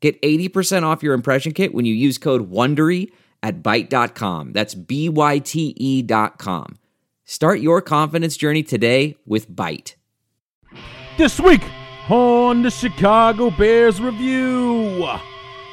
Get 0.00 0.20
80% 0.22 0.84
off 0.84 1.02
your 1.02 1.14
impression 1.14 1.52
kit 1.52 1.74
when 1.74 1.84
you 1.84 1.94
use 1.94 2.18
code 2.18 2.50
WONDERY 2.50 3.10
at 3.42 3.62
Byte.com. 3.62 4.52
That's 4.52 4.74
B-Y-T-E 4.74 6.02
dot 6.02 6.38
com. 6.38 6.78
Start 7.24 7.60
your 7.60 7.82
confidence 7.82 8.36
journey 8.36 8.62
today 8.62 9.16
with 9.26 9.50
Byte. 9.50 9.94
This 11.16 11.38
week 11.40 11.62
on 12.08 12.62
the 12.62 12.70
Chicago 12.70 13.50
Bears 13.50 14.00
Review. 14.00 15.06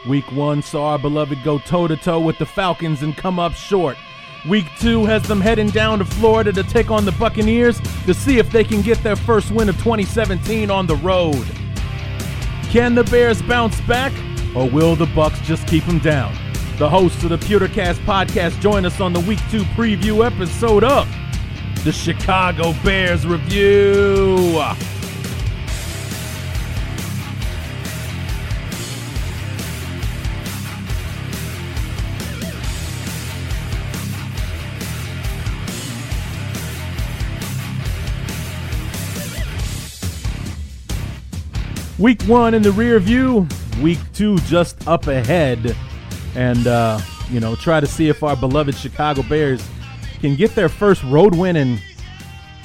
Week 0.07 0.29
one 0.31 0.62
saw 0.62 0.91
our 0.91 0.99
beloved 0.99 1.43
go 1.43 1.57
toe 1.59 1.87
to 1.87 1.95
toe 1.95 2.20
with 2.20 2.37
the 2.37 2.45
Falcons 2.45 3.01
and 3.03 3.15
come 3.15 3.39
up 3.39 3.53
short. 3.53 3.98
Week 4.49 4.65
two 4.79 5.05
has 5.05 5.23
them 5.23 5.41
heading 5.41 5.70
down 5.70 5.99
to 5.99 6.05
Florida 6.05 6.51
to 6.53 6.63
take 6.63 6.91
on 6.91 7.05
the 7.05 7.12
Buccaneers 7.13 7.79
to 8.05 8.13
see 8.13 8.37
if 8.37 8.51
they 8.51 8.63
can 8.63 8.81
get 8.81 9.01
their 9.01 9.15
first 9.15 9.49
win 9.51 9.70
of 9.70 9.77
2017 9.77 10.70
on 10.70 10.85
the 10.85 10.98
road. 10.98 11.48
Can 12.75 12.93
the 12.93 13.05
Bears 13.05 13.41
bounce 13.41 13.79
back, 13.79 14.11
or 14.53 14.70
will 14.70 14.97
the 14.97 15.05
Bucks 15.05 15.39
just 15.39 15.65
keep 15.65 15.85
them 15.85 15.97
down? 15.99 16.34
The 16.77 16.89
hosts 16.89 17.23
of 17.23 17.29
the 17.29 17.38
Pewtercast 17.38 18.03
podcast 18.05 18.59
join 18.59 18.85
us 18.85 18.99
on 18.99 19.13
the 19.13 19.21
Week 19.21 19.39
Two 19.49 19.63
preview 19.77 20.29
episode 20.29 20.84
of 20.84 21.07
the 21.85 21.93
Chicago 21.93 22.73
Bears 22.84 23.26
Review. 23.26 24.62
Week 41.98 42.21
one 42.24 42.54
in 42.54 42.62
the 42.62 42.74
rear 42.74 42.99
view, 42.99 43.48
week 43.82 43.99
two 44.13 44.38
just 44.40 44.85
up 44.85 45.07
ahead. 45.07 45.77
And, 46.35 46.68
uh, 46.68 46.99
you 47.29 47.40
know, 47.40 47.55
try 47.55 47.79
to 47.79 47.87
see 47.87 48.10
if 48.10 48.21
our 48.21 48.35
beloved 48.35 48.76
Chicago 48.76 49.24
Bears 49.24 49.65
can 50.20 50.35
get 50.35 50.54
their 50.55 50.68
first 50.68 51.02
road 51.04 51.34
win. 51.34 51.55
And, 51.55 51.82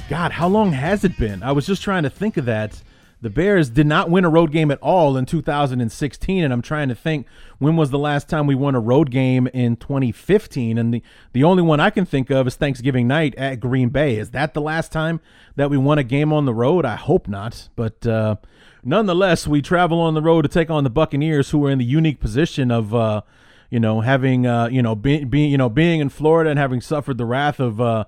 God, 0.09 0.33
how 0.33 0.49
long 0.49 0.73
has 0.73 1.05
it 1.05 1.17
been? 1.17 1.45
I 1.45 1.53
was 1.53 1.65
just 1.65 1.81
trying 1.81 2.03
to 2.03 2.11
think 2.11 2.39
of 2.39 2.45
that. 2.47 2.83
The 3.23 3.31
Bears 3.31 3.71
did 3.71 3.87
not 3.87 4.11
win 4.11 4.25
a 4.25 4.31
road 4.31 4.51
game 4.51 4.73
at 4.73 4.81
all 4.81 5.17
in 5.17 5.27
2016, 5.27 6.43
and 6.43 6.53
I'm 6.53 6.63
trying 6.63 6.89
to 6.89 6.95
think 6.95 7.27
when 7.59 7.77
was 7.77 7.91
the 7.91 7.99
last 7.99 8.29
time 8.29 8.49
we 8.49 8.55
won 8.57 8.75
a 8.75 8.81
road 8.81 9.13
game 9.13 9.47
in 9.49 9.77
2015. 9.77 10.77
And 10.77 10.95
the, 10.95 11.03
the 11.35 11.45
only 11.45 11.63
one 11.63 11.79
I 11.79 11.91
can 11.91 12.05
think 12.05 12.31
of 12.31 12.49
is 12.49 12.57
Thanksgiving 12.57 13.07
night 13.07 13.37
at 13.37 13.61
Green 13.61 13.91
Bay. 13.91 14.17
Is 14.17 14.31
that 14.31 14.55
the 14.55 14.61
last 14.61 14.91
time 14.91 15.21
that 15.55 15.71
we 15.71 15.77
won 15.77 15.99
a 15.99 16.03
game 16.03 16.33
on 16.33 16.47
the 16.47 16.55
road? 16.55 16.85
I 16.85 16.97
hope 16.97 17.29
not. 17.29 17.69
But 17.77 18.05
uh, 18.07 18.37
nonetheless, 18.85 19.47
we 19.47 19.63
travel 19.63 20.01
on 20.01 20.15
the 20.15 20.23
road 20.23 20.43
to 20.43 20.49
take 20.49 20.71
on 20.71 20.85
the 20.85 20.91
Buccaneers, 20.91 21.51
who 21.51 21.65
are 21.67 21.71
in 21.71 21.79
the 21.79 21.85
unique 21.85 22.21
position 22.21 22.71
of, 22.71 22.95
uh, 22.95 23.23
you 23.71 23.81
know, 23.81 24.01
having, 24.01 24.47
uh, 24.47 24.69
you 24.69 24.83
know, 24.83 24.95
being, 24.95 25.29
be, 25.29 25.47
you 25.47 25.59
know, 25.59 25.69
being 25.69 26.01
in 26.01 26.09
Florida 26.09 26.51
and 26.51 26.59
having 26.59 26.81
suffered 26.81 27.19
the 27.19 27.27
wrath 27.27 27.61
of 27.61 27.81
uh, 27.81 28.05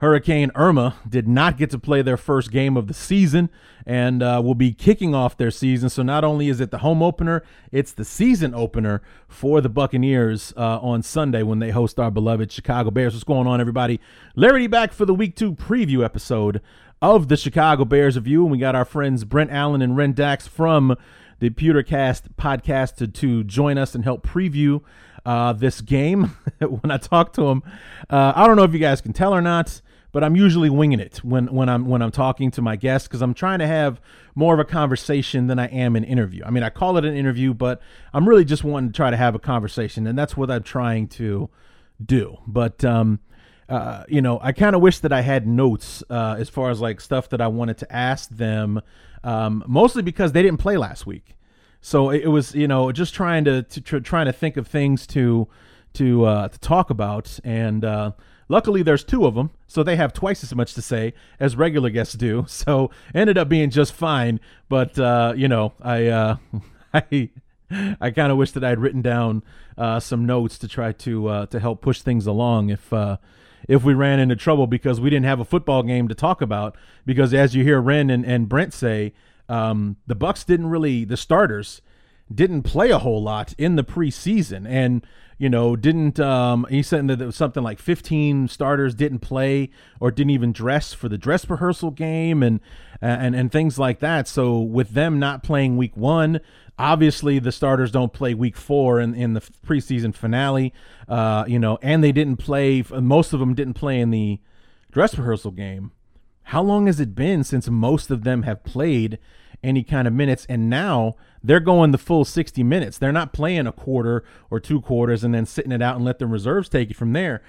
Hurricane 0.00 0.52
Irma, 0.54 0.94
did 1.08 1.26
not 1.26 1.56
get 1.56 1.70
to 1.70 1.78
play 1.78 2.02
their 2.02 2.16
first 2.16 2.52
game 2.52 2.76
of 2.76 2.86
the 2.86 2.94
season, 2.94 3.50
and 3.84 4.22
uh, 4.22 4.40
will 4.44 4.54
be 4.54 4.72
kicking 4.72 5.12
off 5.12 5.36
their 5.36 5.50
season. 5.50 5.88
So 5.88 6.02
not 6.02 6.22
only 6.22 6.48
is 6.48 6.60
it 6.60 6.70
the 6.70 6.78
home 6.78 7.02
opener, 7.02 7.42
it's 7.72 7.90
the 7.90 8.04
season 8.04 8.54
opener 8.54 9.02
for 9.26 9.60
the 9.60 9.68
Buccaneers 9.68 10.52
uh, 10.56 10.78
on 10.78 11.02
Sunday 11.02 11.42
when 11.42 11.58
they 11.58 11.70
host 11.70 11.98
our 11.98 12.12
beloved 12.12 12.52
Chicago 12.52 12.92
Bears. 12.92 13.14
What's 13.14 13.24
going 13.24 13.48
on, 13.48 13.60
everybody? 13.60 13.98
Larry 14.36 14.68
back 14.68 14.92
for 14.92 15.04
the 15.04 15.14
Week 15.14 15.34
Two 15.34 15.54
preview 15.54 16.04
episode 16.04 16.60
of 17.00 17.28
the 17.28 17.36
Chicago 17.36 17.84
Bears 17.84 18.16
review. 18.16 18.42
And 18.42 18.52
we 18.52 18.58
got 18.58 18.74
our 18.74 18.84
friends 18.84 19.24
Brent 19.24 19.50
Allen 19.50 19.82
and 19.82 19.96
Ren 19.96 20.12
Dax 20.12 20.46
from 20.46 20.96
the 21.38 21.50
Pewtercast 21.50 22.34
podcast 22.36 22.96
to, 22.96 23.06
to 23.08 23.44
join 23.44 23.78
us 23.78 23.94
and 23.94 24.04
help 24.04 24.26
preview 24.26 24.82
uh, 25.24 25.52
this 25.52 25.80
game. 25.80 26.36
when 26.58 26.90
I 26.90 26.96
talk 26.96 27.32
to 27.34 27.42
them, 27.42 27.62
uh, 28.10 28.32
I 28.34 28.46
don't 28.46 28.56
know 28.56 28.64
if 28.64 28.72
you 28.72 28.78
guys 28.78 29.00
can 29.00 29.12
tell 29.12 29.34
or 29.34 29.40
not, 29.40 29.80
but 30.10 30.24
I'm 30.24 30.34
usually 30.34 30.70
winging 30.70 31.00
it 31.00 31.18
when, 31.18 31.46
when 31.46 31.68
I'm 31.68 31.86
when 31.86 32.02
I'm 32.02 32.10
talking 32.10 32.50
to 32.52 32.62
my 32.62 32.76
guests 32.76 33.06
because 33.06 33.22
I'm 33.22 33.34
trying 33.34 33.58
to 33.60 33.66
have 33.66 34.00
more 34.34 34.54
of 34.54 34.60
a 34.60 34.64
conversation 34.64 35.46
than 35.46 35.58
I 35.58 35.66
am 35.66 35.96
an 35.96 36.04
interview. 36.04 36.42
I 36.44 36.50
mean, 36.50 36.62
I 36.62 36.70
call 36.70 36.96
it 36.96 37.04
an 37.04 37.14
interview, 37.14 37.54
but 37.54 37.80
I'm 38.12 38.28
really 38.28 38.44
just 38.44 38.64
wanting 38.64 38.90
to 38.90 38.96
try 38.96 39.10
to 39.10 39.16
have 39.16 39.34
a 39.34 39.38
conversation, 39.38 40.06
and 40.06 40.18
that's 40.18 40.36
what 40.36 40.50
I'm 40.50 40.62
trying 40.62 41.08
to 41.08 41.50
do. 42.04 42.38
But 42.46 42.84
um, 42.84 43.20
uh, 43.68 44.04
you 44.08 44.22
know, 44.22 44.38
I 44.42 44.52
kind 44.52 44.74
of 44.74 44.80
wish 44.80 45.00
that 45.00 45.12
I 45.12 45.20
had 45.20 45.46
notes 45.46 46.02
uh, 46.08 46.36
as 46.38 46.48
far 46.48 46.70
as 46.70 46.80
like 46.80 47.00
stuff 47.00 47.28
that 47.30 47.40
I 47.40 47.48
wanted 47.48 47.78
to 47.78 47.92
ask 47.94 48.30
them, 48.30 48.80
um, 49.22 49.62
mostly 49.66 50.02
because 50.02 50.32
they 50.32 50.42
didn't 50.42 50.58
play 50.58 50.76
last 50.76 51.06
week. 51.06 51.36
So 51.80 52.10
it, 52.10 52.26
was, 52.28 52.54
you 52.54 52.66
know, 52.66 52.90
just 52.92 53.14
trying 53.14 53.44
to, 53.44 53.62
to 53.62 53.80
tr- 53.80 53.98
trying 53.98 54.26
to 54.26 54.32
think 54.32 54.56
of 54.56 54.66
things 54.66 55.06
to 55.08 55.48
to 55.94 56.24
uh, 56.24 56.48
to 56.48 56.58
talk 56.60 56.90
about, 56.90 57.38
and 57.44 57.84
uh, 57.84 58.12
luckily 58.48 58.82
there's 58.82 59.04
two 59.04 59.26
of 59.26 59.34
them, 59.34 59.50
so 59.66 59.82
they 59.82 59.96
have 59.96 60.12
twice 60.12 60.42
as 60.42 60.54
much 60.54 60.74
to 60.74 60.82
say 60.82 61.14
as 61.40 61.56
regular 61.56 61.90
guests 61.90 62.14
do. 62.14 62.46
So 62.48 62.90
ended 63.14 63.38
up 63.38 63.48
being 63.48 63.70
just 63.70 63.92
fine. 63.92 64.40
But 64.68 64.98
uh, 64.98 65.34
you 65.36 65.48
know, 65.48 65.72
I 65.80 66.06
uh, 66.06 66.36
I 66.94 67.30
I 68.00 68.10
kind 68.10 68.32
of 68.32 68.38
wish 68.38 68.52
that 68.52 68.64
I 68.64 68.70
had 68.70 68.80
written 68.80 69.02
down 69.02 69.42
uh, 69.76 70.00
some 70.00 70.26
notes 70.26 70.58
to 70.58 70.68
try 70.68 70.92
to 70.92 71.28
uh, 71.28 71.46
to 71.46 71.60
help 71.60 71.80
push 71.80 72.02
things 72.02 72.26
along 72.26 72.70
if 72.70 72.92
uh, 72.92 73.18
if 73.66 73.82
we 73.82 73.94
ran 73.94 74.20
into 74.20 74.36
trouble 74.36 74.66
because 74.66 75.00
we 75.00 75.10
didn't 75.10 75.26
have 75.26 75.40
a 75.40 75.44
football 75.44 75.82
game 75.82 76.08
to 76.08 76.14
talk 76.14 76.40
about. 76.40 76.76
Because 77.04 77.34
as 77.34 77.54
you 77.54 77.64
hear 77.64 77.80
Ren 77.80 78.10
and, 78.10 78.24
and 78.24 78.48
Brent 78.48 78.72
say, 78.72 79.12
um, 79.48 79.96
the 80.06 80.14
Bucks 80.14 80.44
didn't 80.44 80.68
really 80.68 81.04
the 81.04 81.16
starters 81.16 81.80
didn't 82.32 82.62
play 82.62 82.90
a 82.90 82.98
whole 82.98 83.22
lot 83.22 83.54
in 83.56 83.76
the 83.76 83.84
preseason, 83.84 84.66
and 84.68 85.06
you 85.38 85.48
know 85.48 85.76
didn't 85.76 86.20
um, 86.20 86.66
he 86.68 86.82
said 86.82 87.08
that 87.08 87.16
there 87.16 87.26
was 87.26 87.36
something 87.36 87.62
like 87.62 87.78
15 87.78 88.48
starters 88.48 88.94
didn't 88.94 89.20
play 89.20 89.70
or 90.00 90.10
didn't 90.10 90.30
even 90.30 90.52
dress 90.52 90.92
for 90.92 91.08
the 91.08 91.16
dress 91.16 91.48
rehearsal 91.48 91.90
game 91.90 92.42
and 92.42 92.60
and 93.00 93.34
and 93.34 93.50
things 93.50 93.78
like 93.78 94.00
that. 94.00 94.28
So 94.28 94.58
with 94.58 94.90
them 94.90 95.18
not 95.18 95.42
playing 95.42 95.76
week 95.76 95.96
one, 95.96 96.40
obviously 96.78 97.38
the 97.38 97.52
starters 97.52 97.90
don't 97.90 98.12
play 98.12 98.34
week 98.34 98.56
four 98.56 99.00
in, 99.00 99.14
in 99.14 99.34
the 99.34 99.40
preseason 99.66 100.14
finale 100.14 100.72
uh, 101.08 101.44
you 101.46 101.58
know 101.58 101.78
and 101.82 102.02
they 102.02 102.12
didn't 102.12 102.36
play 102.36 102.84
most 102.90 103.32
of 103.32 103.40
them 103.40 103.54
didn't 103.54 103.74
play 103.74 104.00
in 104.00 104.10
the 104.10 104.40
dress 104.90 105.16
rehearsal 105.16 105.50
game. 105.50 105.92
How 106.44 106.62
long 106.62 106.86
has 106.86 106.98
it 106.98 107.14
been 107.14 107.44
since 107.44 107.68
most 107.68 108.10
of 108.10 108.24
them 108.24 108.42
have 108.42 108.64
played 108.64 109.18
any 109.62 109.82
kind 109.82 110.08
of 110.08 110.14
minutes? 110.14 110.46
And 110.48 110.70
now 110.70 111.16
they're 111.42 111.60
going 111.60 111.90
the 111.90 111.98
full 111.98 112.24
60 112.24 112.62
minutes. 112.62 112.98
They're 112.98 113.12
not 113.12 113.32
playing 113.32 113.66
a 113.66 113.72
quarter 113.72 114.24
or 114.50 114.58
two 114.60 114.80
quarters 114.80 115.24
and 115.24 115.34
then 115.34 115.46
sitting 115.46 115.72
it 115.72 115.82
out 115.82 115.96
and 115.96 116.04
let 116.04 116.18
the 116.18 116.26
reserves 116.26 116.68
take 116.68 116.90
it 116.90 116.96
from 116.96 117.12
there. 117.12 117.42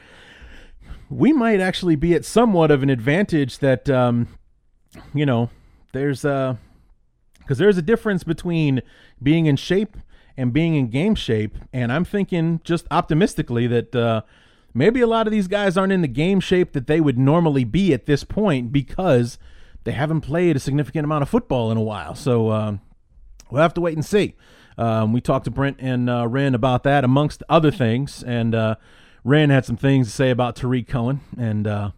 We 1.10 1.34
might 1.34 1.62
actually 1.62 1.96
be 1.96 2.14
at 2.14 2.26
somewhat 2.26 2.72
of 2.72 2.84
an 2.84 2.90
advantage 2.90 3.60
that 3.60 3.90
um, 3.90 4.28
you 5.14 5.26
know 5.26 5.50
there's 5.92 6.24
uh 6.24 6.56
because 7.50 7.58
there's 7.58 7.80
a 7.80 7.82
difference 7.82 8.24
between 8.24 8.80
being 9.24 9.48
in 9.48 9.56
shape 9.56 9.98
and 10.38 10.54
being 10.54 10.76
in 10.76 10.88
game 10.88 11.16
shape. 11.16 11.58
And 11.74 11.92
I'm 11.92 12.06
thinking 12.06 12.62
just 12.64 12.86
optimistically 12.92 13.66
that 13.66 13.96
uh, 13.96 14.22
maybe 14.72 15.01
a 15.01 15.07
lot 15.07 15.25
of 15.25 15.31
these 15.31 15.48
guys 15.48 15.75
aren't 15.75 15.92
in 15.92 16.04
the 16.04 16.07
game 16.07 16.42
shape 16.42 16.74
that 16.74 16.86
they 16.86 17.01
would 17.01 17.18
normally 17.18 17.63
be 17.63 17.92
at 17.92 18.06
this 18.06 18.24
point 18.24 18.72
because 18.72 19.40
they 19.84 19.94
haven't 19.94 20.22
played 20.22 20.57
a 20.57 20.60
significant 20.60 21.06
amount 21.06 21.24
of 21.24 21.30
football 21.30 21.72
in 21.72 21.78
a 21.78 21.81
while. 21.81 22.13
So 22.13 22.51
um, 22.51 22.81
we'll 23.50 23.63
have 23.63 23.74
to 23.74 23.81
wait 23.81 23.96
and 23.96 24.06
see. 24.06 24.36
Um, 24.78 25.12
we 25.12 25.19
talked 25.19 25.46
to 25.46 25.51
Brent 25.51 25.78
and 25.80 26.07
uh, 26.07 26.28
Ren 26.28 26.54
about 26.54 26.84
that, 26.84 27.04
amongst 27.04 27.42
other 27.50 27.72
things. 27.72 28.22
And 28.22 28.54
uh, 28.54 28.75
Ren 29.24 29.50
had 29.50 29.66
some 29.66 29.75
things 29.75 30.06
to 30.06 30.13
say 30.13 30.30
about 30.30 30.56
Tarik 30.56 30.88
Cohen, 30.88 31.22
and 31.36 31.66
uh, 31.66 31.92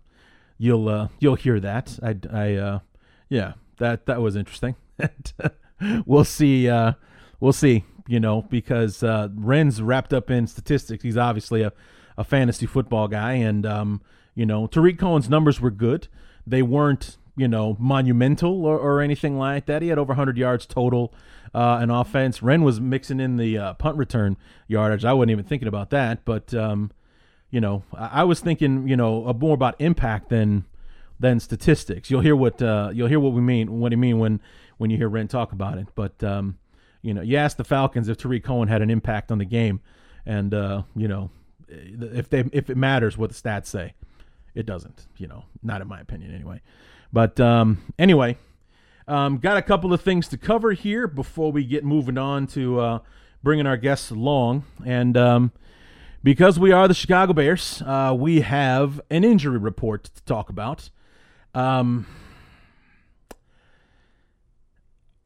you'll 0.57 0.87
uh, 0.87 1.09
you'll 1.19 1.35
hear 1.35 1.59
that. 1.59 1.99
I, 2.01 2.15
I 2.31 2.53
uh, 2.53 2.79
yeah, 3.27 3.55
that 3.79 4.05
that 4.05 4.21
was 4.21 4.37
interesting. 4.37 4.77
we'll 6.05 6.23
see. 6.23 6.69
Uh, 6.69 6.93
we'll 7.39 7.53
see. 7.53 7.83
You 8.07 8.19
know, 8.19 8.41
because 8.43 9.03
uh, 9.03 9.29
Ren's 9.35 9.81
wrapped 9.81 10.13
up 10.13 10.29
in 10.29 10.47
statistics. 10.47 11.03
He's 11.03 11.17
obviously 11.17 11.61
a, 11.61 11.71
a 12.17 12.23
fantasy 12.23 12.65
football 12.65 13.07
guy, 13.07 13.33
and 13.33 13.65
um, 13.65 14.01
you 14.35 14.45
know, 14.45 14.67
Tarik 14.67 14.99
Cohen's 14.99 15.29
numbers 15.29 15.61
were 15.61 15.71
good. 15.71 16.07
They 16.45 16.61
weren't, 16.61 17.17
you 17.37 17.47
know, 17.47 17.77
monumental 17.79 18.65
or, 18.65 18.77
or 18.77 19.01
anything 19.01 19.37
like 19.37 19.65
that. 19.67 19.81
He 19.81 19.89
had 19.89 19.97
over 19.97 20.11
100 20.11 20.37
yards 20.37 20.65
total 20.65 21.13
uh, 21.53 21.77
an 21.81 21.89
offense. 21.89 22.41
Ren 22.41 22.63
was 22.63 22.79
mixing 22.79 23.19
in 23.19 23.37
the 23.37 23.57
uh, 23.57 23.73
punt 23.73 23.97
return 23.97 24.37
yardage. 24.67 25.05
I 25.05 25.13
wasn't 25.13 25.31
even 25.31 25.45
thinking 25.45 25.67
about 25.67 25.89
that, 25.91 26.25
but 26.25 26.53
um, 26.53 26.91
you 27.49 27.59
know, 27.59 27.83
I, 27.93 28.21
I, 28.21 28.23
was 28.23 28.39
thinking, 28.39 28.87
you 28.87 28.95
know, 28.95 29.33
more 29.39 29.53
about 29.53 29.75
impact 29.79 30.29
than 30.29 30.65
than 31.19 31.39
statistics. 31.39 32.09
You'll 32.09 32.21
hear 32.21 32.35
what 32.35 32.61
uh, 32.61 32.91
you'll 32.93 33.09
hear 33.09 33.19
what 33.19 33.33
we 33.33 33.41
mean, 33.41 33.79
what 33.79 33.91
I 33.91 33.95
mean 33.95 34.19
when 34.19 34.41
when 34.81 34.89
you 34.89 34.97
hear 34.97 35.09
Ren 35.09 35.27
talk 35.27 35.51
about 35.51 35.77
it. 35.77 35.87
But 35.93 36.23
um, 36.23 36.57
you 37.03 37.13
know, 37.13 37.21
you 37.21 37.37
ask 37.37 37.55
the 37.55 37.63
Falcons 37.63 38.09
if 38.09 38.17
Tarik 38.17 38.43
Cohen 38.43 38.67
had 38.67 38.81
an 38.81 38.89
impact 38.89 39.31
on 39.31 39.37
the 39.37 39.45
game, 39.45 39.79
and 40.25 40.51
uh, 40.55 40.81
you 40.95 41.07
know, 41.07 41.29
if 41.69 42.31
they 42.31 42.43
if 42.51 42.67
it 42.67 42.75
matters 42.75 43.15
what 43.15 43.29
the 43.29 43.35
stats 43.35 43.67
say, 43.67 43.93
it 44.55 44.65
doesn't. 44.65 45.05
You 45.17 45.27
know, 45.27 45.45
not 45.61 45.81
in 45.81 45.87
my 45.87 46.01
opinion 46.01 46.33
anyway. 46.33 46.61
But 47.13 47.39
um, 47.39 47.93
anyway, 47.99 48.37
um, 49.07 49.37
got 49.37 49.55
a 49.55 49.61
couple 49.61 49.93
of 49.93 50.01
things 50.01 50.27
to 50.29 50.37
cover 50.37 50.71
here 50.71 51.05
before 51.05 51.51
we 51.51 51.63
get 51.63 51.85
moving 51.85 52.17
on 52.17 52.47
to 52.47 52.79
uh, 52.79 52.99
bringing 53.43 53.67
our 53.67 53.77
guests 53.77 54.09
along. 54.09 54.65
And 54.83 55.15
um, 55.15 55.51
because 56.23 56.57
we 56.57 56.71
are 56.71 56.87
the 56.87 56.95
Chicago 56.95 57.33
Bears, 57.33 57.83
uh, 57.85 58.15
we 58.17 58.41
have 58.41 58.99
an 59.11 59.23
injury 59.23 59.59
report 59.59 60.05
to 60.05 60.23
talk 60.23 60.49
about. 60.49 60.89
Um, 61.53 62.07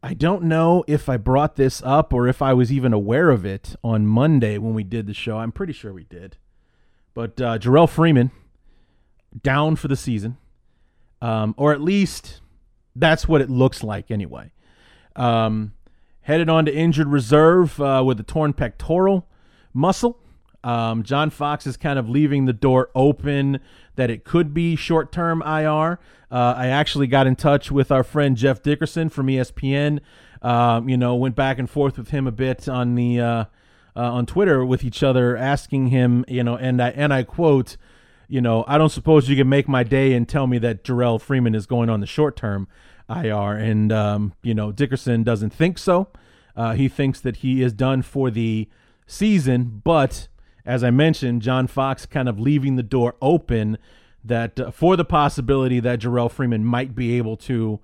I 0.06 0.14
don't 0.14 0.44
know 0.44 0.84
if 0.88 1.10
I 1.10 1.18
brought 1.18 1.56
this 1.56 1.82
up 1.84 2.14
or 2.14 2.28
if 2.28 2.40
I 2.40 2.54
was 2.54 2.72
even 2.72 2.94
aware 2.94 3.32
of 3.32 3.44
it 3.44 3.76
on 3.84 4.06
Monday 4.06 4.60
when 4.60 4.76
we 4.76 4.84
did 4.84 5.08
the 5.08 5.16
show. 5.16 5.40
I'm 5.40 5.52
pretty 5.52 5.74
sure 5.74 5.92
we 5.92 6.04
did. 6.04 6.38
But 7.16 7.42
uh, 7.42 7.58
Jerrell 7.58 7.90
Freeman 7.90 8.30
down 9.42 9.78
for 9.78 9.88
the 9.88 9.96
season, 9.96 10.38
um, 11.24 11.56
or 11.58 11.74
at 11.74 11.82
least 11.82 12.42
that's 12.96 13.28
what 13.28 13.42
it 13.42 13.50
looks 13.50 13.82
like 13.84 14.12
anyway. 14.12 14.52
Um, 15.16 15.74
headed 16.22 16.50
on 16.50 16.66
to 16.66 16.76
injured 16.76 17.08
reserve 17.08 17.82
uh, 17.82 18.04
with 18.06 18.20
a 18.20 18.24
torn 18.24 18.54
pectoral 18.54 19.28
muscle. 19.74 20.20
Um, 20.66 21.04
John 21.04 21.30
Fox 21.30 21.68
is 21.68 21.78
kind 21.78 22.00
of 22.00 22.10
leaving 22.10 22.46
the 22.46 22.54
door 22.54 22.90
open 22.96 23.60
that 23.96 24.10
it 24.10 24.24
could 24.24 24.52
be 24.52 24.76
short 24.76 25.12
term 25.12 25.44
IR. 25.44 26.00
Uh, 26.32 26.56
I 26.58 26.68
actually 26.68 27.06
got 27.06 27.28
in 27.28 27.36
touch 27.36 27.72
with 27.72 27.92
our 27.92 28.04
friend 28.04 28.36
Jeff 28.36 28.64
Dickerson 28.64 29.10
from 29.10 29.28
ESPN. 29.28 30.00
Um, 30.42 30.90
you 30.90 30.98
know, 30.98 31.16
went 31.16 31.36
back 31.36 31.60
and 31.60 31.70
forth 31.70 32.00
with 32.00 32.10
him 32.10 32.26
a 32.26 32.32
bit 32.32 32.68
on 32.68 32.96
the 32.96 33.20
uh, 33.20 33.46
uh, 33.96 34.12
on 34.12 34.26
Twitter 34.26 34.66
with 34.66 34.84
each 34.84 35.04
other, 35.04 35.38
asking 35.38 35.88
him, 35.88 36.26
you 36.28 36.44
know, 36.44 36.58
and 36.58 36.82
I 36.82 36.90
and 36.90 37.14
I 37.14 37.22
quote, 37.22 37.78
you 38.28 38.42
know, 38.42 38.66
I 38.68 38.80
don't 38.80 38.90
suppose 38.90 39.30
you 39.30 39.36
can 39.36 39.48
make 39.48 39.68
my 39.68 39.84
day 39.84 40.14
and 40.14 40.28
tell 40.28 40.48
me 40.48 40.58
that 40.58 40.84
Jerrell 40.84 41.22
Freeman 41.22 41.54
is 41.54 41.68
going 41.68 41.92
on 41.92 42.00
the 42.00 42.08
short 42.08 42.36
term 42.36 42.68
IR, 43.08 43.54
and 43.54 43.92
um, 43.92 44.34
you 44.42 44.56
know, 44.56 44.72
Dickerson 44.72 45.22
doesn't 45.22 45.54
think 45.54 45.78
so. 45.78 46.08
Uh, 46.56 46.74
he 46.74 46.88
thinks 46.88 47.22
that 47.22 47.38
he 47.38 47.62
is 47.62 47.72
done 47.72 48.02
for 48.02 48.32
the 48.32 48.68
season, 49.06 49.82
but 49.84 50.28
as 50.66 50.84
I 50.84 50.92
mentioned, 50.92 51.42
John 51.42 51.68
Fox 51.68 52.06
kind 52.06 52.28
of 52.28 52.40
leaving 52.40 52.76
the 52.76 52.84
door 52.84 53.16
open 53.22 53.78
that 54.24 54.60
uh, 54.60 54.72
for 54.72 54.96
the 54.96 55.06
possibility 55.06 55.80
that 55.80 56.00
Jerrell 56.00 56.32
Freeman 56.32 56.66
might 56.66 56.96
be 56.96 57.18
able 57.18 57.38
to 57.38 57.80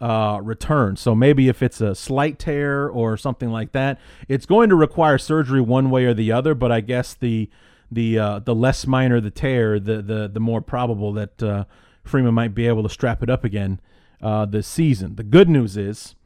uh, 0.00 0.40
return. 0.42 0.96
So 0.96 1.14
maybe 1.14 1.48
if 1.48 1.62
it's 1.62 1.80
a 1.80 1.94
slight 1.94 2.38
tear 2.38 2.88
or 2.88 3.16
something 3.16 3.50
like 3.50 3.72
that, 3.72 4.00
it's 4.28 4.46
going 4.46 4.68
to 4.68 4.74
require 4.74 5.18
surgery 5.18 5.60
one 5.60 5.90
way 5.90 6.04
or 6.04 6.14
the 6.14 6.32
other. 6.32 6.54
But 6.54 6.72
I 6.72 6.80
guess 6.80 7.14
the 7.14 7.48
the 7.90 8.18
uh, 8.18 8.38
the 8.40 8.54
less 8.54 8.86
minor 8.86 9.20
the 9.20 9.30
tear, 9.30 9.78
the 9.78 10.02
the 10.02 10.28
the 10.28 10.40
more 10.40 10.60
probable 10.60 11.12
that 11.12 11.42
uh, 11.42 11.64
Freeman 12.02 12.34
might 12.34 12.54
be 12.54 12.66
able 12.66 12.82
to 12.82 12.88
strap 12.88 13.22
it 13.22 13.30
up 13.30 13.44
again 13.44 13.80
uh, 14.20 14.44
this 14.44 14.66
season. 14.66 15.14
The 15.14 15.22
good 15.22 15.48
news 15.48 15.76
is 15.76 16.16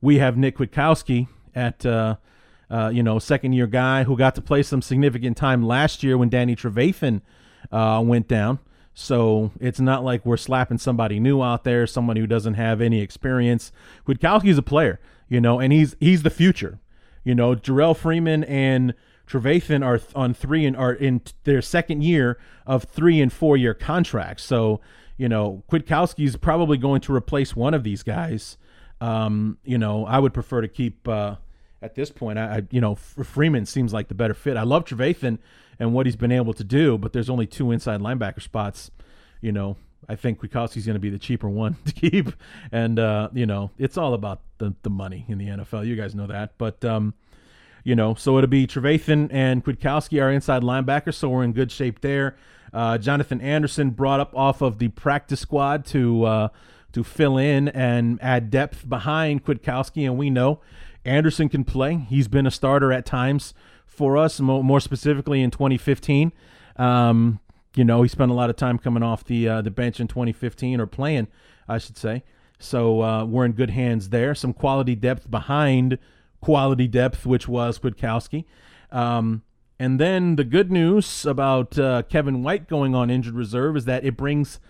we 0.00 0.18
have 0.18 0.36
Nick 0.36 0.58
Kwiatkowski 0.58 1.28
at 1.54 1.86
uh, 2.72 2.88
you 2.88 3.02
know, 3.02 3.18
second 3.18 3.52
year 3.52 3.66
guy 3.66 4.04
who 4.04 4.16
got 4.16 4.34
to 4.34 4.40
play 4.40 4.62
some 4.62 4.80
significant 4.80 5.36
time 5.36 5.62
last 5.62 6.02
year 6.02 6.16
when 6.16 6.30
Danny 6.30 6.56
Trevathan 6.56 7.20
uh, 7.70 8.02
went 8.04 8.26
down. 8.26 8.60
So 8.94 9.52
it's 9.60 9.78
not 9.78 10.04
like 10.04 10.24
we're 10.24 10.38
slapping 10.38 10.78
somebody 10.78 11.20
new 11.20 11.42
out 11.42 11.64
there, 11.64 11.86
someone 11.86 12.16
who 12.16 12.26
doesn't 12.26 12.54
have 12.54 12.80
any 12.80 13.00
experience. 13.00 13.72
Kwiatkowski's 14.06 14.56
a 14.56 14.62
player, 14.62 15.00
you 15.28 15.40
know, 15.40 15.60
and 15.60 15.72
he's 15.72 15.96
he's 16.00 16.22
the 16.22 16.30
future. 16.30 16.78
You 17.24 17.34
know, 17.34 17.54
Jerrell 17.54 17.96
Freeman 17.96 18.42
and 18.44 18.94
Trevathan 19.28 19.84
are 19.84 20.00
on 20.14 20.32
three 20.32 20.64
and 20.64 20.76
are 20.76 20.92
in 20.92 21.20
their 21.44 21.62
second 21.62 22.02
year 22.02 22.38
of 22.66 22.84
three 22.84 23.20
and 23.20 23.32
four 23.32 23.56
year 23.56 23.74
contracts. 23.74 24.44
So, 24.44 24.80
you 25.18 25.28
know, 25.28 25.62
Kwiatkowski's 25.70 26.36
probably 26.36 26.78
going 26.78 27.02
to 27.02 27.14
replace 27.14 27.54
one 27.54 27.74
of 27.74 27.84
these 27.84 28.02
guys. 28.02 28.56
Um, 29.00 29.58
you 29.62 29.78
know, 29.78 30.06
I 30.06 30.18
would 30.18 30.32
prefer 30.32 30.62
to 30.62 30.68
keep 30.68 31.06
uh, 31.06 31.36
at 31.82 31.94
this 31.94 32.10
point. 32.10 32.38
I, 32.38 32.62
you 32.70 32.80
know 32.80 32.94
Freeman 32.94 33.66
seems 33.66 33.92
like 33.92 34.08
the 34.08 34.14
better 34.14 34.34
fit. 34.34 34.56
I 34.56 34.62
love 34.62 34.84
Trevathan 34.84 35.38
and 35.78 35.92
what 35.92 36.06
he's 36.06 36.16
been 36.16 36.32
able 36.32 36.54
to 36.54 36.64
do, 36.64 36.96
but 36.96 37.12
there's 37.12 37.28
only 37.28 37.46
two 37.46 37.70
inside 37.72 38.00
linebacker 38.00 38.40
spots. 38.40 38.90
You 39.40 39.52
know, 39.52 39.76
I 40.08 40.16
think 40.16 40.40
Kwiatkowski's 40.40 40.86
going 40.86 40.94
to 40.94 41.00
be 41.00 41.10
the 41.10 41.18
cheaper 41.18 41.48
one 41.48 41.76
to 41.84 41.92
keep, 41.92 42.32
and 42.70 42.98
uh, 42.98 43.28
you 43.32 43.46
know 43.46 43.70
it's 43.78 43.98
all 43.98 44.14
about 44.14 44.40
the 44.58 44.74
the 44.82 44.90
money 44.90 45.26
in 45.28 45.38
the 45.38 45.48
NFL. 45.48 45.86
You 45.86 45.96
guys 45.96 46.14
know 46.14 46.26
that, 46.28 46.56
but 46.58 46.84
um, 46.84 47.14
you 47.84 47.96
know, 47.96 48.14
so 48.14 48.38
it'll 48.38 48.48
be 48.48 48.66
Trevathan 48.66 49.28
and 49.32 49.64
Kwiatkowski, 49.64 50.22
our 50.22 50.30
inside 50.30 50.62
linebackers, 50.62 51.14
so 51.14 51.28
we're 51.28 51.44
in 51.44 51.52
good 51.52 51.72
shape 51.72 52.00
there. 52.00 52.36
Uh, 52.72 52.96
Jonathan 52.96 53.40
Anderson 53.40 53.90
brought 53.90 54.20
up 54.20 54.34
off 54.34 54.62
of 54.62 54.78
the 54.78 54.88
practice 54.88 55.40
squad 55.40 55.84
to 55.86 56.24
uh, 56.24 56.48
to 56.92 57.02
fill 57.02 57.38
in 57.38 57.68
and 57.68 58.18
add 58.22 58.50
depth 58.50 58.88
behind 58.88 59.44
Kwiatkowski, 59.44 60.04
and 60.04 60.16
we 60.16 60.30
know 60.30 60.60
Anderson 61.04 61.48
can 61.48 61.64
play. 61.64 61.96
He's 62.08 62.28
been 62.28 62.46
a 62.46 62.50
starter 62.50 62.92
at 62.92 63.04
times 63.04 63.54
for 63.86 64.16
us, 64.16 64.40
more 64.40 64.80
specifically 64.80 65.42
in 65.42 65.50
2015. 65.50 66.32
Um, 66.76 67.40
you 67.74 67.84
know, 67.84 68.02
he 68.02 68.08
spent 68.08 68.30
a 68.30 68.34
lot 68.34 68.50
of 68.50 68.56
time 68.56 68.78
coming 68.78 69.02
off 69.02 69.24
the 69.24 69.48
uh, 69.48 69.62
the 69.62 69.70
bench 69.70 70.00
in 70.00 70.08
2015 70.08 70.80
or 70.80 70.86
playing, 70.86 71.28
I 71.68 71.78
should 71.78 71.96
say. 71.96 72.22
So 72.58 73.02
uh, 73.02 73.24
we're 73.24 73.44
in 73.44 73.52
good 73.52 73.70
hands 73.70 74.10
there. 74.10 74.34
Some 74.34 74.52
quality 74.52 74.94
depth 74.94 75.30
behind 75.30 75.98
quality 76.40 76.86
depth, 76.86 77.26
which 77.26 77.48
was 77.48 77.78
Kwiatkowski. 77.78 78.44
Um, 78.90 79.42
and 79.78 79.98
then 79.98 80.36
the 80.36 80.44
good 80.44 80.70
news 80.70 81.26
about 81.26 81.78
uh, 81.78 82.02
Kevin 82.08 82.42
White 82.42 82.68
going 82.68 82.94
on 82.94 83.10
injured 83.10 83.34
reserve 83.34 83.76
is 83.76 83.84
that 83.86 84.04
it 84.04 84.16
brings 84.16 84.60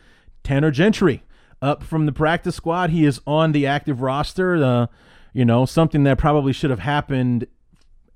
Tanner 0.43 0.71
Gentry 0.71 1.23
up 1.61 1.83
from 1.83 2.07
the 2.07 2.13
practice 2.13 2.57
squad. 2.57 2.91
He 2.91 3.05
is 3.05 3.21
on 3.27 3.53
the 3.53 3.67
active 3.67 4.01
roster. 4.01 4.89
You 5.33 5.45
know, 5.45 5.65
something 5.65 6.05
that 6.05 6.19
probably 6.19 6.53
should 6.53 6.71
have 6.71 6.81
happened 6.81 7.47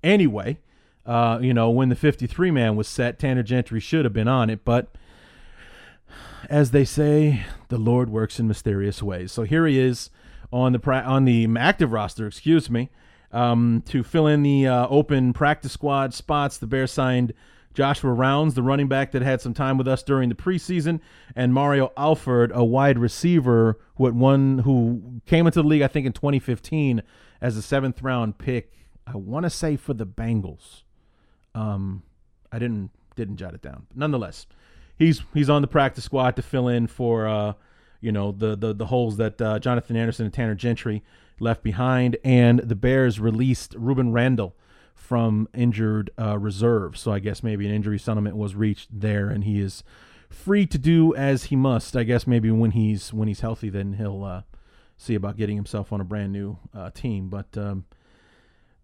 anyway. 0.03 0.59
Uh, 1.05 1.39
you 1.41 1.55
know, 1.55 1.71
when 1.71 1.89
the 1.89 1.95
53 1.95 2.51
man 2.51 2.77
was 2.77 2.89
set, 2.89 3.19
Tanner 3.19 3.43
Gentry 3.43 3.81
should 3.81 4.05
have 4.05 4.13
been 4.13 4.29
on 4.29 4.51
it, 4.51 4.65
but 4.65 4.95
as 6.49 6.71
they 6.71 6.85
say, 6.85 7.45
the 7.69 7.79
Lord 7.79 8.11
works 8.11 8.39
in 8.39 8.49
mysterious 8.49 9.03
ways. 9.03 9.33
So 9.33 9.45
here 9.45 9.67
he 9.67 9.79
is 9.79 10.11
on 10.53 10.73
the 10.73 10.79
pra- 10.79 11.03
on 11.03 11.25
the 11.25 11.49
active 11.59 11.93
roster, 11.93 12.27
excuse 12.27 12.71
me, 12.71 12.91
um, 13.33 13.83
to 13.87 14.03
fill 14.03 14.27
in 14.27 14.43
the 14.43 14.67
uh, 14.67 14.87
open 14.89 15.33
practice 15.33 15.73
squad 15.73 16.15
spots. 16.15 16.59
The 16.59 16.67
Bears 16.67 16.93
signed 16.93 17.33
Joshua 17.77 18.11
Rounds, 18.11 18.55
the 18.55 18.63
running 18.63 18.89
back 18.89 19.13
that 19.13 19.21
had 19.21 19.43
some 19.43 19.53
time 19.53 19.77
with 19.77 19.87
us 19.87 20.03
during 20.03 20.31
the 20.31 20.35
preseason, 20.35 20.99
and 21.37 21.53
Mario 21.53 21.93
Alford, 21.95 22.51
a 22.55 22.65
wide 22.65 22.99
receiver 22.99 23.79
who 23.97 24.11
one 24.13 24.61
who 24.61 25.21
came 25.27 25.47
into 25.47 25.61
the 25.61 25.69
league 25.69 25.83
I 25.83 25.87
think 25.87 26.07
in 26.07 26.13
2015 26.13 27.03
as 27.43 27.57
a 27.57 27.63
seventh 27.63 28.03
round 28.03 28.39
pick. 28.39 28.73
I 29.07 29.17
want 29.17 29.45
to 29.45 29.51
say 29.51 29.77
for 29.77 29.93
the 29.93 30.07
Bengals. 30.07 30.85
Um, 31.55 32.03
I 32.51 32.59
didn't 32.59 32.91
didn't 33.15 33.37
jot 33.37 33.53
it 33.53 33.61
down, 33.61 33.85
but 33.89 33.99
nonetheless, 33.99 34.47
he's 34.99 35.23
he's 35.35 35.51
on 35.51 35.61
the 35.61 35.69
practice 35.69 36.05
squad 36.05 36.35
to 36.37 36.43
fill 36.43 36.69
in 36.69 36.87
for 36.87 37.29
uh, 37.29 37.53
you 38.01 38.11
know 38.11 38.33
the 38.33 38.57
the 38.57 38.73
the 38.73 38.87
holes 38.87 39.19
that 39.19 39.39
uh, 39.41 39.59
Jonathan 39.59 39.97
Anderson 39.97 40.25
and 40.25 40.33
Tanner 40.33 40.55
Gentry 40.55 41.03
left 41.41 41.63
behind, 41.63 42.17
and 42.25 42.61
the 42.61 42.75
Bears 42.75 43.21
released 43.21 43.73
Rueben 43.79 44.15
Randle 44.15 44.57
from 44.97 45.47
injured 45.55 46.11
uh, 46.19 46.39
reserve. 46.39 46.97
So 46.97 47.13
I 47.13 47.21
guess 47.21 47.43
maybe 47.43 47.67
an 47.67 47.73
injury 47.73 47.99
settlement 47.99 48.37
was 48.37 48.57
reached 48.57 48.89
there, 48.91 49.29
and 49.29 49.45
he 49.45 49.61
is 49.61 49.85
free 50.29 50.67
to 50.67 50.79
do 50.79 51.15
as 51.15 51.45
he 51.45 51.57
must. 51.57 51.97
I 51.97 52.03
guess 52.03 52.27
maybe 52.27 52.51
when 52.51 52.73
he's 52.73 53.13
when 53.13 53.29
he's 53.29 53.41
healthy, 53.41 53.69
then 53.69 53.95
he'll 53.95 54.25
uh, 54.25 54.43
see 54.97 55.15
about 55.15 55.37
getting 55.37 55.57
himself 55.57 55.93
on 55.93 56.01
a 56.01 56.05
brand 56.05 56.33
new 56.33 56.59
uh, 56.75 56.91
team. 56.91 57.29
But 57.29 57.57
um, 57.57 57.85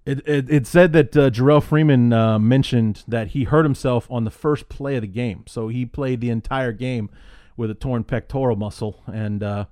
it, 0.04 0.26
it, 0.28 0.50
it 0.50 0.66
said 0.66 0.92
that 0.92 1.16
uh, 1.16 1.30
Jerrell 1.30 1.62
Freeman 1.62 2.12
uh, 2.12 2.38
mentioned 2.38 3.02
that 3.08 3.28
he 3.28 3.44
hurt 3.44 3.64
himself 3.64 4.06
on 4.10 4.24
the 4.24 4.30
first 4.30 4.68
play 4.68 4.96
of 4.96 5.02
the 5.02 5.08
game, 5.08 5.44
so 5.48 5.68
he 5.68 5.86
played 5.86 6.20
the 6.20 6.30
entire 6.30 6.72
game 6.72 7.10
with 7.56 7.70
a 7.70 7.74
torn 7.74 8.04
pectoral 8.04 8.56
muscle 8.56 9.02
and 9.12 9.42
uh, 9.42 9.64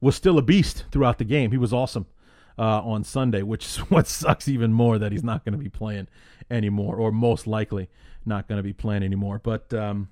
was 0.00 0.14
still 0.16 0.38
a 0.38 0.42
beast 0.42 0.84
throughout 0.90 1.18
the 1.18 1.24
game. 1.24 1.50
He 1.50 1.58
was 1.58 1.72
awesome 1.72 2.06
uh, 2.58 2.82
on 2.82 3.04
Sunday, 3.04 3.42
which 3.42 3.64
is 3.64 3.76
what 3.90 4.06
sucks 4.06 4.48
even 4.48 4.72
more 4.72 4.98
that 4.98 5.12
he's 5.12 5.24
not 5.24 5.44
going 5.44 5.52
to 5.52 5.58
be 5.58 5.70
playing 5.70 6.08
anymore, 6.50 6.96
or 6.96 7.12
most 7.12 7.46
likely 7.46 7.88
not 8.24 8.48
going 8.48 8.58
to 8.58 8.62
be 8.62 8.72
playing 8.72 9.02
anymore. 9.02 9.40
But 9.42 9.72
um, 9.72 10.08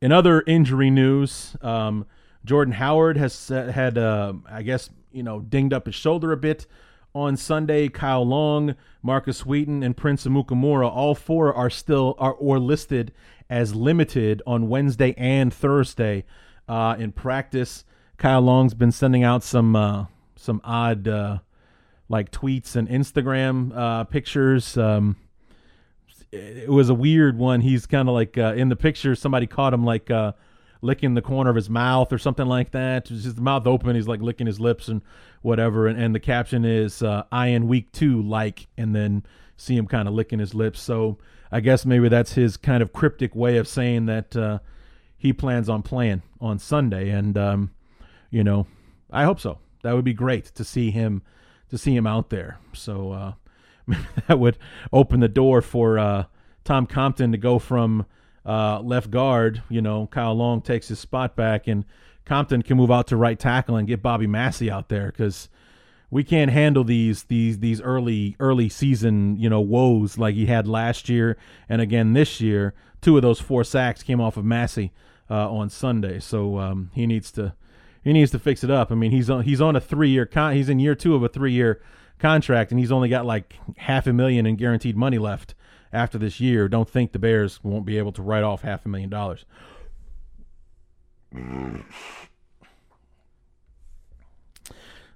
in 0.00 0.12
other 0.12 0.42
injury 0.46 0.90
news, 0.90 1.56
um, 1.62 2.06
Jordan 2.44 2.74
Howard 2.74 3.16
has 3.16 3.48
had, 3.48 3.98
uh, 3.98 4.34
I 4.48 4.62
guess, 4.62 4.90
you 5.12 5.22
know, 5.22 5.40
dinged 5.40 5.72
up 5.72 5.86
his 5.86 5.94
shoulder 5.94 6.32
a 6.32 6.36
bit 6.36 6.66
on 7.14 7.36
Sunday. 7.36 7.88
Kyle 7.88 8.26
Long, 8.26 8.76
Markus 9.02 9.44
Wheaton, 9.44 9.82
and 9.82 9.96
Prince 9.96 10.26
Amukamara. 10.26 10.88
All 10.88 11.14
four 11.14 11.52
are 11.52 11.70
still 11.70 12.14
are 12.18 12.32
or 12.32 12.58
listed 12.58 13.12
as 13.48 13.74
limited 13.74 14.42
on 14.46 14.68
Wednesday 14.68 15.14
and 15.18 15.52
Thursday 15.52 16.24
uh, 16.68 16.96
in 16.98 17.12
practice. 17.12 17.84
Kyle 18.16 18.40
Long's 18.40 18.74
been 18.74 18.92
sending 18.92 19.24
out 19.24 19.42
some 19.42 19.74
uh, 19.74 20.06
some 20.36 20.60
odd 20.64 21.08
uh, 21.08 21.38
like 22.10 22.32
tweets 22.32 22.74
and 22.74 22.88
Instagram 22.88 23.72
uh, 23.74 24.04
pictures. 24.04 24.76
Um, 24.76 25.16
it 26.32 26.68
was 26.68 26.90
a 26.90 26.94
weird 26.94 27.38
one. 27.38 27.60
He's 27.60 27.86
kind 27.86 28.08
of 28.08 28.14
like 28.14 28.36
uh, 28.36 28.54
in 28.56 28.68
the 28.68 28.76
picture. 28.76 29.14
Somebody 29.14 29.46
caught 29.46 29.72
him 29.72 29.84
like 29.84 30.10
uh, 30.10 30.32
licking 30.82 31.14
the 31.14 31.22
corner 31.22 31.50
of 31.50 31.56
his 31.56 31.70
mouth 31.70 32.12
or 32.12 32.18
something 32.18 32.46
like 32.46 32.72
that. 32.72 33.06
Just 33.06 33.24
his 33.24 33.36
mouth 33.36 33.66
open. 33.66 33.94
He's 33.94 34.08
like 34.08 34.20
licking 34.20 34.48
his 34.48 34.58
lips 34.58 34.88
and 34.88 35.02
whatever. 35.42 35.86
And, 35.86 36.00
and 36.00 36.12
the 36.12 36.20
caption 36.20 36.64
is 36.64 37.00
uh, 37.00 37.22
"I 37.30 37.48
in 37.48 37.68
week 37.68 37.92
two 37.92 38.20
like," 38.22 38.66
and 38.76 38.94
then 38.94 39.22
see 39.56 39.76
him 39.76 39.86
kind 39.86 40.08
of 40.08 40.14
licking 40.14 40.40
his 40.40 40.52
lips. 40.52 40.80
So 40.80 41.18
I 41.52 41.60
guess 41.60 41.86
maybe 41.86 42.08
that's 42.08 42.32
his 42.32 42.56
kind 42.56 42.82
of 42.82 42.92
cryptic 42.92 43.36
way 43.36 43.56
of 43.56 43.68
saying 43.68 44.06
that 44.06 44.36
uh, 44.36 44.58
he 45.16 45.32
plans 45.32 45.68
on 45.68 45.82
playing 45.82 46.22
on 46.40 46.58
Sunday. 46.58 47.10
And 47.10 47.38
um, 47.38 47.70
you 48.32 48.42
know, 48.42 48.66
I 49.12 49.22
hope 49.24 49.38
so. 49.38 49.58
That 49.82 49.94
would 49.94 50.04
be 50.04 50.12
great 50.12 50.46
to 50.56 50.64
see 50.64 50.90
him 50.90 51.22
to 51.70 51.78
see 51.78 51.96
him 51.96 52.06
out 52.06 52.30
there. 52.30 52.58
So 52.72 53.12
uh, 53.12 53.32
that 54.28 54.38
would 54.38 54.58
open 54.92 55.20
the 55.20 55.28
door 55.28 55.62
for 55.62 55.98
uh, 55.98 56.24
Tom 56.64 56.86
Compton 56.86 57.32
to 57.32 57.38
go 57.38 57.58
from 57.58 58.06
uh, 58.44 58.80
left 58.80 59.10
guard. 59.10 59.62
You 59.68 59.82
know, 59.82 60.06
Kyle 60.06 60.34
Long 60.34 60.62
takes 60.62 60.88
his 60.88 60.98
spot 60.98 61.36
back, 61.36 61.66
and 61.66 61.84
Compton 62.24 62.62
can 62.62 62.76
move 62.76 62.90
out 62.90 63.06
to 63.08 63.16
right 63.16 63.38
tackle 63.38 63.76
and 63.76 63.88
get 63.88 64.02
Bobby 64.02 64.26
Massie 64.26 64.70
out 64.70 64.88
there 64.88 65.06
because 65.06 65.48
we 66.10 66.24
can't 66.24 66.50
handle 66.50 66.84
these 66.84 67.24
these 67.24 67.58
these 67.60 67.80
early 67.80 68.36
early 68.40 68.68
season 68.68 69.36
you 69.38 69.48
know 69.48 69.60
woes 69.60 70.18
like 70.18 70.34
he 70.34 70.46
had 70.46 70.66
last 70.66 71.08
year 71.08 71.36
and 71.68 71.80
again 71.80 72.12
this 72.12 72.40
year. 72.40 72.74
Two 73.00 73.16
of 73.16 73.22
those 73.22 73.40
four 73.40 73.64
sacks 73.64 74.02
came 74.02 74.20
off 74.20 74.36
of 74.36 74.44
Massie 74.44 74.92
uh, 75.30 75.50
on 75.50 75.70
Sunday, 75.70 76.20
so 76.20 76.58
um, 76.58 76.90
he 76.92 77.06
needs 77.06 77.32
to 77.32 77.54
he 78.02 78.12
needs 78.12 78.30
to 78.32 78.38
fix 78.38 78.64
it 78.64 78.70
up. 78.70 78.90
I 78.90 78.94
mean, 78.94 79.10
he's 79.10 79.28
on 79.30 79.44
he's 79.44 79.60
on 79.60 79.76
a 79.76 79.80
three 79.80 80.10
year 80.10 80.26
con- 80.26 80.54
he's 80.54 80.68
in 80.68 80.78
year 80.78 80.94
two 80.94 81.14
of 81.14 81.22
a 81.22 81.28
three 81.28 81.52
year 81.52 81.80
contract, 82.18 82.70
and 82.70 82.80
he's 82.80 82.92
only 82.92 83.08
got 83.08 83.26
like 83.26 83.56
half 83.76 84.06
a 84.06 84.12
million 84.12 84.46
in 84.46 84.56
guaranteed 84.56 84.96
money 84.96 85.18
left 85.18 85.54
after 85.92 86.18
this 86.18 86.40
year. 86.40 86.68
Don't 86.68 86.88
think 86.88 87.12
the 87.12 87.18
Bears 87.18 87.62
won't 87.62 87.84
be 87.84 87.98
able 87.98 88.12
to 88.12 88.22
write 88.22 88.44
off 88.44 88.62
half 88.62 88.86
a 88.86 88.88
million 88.88 89.10
dollars. 89.10 89.44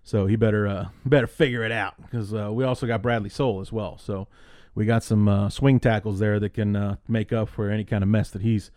So 0.03 0.27
he 0.27 0.37
better 0.37 0.67
uh, 0.67 0.89
better 1.05 1.27
figure 1.27 1.65
it 1.65 1.73
out 1.73 1.95
because 2.03 2.35
uh, 2.35 2.51
we 2.53 2.65
also 2.65 2.87
got 2.87 3.03
Bradley 3.03 3.31
Sowell 3.31 3.61
as 3.61 3.73
well. 3.73 3.97
So 3.99 4.29
we 4.75 4.85
got 4.85 5.03
some 5.03 5.29
uh, 5.29 5.49
swing 5.49 5.81
tackles 5.81 6.19
there 6.19 6.39
that 6.41 6.51
can 6.51 6.77
uh, 6.77 6.97
make 7.09 7.33
up 7.33 7.49
for 7.49 7.71
any 7.71 7.85
kind 7.85 8.03
of 8.03 8.09
mess 8.09 8.31
that 8.31 8.43
he's 8.43 8.71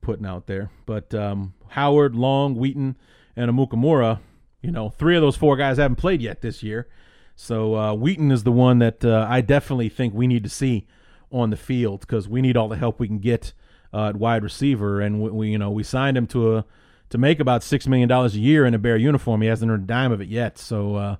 putting 0.00 0.24
out 0.24 0.46
there. 0.46 0.70
But 0.86 1.12
um, 1.14 1.54
Howard, 1.70 2.14
Long, 2.14 2.54
Wheaton, 2.54 2.96
and 3.36 3.50
Amukamara, 3.50 4.20
you 4.62 4.70
know, 4.70 4.90
three 4.90 5.16
of 5.16 5.22
those 5.22 5.36
four 5.36 5.56
guys 5.56 5.78
haven't 5.78 5.96
played 5.96 6.20
yet 6.20 6.40
this 6.40 6.62
year. 6.62 6.88
So 7.36 7.74
uh, 7.74 7.94
Wheaton 7.94 8.30
is 8.30 8.44
the 8.44 8.52
one 8.52 8.78
that 8.80 9.04
uh, 9.04 9.26
I 9.28 9.40
definitely 9.40 9.88
think 9.88 10.12
we 10.12 10.26
need 10.26 10.44
to 10.44 10.50
see 10.50 10.86
on 11.32 11.50
the 11.50 11.56
field 11.56 12.00
because 12.00 12.28
we 12.28 12.42
need 12.42 12.56
all 12.56 12.68
the 12.68 12.76
help 12.76 12.98
we 12.98 13.06
can 13.06 13.18
get 13.18 13.52
uh, 13.94 14.08
at 14.08 14.16
wide 14.16 14.42
receiver. 14.42 15.00
And 15.00 15.22
we, 15.22 15.30
we, 15.30 15.48
you 15.50 15.58
know, 15.58 15.70
we 15.70 15.82
signed 15.82 16.16
him 16.16 16.26
to 16.28 16.56
a 16.56 16.64
to 17.08 17.18
make 17.18 17.40
about 17.40 17.62
six 17.62 17.88
million 17.88 18.08
dollars 18.08 18.36
a 18.36 18.38
year 18.38 18.64
in 18.64 18.74
a 18.74 18.78
Bear 18.78 18.96
uniform. 18.96 19.40
He 19.42 19.48
hasn't 19.48 19.70
earned 19.70 19.84
a 19.84 19.86
dime 19.86 20.12
of 20.12 20.20
it 20.20 20.28
yet. 20.28 20.58
So, 20.58 20.94
uh, 20.96 21.16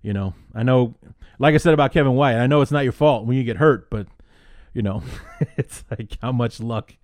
you 0.00 0.12
know, 0.12 0.34
I 0.54 0.62
know, 0.62 0.94
like 1.38 1.54
I 1.54 1.58
said 1.58 1.74
about 1.74 1.92
Kevin 1.92 2.14
White, 2.14 2.36
I 2.36 2.46
know 2.46 2.60
it's 2.60 2.70
not 2.70 2.84
your 2.84 2.92
fault 2.92 3.26
when 3.26 3.36
you 3.36 3.44
get 3.44 3.56
hurt, 3.56 3.90
but 3.90 4.06
you 4.72 4.82
know, 4.82 5.02
it's 5.56 5.84
like 5.90 6.16
how 6.22 6.32
much 6.32 6.60
luck 6.60 6.94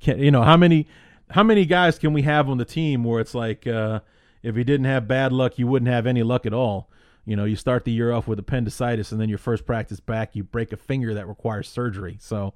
can 0.00 0.18
you 0.18 0.30
know 0.30 0.42
how 0.42 0.56
many 0.56 0.86
how 1.34 1.42
many 1.42 1.66
guys 1.66 1.98
can 1.98 2.12
we 2.12 2.22
have 2.22 2.48
on 2.48 2.58
the 2.58 2.64
team 2.64 3.02
where 3.02 3.20
it's 3.20 3.34
like 3.34 3.66
uh, 3.66 3.98
if 4.44 4.54
he 4.54 4.62
didn't 4.62 4.86
have 4.86 5.08
bad 5.08 5.32
luck, 5.32 5.58
you 5.58 5.66
wouldn't 5.66 5.90
have 5.90 6.06
any 6.06 6.22
luck 6.22 6.46
at 6.46 6.54
all. 6.54 6.88
You 7.26 7.34
know, 7.34 7.44
you 7.44 7.56
start 7.56 7.84
the 7.84 7.90
year 7.90 8.12
off 8.12 8.28
with 8.28 8.38
appendicitis, 8.38 9.10
and 9.10 9.20
then 9.20 9.28
your 9.28 9.38
first 9.38 9.66
practice 9.66 9.98
back, 9.98 10.36
you 10.36 10.44
break 10.44 10.72
a 10.72 10.76
finger 10.76 11.12
that 11.12 11.26
requires 11.26 11.68
surgery. 11.68 12.18
So, 12.20 12.54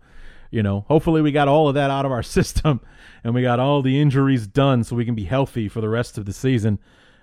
you 0.52 0.62
know, 0.62 0.84
hopefully 0.86 1.22
we 1.22 1.32
got 1.32 1.48
all 1.48 1.66
of 1.66 1.74
that 1.74 1.90
out 1.90 2.06
of 2.06 2.12
our 2.12 2.22
system, 2.38 2.80
and 3.24 3.34
we 3.34 3.42
got 3.42 3.58
all 3.58 3.82
the 3.82 4.00
injuries 4.00 4.46
done, 4.46 4.84
so 4.84 4.94
we 4.94 5.04
can 5.04 5.16
be 5.16 5.24
healthy 5.24 5.68
for 5.68 5.80
the 5.80 5.88
rest 5.88 6.16
of 6.16 6.24
the 6.24 6.32
season, 6.32 6.78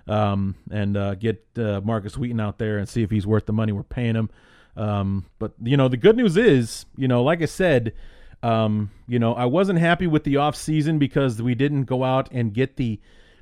um, 0.06 0.56
and 0.70 0.94
uh, 0.94 1.14
get 1.14 1.42
uh, 1.56 1.80
Markus 1.82 2.18
Wheaton 2.18 2.38
out 2.38 2.58
there 2.58 2.76
and 2.76 2.86
see 2.86 3.02
if 3.02 3.10
he's 3.10 3.26
worth 3.26 3.46
the 3.46 3.54
money 3.54 3.72
we're 3.72 3.82
paying 3.82 4.14
him. 4.14 4.28
Um, 4.76 5.24
but 5.38 5.54
you 5.62 5.78
know, 5.78 5.88
the 5.88 5.96
good 5.96 6.18
news 6.18 6.36
is, 6.36 6.84
you 6.98 7.08
know, 7.08 7.22
like 7.22 7.40
I 7.40 7.46
said, 7.46 7.94
um, 8.42 8.90
you 9.08 9.18
know, 9.18 9.34
I 9.34 9.46
wasn't 9.46 9.78
happy 9.78 10.06
with 10.06 10.24
the 10.24 10.36
off 10.36 10.56
season 10.56 10.98
because 10.98 11.40
we 11.40 11.54
didn't 11.54 11.84
go 11.84 12.04
out 12.04 12.28
and 12.32 12.52
get 12.52 12.76
the 12.76 13.00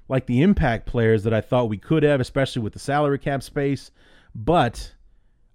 like 0.09 0.27
the 0.27 0.43
impact 0.43 0.87
players 0.87 1.25
that 1.25 1.33
I 1.33 1.41
thought 1.41 1.69
we 1.69 1.79
could 1.79 2.03
have, 2.03 2.21
especially 2.21 2.63
with 2.63 2.75
the 2.75 2.79
salary 2.79 3.19
cap 3.19 3.43
space. 3.43 3.91
But 4.35 4.95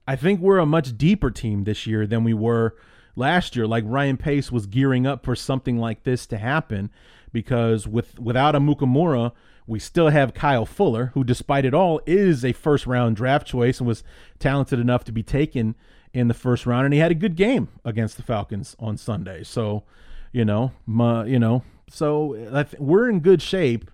I 0.07 0.15
think 0.15 0.39
we're 0.39 0.57
a 0.57 0.65
much 0.65 0.97
deeper 0.97 1.29
team 1.29 1.65
this 1.65 1.85
year 1.85 2.07
than 2.07 2.23
we 2.23 2.33
were 2.33 2.75
last 3.15 3.55
year. 3.55 3.67
Like 3.67 3.83
Ryan 3.85 4.17
Pace 4.17 4.51
was 4.51 4.65
gearing 4.65 5.05
up 5.05 5.23
for 5.23 5.35
something 5.35 5.77
like 5.77 6.03
this 6.03 6.25
to 6.27 6.37
happen 6.37 6.89
because 7.31 7.87
with 7.87 8.19
without 8.19 8.55
Amukamara, 8.55 9.33
we 9.67 9.79
still 9.79 10.09
have 10.09 10.33
Kyle 10.33 10.65
Fuller, 10.65 11.11
who 11.13 11.23
despite 11.23 11.63
it 11.63 11.75
all 11.75 12.01
is 12.07 12.43
a 12.43 12.53
first 12.53 12.87
round 12.87 13.15
draft 13.15 13.45
choice 13.45 13.79
and 13.79 13.87
was 13.87 14.03
talented 14.39 14.79
enough 14.79 15.03
to 15.05 15.11
be 15.11 15.23
taken 15.23 15.75
in 16.13 16.27
the 16.27 16.33
first 16.33 16.65
round, 16.65 16.85
and 16.85 16.93
he 16.93 16.99
had 16.99 17.11
a 17.11 17.15
good 17.15 17.35
game 17.35 17.69
against 17.85 18.17
the 18.17 18.23
Falcons 18.23 18.75
on 18.79 18.97
Sunday. 18.97 19.43
So, 19.43 19.83
you 20.31 20.43
know, 20.43 20.71
my, 20.85 21.25
you 21.25 21.39
know, 21.39 21.63
so 21.89 22.35
th- 22.51 22.79
we're 22.79 23.09
in 23.09 23.19
good 23.19 23.41
shape 23.41 23.91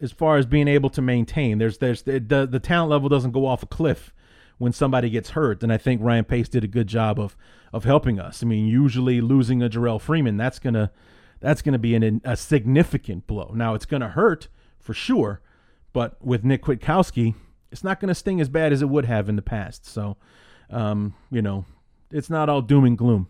as 0.00 0.12
far 0.12 0.36
as 0.36 0.46
being 0.46 0.68
able 0.68 0.90
to 0.90 1.02
maintain. 1.02 1.58
There's 1.58 1.78
there's 1.78 2.02
the, 2.02 2.20
the, 2.20 2.46
the 2.46 2.60
talent 2.60 2.90
level 2.90 3.08
doesn't 3.08 3.32
go 3.32 3.46
off 3.46 3.62
a 3.62 3.66
cliff 3.66 4.12
when 4.58 4.72
somebody 4.72 5.10
gets 5.10 5.30
hurt, 5.30 5.62
and 5.62 5.72
I 5.72 5.78
think 5.78 6.02
Ryan 6.02 6.24
Pace 6.24 6.48
did 6.48 6.64
a 6.64 6.68
good 6.68 6.86
job 6.86 7.18
of 7.18 7.36
of 7.72 7.84
helping 7.84 8.18
us. 8.18 8.42
I 8.42 8.46
mean, 8.46 8.66
usually 8.66 9.20
losing 9.20 9.62
a 9.62 9.68
Jerrell 9.68 10.00
Freeman 10.00 10.36
that's 10.36 10.58
gonna 10.58 10.90
that's 11.40 11.62
gonna 11.62 11.78
be 11.78 11.94
an, 11.94 12.20
a 12.24 12.36
significant 12.36 13.26
blow. 13.26 13.52
Now 13.54 13.74
it's 13.74 13.86
gonna 13.86 14.10
hurt 14.10 14.48
for 14.78 14.94
sure, 14.94 15.40
but 15.92 16.24
with 16.24 16.44
Nick 16.44 16.62
Kwiatkowski, 16.62 17.34
it's 17.70 17.84
not 17.84 18.00
gonna 18.00 18.14
sting 18.14 18.40
as 18.40 18.48
bad 18.48 18.72
as 18.72 18.82
it 18.82 18.88
would 18.88 19.04
have 19.04 19.28
in 19.28 19.36
the 19.36 19.42
past. 19.42 19.86
So, 19.86 20.16
um, 20.70 21.14
you 21.30 21.42
know, 21.42 21.64
it's 22.10 22.30
not 22.30 22.48
all 22.48 22.62
doom 22.62 22.84
and 22.84 22.98
gloom 22.98 23.28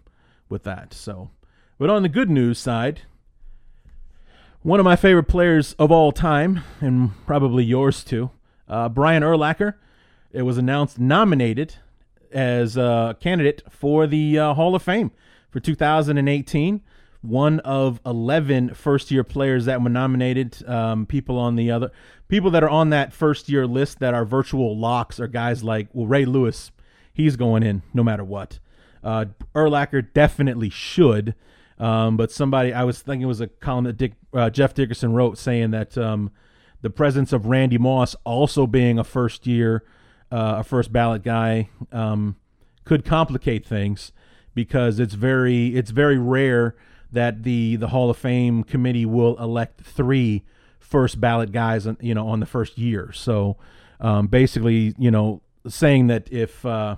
with 0.49 0.65
that. 0.65 0.95
So, 0.95 1.31
but 1.79 1.91
on 1.91 2.03
the 2.03 2.09
good 2.09 2.31
news 2.31 2.59
side, 2.59 3.03
one 4.63 4.81
of 4.81 4.85
my 4.85 4.97
favorite 4.97 5.29
players 5.29 5.75
of 5.75 5.91
all 5.91 6.13
time, 6.13 6.65
and 6.81 7.11
probably 7.27 7.65
yours 7.65 8.03
too, 8.05 8.31
uh, 8.69 8.89
Brian 8.89 9.23
Urlacher. 9.23 9.75
It 10.31 10.43
was 10.43 10.59
announced 10.59 10.99
nominated 10.99 11.77
as 12.33 12.77
a 12.77 13.17
candidate 13.21 13.63
for 13.71 14.07
the 14.07 14.39
uh, 14.39 14.55
Hall 14.55 14.75
of 14.75 14.83
Fame 14.83 15.11
for 15.51 15.61
2018. 15.61 16.83
One 17.21 17.61
of 17.61 18.01
11 18.07 18.75
first 18.75 19.11
year 19.11 19.25
players 19.25 19.65
that 19.65 19.83
were 19.83 19.89
nominated. 19.89 20.69
Um, 20.69 21.07
people 21.07 21.39
on 21.39 21.57
the 21.57 21.71
other 21.71 21.91
people 22.29 22.51
that 22.53 22.63
are 22.63 22.69
on 22.69 22.91
that 22.91 23.13
first 23.13 23.49
year 23.49 23.67
list 23.67 23.99
that 23.99 24.15
are 24.15 24.25
virtual 24.25 24.79
locks 24.79 25.19
are 25.19 25.27
guys 25.27 25.65
like 25.65 25.89
well 25.93 26.07
Ray 26.07 26.25
Lewis. 26.25 26.71
He's 27.19 27.35
going 27.35 27.65
in 27.65 27.83
no 27.93 28.05
matter 28.05 28.23
what. 28.23 28.61
Uh, 29.03 29.27
Urlacher 29.53 30.07
definitely 30.15 30.71
should. 30.71 31.35
Um, 31.79 32.17
but 32.17 32.31
somebody, 32.31 32.73
I 32.73 32.85
was 32.85 33.03
thinking 33.03 33.23
it 33.23 33.27
was 33.27 33.41
a 33.41 33.49
column 33.49 33.85
that 33.85 33.97
Dick, 33.97 34.13
uh, 34.33 34.51
Jeff 34.51 34.73
Dickerson 34.73 35.13
wrote 35.13 35.37
saying 35.37 35.73
that 35.73 35.99
um, 35.99 36.31
the 36.81 36.91
presence 36.91 37.33
of 37.33 37.47
Randy 37.47 37.77
Moss 37.77 38.15
also 38.23 38.69
being 38.69 39.01
a 39.01 39.05
first 39.05 39.49
year, 39.49 39.83
uh, 40.31 40.57
a 40.59 40.65
first 40.65 40.93
ballot 40.93 41.25
guy, 41.25 41.71
um, 41.91 42.37
could 42.85 43.05
complicate 43.05 43.67
things 43.67 44.13
because 44.55 45.01
it's 45.01 45.15
very 45.15 45.77
it's 45.77 45.91
very 45.91 46.19
rare 46.19 46.77
that 47.11 47.43
the 47.43 47.75
the 47.77 47.89
Hall 47.89 48.11
of 48.11 48.17
Fame 48.17 48.63
committee 48.63 49.07
will 49.07 49.37
elect 49.43 49.81
three 49.81 50.45
first 50.79 51.21
ballot 51.21 51.51
guys, 51.51 51.89
you 52.01 52.15
know, 52.15 52.29
on 52.29 52.39
the 52.39 52.47
first 52.47 52.79
year. 52.79 53.11
So 53.13 53.57
um, 54.01 54.29
basically, 54.29 54.95
you 54.99 55.11
know, 55.11 55.43
saying 55.67 56.07
that 56.09 56.33
if 56.33 56.65
uh, 56.65 56.97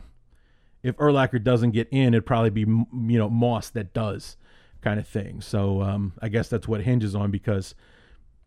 if 0.83 0.97
Urlacher 0.97 1.43
doesn't 1.43 1.73
get 1.73 1.89
in, 1.91 2.15
it'd 2.15 2.27
probably 2.27 2.51
be 2.51 2.61
you 2.61 3.19
know 3.19 3.29
Moss 3.29 3.71
that 3.71 3.93
does 3.93 4.37
kind 4.81 4.99
of 4.99 5.07
thing. 5.07 5.41
So 5.41 5.83
um, 5.83 6.15
I 6.21 6.29
guess 6.29 6.49
that's 6.49 6.67
what 6.67 6.83
hinges 6.83 7.15
on 7.15 7.31
because 7.31 7.75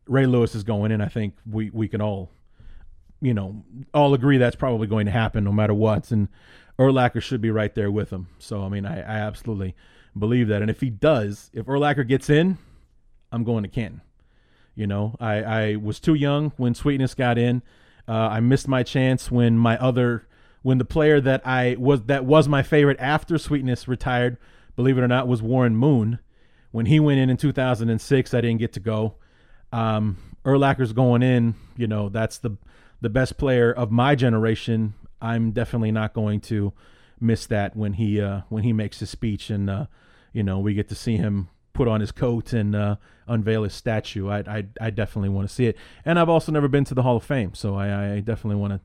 Ray 0.08 0.26
Lewis 0.26 0.56
is 0.56 0.64
going 0.64 0.92
in. 0.92 1.02
I 1.02 1.08
think 1.08 1.36
we 1.50 1.70
we 1.70 1.88
can 1.88 2.02
all, 2.02 2.32
you 3.22 3.34
know, 3.34 3.64
all 3.94 4.14
agree 4.14 4.38
that's 4.38 4.56
probably 4.56 4.88
going 4.88 5.06
to 5.06 5.12
happen 5.12 5.44
no 5.44 5.52
matter 5.52 5.74
what. 5.74 6.12
And 6.12 6.28
Urlacher 6.80 7.22
should 7.22 7.42
be 7.42 7.52
right 7.52 7.74
there 7.74 7.92
with 7.92 8.12
him. 8.12 8.28
So 8.40 8.64
I 8.64 8.70
mean, 8.70 8.86
I, 8.86 9.00
I 9.00 9.18
absolutely 9.20 9.76
believe 10.18 10.48
that. 10.48 10.62
And 10.62 10.70
if 10.70 10.82
he 10.82 10.90
does, 10.90 11.50
if 11.54 11.66
Urlacher 11.66 12.08
gets 12.08 12.30
in, 12.30 12.58
I'm 13.32 13.44
going 13.44 13.64
to 13.64 13.70
Canton. 13.70 14.02
You 14.76 14.88
know, 14.88 15.16
I, 15.20 15.44
I 15.44 15.76
was 15.76 16.00
too 16.00 16.16
young 16.16 16.52
when 16.58 16.74
Sweetness 16.74 17.14
got 17.14 17.38
in. 17.38 17.62
Uh, 18.08 18.14
I 18.14 18.40
missed 18.40 18.68
my 18.68 18.82
chance 18.82 19.30
when 19.30 19.58
my 19.58 19.78
other 19.78 20.28
when 20.64 20.80
the 20.80 20.86
player 20.86 21.22
that 21.22 21.46
I 21.46 21.76
was 21.78 22.04
that 22.04 22.26
was 22.26 22.48
my 22.48 22.64
favorite 22.64 22.98
after 23.00 23.38
Sweetness 23.38 23.88
retired, 23.88 24.38
believe 24.76 24.98
it 24.98 25.02
or 25.02 25.08
not, 25.08 25.28
was 25.28 25.42
Warren 25.42 25.76
Moon. 25.76 26.20
When 26.72 26.88
he 26.88 27.00
went 27.00 27.20
in 27.20 27.30
in 27.30 27.38
2006, 27.38 28.34
I 28.34 28.42
didn't 28.42 28.58
get 28.58 28.74
to 28.74 28.80
go. 28.80 29.16
Um, 29.72 30.18
Urlacher's 30.44 30.94
going 30.94 31.22
in, 31.22 31.54
you 31.78 31.86
know, 31.86 32.10
that's 32.10 32.40
the 32.40 32.58
the 33.02 33.10
best 33.10 33.38
player 33.38 33.72
of 33.72 33.92
my 33.92 34.16
generation. 34.16 34.96
I'm 35.22 35.52
definitely 35.52 35.92
not 35.92 36.14
going 36.14 36.42
to 36.42 36.74
miss 37.20 37.46
that 37.48 37.76
when 37.76 37.94
he 37.94 38.20
uh, 38.20 38.42
when 38.50 38.64
he 38.64 38.74
makes 38.74 39.00
his 39.00 39.10
speech 39.10 39.50
and 39.50 39.70
uh, 39.70 39.86
you 40.32 40.44
know 40.44 40.60
we 40.60 40.74
get 40.74 40.90
to 40.90 40.96
see 40.96 41.18
him 41.18 41.50
put 41.74 41.88
on 41.88 42.00
his 42.00 42.12
coat 42.12 42.54
and 42.54 42.76
uh, 42.76 42.96
unveil 43.28 43.64
his 43.64 43.74
statue. 43.74 44.30
I, 44.30 44.40
I, 44.40 44.66
I 44.80 44.90
definitely 44.92 45.30
want 45.30 45.50
to 45.50 45.54
see 45.54 45.66
it. 45.66 45.76
And 46.06 46.20
I've 46.20 46.30
also 46.30 46.52
never 46.52 46.68
been 46.68 46.86
to 46.86 46.94
the 46.94 47.02
Hall 47.02 47.18
of 47.18 47.24
Fame, 47.24 47.56
so 47.56 47.76
I, 47.76 48.14
I 48.14 48.20
definitely 48.20 48.58
want 48.58 48.74
to 48.74 48.80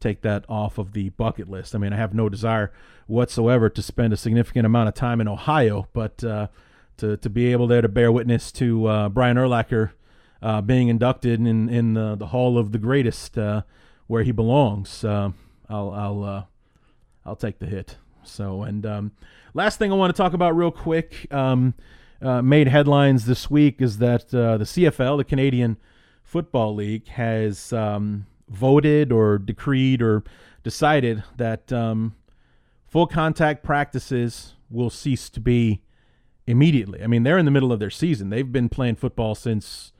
take 0.00 0.22
that 0.22 0.44
off 0.48 0.78
of 0.78 0.92
the 0.92 1.10
bucket 1.10 1.48
list. 1.48 1.74
I 1.74 1.78
mean, 1.78 1.92
I 1.92 1.96
have 1.96 2.14
no 2.14 2.28
desire 2.28 2.72
whatsoever 3.06 3.68
to 3.70 3.82
spend 3.82 4.12
a 4.12 4.16
significant 4.16 4.66
amount 4.66 4.88
of 4.88 4.94
time 4.94 5.20
in 5.20 5.28
Ohio, 5.28 5.88
but 5.92 6.22
uh, 6.22 6.48
to, 6.98 7.16
to 7.16 7.30
be 7.30 7.52
able 7.52 7.66
there 7.66 7.82
to 7.82 7.88
bear 7.88 8.12
witness 8.12 8.52
to 8.52 8.86
uh, 8.86 9.08
Brian 9.08 9.36
Urlacher 9.36 9.90
uh, 10.42 10.60
being 10.60 10.88
inducted 10.88 11.40
in, 11.40 11.68
in 11.68 11.94
the, 11.94 12.14
the 12.14 12.28
Hall 12.28 12.58
of 12.58 12.72
the 12.72 12.78
Greatest 12.78 13.36
uh, 13.36 13.62
where 14.06 14.22
he 14.22 14.32
belongs, 14.32 15.04
uh, 15.04 15.30
I'll, 15.68 15.90
I'll, 15.90 16.24
uh, 16.24 16.42
I'll 17.26 17.36
take 17.36 17.58
the 17.58 17.66
hit. 17.66 17.96
So, 18.22 18.62
and 18.62 18.84
um, 18.86 19.12
last 19.54 19.78
thing 19.78 19.90
I 19.90 19.96
want 19.96 20.14
to 20.14 20.22
talk 20.22 20.32
about 20.32 20.56
real 20.56 20.70
quick. 20.70 21.32
Um, 21.32 21.74
made 22.20 22.68
headlines 22.68 23.26
this 23.26 23.50
week 23.50 23.80
is 23.80 23.98
that 23.98 24.28
the 24.30 24.58
CFL, 24.60 25.18
the 25.18 25.24
Canadian 25.24 25.76
Football 26.22 26.74
League, 26.74 27.06
has 27.08 27.72
um, 27.72 28.26
voted 28.48 29.12
or 29.12 29.38
decreed 29.38 30.02
or 30.02 30.24
decided 30.62 31.22
that 31.36 31.72
um, 31.72 32.14
full 32.86 33.06
contact 33.06 33.62
practices 33.62 34.54
will 34.70 34.90
cease 34.90 35.30
to 35.30 35.40
be 35.40 35.82
immediately. 36.46 37.02
I 37.02 37.06
mean, 37.06 37.22
they're 37.22 37.38
in 37.38 37.44
the 37.44 37.50
middle 37.50 37.72
of 37.72 37.78
their 37.78 37.90
season. 37.90 38.30
They've 38.30 38.50
been 38.50 38.68
playing 38.68 38.96
football 38.96 39.34
since 39.34 39.92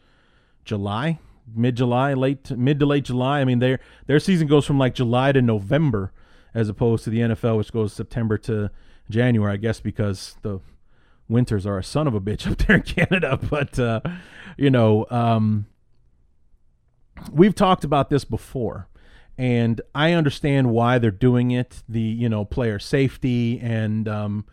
July, 0.65 1.19
mid 1.55 1.77
July, 1.77 2.15
late 2.15 2.51
mid 2.51 2.81
to 2.81 2.87
late 2.87 3.05
July. 3.05 3.41
I 3.41 3.45
mean, 3.45 3.59
their 3.59 3.81
their 4.07 4.19
season 4.19 4.47
goes 4.47 4.67
from 4.67 4.79
like 4.79 4.95
July 4.95 5.33
to 5.33 5.43
November, 5.43 6.13
as 6.55 6.69
opposed 6.69 7.05
to 7.05 7.11
the 7.11 7.21
NFL, 7.21 7.59
which 7.59 7.73
goes 7.73 7.93
September 7.93 8.39
to 8.39 8.71
January. 9.11 9.53
I 9.55 9.57
guess 9.57 9.81
because 9.81 10.37
the 10.43 10.61
winters 11.29 11.67
are 11.67 11.79
a 11.79 11.85
son 11.85 12.07
of 12.07 12.15
a 12.15 12.21
bitch 12.21 12.47
up 12.51 12.59
there 12.59 12.77
in 12.77 12.83
Canada. 12.83 13.39
But 13.51 13.79
uh, 13.79 14.01
you 14.57 14.71
know, 14.71 15.07
um, 15.11 15.67
we've 17.33 17.55
talked 17.55 17.85
about 17.85 18.11
this 18.11 18.25
before, 18.25 18.89
and 19.37 19.81
I 19.95 20.13
understand 20.13 20.71
why 20.71 20.99
they're 20.99 21.11
doing 21.11 21.51
it. 21.51 21.83
The 21.89 22.01
you 22.01 22.29
know 22.29 22.45
player 22.45 22.79
safety 22.79 23.59
and 23.61 24.09
um, 24.09 24.45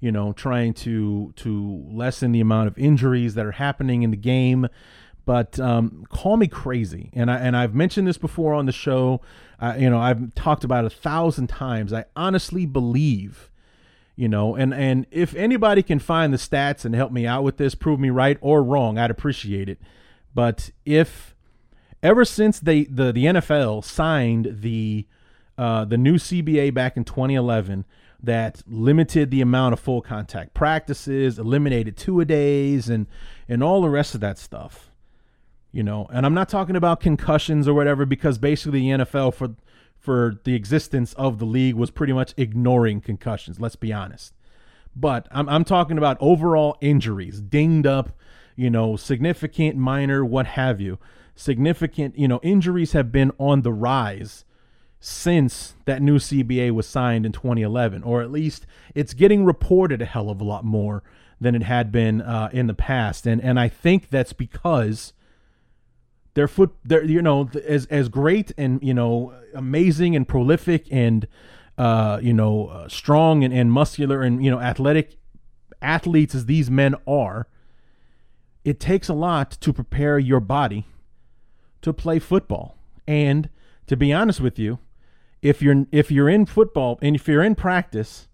you 0.00 0.12
know 0.12 0.32
trying 0.32 0.74
to 0.74 1.32
to 1.36 1.84
lessen 1.90 2.32
the 2.32 2.40
amount 2.40 2.68
of 2.68 2.78
injuries 2.78 3.34
that 3.34 3.46
are 3.46 3.52
happening 3.52 4.02
in 4.02 4.10
the 4.10 4.16
game. 4.16 4.68
But 5.24 5.60
um, 5.60 6.04
call 6.08 6.36
me 6.36 6.48
crazy, 6.48 7.10
and 7.12 7.30
I 7.30 7.36
and 7.36 7.56
I've 7.56 7.74
mentioned 7.74 8.08
this 8.08 8.18
before 8.18 8.54
on 8.54 8.66
the 8.66 8.72
show. 8.72 9.20
You 9.78 9.90
know, 9.90 9.98
I've 9.98 10.34
talked 10.34 10.64
about 10.64 10.84
it 10.84 10.92
a 10.92 10.96
thousand 10.96 11.46
times. 11.46 11.92
I 11.92 12.04
honestly 12.16 12.66
believe 12.66 13.52
you 14.16 14.28
know 14.28 14.54
and 14.54 14.74
and 14.74 15.06
if 15.10 15.34
anybody 15.34 15.82
can 15.82 15.98
find 15.98 16.32
the 16.32 16.36
stats 16.36 16.84
and 16.84 16.94
help 16.94 17.12
me 17.12 17.26
out 17.26 17.42
with 17.42 17.56
this 17.56 17.74
prove 17.74 17.98
me 17.98 18.10
right 18.10 18.36
or 18.40 18.62
wrong 18.62 18.98
i'd 18.98 19.10
appreciate 19.10 19.68
it 19.68 19.80
but 20.34 20.70
if 20.84 21.31
ever 22.02 22.24
since 22.24 22.60
they 22.60 22.84
the, 22.84 23.12
the 23.12 23.24
nfl 23.24 23.84
signed 23.84 24.58
the 24.60 25.06
uh, 25.58 25.84
the 25.84 25.98
new 25.98 26.16
cba 26.16 26.72
back 26.72 26.96
in 26.96 27.04
2011 27.04 27.84
that 28.22 28.62
limited 28.66 29.30
the 29.30 29.40
amount 29.40 29.72
of 29.72 29.80
full 29.80 30.00
contact 30.00 30.54
practices 30.54 31.38
eliminated 31.38 31.96
two 31.96 32.20
a 32.20 32.24
days 32.24 32.88
and 32.88 33.06
and 33.48 33.62
all 33.62 33.82
the 33.82 33.90
rest 33.90 34.14
of 34.14 34.20
that 34.20 34.38
stuff 34.38 34.90
you 35.70 35.82
know 35.82 36.06
and 36.12 36.24
i'm 36.24 36.34
not 36.34 36.48
talking 36.48 36.76
about 36.76 37.00
concussions 37.00 37.68
or 37.68 37.74
whatever 37.74 38.06
because 38.06 38.38
basically 38.38 38.80
the 38.80 38.88
nfl 38.88 39.32
for 39.32 39.54
for 40.02 40.40
the 40.42 40.54
existence 40.54 41.14
of 41.14 41.38
the 41.38 41.44
league 41.44 41.76
was 41.76 41.92
pretty 41.92 42.12
much 42.12 42.34
ignoring 42.36 43.00
concussions. 43.00 43.60
Let's 43.60 43.76
be 43.76 43.92
honest. 43.92 44.34
But 44.96 45.28
I'm, 45.30 45.48
I'm 45.48 45.64
talking 45.64 45.96
about 45.96 46.16
overall 46.20 46.76
injuries, 46.80 47.40
dinged 47.40 47.86
up, 47.86 48.10
you 48.56 48.68
know, 48.68 48.96
significant, 48.96 49.76
minor, 49.76 50.24
what 50.24 50.46
have 50.46 50.80
you. 50.80 50.98
Significant, 51.34 52.18
you 52.18 52.28
know, 52.28 52.40
injuries 52.42 52.92
have 52.92 53.10
been 53.10 53.32
on 53.38 53.62
the 53.62 53.72
rise 53.72 54.44
since 55.00 55.74
that 55.84 56.00
new 56.00 56.18
CBA 56.18 56.70
was 56.70 56.86
signed 56.86 57.26
in 57.26 57.32
2011, 57.32 58.02
or 58.02 58.22
at 58.22 58.30
least 58.30 58.66
it's 58.94 59.14
getting 59.14 59.44
reported 59.44 60.00
a 60.00 60.04
hell 60.04 60.30
of 60.30 60.40
a 60.40 60.44
lot 60.44 60.64
more 60.64 61.02
than 61.40 61.54
it 61.54 61.64
had 61.64 61.90
been 61.90 62.22
uh, 62.22 62.48
in 62.52 62.68
the 62.68 62.74
past. 62.74 63.26
And 63.26 63.42
and 63.42 63.58
I 63.58 63.68
think 63.68 64.10
that's 64.10 64.32
because 64.32 65.12
their 66.34 66.48
foot 66.48 66.74
their 66.84 67.04
you 67.04 67.22
know 67.22 67.50
as 67.66 67.86
as 67.86 68.08
great 68.08 68.52
and 68.56 68.82
you 68.82 68.94
know 68.94 69.34
amazing 69.54 70.16
and 70.16 70.26
prolific 70.26 70.86
and 70.90 71.26
uh 71.78 72.18
you 72.22 72.32
know 72.32 72.68
uh, 72.68 72.88
strong 72.88 73.44
and, 73.44 73.52
and 73.52 73.72
muscular 73.72 74.22
and 74.22 74.44
you 74.44 74.50
know 74.50 74.60
athletic 74.60 75.16
athletes 75.80 76.34
as 76.34 76.46
these 76.46 76.70
men 76.70 76.94
are 77.06 77.48
it 78.64 78.78
takes 78.78 79.08
a 79.08 79.14
lot 79.14 79.50
to 79.50 79.72
prepare 79.72 80.18
your 80.18 80.40
body 80.40 80.86
to 81.82 81.92
play 81.92 82.18
football. 82.18 82.76
And 83.06 83.50
to 83.86 83.96
be 83.96 84.12
honest 84.12 84.40
with 84.40 84.58
you 84.58 84.78
if 85.42 85.60
you're 85.60 85.86
if 85.90 86.10
you're 86.10 86.28
in 86.28 86.46
football 86.46 86.98
and 87.02 87.16
if 87.16 87.26
you're 87.26 87.42
in 87.42 87.54
practice 87.54 88.28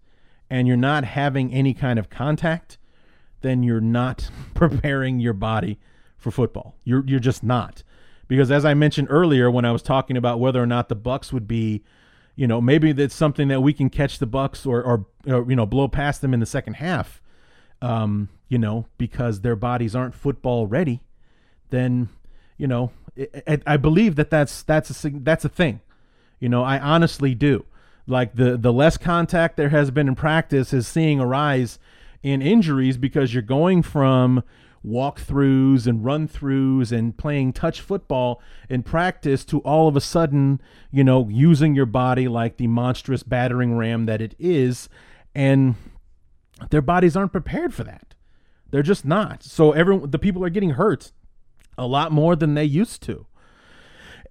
and 0.49 0.67
you're 0.67 0.77
not 0.77 1.03
having 1.03 1.51
any 1.51 1.73
kind 1.73 1.99
of 1.99 2.09
contact 2.09 2.77
then 3.41 3.63
you're 3.63 3.81
not 3.81 4.29
preparing 4.53 5.19
your 5.19 5.33
body 5.33 5.79
for 6.17 6.31
football. 6.31 6.75
You're 6.83 7.03
you're 7.05 7.19
just 7.19 7.43
not. 7.43 7.83
Because 8.27 8.51
as 8.51 8.63
I 8.63 8.75
mentioned 8.75 9.07
earlier 9.09 9.49
when 9.49 9.65
I 9.65 9.71
was 9.71 9.81
talking 9.81 10.15
about 10.15 10.39
whether 10.39 10.61
or 10.61 10.67
not 10.67 10.87
the 10.87 10.95
Bucks 10.95 11.33
would 11.33 11.47
be, 11.47 11.83
you 12.35 12.45
know, 12.45 12.61
maybe 12.61 12.91
that's 12.91 13.15
something 13.15 13.47
that 13.47 13.61
we 13.61 13.73
can 13.73 13.89
catch 13.89 14.19
the 14.19 14.27
Bucks 14.27 14.65
or, 14.65 14.83
or, 14.83 15.05
or 15.25 15.49
you 15.49 15.55
know 15.55 15.65
blow 15.65 15.87
past 15.87 16.21
them 16.21 16.33
in 16.33 16.39
the 16.39 16.45
second 16.45 16.75
half, 16.75 17.21
um, 17.81 18.29
you 18.47 18.59
know, 18.59 18.85
because 18.99 19.41
their 19.41 19.55
bodies 19.55 19.95
aren't 19.95 20.13
football 20.13 20.67
ready, 20.67 21.01
then 21.69 22.09
you 22.59 22.67
know, 22.67 22.91
I, 23.47 23.59
I 23.65 23.77
believe 23.77 24.15
that 24.17 24.29
that's 24.29 24.61
that's 24.61 25.03
a 25.03 25.09
that's 25.09 25.45
a 25.45 25.49
thing, 25.49 25.81
you 26.39 26.49
know, 26.49 26.63
I 26.63 26.77
honestly 26.77 27.33
do. 27.33 27.65
Like 28.05 28.35
the 28.35 28.57
the 28.57 28.73
less 28.73 28.97
contact 28.97 29.57
there 29.57 29.69
has 29.69 29.89
been 29.89 30.07
in 30.07 30.15
practice 30.15 30.73
is 30.73 30.87
seeing 30.87 31.19
a 31.19 31.25
rise 31.25 31.79
in 32.21 32.41
injuries 32.41 32.97
because 32.97 33.33
you're 33.33 33.41
going 33.41 33.81
from 33.81 34.43
walkthroughs 34.85 35.87
and 35.87 36.05
run 36.05 36.27
throughs 36.27 36.91
and 36.91 37.17
playing 37.17 37.53
touch 37.53 37.81
football 37.81 38.41
in 38.69 38.83
practice 38.83 39.43
to 39.45 39.59
all 39.59 39.87
of 39.87 39.95
a 39.95 40.01
sudden, 40.01 40.61
you 40.91 41.03
know, 41.03 41.27
using 41.29 41.75
your 41.75 41.85
body 41.85 42.27
like 42.27 42.57
the 42.57 42.67
monstrous 42.67 43.23
battering 43.23 43.75
ram 43.75 44.05
that 44.05 44.21
it 44.21 44.35
is. 44.39 44.89
And 45.35 45.75
their 46.69 46.81
bodies 46.81 47.15
aren't 47.15 47.31
prepared 47.31 47.73
for 47.73 47.83
that. 47.83 48.15
They're 48.71 48.83
just 48.83 49.05
not. 49.05 49.43
So 49.43 49.71
everyone, 49.71 50.11
the 50.11 50.19
people 50.19 50.43
are 50.43 50.49
getting 50.49 50.71
hurt 50.71 51.11
a 51.79 51.87
lot 51.87 52.11
more 52.11 52.35
than 52.35 52.53
they 52.53 52.65
used 52.65 53.01
to. 53.03 53.25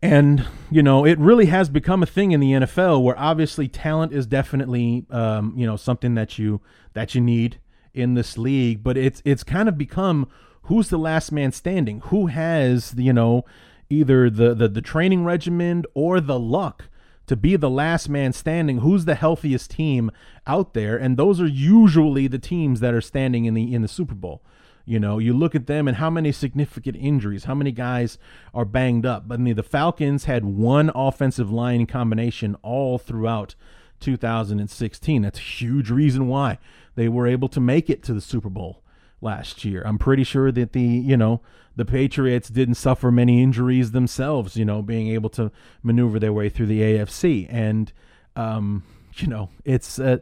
And 0.01 0.47
you 0.71 0.83
know, 0.83 1.05
it 1.05 1.19
really 1.19 1.47
has 1.47 1.69
become 1.69 2.03
a 2.03 2.07
thing 2.07 2.31
in 2.31 2.41
the 2.41 2.53
NFL 2.53 3.03
where 3.03 3.19
obviously 3.19 3.67
talent 3.67 4.13
is 4.13 4.27
definitely, 4.27 5.07
um, 5.11 5.55
you 5.57 5.67
know, 5.67 5.77
something 5.77 6.15
that 6.15 6.39
you 6.39 6.61
that 6.93 7.15
you 7.15 7.21
need 7.21 7.59
in 7.95 8.15
this 8.15 8.39
league, 8.39 8.85
but 8.85 8.97
it's 8.97 9.21
it's 9.25 9.43
kind 9.43 9.69
of 9.69 9.77
become 9.77 10.29
who's 10.63 10.89
the 10.89 10.99
last 10.99 11.33
man 11.33 11.51
standing? 11.51 12.01
Who 12.07 12.27
has 12.27 12.95
you 12.97 13.13
know 13.13 13.45
either 13.91 14.31
the 14.31 14.55
the, 14.55 14.69
the 14.69 14.83
training 14.83 15.25
regimen 15.25 15.85
or 15.95 16.21
the 16.21 16.39
luck 16.39 16.85
to 17.27 17.35
be 17.35 17.57
the 17.57 17.71
last 17.71 18.09
man 18.09 18.33
standing? 18.33 18.79
Who's 18.79 19.05
the 19.05 19.17
healthiest 19.17 19.73
team 19.73 20.13
out 20.47 20.75
there? 20.75 20.97
And 20.97 21.17
those 21.17 21.41
are 21.41 21.47
usually 21.47 22.29
the 22.29 22.39
teams 22.39 22.79
that 22.81 22.95
are 22.95 23.01
standing 23.01 23.47
in 23.47 23.55
the 23.55 23.75
in 23.75 23.83
the 23.83 23.89
Super 23.89 24.15
Bowl. 24.15 24.43
You 24.89 24.99
know, 24.99 25.19
you 25.19 25.35
look 25.35 25.55
at 25.55 25.67
them 25.67 25.87
and 25.87 25.99
how 25.99 26.09
many 26.09 26.33
significant 26.33 26.97
injuries, 26.97 27.45
how 27.45 27.55
many 27.55 27.73
guys 27.73 28.17
are 28.55 28.65
banged 28.65 29.05
up. 29.05 29.29
But 29.29 29.39
I 29.39 29.43
mean, 29.43 29.55
the 29.55 29.63
Falcons 29.63 30.25
had 30.25 30.47
one 30.47 30.91
offensive 30.95 31.53
line 31.53 31.85
combination 31.85 32.57
all 32.63 32.97
throughout 32.97 33.55
2016. 34.01 35.21
That's 35.21 35.39
a 35.39 35.43
huge 35.43 35.91
reason 35.91 36.27
why 36.27 36.59
they 36.95 37.07
were 37.07 37.27
able 37.27 37.49
to 37.51 37.61
make 37.61 37.91
it 37.91 38.03
to 38.05 38.15
the 38.15 38.23
Super 38.23 38.49
Bowl 38.49 38.83
last 39.21 39.63
year. 39.63 39.83
I'm 39.85 39.99
pretty 39.99 40.25
sure 40.25 40.51
that 40.53 40.73
the, 40.73 40.81
you 40.81 41.19
know, 41.19 41.43
the 41.77 41.85
Patriots 41.85 42.49
didn't 42.49 42.77
suffer 42.77 43.13
many 43.13 43.43
injuries 43.43 43.91
themselves, 43.91 44.57
you 44.57 44.65
know, 44.65 44.81
being 44.81 45.09
able 45.09 45.29
to 45.31 45.53
maneuver 45.83 46.19
their 46.19 46.33
way 46.33 46.49
through 46.49 46.67
the 46.67 46.81
AFC. 46.81 47.47
And, 47.51 47.93
um, 48.37 48.85
you 49.17 49.27
know, 49.27 49.51
it's, 49.65 49.99
uh, 49.99 50.19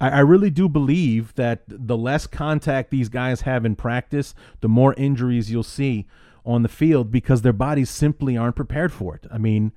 I, 0.00 0.08
I 0.10 0.18
really 0.20 0.50
do 0.50 0.68
believe 0.68 1.34
that 1.34 1.62
the 1.66 1.96
less 1.96 2.26
contact 2.26 2.90
these 2.90 3.08
guys 3.08 3.42
have 3.42 3.64
in 3.64 3.76
practice, 3.76 4.34
the 4.60 4.68
more 4.68 4.94
injuries 4.94 5.50
you'll 5.50 5.62
see 5.62 6.06
on 6.44 6.62
the 6.62 6.68
field 6.68 7.10
because 7.10 7.42
their 7.42 7.52
bodies 7.52 7.90
simply 7.90 8.36
aren't 8.36 8.56
prepared 8.56 8.92
for 8.92 9.14
it. 9.14 9.26
I 9.30 9.38
mean, 9.38 9.72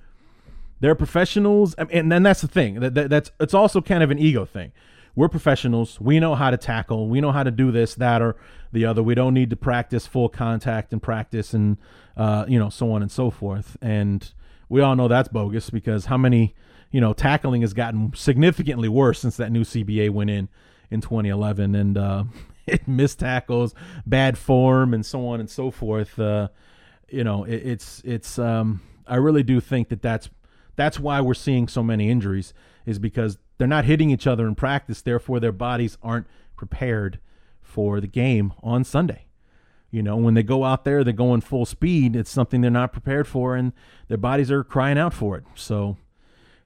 they're 0.79 0.95
professionals, 0.95 1.75
and 1.75 2.11
then 2.11 2.23
that's 2.23 2.41
the 2.41 2.47
thing. 2.47 2.79
That, 2.79 2.93
that, 2.93 3.09
that's 3.09 3.31
it's 3.39 3.53
also 3.53 3.81
kind 3.81 4.03
of 4.03 4.11
an 4.11 4.19
ego 4.19 4.43
thing. 4.45 4.71
We're 5.15 5.29
professionals. 5.29 6.01
We 6.01 6.19
know 6.19 6.35
how 6.35 6.49
to 6.49 6.57
tackle. 6.57 7.07
We 7.07 7.21
know 7.21 7.31
how 7.31 7.43
to 7.43 7.51
do 7.51 7.71
this, 7.71 7.93
that, 7.95 8.21
or 8.21 8.35
the 8.71 8.85
other. 8.85 9.03
We 9.03 9.15
don't 9.15 9.33
need 9.33 9.51
to 9.51 9.55
practice 9.55 10.07
full 10.07 10.27
contact 10.27 10.91
and 10.91 11.01
practice 11.01 11.53
and 11.53 11.77
uh, 12.17 12.45
you 12.47 12.59
know 12.59 12.69
so 12.69 12.91
on 12.91 13.01
and 13.01 13.11
so 13.11 13.29
forth. 13.29 13.77
And 13.81 14.29
we 14.69 14.81
all 14.81 14.95
know 14.95 15.07
that's 15.07 15.29
bogus 15.29 15.69
because 15.69 16.05
how 16.05 16.17
many 16.17 16.55
you 16.93 17.01
know 17.01 17.11
tackling 17.11 17.61
has 17.61 17.73
gotten 17.73 18.13
significantly 18.15 18.87
worse 18.87 19.19
since 19.19 19.35
that 19.35 19.51
new 19.51 19.63
CBA 19.65 20.11
went 20.11 20.29
in 20.29 20.47
in 20.89 21.01
2011 21.01 21.75
and 21.75 21.97
uh, 21.97 22.23
it 22.67 22.87
missed 22.87 23.19
tackles, 23.19 23.73
bad 24.05 24.37
form, 24.37 24.93
and 24.93 25.05
so 25.05 25.27
on 25.27 25.41
and 25.41 25.49
so 25.49 25.71
forth. 25.71 26.17
Uh, 26.17 26.47
you 27.09 27.23
know, 27.23 27.43
it, 27.43 27.55
it's 27.55 28.01
it's. 28.05 28.39
Um, 28.39 28.81
I 29.05 29.15
really 29.17 29.43
do 29.43 29.59
think 29.59 29.89
that 29.89 30.01
that's 30.01 30.29
that's 30.75 30.99
why 30.99 31.19
we're 31.19 31.33
seeing 31.33 31.67
so 31.67 31.83
many 31.83 32.09
injuries 32.09 32.53
is 32.85 32.99
because 32.99 33.37
they're 33.57 33.67
not 33.67 33.85
hitting 33.85 34.09
each 34.09 34.27
other 34.27 34.47
in 34.47 34.55
practice. 34.55 35.01
Therefore, 35.01 35.39
their 35.39 35.51
bodies 35.51 35.97
aren't 36.01 36.27
prepared 36.55 37.19
for 37.61 37.99
the 37.99 38.07
game 38.07 38.53
on 38.61 38.83
Sunday. 38.83 39.25
You 39.91 40.01
know, 40.01 40.15
when 40.15 40.33
they 40.33 40.41
go 40.41 40.63
out 40.63 40.85
there, 40.85 41.03
they're 41.03 41.13
going 41.13 41.41
full 41.41 41.65
speed. 41.65 42.15
It's 42.15 42.31
something 42.31 42.61
they're 42.61 42.71
not 42.71 42.93
prepared 42.93 43.27
for, 43.27 43.55
and 43.55 43.73
their 44.07 44.17
bodies 44.17 44.49
are 44.49 44.63
crying 44.63 44.97
out 44.97 45.13
for 45.13 45.37
it. 45.37 45.43
So, 45.53 45.97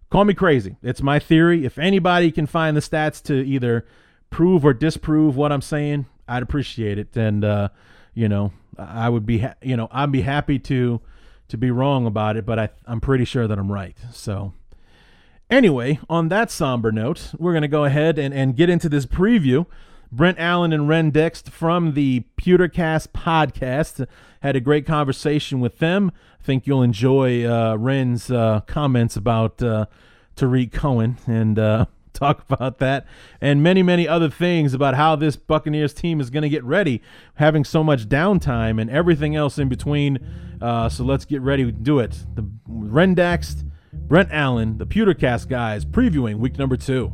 call 0.10 0.26
me 0.26 0.34
crazy. 0.34 0.78
It's 0.82 1.02
my 1.02 1.20
theory. 1.20 1.65
If 1.65 1.78
anybody 1.78 2.32
can 2.32 2.46
find 2.46 2.76
the 2.76 2.82
stats 2.82 3.22
to 3.24 3.34
either 3.36 3.86
prove 4.30 4.65
or 4.65 4.74
disprove 4.74 5.36
what 5.36 5.52
I'm 5.52 5.62
saying, 5.62 6.06
I'd 6.28 6.43
appreciate 6.43 6.98
it. 6.98 7.15
And 7.15 7.43
uh, 7.43 7.70
you 8.13 8.28
know, 8.28 8.52
I 8.78 9.10
would 9.10 9.26
be, 9.26 9.39
ha- 9.39 9.56
you 9.62 9.78
know, 9.78 9.88
I'd 9.91 10.12
be 10.12 10.22
happy 10.22 10.60
to 10.60 11.02
to 11.50 11.58
be 11.58 11.72
wrong 11.72 12.06
about 12.06 12.36
it, 12.36 12.46
but 12.46 12.60
I, 12.60 12.70
I'm 12.86 13.00
pretty 13.00 13.24
sure 13.24 13.48
that 13.48 13.58
I'm 13.58 13.72
right. 13.72 13.96
So, 14.12 14.54
anyway, 15.50 16.00
on 16.10 16.28
that 16.30 16.52
somber 16.52 16.91
note, 16.91 17.32
we're 17.38 17.54
gonna 17.54 17.67
go 17.67 17.86
ahead 17.86 18.20
and 18.20 18.34
and 18.34 18.56
get 18.56 18.70
into 18.70 18.89
this 18.89 19.06
preview. 19.06 19.65
Brent 20.12 20.39
Allen 20.39 20.72
and 20.72 20.88
Ren 20.88 21.12
Dext 21.12 21.50
from 21.50 21.93
the 21.93 22.24
Pewtercast 22.41 23.10
podcast 23.10 24.08
had 24.41 24.56
a 24.56 24.60
great 24.60 24.86
conversation 24.86 25.60
with 25.60 25.80
them. 25.80 26.12
I 26.39 26.43
think 26.43 26.67
you'll 26.67 26.84
enjoy 26.84 27.45
uh, 27.45 27.76
Ren's 27.76 28.32
uh, 28.32 28.62
comments 28.62 29.15
about 29.15 29.62
uh, 29.62 29.86
Tarik 30.36 30.71
Cohen 30.71 31.17
and 31.28 31.58
uh, 31.60 31.86
talk 32.13 32.43
about 32.50 32.80
that 32.80 33.06
and 33.41 33.62
many, 33.62 33.84
many 33.84 34.08
other 34.08 34.30
things 34.30 34.73
about 34.73 34.95
how 34.95 35.15
this 35.15 35.36
Buccaneers 35.36 35.93
team 35.93 36.19
is 36.19 36.30
going 36.30 36.43
to 36.43 36.50
get 36.50 36.63
ready, 36.63 37.02
having 37.36 37.63
so 37.63 37.84
much 37.84 38.08
downtime 38.08 38.82
and 38.82 38.89
everything 38.89 39.36
else 39.36 39.58
in 39.58 39.69
between. 39.69 40.19
Uh, 40.62 40.89
so 40.89 41.04
let's 41.04 41.26
get 41.26 41.41
ready 41.41 41.65
to 41.65 41.71
do 41.71 42.00
it. 42.00 42.26
The 42.36 42.47
Rendax, 42.69 43.63
Brent 43.93 44.30
Allen, 44.32 44.78
the 44.78 44.88
Pewtercast 44.88 45.47
guys 45.47 45.86
previewing 45.86 46.38
week 46.38 46.58
number 46.58 46.78
two. 46.78 47.12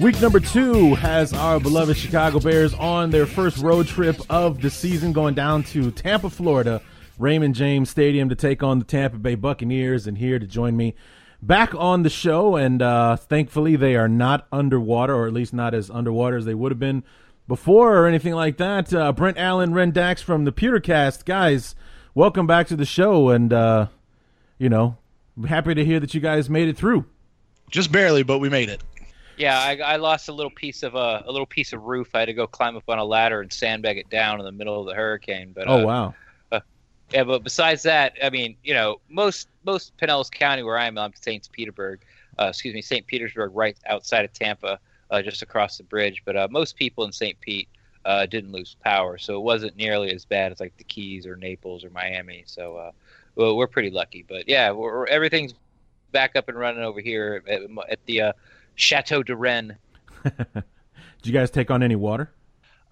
Week 0.00 0.20
number 0.20 0.38
two 0.38 0.94
has 0.94 1.32
our 1.32 1.58
beloved 1.58 1.96
Chicago 1.96 2.38
Bears 2.38 2.72
on 2.74 3.10
their 3.10 3.26
first 3.26 3.58
road 3.58 3.88
trip 3.88 4.16
of 4.30 4.62
the 4.62 4.70
season, 4.70 5.12
going 5.12 5.34
down 5.34 5.64
to 5.64 5.90
Tampa, 5.90 6.30
Florida, 6.30 6.80
Raymond 7.18 7.56
James 7.56 7.90
Stadium 7.90 8.28
to 8.28 8.36
take 8.36 8.62
on 8.62 8.78
the 8.78 8.84
Tampa 8.84 9.18
Bay 9.18 9.34
Buccaneers. 9.34 10.06
And 10.06 10.16
here 10.16 10.38
to 10.38 10.46
join 10.46 10.76
me 10.76 10.94
back 11.42 11.74
on 11.74 12.04
the 12.04 12.10
show, 12.10 12.54
and 12.54 12.80
uh, 12.80 13.16
thankfully 13.16 13.74
they 13.74 13.96
are 13.96 14.08
not 14.08 14.46
underwater, 14.52 15.16
or 15.16 15.26
at 15.26 15.32
least 15.32 15.52
not 15.52 15.74
as 15.74 15.90
underwater 15.90 16.36
as 16.36 16.44
they 16.44 16.54
would 16.54 16.70
have 16.70 16.78
been 16.78 17.02
before, 17.48 17.96
or 17.98 18.06
anything 18.06 18.34
like 18.34 18.56
that. 18.58 18.94
Uh, 18.94 19.12
Brent 19.12 19.36
Allen, 19.36 19.72
Rendax 19.72 20.22
from 20.22 20.44
the 20.44 20.52
Pewtercast, 20.52 21.24
guys, 21.24 21.74
welcome 22.14 22.46
back 22.46 22.68
to 22.68 22.76
the 22.76 22.86
show, 22.86 23.30
and 23.30 23.52
uh, 23.52 23.88
you 24.58 24.68
know, 24.68 24.96
happy 25.48 25.74
to 25.74 25.84
hear 25.84 25.98
that 25.98 26.14
you 26.14 26.20
guys 26.20 26.48
made 26.48 26.68
it 26.68 26.76
through. 26.76 27.04
Just 27.68 27.90
barely, 27.90 28.22
but 28.22 28.38
we 28.38 28.48
made 28.48 28.68
it. 28.68 28.80
Yeah, 29.38 29.58
I, 29.58 29.76
I 29.76 29.96
lost 29.96 30.28
a 30.28 30.32
little 30.32 30.50
piece 30.50 30.82
of 30.82 30.94
a 30.94 30.98
uh, 30.98 31.22
a 31.26 31.32
little 31.32 31.46
piece 31.46 31.72
of 31.72 31.84
roof. 31.84 32.14
I 32.14 32.20
had 32.20 32.26
to 32.26 32.34
go 32.34 32.46
climb 32.46 32.76
up 32.76 32.88
on 32.88 32.98
a 32.98 33.04
ladder 33.04 33.40
and 33.40 33.52
sandbag 33.52 33.96
it 33.96 34.10
down 34.10 34.40
in 34.40 34.44
the 34.44 34.52
middle 34.52 34.80
of 34.80 34.86
the 34.86 34.94
hurricane. 34.94 35.52
But 35.54 35.68
oh 35.68 35.82
uh, 35.82 35.84
wow, 35.84 36.14
uh, 36.52 36.60
yeah. 37.12 37.24
But 37.24 37.44
besides 37.44 37.82
that, 37.84 38.14
I 38.22 38.30
mean, 38.30 38.56
you 38.64 38.74
know, 38.74 39.00
most 39.08 39.48
most 39.64 39.96
Pinellas 39.96 40.30
County 40.30 40.62
where 40.62 40.76
I 40.76 40.86
am, 40.86 40.98
I'm 40.98 41.12
Saint 41.14 41.48
Petersburg. 41.52 42.00
Uh, 42.38 42.46
excuse 42.46 42.74
me, 42.74 42.82
St. 42.82 43.06
Petersburg, 43.06 43.50
right 43.54 43.76
outside 43.86 44.24
of 44.24 44.32
Tampa, 44.32 44.78
uh, 45.10 45.22
just 45.22 45.42
across 45.42 45.76
the 45.76 45.82
bridge. 45.82 46.22
But 46.24 46.36
uh, 46.36 46.48
most 46.50 46.76
people 46.76 47.04
in 47.04 47.10
St. 47.10 47.38
Pete 47.40 47.68
uh, 48.04 48.26
didn't 48.26 48.52
lose 48.52 48.76
power, 48.84 49.18
so 49.18 49.36
it 49.36 49.42
wasn't 49.42 49.76
nearly 49.76 50.12
as 50.12 50.24
bad 50.24 50.52
as 50.52 50.60
like 50.60 50.76
the 50.76 50.84
Keys 50.84 51.26
or 51.26 51.36
Naples 51.36 51.84
or 51.84 51.90
Miami. 51.90 52.44
So 52.46 52.76
uh, 52.76 52.92
well, 53.34 53.56
we're 53.56 53.66
pretty 53.66 53.90
lucky. 53.90 54.24
But 54.28 54.48
yeah, 54.48 54.70
we're, 54.70 55.06
everything's 55.06 55.54
back 56.12 56.36
up 56.36 56.48
and 56.48 56.58
running 56.58 56.82
over 56.82 57.00
here 57.00 57.42
at, 57.48 57.62
at 57.90 57.98
the 58.06 58.20
uh, 58.20 58.32
Chateau 58.78 59.22
de 59.22 59.34
Rennes. 59.34 59.76
Did 60.24 60.64
you 61.24 61.32
guys 61.32 61.50
take 61.50 61.70
on 61.70 61.82
any 61.82 61.96
water? 61.96 62.30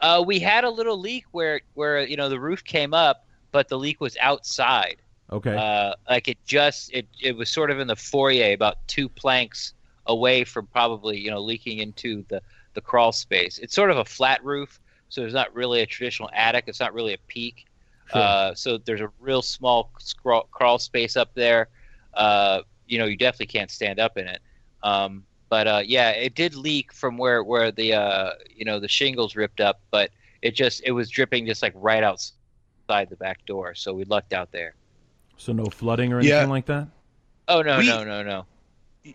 Uh, 0.01 0.22
we 0.27 0.40
had 0.40 0.64
a 0.64 0.70
little 0.70 0.99
leak 0.99 1.25
where 1.31 1.61
where 1.75 2.05
you 2.05 2.16
know 2.16 2.29
the 2.29 2.40
roof 2.40 2.62
came 2.64 2.92
up, 2.92 3.25
but 3.53 3.68
the 3.68 3.79
leak 3.79 4.01
was 4.01 4.16
outside. 4.20 4.96
Okay. 5.31 5.57
Uh, 5.57 5.94
like 6.09 6.29
it 6.29 6.38
just 6.44 6.92
it 6.92 7.07
it 7.22 7.37
was 7.37 7.49
sort 7.49 7.70
of 7.70 7.79
in 7.79 7.87
the 7.87 7.96
foyer, 7.96 8.53
about 8.53 8.87
two 8.88 9.09
planks 9.09 9.72
away 10.07 10.44
from 10.44 10.66
probably 10.66 11.18
you 11.18 11.31
know 11.31 11.40
leaking 11.40 11.79
into 11.79 12.25
the 12.29 12.42
the 12.75 12.81
crawl 12.81 13.12
space. 13.12 13.59
It's 13.59 13.75
sort 13.75 13.90
of 13.90 13.96
a 13.96 14.05
flat 14.05 14.44
roof, 14.44 14.81
so 15.09 15.20
there's 15.20 15.35
not 15.35 15.55
really 15.55 15.81
a 15.81 15.87
traditional 15.87 16.29
attic. 16.35 16.64
It's 16.66 16.81
not 16.81 16.92
really 16.92 17.14
a 17.14 17.18
peak. 17.29 17.66
Sure. 18.12 18.20
Uh, 18.20 18.55
so 18.55 18.79
there's 18.79 19.01
a 19.01 19.11
real 19.20 19.42
small 19.42 19.90
scrawl, 19.99 20.49
crawl 20.51 20.79
space 20.79 21.16
up 21.16 21.33
there. 21.35 21.68
Uh, 22.12 22.62
you 22.87 22.99
know, 22.99 23.07
you 23.07 23.16
definitely 23.16 23.46
can't 23.46 23.70
stand 23.70 23.99
up 23.99 24.18
in 24.18 24.27
it. 24.29 24.40
Um, 24.83 25.25
but 25.48 25.66
uh, 25.66 25.82
yeah, 25.85 26.11
it 26.11 26.35
did 26.35 26.54
leak 26.54 26.92
from 26.92 27.16
where 27.18 27.42
where 27.42 27.70
the 27.70 27.94
uh, 27.94 28.30
you 28.54 28.64
know 28.64 28.80
the 28.80 28.88
shingles 28.88 29.37
ripped 29.37 29.61
up, 29.61 29.80
but 29.90 30.11
it 30.42 30.54
just 30.54 30.82
it 30.85 30.92
was 30.92 31.09
dripping 31.09 31.46
just 31.46 31.62
like 31.62 31.72
right 31.76 32.02
outside 32.02 33.09
the 33.11 33.16
back 33.16 33.44
door. 33.46 33.74
So 33.74 33.94
we 33.94 34.04
lucked 34.04 34.32
out 34.32 34.52
there. 34.52 34.74
So 35.37 35.52
no 35.52 35.66
flooding 35.66 36.12
or 36.12 36.18
anything 36.18 36.37
yeah. 36.37 36.46
like 36.46 36.66
that. 36.66 36.88
Oh 37.48 37.62
no 37.62 37.78
we, 37.78 37.87
no 37.87 38.04
no 38.04 38.22
no. 38.22 38.46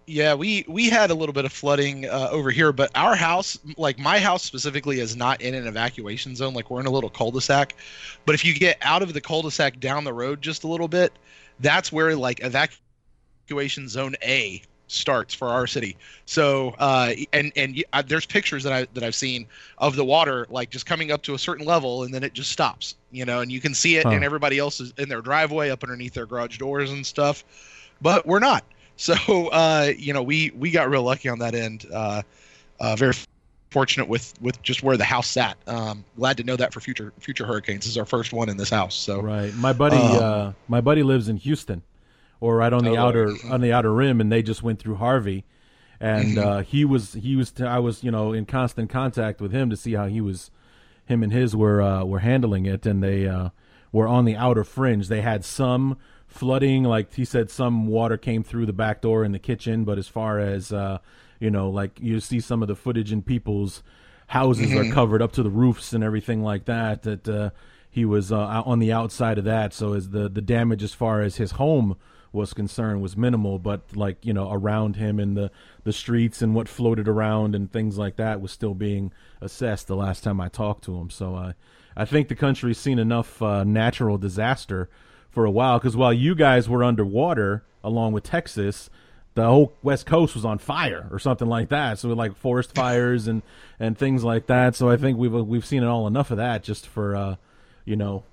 Yeah, 0.06 0.36
we 0.36 0.64
we 0.70 0.90
had 0.90 1.12
a 1.12 1.14
little 1.14 1.34
bit 1.34 1.44
of 1.44 1.52
flooding 1.52 2.08
uh, 2.08 2.30
over 2.32 2.50
here, 2.50 2.72
but 2.72 2.92
our 2.96 3.14
house, 3.14 3.60
like 3.76 4.00
my 4.00 4.20
house 4.20 4.42
specifically, 4.42 5.02
is 5.02 5.18
not 5.18 5.42
in 5.42 5.54
an 5.54 5.68
evacuation 5.68 6.34
zone. 6.34 6.54
Like 6.54 6.70
we're 6.72 6.80
in 6.80 6.86
a 6.86 6.92
little 6.92 7.10
cul-de-sac, 7.10 7.76
but 8.26 8.34
if 8.34 8.46
you 8.46 8.54
get 8.54 8.78
out 8.82 9.02
of 9.02 9.14
the 9.14 9.20
cul-de-sac 9.20 9.82
down 9.82 10.06
the 10.06 10.14
road 10.14 10.42
just 10.42 10.64
a 10.64 10.68
little 10.68 10.88
bit, 10.88 11.12
that's 11.60 11.92
where 11.92 12.16
like 12.16 12.40
evacuation 12.42 13.90
zone 13.90 14.16
A 14.24 14.62
starts 14.92 15.34
for 15.34 15.48
our 15.48 15.68
city. 15.68 15.98
So 16.26 16.76
uh, 16.80 17.14
and 17.34 17.52
and 17.56 17.84
uh, 17.94 18.04
there's 18.06 18.26
pictures 18.26 18.64
that 18.64 18.74
I 18.74 18.88
that 18.94 19.04
I've 19.04 19.16
seen 19.16 19.48
of 19.78 19.96
the 19.96 20.06
water 20.06 20.46
like 20.50 20.70
just 20.70 20.86
coming 20.86 21.12
up 21.12 21.24
to 21.24 21.34
a 21.34 21.40
certain 21.40 21.66
level 21.66 22.04
and 22.04 22.14
then 22.14 22.24
it 22.24 22.34
just 22.34 22.52
stops. 22.52 22.96
You 23.12 23.26
know, 23.26 23.40
and 23.40 23.52
you 23.52 23.60
can 23.60 23.74
see 23.74 23.98
it, 23.98 24.06
huh. 24.06 24.12
and 24.12 24.24
everybody 24.24 24.58
else 24.58 24.80
is 24.80 24.94
in 24.98 25.10
their 25.10 25.22
driveway 25.22 25.70
up 25.70 25.84
underneath 25.84 26.14
their 26.14 26.26
garage 26.26 26.58
doors 26.58 26.92
and 26.92 27.06
stuff. 27.06 27.44
But 28.02 28.26
we're 28.26 28.40
not. 28.40 28.64
So 28.98 29.16
uh, 29.48 29.94
you 29.98 30.14
know, 30.14 30.22
we 30.22 30.52
we 30.52 30.70
got 30.70 30.88
real 30.88 31.02
lucky 31.02 31.28
on 31.28 31.40
that 31.40 31.56
end. 31.56 31.88
Uh, 31.92 32.22
uh, 32.80 32.96
very 32.96 33.14
fortunate 33.72 34.08
with 34.08 34.34
with 34.42 34.62
just 34.62 34.84
where 34.84 34.96
the 34.96 35.04
house 35.04 35.28
sat. 35.28 35.58
Um, 35.66 36.06
glad 36.18 36.38
to 36.38 36.44
know 36.44 36.56
that 36.56 36.72
for 36.72 36.82
future 36.82 37.12
future 37.20 37.46
hurricanes. 37.48 37.86
This 37.86 37.94
is 37.94 37.98
our 37.98 38.06
first 38.06 38.32
one 38.32 38.48
in 38.48 38.58
this 38.58 38.70
house. 38.70 38.94
So 38.94 39.20
right, 39.22 39.52
my 39.56 39.74
buddy 39.74 39.98
um, 39.98 40.24
uh, 40.24 40.54
my 40.68 40.82
buddy 40.82 41.02
lives 41.02 41.30
in 41.30 41.38
Houston, 41.38 41.82
or 42.42 42.58
right 42.58 42.74
on 42.74 42.84
the 42.84 42.98
oh, 42.98 43.08
outer 43.08 43.34
on 43.50 43.62
the 43.62 43.72
outer 43.72 43.94
rim, 43.94 44.20
and 44.20 44.30
they 44.30 44.42
just 44.42 44.62
went 44.62 44.80
through 44.80 44.96
Harvey, 44.96 45.46
and 46.02 46.36
mm-hmm. 46.36 46.50
uh, 46.50 46.62
he 46.64 46.84
was 46.84 47.14
he 47.14 47.38
was 47.38 47.52
t- 47.52 47.64
I 47.64 47.80
was 47.80 48.04
you 48.04 48.12
know 48.12 48.34
in 48.34 48.46
constant 48.46 48.90
contact 48.90 49.40
with 49.40 49.54
him 49.54 49.70
to 49.70 49.78
see 49.78 49.94
how 49.94 50.08
he 50.08 50.20
was, 50.20 50.52
him 51.06 51.24
and 51.24 51.32
his 51.32 51.56
were 51.56 51.82
uh, 51.82 52.04
were 52.04 52.20
handling 52.20 52.66
it, 52.66 52.86
and 52.86 53.02
they 53.02 53.28
uh, 53.28 53.50
were 53.94 54.08
on 54.08 54.26
the 54.26 54.36
outer 54.36 54.66
fringe. 54.66 55.08
They 55.08 55.22
had 55.22 55.46
some 55.46 55.98
flooding, 56.28 56.84
like 56.84 57.14
he 57.14 57.26
said, 57.26 57.52
some 57.52 57.88
water 57.88 58.18
came 58.18 58.44
through 58.44 58.66
the 58.66 58.74
back 58.74 59.02
door 59.02 59.24
in 59.24 59.32
the 59.32 59.40
kitchen, 59.40 59.84
but 59.86 60.00
as 60.00 60.08
far 60.08 60.40
as 60.40 60.74
uh, 60.74 60.98
you 61.40 61.52
know, 61.52 61.70
like 61.70 62.00
you 62.02 62.20
see 62.20 62.40
some 62.40 62.64
of 62.64 62.68
the 62.68 62.76
footage 62.76 63.12
in 63.12 63.22
people's 63.22 63.84
houses 64.28 64.72
mm-hmm. 64.72 64.90
are 64.90 64.94
covered 64.94 65.22
up 65.22 65.32
to 65.34 65.44
the 65.44 65.50
roofs 65.50 65.94
and 65.94 66.04
everything 66.04 66.42
like 66.42 66.66
that. 66.66 67.04
That 67.04 67.30
uh, 67.30 67.50
he 67.88 68.04
was 68.04 68.32
uh, 68.32 68.64
on 68.66 68.80
the 68.80 68.92
outside 68.92 69.38
of 69.38 69.44
that, 69.44 69.76
so 69.76 69.94
as 69.94 70.10
the 70.10 70.28
the 70.28 70.42
damage 70.42 70.82
as 70.82 70.96
far 70.96 71.22
as 71.22 71.36
his 71.36 71.52
home 71.52 71.98
was 72.34 72.54
concerned 72.54 73.02
was 73.02 73.18
minimal, 73.18 73.60
but 73.60 73.96
like 73.96 74.26
you 74.26 74.34
know 74.34 74.52
around 74.52 74.96
him 74.96 75.20
in 75.20 75.34
the 75.34 75.52
the 75.84 75.94
streets 75.94 76.42
and 76.42 76.56
what 76.56 76.70
floated 76.70 77.08
around 77.08 77.56
and 77.56 77.72
things 77.72 77.98
like 77.98 78.16
that 78.16 78.42
was 78.42 78.52
still 78.52 78.74
being 78.74 79.12
assessed 79.42 79.88
the 79.88 79.96
last 79.96 80.24
time 80.24 80.40
I 80.40 80.48
talked 80.48 80.84
to 80.86 80.98
him. 80.98 81.10
So 81.10 81.36
I 81.36 81.54
I 81.96 82.06
think 82.06 82.28
the 82.28 82.36
country's 82.36 82.78
seen 82.78 83.00
enough 83.00 83.42
uh, 83.42 83.64
natural 83.64 84.18
disaster 84.18 84.90
for 85.30 85.46
a 85.46 85.52
while 85.52 85.80
because 85.80 85.98
while 85.98 86.14
you 86.14 86.36
guys 86.36 86.70
were 86.70 86.84
underwater 86.84 87.64
along 87.84 88.14
with 88.14 88.24
Texas, 88.24 88.90
the 89.34 89.46
whole 89.46 89.74
West 89.82 90.06
Coast 90.06 90.36
was 90.36 90.46
on 90.46 90.58
fire 90.58 91.08
or 91.12 91.20
something 91.20 91.48
like 91.48 91.70
that. 91.70 92.00
So 92.00 92.10
like 92.10 92.36
forest 92.36 92.76
fires 92.76 93.28
and 93.28 93.42
and 93.80 93.98
things 93.98 94.24
like 94.24 94.48
that. 94.48 94.76
So 94.76 94.90
I 94.90 94.98
think 94.98 95.18
we've 95.18 95.34
we've 95.34 95.66
seen 95.66 95.84
it 95.84 95.88
all 95.88 96.08
enough 96.08 96.32
of 96.32 96.38
that 96.38 96.64
just 96.64 96.88
for 96.88 97.16
uh, 97.16 97.36
you 97.86 97.96
know 97.96 98.24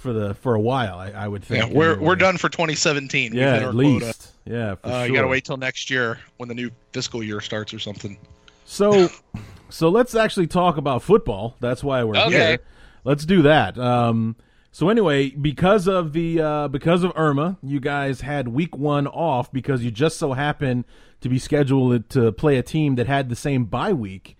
for 0.00 0.12
the 0.12 0.34
for 0.34 0.54
a 0.54 0.60
while. 0.60 0.98
I, 0.98 1.10
I 1.10 1.28
would 1.28 1.44
think. 1.44 1.64
Yeah, 1.70 1.76
we're 1.78 1.92
anyway. 1.92 2.06
we're 2.06 2.16
done 2.16 2.36
for 2.36 2.48
2017. 2.48 3.34
Yeah, 3.34 3.56
at 3.68 3.74
least. 3.74 4.00
quota. 4.02 4.18
Yeah, 4.46 4.74
for 4.74 4.88
Uh, 4.88 4.90
sure. 5.00 5.06
You 5.06 5.14
gotta 5.14 5.28
wait 5.28 5.44
till 5.44 5.56
next 5.56 5.90
year 5.90 6.18
when 6.38 6.48
the 6.48 6.54
new 6.54 6.70
fiscal 6.92 7.22
year 7.22 7.40
starts 7.40 7.72
or 7.74 7.78
something. 7.78 8.18
So, 8.64 9.08
so 9.68 9.88
let's 9.88 10.14
actually 10.14 10.46
talk 10.46 10.76
about 10.76 11.02
football. 11.02 11.56
That's 11.60 11.84
why 11.84 12.02
we're 12.04 12.16
Okay. 12.16 12.30
here. 12.30 12.58
Let's 13.04 13.24
do 13.24 13.42
that. 13.42 13.78
Um, 13.78 14.36
so 14.72 14.88
anyway, 14.88 15.30
because 15.30 15.88
of 15.88 16.12
the 16.12 16.40
uh, 16.40 16.68
because 16.68 17.02
of 17.02 17.12
Irma, 17.16 17.58
you 17.62 17.80
guys 17.80 18.20
had 18.22 18.48
week 18.48 18.76
one 18.76 19.06
off 19.06 19.52
because 19.52 19.82
you 19.82 19.90
just 19.90 20.16
so 20.18 20.32
happened 20.32 20.84
to 21.20 21.28
be 21.28 21.38
scheduled 21.38 22.08
to 22.10 22.32
play 22.32 22.56
a 22.56 22.62
team 22.62 22.94
that 22.94 23.06
had 23.06 23.28
the 23.28 23.36
same 23.36 23.64
bye 23.64 23.92
week 23.92 24.36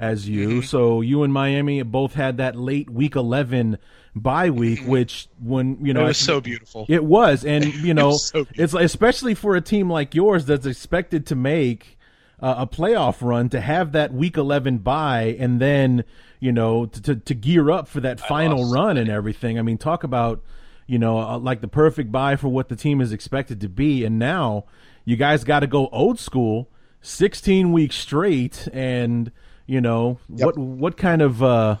as 0.00 0.28
you. 0.28 0.48
Mm-hmm. 0.48 0.60
So 0.62 1.00
you 1.02 1.22
and 1.22 1.32
Miami 1.32 1.82
both 1.82 2.14
had 2.14 2.38
that 2.38 2.56
late 2.56 2.90
week 2.90 3.14
eleven 3.14 3.78
bye 4.16 4.50
week, 4.50 4.80
which 4.86 5.28
when 5.40 5.78
you 5.84 5.92
know 5.94 6.00
Mm-hmm. 6.00 6.06
it 6.06 6.08
was 6.08 6.22
I- 6.22 6.26
so 6.32 6.40
beautiful. 6.40 6.86
it 6.88 7.04
was, 7.04 7.44
and 7.44 7.64
you 7.74 7.94
know, 7.94 8.08
was 8.08 8.26
so 8.26 8.46
it's 8.54 8.74
especially 8.74 9.34
for 9.34 9.54
a 9.54 9.60
team 9.60 9.88
like 9.90 10.14
yours 10.14 10.46
that's 10.46 10.66
expected 10.66 11.26
to 11.26 11.36
make 11.36 11.96
uh, 12.40 12.54
a 12.58 12.66
playoff 12.66 13.18
run 13.20 13.48
to 13.50 13.60
have 13.60 13.92
that 13.92 14.12
week 14.12 14.36
eleven 14.36 14.78
bye, 14.78 15.36
and 15.38 15.60
then 15.60 16.02
you 16.40 16.50
know 16.50 16.86
to 16.86 17.02
to, 17.02 17.16
to 17.16 17.34
gear 17.34 17.70
up 17.70 17.86
for 17.86 18.00
that 18.00 18.18
final 18.18 18.62
lost 18.62 18.74
run 18.74 18.96
and 18.96 19.10
everything. 19.10 19.58
I 19.58 19.62
mean, 19.62 19.76
talk 19.78 20.02
about 20.02 20.42
you 20.86 20.98
know 20.98 21.18
uh, 21.18 21.38
like 21.38 21.60
the 21.60 21.68
perfect 21.68 22.10
bye 22.10 22.36
for 22.36 22.48
what 22.48 22.68
the 22.70 22.76
team 22.76 23.00
is 23.02 23.12
expected 23.12 23.60
to 23.60 23.68
be, 23.68 24.04
and 24.04 24.18
now 24.18 24.64
you 25.04 25.16
guys 25.16 25.44
got 25.44 25.60
to 25.60 25.66
go 25.66 25.88
old 25.92 26.18
school, 26.18 26.68
sixteen 27.02 27.72
weeks 27.72 27.96
straight, 27.96 28.66
and 28.72 29.30
you 29.70 29.80
know 29.80 30.18
what 30.26 30.58
what 30.58 30.96
kind 30.96 31.22
of 31.22 31.42
uh 31.42 31.76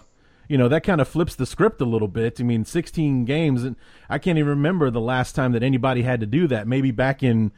you 0.48 0.56
know 0.56 0.68
that 0.68 0.82
kind 0.84 1.00
of 1.00 1.08
flips 1.08 1.34
the 1.34 1.44
script 1.46 1.80
a 1.80 1.84
little 1.84 2.08
bit. 2.08 2.40
I 2.40 2.44
mean, 2.44 2.64
16 2.64 3.24
games, 3.24 3.64
and 3.64 3.74
I 4.08 4.18
can't 4.18 4.38
even 4.38 4.48
remember 4.50 4.90
the 4.90 5.00
last 5.00 5.34
time 5.34 5.52
that 5.52 5.62
anybody 5.62 6.02
had 6.02 6.20
to 6.20 6.26
do 6.26 6.46
that. 6.48 6.66
Maybe 6.68 6.90
back 6.92 7.22
in 7.22 7.50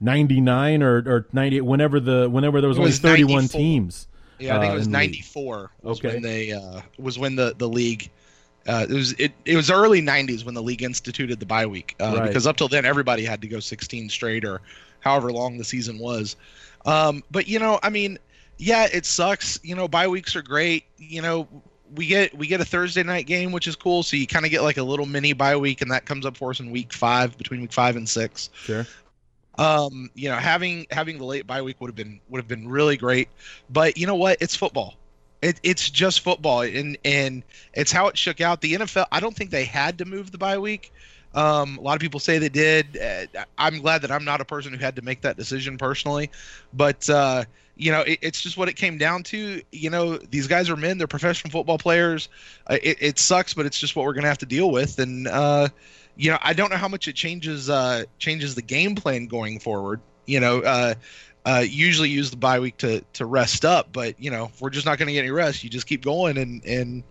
'99 0.00 0.82
or 0.82 0.96
or 1.06 1.26
'98, 1.32 1.60
whenever 1.62 2.00
the 2.00 2.28
whenever 2.30 2.60
there 2.60 2.68
was, 2.68 2.78
It 2.78 2.82
only 2.82 2.92
31 2.92 3.42
94. 3.42 3.60
teams. 3.60 4.06
Yeah, 4.38 4.56
I 4.56 4.60
think 4.60 4.70
uh, 4.70 4.74
it 4.74 4.78
was 4.78 4.86
in 4.86 4.92
'94 4.92 5.70
was 5.82 5.98
Okay. 5.98 6.08
when 6.14 6.22
they 6.22 6.52
uh, 6.52 6.80
was 6.98 7.18
when 7.18 7.36
the 7.36 7.54
the 7.56 7.68
league. 7.68 8.10
Uh, 8.66 8.86
it 8.88 8.94
was 8.94 9.12
it, 9.12 9.32
it 9.44 9.56
was 9.56 9.70
early 9.70 10.02
'90s 10.02 10.44
when 10.44 10.54
the 10.54 10.62
league 10.62 10.82
instituted 10.82 11.40
the 11.40 11.46
bye 11.46 11.66
week 11.66 11.94
uh, 12.00 12.14
Right. 12.16 12.26
because 12.28 12.46
up 12.46 12.56
till 12.56 12.68
then 12.68 12.84
everybody 12.84 13.24
had 13.24 13.40
to 13.42 13.48
go 13.48 13.58
16 13.58 14.08
straight 14.10 14.44
or 14.44 14.60
however 15.00 15.32
long 15.32 15.56
the 15.58 15.64
season 15.64 15.98
was. 15.98 16.36
Um, 16.84 17.22
but 17.30 17.48
you 17.48 17.58
know, 17.58 17.78
I 17.82 17.90
mean, 17.90 18.18
yeah, 18.60 18.88
it 18.92 19.06
sucks. 19.06 19.58
You 19.62 19.74
know, 19.74 19.88
bye 19.88 20.08
weeks 20.08 20.36
are 20.36 20.42
great. 20.42 20.84
You 20.98 21.22
know, 21.22 21.48
we 21.94 22.06
get 22.06 22.36
we 22.36 22.46
get 22.46 22.60
a 22.60 22.64
Thursday 22.64 23.02
night 23.02 23.26
game, 23.26 23.52
which 23.52 23.66
is 23.66 23.76
cool. 23.76 24.02
So 24.02 24.16
you 24.16 24.26
kind 24.26 24.44
of 24.44 24.50
get 24.50 24.62
like 24.62 24.76
a 24.76 24.82
little 24.82 25.06
mini 25.06 25.32
bye 25.32 25.56
week, 25.56 25.80
and 25.82 25.90
that 25.90 26.06
comes 26.06 26.26
up 26.26 26.36
for 26.36 26.50
us 26.50 26.60
in 26.60 26.70
week 26.70 26.92
five, 26.92 27.36
between 27.38 27.62
week 27.62 27.72
five 27.72 27.96
and 27.96 28.08
six. 28.08 28.50
Sure. 28.52 28.88
um 29.58 30.10
you 30.14 30.28
know 30.30 30.36
having 30.36 30.86
having 30.90 31.18
the 31.18 31.24
late 31.24 31.46
bye 31.46 31.62
week 31.62 31.80
would 31.80 31.88
have 31.88 31.96
been 31.96 32.20
would 32.28 32.38
have 32.38 32.48
been 32.48 32.68
really 32.68 32.96
great. 32.96 33.28
But 33.68 33.96
you 33.98 34.06
know 34.06 34.16
what? 34.16 34.38
It's 34.40 34.56
football. 34.56 34.96
It, 35.42 35.58
it's 35.62 35.90
just 35.90 36.20
football. 36.20 36.62
And 36.62 36.98
and 37.04 37.44
it's 37.74 37.92
how 37.92 38.08
it 38.08 38.16
shook 38.18 38.40
out. 38.40 38.60
The 38.60 38.74
nfl 38.74 39.06
i 39.12 39.20
don't 39.20 39.34
think 39.36 39.50
they 39.50 39.64
had 39.64 39.98
to 39.98 40.04
move 40.04 40.30
the 40.32 40.38
bye 40.38 40.58
week. 40.58 40.92
Um 41.34 41.78
a 41.78 41.80
lot 41.82 41.94
of 41.94 42.00
people 42.00 42.20
say 42.20 42.38
they 42.38 42.48
did. 42.48 42.98
Uh, 42.98 43.44
i'm 43.58 43.80
glad 43.80 44.02
that 44.02 44.10
i'm 44.12 44.24
not 44.24 44.40
a 44.40 44.44
person 44.44 44.72
who 44.72 44.78
had 44.78 44.96
to 44.96 45.02
make 45.02 45.22
that 45.22 45.36
decision 45.36 45.78
personally. 45.78 46.30
But 46.72 47.08
uh 47.10 47.44
you 47.80 47.90
know 47.90 48.00
it, 48.00 48.18
it's 48.22 48.40
just 48.40 48.56
what 48.56 48.68
it 48.68 48.74
came 48.74 48.98
down 48.98 49.22
to 49.22 49.62
you 49.72 49.90
know 49.90 50.16
these 50.16 50.46
guys 50.46 50.68
are 50.68 50.76
men 50.76 50.98
they're 50.98 51.06
professional 51.06 51.50
football 51.50 51.78
players 51.78 52.28
uh, 52.66 52.78
it, 52.82 52.98
it 53.00 53.18
sucks 53.18 53.54
but 53.54 53.66
it's 53.66 53.78
just 53.78 53.96
what 53.96 54.04
we're 54.04 54.12
gonna 54.12 54.28
have 54.28 54.38
to 54.38 54.46
deal 54.46 54.70
with 54.70 54.98
and 54.98 55.26
uh 55.28 55.68
you 56.20 56.30
know, 56.30 56.38
I 56.42 56.52
don't 56.52 56.70
know 56.70 56.76
how 56.76 56.88
much 56.88 57.08
it 57.08 57.14
changes 57.14 57.70
uh 57.70 58.04
changes 58.18 58.54
the 58.54 58.62
game 58.62 58.94
plan 58.94 59.26
going 59.26 59.58
forward. 59.58 60.00
You 60.26 60.40
know, 60.40 60.60
uh 60.60 60.94
uh 61.46 61.64
usually 61.66 62.10
use 62.10 62.30
the 62.30 62.36
bye 62.36 62.60
week 62.60 62.76
to 62.78 63.00
to 63.14 63.24
rest 63.24 63.64
up, 63.64 63.90
but 63.90 64.20
you 64.22 64.30
know, 64.30 64.50
we're 64.60 64.68
just 64.68 64.84
not 64.84 64.98
to 64.98 65.06
get 65.06 65.20
any 65.20 65.30
rest, 65.30 65.64
you 65.64 65.70
just 65.70 65.86
keep 65.86 66.04
going 66.04 66.36
and 66.36 66.62
and 66.66 67.04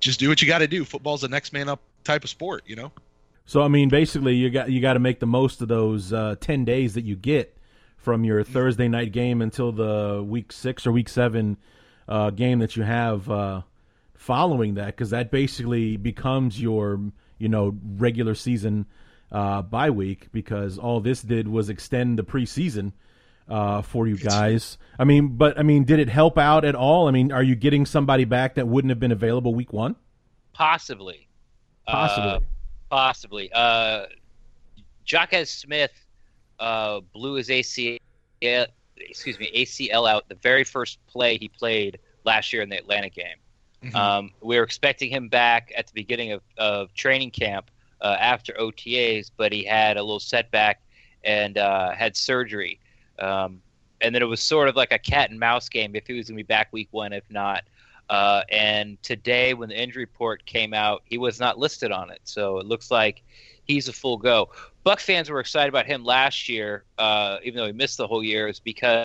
just 0.00 0.18
do 0.18 0.30
what 0.30 0.40
you 0.40 0.48
got 0.48 0.58
to 0.58 0.66
do. 0.66 0.84
Football's 0.84 1.20
the 1.20 1.28
next 1.28 1.52
man 1.52 1.68
up 1.68 1.80
type 2.04 2.24
of 2.24 2.30
sport, 2.30 2.62
you 2.66 2.74
know. 2.74 2.90
So 3.44 3.60
I 3.60 3.68
mean, 3.68 3.90
basically, 3.90 4.34
you 4.34 4.48
got 4.48 4.70
you 4.70 4.80
got 4.80 4.94
to 4.94 5.00
make 5.00 5.20
the 5.20 5.26
most 5.26 5.60
of 5.60 5.68
those 5.68 6.14
uh, 6.14 6.36
10 6.40 6.64
days 6.64 6.94
that 6.94 7.04
you 7.04 7.16
get 7.16 7.54
from 7.98 8.24
your 8.24 8.42
Thursday 8.42 8.88
night 8.88 9.12
game 9.12 9.42
until 9.42 9.72
the 9.72 10.24
week 10.26 10.52
six 10.52 10.86
or 10.86 10.92
week 10.92 11.08
seven 11.08 11.58
uh, 12.08 12.30
game 12.30 12.60
that 12.60 12.76
you 12.76 12.84
have 12.84 13.30
uh, 13.30 13.62
following 14.14 14.74
that, 14.74 14.86
because 14.86 15.10
that 15.10 15.30
basically 15.30 15.96
becomes 15.96 16.60
your 16.60 17.00
you 17.38 17.48
know 17.48 17.76
regular 17.96 18.34
season 18.34 18.86
uh, 19.30 19.60
bye 19.62 19.90
week. 19.90 20.32
Because 20.32 20.78
all 20.78 21.00
this 21.00 21.20
did 21.20 21.48
was 21.48 21.68
extend 21.68 22.18
the 22.18 22.24
preseason 22.24 22.92
uh, 23.48 23.82
for 23.82 24.06
you 24.06 24.16
guys. 24.16 24.78
I 24.98 25.04
mean, 25.04 25.36
but 25.36 25.58
I 25.58 25.62
mean, 25.62 25.84
did 25.84 25.98
it 25.98 26.08
help 26.08 26.38
out 26.38 26.64
at 26.64 26.74
all? 26.74 27.08
I 27.08 27.10
mean, 27.10 27.32
are 27.32 27.42
you 27.42 27.56
getting 27.56 27.84
somebody 27.84 28.24
back 28.24 28.54
that 28.54 28.66
wouldn't 28.68 28.90
have 28.90 29.00
been 29.00 29.12
available 29.12 29.54
week 29.54 29.72
one? 29.72 29.96
Possibly. 30.52 31.28
Possibly. 31.86 32.30
Uh, 32.30 32.40
possibly. 32.90 33.52
Uh, 33.52 34.06
Jacquies 35.06 35.48
Smith 35.48 35.92
uh, 36.58 37.00
blew 37.12 37.34
his 37.34 37.48
ACL, 37.48 37.98
excuse 38.96 39.38
me, 39.38 39.50
ACL 39.54 40.08
out 40.08 40.28
the 40.28 40.34
very 40.36 40.64
first 40.64 40.98
play 41.06 41.38
he 41.38 41.48
played 41.48 41.98
last 42.24 42.52
year 42.52 42.62
in 42.62 42.68
the 42.68 42.76
Atlanta 42.76 43.08
game. 43.08 43.36
Mhm. 43.82 43.94
Um, 43.94 44.32
we 44.40 44.56
were 44.56 44.64
expecting 44.64 45.10
him 45.10 45.28
back 45.28 45.72
at 45.76 45.86
the 45.86 45.92
beginning 45.94 46.32
of, 46.32 46.42
of 46.56 46.92
training 46.94 47.30
camp 47.30 47.70
uh, 48.00 48.16
after 48.18 48.52
OTAs, 48.54 49.30
but 49.36 49.52
he 49.52 49.64
had 49.64 49.96
a 49.96 50.02
little 50.02 50.20
setback 50.20 50.82
and 51.24 51.58
uh, 51.58 51.92
had 51.92 52.16
surgery. 52.16 52.80
Um, 53.18 53.62
and 54.00 54.14
then 54.14 54.22
it 54.22 54.26
was 54.26 54.40
sort 54.40 54.68
of 54.68 54.76
like 54.76 54.92
a 54.92 54.98
cat 54.98 55.30
and 55.30 55.38
mouse 55.38 55.68
game 55.68 55.94
if 55.94 56.06
he 56.06 56.14
was 56.14 56.28
going 56.28 56.36
to 56.36 56.44
be 56.44 56.46
back 56.46 56.72
week 56.72 56.88
one, 56.90 57.12
if 57.12 57.28
not. 57.30 57.64
Uh, 58.08 58.42
and 58.50 59.00
today, 59.02 59.54
when 59.54 59.68
the 59.68 59.80
injury 59.80 60.04
report 60.04 60.44
came 60.46 60.72
out, 60.72 61.02
he 61.04 61.18
was 61.18 61.38
not 61.38 61.58
listed 61.58 61.92
on 61.92 62.10
it. 62.10 62.20
So 62.24 62.58
it 62.58 62.66
looks 62.66 62.90
like 62.90 63.22
he's 63.64 63.88
a 63.88 63.92
full 63.92 64.16
go. 64.16 64.50
Buck 64.88 65.00
fans 65.00 65.28
were 65.28 65.38
excited 65.38 65.68
about 65.68 65.84
him 65.84 66.02
last 66.02 66.48
year, 66.48 66.82
uh, 66.96 67.36
even 67.44 67.58
though 67.58 67.66
he 67.66 67.72
missed 67.72 67.98
the 67.98 68.06
whole 68.06 68.24
year, 68.24 68.48
is 68.48 68.58
because 68.58 69.04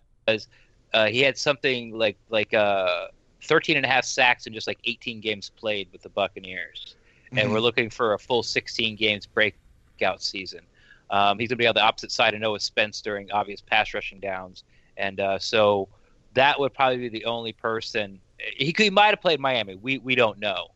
uh, 0.93 1.07
he 1.07 1.19
had 1.19 1.37
something 1.37 1.91
like 1.91 2.15
like 2.29 2.53
uh, 2.53 3.07
13 3.41 3.75
and 3.75 3.85
a 3.85 3.89
half 3.89 4.05
sacks 4.05 4.47
in 4.47 4.53
just 4.53 4.65
like 4.65 4.79
18 4.85 5.19
games 5.19 5.51
played 5.57 5.89
with 5.91 6.01
the 6.01 6.07
Buccaneers. 6.07 6.95
And 7.33 7.49
Mhm. 7.49 7.51
we're 7.51 7.59
looking 7.59 7.89
for 7.89 8.13
a 8.13 8.17
full 8.17 8.43
16 8.43 8.95
games 8.95 9.25
breakout 9.25 10.21
season. 10.21 10.61
Um, 11.09 11.37
he's 11.37 11.49
going 11.49 11.57
to 11.57 11.63
be 11.63 11.67
on 11.67 11.75
the 11.75 11.81
opposite 11.81 12.13
side 12.13 12.33
of 12.33 12.39
Noah 12.39 12.61
Spence 12.61 13.01
during 13.01 13.29
obvious 13.33 13.59
pass 13.59 13.93
rushing 13.93 14.21
downs. 14.21 14.63
And 14.95 15.19
uh, 15.19 15.37
so 15.37 15.89
that 16.33 16.57
would 16.57 16.73
probably 16.73 16.97
be 16.97 17.09
the 17.09 17.25
only 17.25 17.51
person. 17.51 18.21
He, 18.55 18.71
could, 18.71 18.85
he 18.85 18.89
might 18.89 19.07
have 19.07 19.21
played 19.21 19.41
Miami. 19.41 19.75
We, 19.75 19.97
we 19.97 20.15
don't 20.15 20.39
know. 20.39 20.67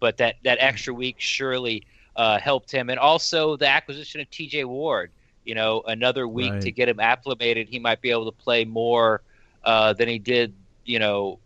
But 0.00 0.16
that, 0.16 0.36
that 0.42 0.58
extra 0.60 0.92
week 0.92 1.20
surely 1.20 1.86
uh, 2.16 2.38
helped 2.38 2.72
him. 2.72 2.90
And 2.90 2.98
also 2.98 3.56
the 3.56 3.68
acquisition 3.68 4.20
of 4.20 4.30
TJ 4.30 4.64
Ward. 4.64 5.12
You 5.44 5.54
know, 5.54 5.82
another 5.86 6.26
week 6.26 6.52
Right. 6.52 6.62
to 6.62 6.72
get 6.72 6.88
him 6.88 7.00
acclimated. 7.00 7.68
He 7.68 7.78
might 7.78 8.00
be 8.02 8.10
able 8.10 8.26
to 8.26 8.32
play 8.36 8.64
more 8.64 9.22
uh, 9.64 9.92
than 9.94 10.08
he 10.08 10.18
did, 10.18 10.54
you 10.84 10.98
know, 10.98 11.40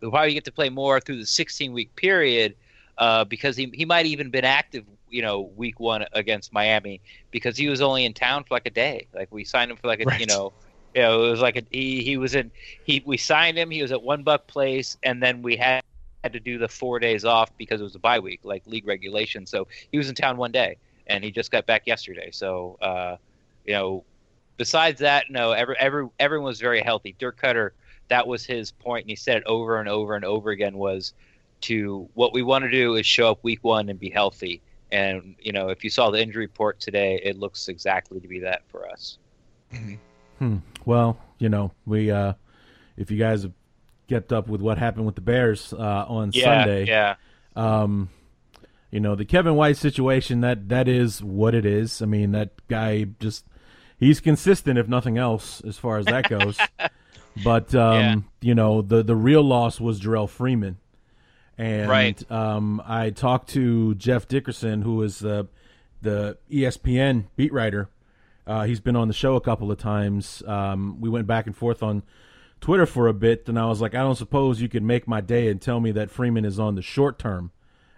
probably 0.00 0.34
get 0.34 0.44
to 0.46 0.52
play 0.52 0.68
more 0.70 1.00
through 1.00 1.18
the 1.18 1.26
16 1.26 1.72
week 1.72 1.94
period 1.96 2.54
uh, 2.98 3.24
because 3.24 3.56
he, 3.56 3.70
he 3.74 3.84
might 3.84 4.06
even 4.06 4.30
been 4.30 4.44
active 4.44 4.84
you 5.08 5.22
know 5.22 5.42
week 5.56 5.80
one 5.80 6.04
against 6.12 6.52
miami 6.52 7.00
because 7.30 7.56
he 7.56 7.68
was 7.68 7.80
only 7.80 8.04
in 8.04 8.12
town 8.12 8.44
for 8.44 8.54
like 8.54 8.66
a 8.66 8.70
day 8.70 9.06
like 9.14 9.28
we 9.30 9.44
signed 9.44 9.70
him 9.70 9.76
for 9.76 9.86
like 9.86 10.00
a 10.00 10.06
Right. 10.06 10.20
you 10.20 10.26
know 10.26 10.52
you 10.94 11.02
know 11.02 11.24
it 11.24 11.30
was 11.30 11.40
like 11.40 11.56
a, 11.56 11.62
he 11.70 12.02
he 12.02 12.16
was 12.16 12.34
in 12.34 12.50
he 12.84 13.02
we 13.06 13.16
signed 13.16 13.56
him 13.56 13.70
he 13.70 13.82
was 13.82 13.92
at 13.92 14.02
One 14.02 14.24
Buc 14.24 14.46
Place 14.48 14.96
and 15.02 15.22
then 15.22 15.42
we 15.42 15.56
had 15.56 15.80
had 16.26 16.32
to 16.32 16.40
do 16.40 16.58
the 16.58 16.68
four 16.68 16.98
days 16.98 17.24
off 17.24 17.56
because 17.56 17.80
it 17.80 17.84
was 17.84 17.94
a 17.94 18.00
bye 18.00 18.18
week 18.18 18.40
like 18.42 18.66
league 18.66 18.86
regulation 18.86 19.46
so 19.46 19.66
he 19.90 19.98
was 19.98 20.08
in 20.08 20.14
town 20.14 20.36
one 20.36 20.52
day 20.52 20.76
and 21.06 21.22
he 21.22 21.30
just 21.30 21.50
got 21.50 21.66
back 21.66 21.86
yesterday 21.86 22.30
so 22.32 22.76
uh 22.82 23.16
you 23.64 23.72
know 23.72 24.02
besides 24.56 25.00
that 25.00 25.30
no 25.30 25.52
every, 25.52 25.76
every 25.78 26.08
everyone 26.18 26.46
was 26.46 26.60
very 26.60 26.80
healthy 26.80 27.14
Dirk 27.18 27.40
Koetter 27.40 27.70
that 28.08 28.26
was 28.26 28.44
his 28.44 28.72
point 28.72 29.04
and 29.04 29.10
he 29.10 29.16
said 29.16 29.36
it 29.38 29.44
over 29.46 29.78
and 29.78 29.88
over 29.88 30.16
and 30.16 30.24
over 30.24 30.50
again 30.50 30.76
was 30.76 31.14
to 31.60 32.08
what 32.14 32.32
we 32.32 32.42
want 32.42 32.64
to 32.64 32.70
do 32.70 32.96
is 32.96 33.06
show 33.06 33.30
up 33.30 33.38
week 33.42 33.62
one 33.62 33.88
and 33.88 33.98
be 33.98 34.10
healthy 34.10 34.60
And 34.92 35.34
you 35.40 35.52
know, 35.52 35.68
if 35.68 35.82
you 35.82 35.90
saw 35.90 36.10
the 36.10 36.20
injury 36.20 36.46
report 36.46 36.80
today, 36.80 37.20
it 37.22 37.38
looks 37.38 37.68
exactly 37.68 38.20
to 38.20 38.28
be 38.28 38.40
that 38.40 38.62
for 38.68 38.88
us. 38.88 39.18
Mm-hmm. 39.72 39.94
Hmm. 40.38 40.56
Well, 40.84 41.18
you 41.38 41.48
know, 41.48 41.72
we 41.86 42.10
uh, 42.10 42.34
if 42.96 43.10
you 43.10 43.18
guys 43.18 43.42
have 43.42 43.52
kept 44.08 44.32
up 44.32 44.48
with 44.48 44.60
what 44.60 44.78
happened 44.78 45.06
with 45.06 45.14
the 45.14 45.20
Bears 45.20 45.72
uh, 45.72 46.04
on 46.08 46.30
Yeah, 46.32 46.44
Sunday, 46.44 46.86
yeah. 46.86 47.14
um, 47.54 48.08
you 48.90 49.00
know, 49.00 49.14
the 49.14 49.24
Kevin 49.24 49.54
White 49.56 49.76
situation 49.76 50.40
that 50.42 50.68
that 50.68 50.88
is 50.88 51.22
what 51.22 51.54
it 51.54 51.66
is. 51.66 52.00
I 52.02 52.06
mean, 52.06 52.32
that 52.32 52.50
guy 52.68 53.06
just 53.20 53.44
he's 53.98 54.20
consistent 54.20 54.78
if 54.78 54.88
nothing 54.88 55.18
else 55.18 55.60
as 55.62 55.76
far 55.78 55.98
as 55.98 56.06
that 56.06 56.28
goes. 56.28 56.58
but 57.44 57.74
um, 57.74 57.94
Yeah. 58.00 58.16
you 58.40 58.54
know, 58.54 58.82
the 58.82 59.02
the 59.02 59.16
real 59.16 59.42
loss 59.42 59.80
was 59.80 60.00
Jerrell 60.00 60.28
Freeman. 60.28 60.78
And 61.58 61.88
Right. 61.88 62.30
um, 62.30 62.82
I 62.86 63.10
talked 63.10 63.48
to 63.50 63.94
Jeff 63.94 64.28
Dickerson, 64.28 64.82
who 64.82 65.02
is 65.02 65.18
the 65.20 65.48
the 66.02 66.36
ESPN 66.50 67.24
beat 67.36 67.52
writer. 67.52 67.88
Uh, 68.46 68.64
he's 68.64 68.78
been 68.78 68.94
on 68.94 69.08
the 69.08 69.14
show 69.14 69.34
a 69.34 69.40
couple 69.40 69.72
of 69.72 69.78
times. 69.78 70.42
Um, 70.46 71.00
we 71.00 71.08
went 71.08 71.26
back 71.26 71.46
and 71.46 71.56
forth 71.56 71.82
on 71.82 72.02
Twitter 72.60 72.86
for 72.86 73.06
a 73.06 73.14
bit, 73.14 73.48
and 73.48 73.58
I 73.58 73.66
was 73.66 73.80
like, 73.80 73.94
I 73.94 73.98
don't 73.98 74.16
suppose 74.16 74.60
you 74.60 74.68
could 74.68 74.82
make 74.82 75.06
my 75.06 75.20
day 75.20 75.48
and 75.48 75.60
tell 75.60 75.80
me 75.80 75.92
that 75.92 76.10
Freeman 76.10 76.44
is 76.44 76.58
on 76.58 76.74
the 76.74 76.82
short 76.82 77.18
term 77.18 77.52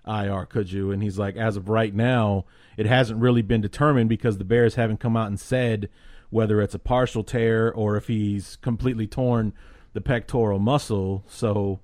IR, 0.07 0.47
could 0.47 0.73
you? 0.73 0.91
And 0.91 1.03
he's 1.03 1.19
like, 1.19 1.37
as 1.37 1.57
of 1.57 1.69
right 1.69 1.95
now, 1.95 2.45
it 2.77 2.87
hasn't 2.87 3.21
really 3.21 3.43
been 3.43 3.61
determined 3.61 4.09
because 4.09 4.39
the 4.39 4.45
Bears 4.45 4.75
haven't 4.75 5.01
come 5.01 5.17
out 5.17 5.29
and 5.29 5.39
said 5.39 5.89
whether 6.31 6.61
it's 6.61 6.75
a 6.75 6.79
partial 6.79 7.25
tear 7.25 7.73
or 7.73 7.97
if 7.97 8.09
he's 8.09 8.57
completely 8.57 9.07
torn 9.07 9.53
the 9.93 10.01
pectoral 10.01 10.59
muscle. 10.59 11.25
So 11.29 11.81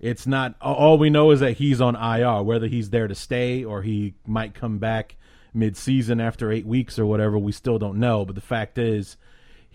it's 0.00 0.26
not 0.26 0.54
all 0.60 0.98
we 0.98 1.10
know 1.10 1.30
is 1.30 1.40
that 1.40 1.58
he's 1.58 1.80
on 1.80 1.96
IR, 1.96 2.42
whether 2.42 2.66
he's 2.66 2.90
there 2.90 3.08
to 3.08 3.14
stay 3.14 3.64
or 3.64 3.82
he 3.82 4.14
might 4.26 4.54
come 4.54 4.78
back 4.78 5.16
mid-season 5.54 6.20
after 6.20 6.52
8 6.52 6.66
weeks 6.66 6.98
or 6.98 7.06
whatever, 7.06 7.38
we 7.38 7.52
still 7.52 7.78
don't 7.78 7.98
know, 7.98 8.26
but 8.26 8.34
the 8.34 8.42
fact 8.42 8.76
is 8.76 9.16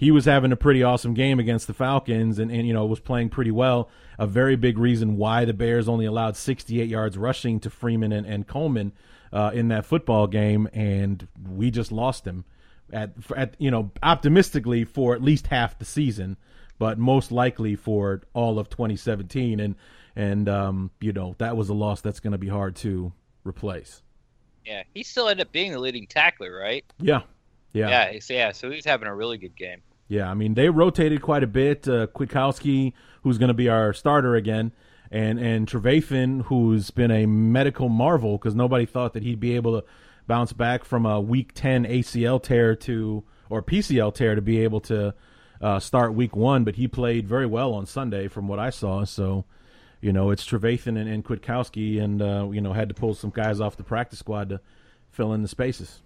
he 0.02 0.10
was 0.10 0.26
having 0.26 0.52
a 0.52 0.56
pretty 0.56 0.82
awesome 0.82 1.14
game 1.14 1.40
against 1.40 1.68
the 1.68 1.76
Falcons 1.76 2.40
and, 2.40 2.52
and 2.52 2.66
you 2.66 2.74
know 2.74 2.88
was 2.88 3.00
playing 3.00 3.30
pretty 3.30 3.52
well. 3.52 3.88
A 4.18 4.26
very 4.26 4.56
big 4.56 4.80
reason 4.80 5.16
why 5.16 5.46
the 5.46 5.54
Bears 5.54 5.88
only 5.88 6.06
allowed 6.06 6.36
68 6.36 6.90
yards 6.90 7.20
rushing 7.20 7.60
to 7.60 7.70
Freeman 7.70 8.12
and, 8.12 8.26
and 8.26 8.48
Coleman 8.48 8.94
uh, 9.32 9.52
in 9.54 9.68
that 9.68 9.86
football 9.86 10.26
game, 10.26 10.68
and 10.74 11.28
we 11.48 11.70
just 11.70 11.92
lost 11.92 12.26
him 12.26 12.46
at, 12.92 13.12
at 13.38 13.56
you 13.60 13.70
know 13.70 13.92
optimistically 14.02 14.86
for 14.86 15.14
at 15.14 15.22
least 15.22 15.46
half 15.46 15.78
the 15.78 15.86
season, 15.86 16.36
but 16.80 16.98
most 16.98 17.32
likely 17.32 17.76
for 17.76 18.24
all 18.34 18.58
of 18.58 18.70
2017. 18.72 19.60
And 19.60 19.76
and 20.16 20.50
um, 20.50 20.90
you 21.00 21.14
know 21.14 21.36
that 21.38 21.56
was 21.56 21.70
a 21.70 21.76
loss 21.76 22.02
that's 22.02 22.20
going 22.20 22.32
to 22.32 22.40
be 22.40 22.48
hard 22.48 22.76
to 22.78 23.14
replace. 23.44 24.02
Yeah, 24.66 24.82
he 24.96 25.04
still 25.04 25.30
ended 25.30 25.46
up 25.46 25.52
being 25.52 25.72
the 25.72 25.80
leading 25.80 26.08
tackler, 26.08 26.58
right? 26.58 26.84
Yeah, 27.00 27.22
yeah, 27.72 28.10
Yeah, 28.12 28.20
yeah. 28.30 28.52
So 28.52 28.72
he's 28.72 28.86
having 28.86 29.08
a 29.08 29.14
really 29.14 29.38
good 29.38 29.56
game. 29.56 29.84
Yeah, 30.12 30.30
I 30.30 30.34
mean 30.34 30.56
they 30.56 30.68
rotated 30.68 31.22
quite 31.22 31.42
a 31.42 31.48
bit. 31.48 31.88
Uh, 31.88 32.06
Kwiatkowski, 32.08 32.92
who's 33.24 33.38
going 33.38 33.48
to 33.48 33.54
be 33.54 33.70
our 33.70 33.94
starter 33.94 34.36
again, 34.36 34.74
and 35.10 35.40
and 35.40 35.66
Trevathan, 35.66 36.42
who's 36.48 36.92
been 36.92 37.12
a 37.12 37.26
medical 37.26 37.88
marvel 37.88 38.38
because 38.38 38.54
nobody 38.54 38.86
thought 38.86 39.14
that 39.14 39.24
he'd 39.24 39.40
be 39.40 39.56
able 39.56 39.80
to 39.80 39.88
bounce 40.28 40.52
back 40.52 40.84
from 40.84 41.06
a 41.06 41.22
Week 41.22 41.54
Ten 41.54 41.86
ACL 41.86 42.44
tear 42.44 42.76
to 42.76 43.24
or 43.50 43.64
PCL 43.64 44.14
tear 44.14 44.36
to 44.36 44.42
be 44.42 44.60
able 44.60 44.82
to 44.82 45.14
uh, 45.62 45.80
start 45.80 46.14
Week 46.14 46.36
One, 46.36 46.66
but 46.66 46.76
he 46.76 46.90
played 46.90 47.26
very 47.26 47.46
well 47.46 47.74
on 47.74 47.86
Sunday 47.86 48.28
from 48.28 48.50
what 48.50 48.60
I 48.60 48.70
saw. 48.70 49.06
So, 49.06 49.46
you 50.02 50.12
know, 50.12 50.30
it's 50.30 50.46
Trevathan 50.46 51.00
and, 51.00 51.08
and 51.08 51.24
Kwiatkowski, 51.24 52.02
and 52.04 52.22
uh, 52.22 52.50
you 52.52 52.60
know 52.60 52.74
had 52.74 52.90
to 52.90 52.96
pull 52.96 53.14
some 53.14 53.30
guys 53.30 53.62
off 53.62 53.78
the 53.78 53.84
practice 53.86 54.20
squad 54.20 54.50
to 54.50 54.60
fill 55.10 55.32
in 55.32 55.42
the 55.42 55.48
spaces. 55.48 56.02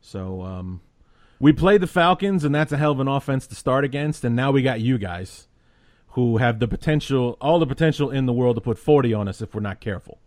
So. 0.00 0.42
Um, 0.42 0.82
we 1.42 1.52
played 1.52 1.80
the 1.80 1.88
Falcons, 1.88 2.44
and 2.44 2.54
that's 2.54 2.70
a 2.70 2.76
hell 2.76 2.92
of 2.92 3.00
an 3.00 3.08
offense 3.08 3.48
to 3.48 3.56
start 3.56 3.84
against. 3.84 4.22
And 4.22 4.36
now 4.36 4.52
we 4.52 4.62
got 4.62 4.80
you 4.80 4.96
guys, 4.96 5.48
who 6.10 6.36
have 6.36 6.60
the 6.60 6.68
potential, 6.68 7.36
all 7.40 7.58
the 7.58 7.66
potential 7.66 8.10
in 8.10 8.26
the 8.26 8.32
world 8.32 8.54
to 8.54 8.60
put 8.60 8.78
40 8.78 9.12
on 9.12 9.26
us 9.26 9.42
if 9.42 9.52
we're 9.52 9.60
not 9.60 9.80
careful. 9.80 10.18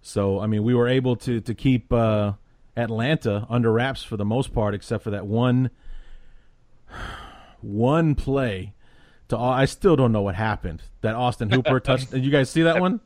So, 0.00 0.38
I 0.38 0.46
mean, 0.46 0.62
we 0.62 0.72
were 0.72 0.86
able 0.86 1.16
to 1.16 1.40
to 1.40 1.54
keep 1.54 1.92
uh, 1.92 2.34
Atlanta 2.76 3.48
under 3.50 3.72
wraps 3.72 4.04
for 4.04 4.16
the 4.16 4.24
most 4.24 4.54
part, 4.54 4.74
except 4.74 5.02
for 5.02 5.10
that 5.10 5.26
one 5.26 5.70
one 7.60 8.14
play. 8.14 8.74
To 9.28 9.36
all, 9.36 9.52
I 9.52 9.64
still 9.64 9.96
don't 9.96 10.12
know 10.12 10.22
what 10.22 10.36
happened. 10.36 10.82
That 11.00 11.16
Austin 11.16 11.50
Hooper 11.50 11.80
touched. 11.84 12.12
Did 12.12 12.24
you 12.24 12.30
guys 12.30 12.48
see 12.48 12.62
that 12.62 12.80
one? 12.80 13.00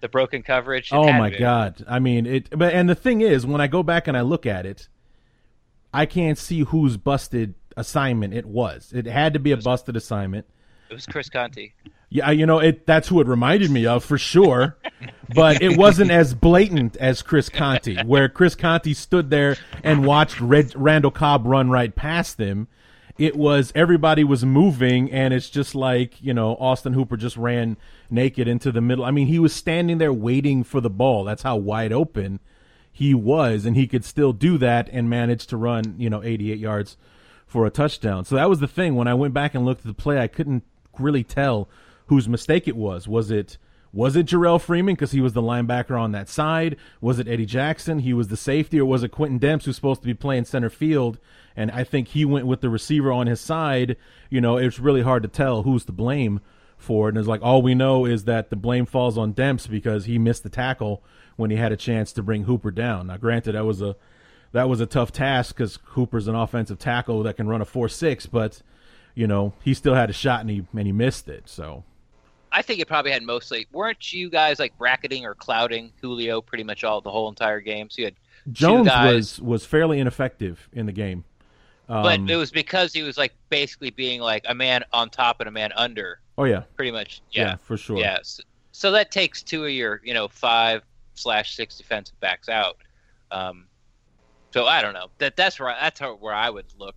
The 0.00 0.08
broken 0.08 0.42
coverage. 0.42 0.90
Oh 0.92 1.10
my 1.10 1.30
to. 1.30 1.38
god! 1.38 1.84
I 1.88 2.00
mean 2.00 2.26
it. 2.26 2.50
But 2.50 2.74
and 2.74 2.86
the 2.86 2.94
thing 2.94 3.22
is, 3.22 3.46
when 3.46 3.62
I 3.62 3.66
go 3.66 3.82
back 3.82 4.08
and 4.08 4.16
I 4.16 4.20
look 4.20 4.44
at 4.44 4.66
it, 4.66 4.88
I 5.92 6.06
can't 6.06 6.38
see 6.38 6.60
whose 6.60 6.96
busted 6.96 7.54
assignment 7.76 8.34
it 8.34 8.46
was. 8.46 8.92
It 8.94 9.06
had 9.06 9.34
to 9.34 9.38
be 9.38 9.52
a 9.52 9.56
busted 9.56 9.96
assignment. 9.96 10.46
It 10.90 10.94
was 10.94 11.06
Chris 11.06 11.28
Conte. 11.28 11.72
Yeah, 12.10 12.30
you 12.30 12.44
know 12.44 12.58
it. 12.58 12.86
That's 12.86 13.08
who 13.08 13.20
it 13.20 13.26
reminded 13.26 13.70
me 13.70 13.86
of 13.86 14.04
for 14.04 14.18
sure. 14.18 14.76
but 15.34 15.62
it 15.62 15.78
wasn't 15.78 16.10
as 16.10 16.34
blatant 16.34 16.96
as 16.96 17.22
Chris 17.22 17.48
Conte, 17.48 18.04
where 18.04 18.28
Chris 18.28 18.54
Conte 18.54 18.92
stood 18.92 19.30
there 19.30 19.56
and 19.82 20.04
watched 20.04 20.38
Red, 20.40 20.74
Randall 20.76 21.10
Cobb 21.10 21.46
run 21.46 21.70
right 21.70 21.94
past 21.94 22.36
them. 22.36 22.68
It 23.16 23.36
was 23.36 23.72
everybody 23.74 24.24
was 24.24 24.44
moving, 24.44 25.10
and 25.10 25.32
it's 25.32 25.48
just 25.48 25.74
like 25.74 26.22
you 26.22 26.34
know 26.34 26.56
Austin 26.56 26.92
Hooper 26.92 27.16
just 27.16 27.38
ran 27.38 27.78
naked 28.10 28.46
into 28.46 28.70
the 28.70 28.82
middle. 28.82 29.06
I 29.06 29.10
mean, 29.10 29.28
he 29.28 29.38
was 29.38 29.54
standing 29.54 29.96
there 29.96 30.12
waiting 30.12 30.64
for 30.64 30.82
the 30.82 30.90
ball. 30.90 31.24
That's 31.24 31.42
how 31.42 31.56
wide 31.56 31.92
open 31.92 32.40
he 32.92 33.14
was, 33.14 33.64
and 33.64 33.74
he 33.74 33.86
could 33.86 34.04
still 34.04 34.32
do 34.32 34.58
that 34.58 34.88
and 34.92 35.08
manage 35.08 35.46
to 35.46 35.56
run 35.56 35.94
you 35.98 36.10
know 36.10 36.22
88 36.22 36.58
yards 36.58 36.96
for 37.46 37.66
a 37.66 37.70
touchdown. 37.70 38.24
So 38.24 38.36
that 38.36 38.48
was 38.48 38.60
the 38.60 38.68
thing. 38.68 38.94
When 38.94 39.08
I 39.08 39.14
went 39.14 39.34
back 39.34 39.54
and 39.54 39.64
looked 39.64 39.80
at 39.80 39.86
the 39.86 39.94
play, 39.94 40.18
I 40.20 40.26
couldn't 40.26 40.64
really 40.98 41.24
tell 41.24 41.68
whose 42.06 42.28
mistake 42.28 42.68
it 42.68 42.76
was. 42.76 43.08
Was 43.08 43.30
it 43.30 43.58
was 43.92 44.16
it 44.16 44.26
Jerrell 44.26 44.60
Freeman 44.60 44.94
because 44.94 45.12
he 45.12 45.20
was 45.20 45.34
the 45.34 45.42
linebacker 45.42 46.00
on 46.00 46.12
that 46.12 46.28
side? 46.28 46.76
Was 47.02 47.18
it 47.18 47.28
Eddie 47.28 47.44
Jackson? 47.44 47.98
He 47.98 48.14
was 48.14 48.28
the 48.28 48.38
safety, 48.38 48.80
or 48.80 48.86
was 48.86 49.02
it 49.02 49.10
Quentin 49.10 49.38
Demps 49.38 49.64
who's 49.64 49.76
supposed 49.76 50.00
to 50.00 50.06
be 50.06 50.14
playing 50.14 50.46
center 50.46 50.70
field? 50.70 51.18
And 51.54 51.70
I 51.70 51.84
think 51.84 52.08
he 52.08 52.24
went 52.24 52.46
with 52.46 52.62
the 52.62 52.70
receiver 52.70 53.12
on 53.12 53.26
his 53.26 53.40
side. 53.40 53.96
You 54.30 54.40
know, 54.40 54.56
it's 54.56 54.78
really 54.78 55.02
hard 55.02 55.22
to 55.24 55.28
tell 55.28 55.62
who's 55.62 55.84
to 55.84 55.92
blame 55.92 56.40
for 56.78 57.08
it. 57.08 57.10
And 57.10 57.18
it's 57.18 57.28
like 57.28 57.42
all 57.42 57.60
we 57.60 57.74
know 57.74 58.06
is 58.06 58.24
that 58.24 58.48
the 58.48 58.56
blame 58.56 58.86
falls 58.86 59.18
on 59.18 59.34
Demps 59.34 59.68
because 59.68 60.06
he 60.06 60.18
missed 60.18 60.42
the 60.42 60.48
tackle 60.48 61.04
when 61.36 61.50
he 61.50 61.56
had 61.56 61.72
a 61.72 61.76
chance 61.76 62.12
to 62.12 62.22
bring 62.22 62.44
Hooper 62.44 62.70
down. 62.70 63.06
Now, 63.08 63.16
granted, 63.16 63.52
that 63.52 63.64
was 63.64 63.80
a 63.82 63.96
that 64.52 64.68
was 64.68 64.80
a 64.80 64.86
tough 64.86 65.12
task 65.12 65.56
because 65.56 65.78
Hooper's 65.84 66.28
an 66.28 66.34
offensive 66.34 66.78
tackle 66.78 67.22
that 67.22 67.36
can 67.36 67.48
run 67.48 67.60
a 67.62 67.64
four 67.64 67.88
six, 67.88 68.26
but 68.26 68.60
you 69.14 69.26
know 69.26 69.52
he 69.62 69.74
still 69.74 69.94
had 69.94 70.10
a 70.10 70.12
shot 70.12 70.40
and 70.40 70.50
he 70.50 70.64
and 70.76 70.86
he 70.86 70.92
missed 70.92 71.28
it. 71.28 71.48
So 71.48 71.84
I 72.50 72.60
think 72.62 72.80
it 72.80 72.86
probably 72.88 73.12
had 73.12 73.22
mostly. 73.22 73.66
Weren't 73.72 74.12
you 74.12 74.28
guys 74.28 74.58
like 74.58 74.76
bracketing 74.76 75.24
or 75.24 75.34
clouding 75.34 75.92
Julio 76.00 76.40
pretty 76.42 76.64
much 76.64 76.84
all 76.84 77.00
the 77.00 77.10
whole 77.10 77.28
entire 77.28 77.60
game? 77.60 77.88
So 77.88 78.02
you 78.02 78.06
had, 78.06 78.14
Jones 78.52 78.88
guys- 78.88 79.14
was 79.14 79.40
was 79.40 79.64
fairly 79.66 79.98
ineffective 80.00 80.68
in 80.72 80.84
the 80.86 80.92
game. 80.92 81.24
but 81.86 82.18
Um, 82.20 82.28
it 82.28 82.36
was 82.36 82.50
because 82.50 82.92
he 82.92 83.02
was 83.02 83.16
like 83.16 83.32
basically 83.48 83.90
being 83.90 84.20
like 84.20 84.44
a 84.48 84.54
man 84.54 84.84
on 84.92 85.08
top 85.10 85.40
and 85.40 85.48
a 85.48 85.52
man 85.52 85.72
under, 85.76 86.20
oh 86.36 86.44
yeah, 86.44 86.64
pretty 86.76 86.90
much. 86.90 87.22
yeah, 87.30 87.42
Yeah, 87.42 87.56
for 87.56 87.76
sure. 87.78 87.96
yeah. 87.98 88.18
So, 88.22 88.42
so 88.72 88.90
that 88.92 89.10
takes 89.10 89.42
two 89.42 89.64
of 89.64 89.70
your 89.70 90.00
you 90.04 90.12
know 90.12 90.28
five 90.28 90.82
slash 91.14 91.54
six 91.54 91.76
defensive 91.76 92.18
backs 92.20 92.48
out. 92.48 92.76
Um, 93.30 93.66
so 94.52 94.66
I 94.66 94.82
don't 94.82 94.94
know. 94.94 95.08
That 95.18 95.36
that's 95.36 95.58
where 95.58 95.74
that's 95.80 95.98
how, 96.00 96.14
where 96.16 96.34
I 96.34 96.50
would 96.50 96.66
look 96.78 96.94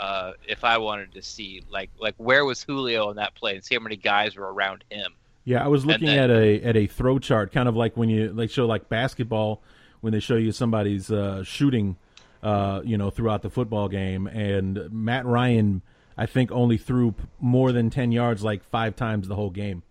uh, 0.00 0.32
if 0.48 0.64
I 0.64 0.78
wanted 0.78 1.12
to 1.12 1.22
see 1.22 1.62
like 1.70 1.90
like 1.98 2.14
where 2.16 2.44
was 2.44 2.62
Julio 2.62 3.10
in 3.10 3.16
that 3.16 3.34
play 3.34 3.54
and 3.54 3.64
see 3.64 3.74
how 3.74 3.80
many 3.80 3.96
guys 3.96 4.36
were 4.36 4.52
around 4.52 4.84
him. 4.90 5.12
Yeah, 5.44 5.62
I 5.62 5.68
was 5.68 5.84
looking 5.84 6.06
then- 6.06 6.30
at 6.30 6.36
a 6.36 6.62
at 6.62 6.76
a 6.76 6.86
throw 6.86 7.18
chart, 7.18 7.52
kind 7.52 7.68
of 7.68 7.76
like 7.76 7.96
when 7.96 8.08
you 8.08 8.32
like 8.32 8.50
show 8.50 8.66
like 8.66 8.88
basketball 8.88 9.62
when 10.00 10.12
they 10.12 10.20
show 10.20 10.36
you 10.36 10.52
somebody's 10.52 11.10
uh, 11.10 11.42
shooting, 11.44 11.96
uh, 12.42 12.82
you 12.84 12.98
know, 12.98 13.08
throughout 13.10 13.40
the 13.40 13.48
football 13.48 13.88
game. 13.88 14.26
And 14.26 14.90
Matt 14.92 15.24
Ryan, 15.24 15.80
I 16.16 16.26
think, 16.26 16.52
only 16.52 16.76
threw 16.76 17.14
more 17.40 17.72
than 17.72 17.90
ten 17.90 18.12
yards 18.12 18.42
like 18.42 18.62
five 18.64 18.96
times 18.96 19.28
the 19.28 19.34
whole 19.34 19.50
game. 19.50 19.82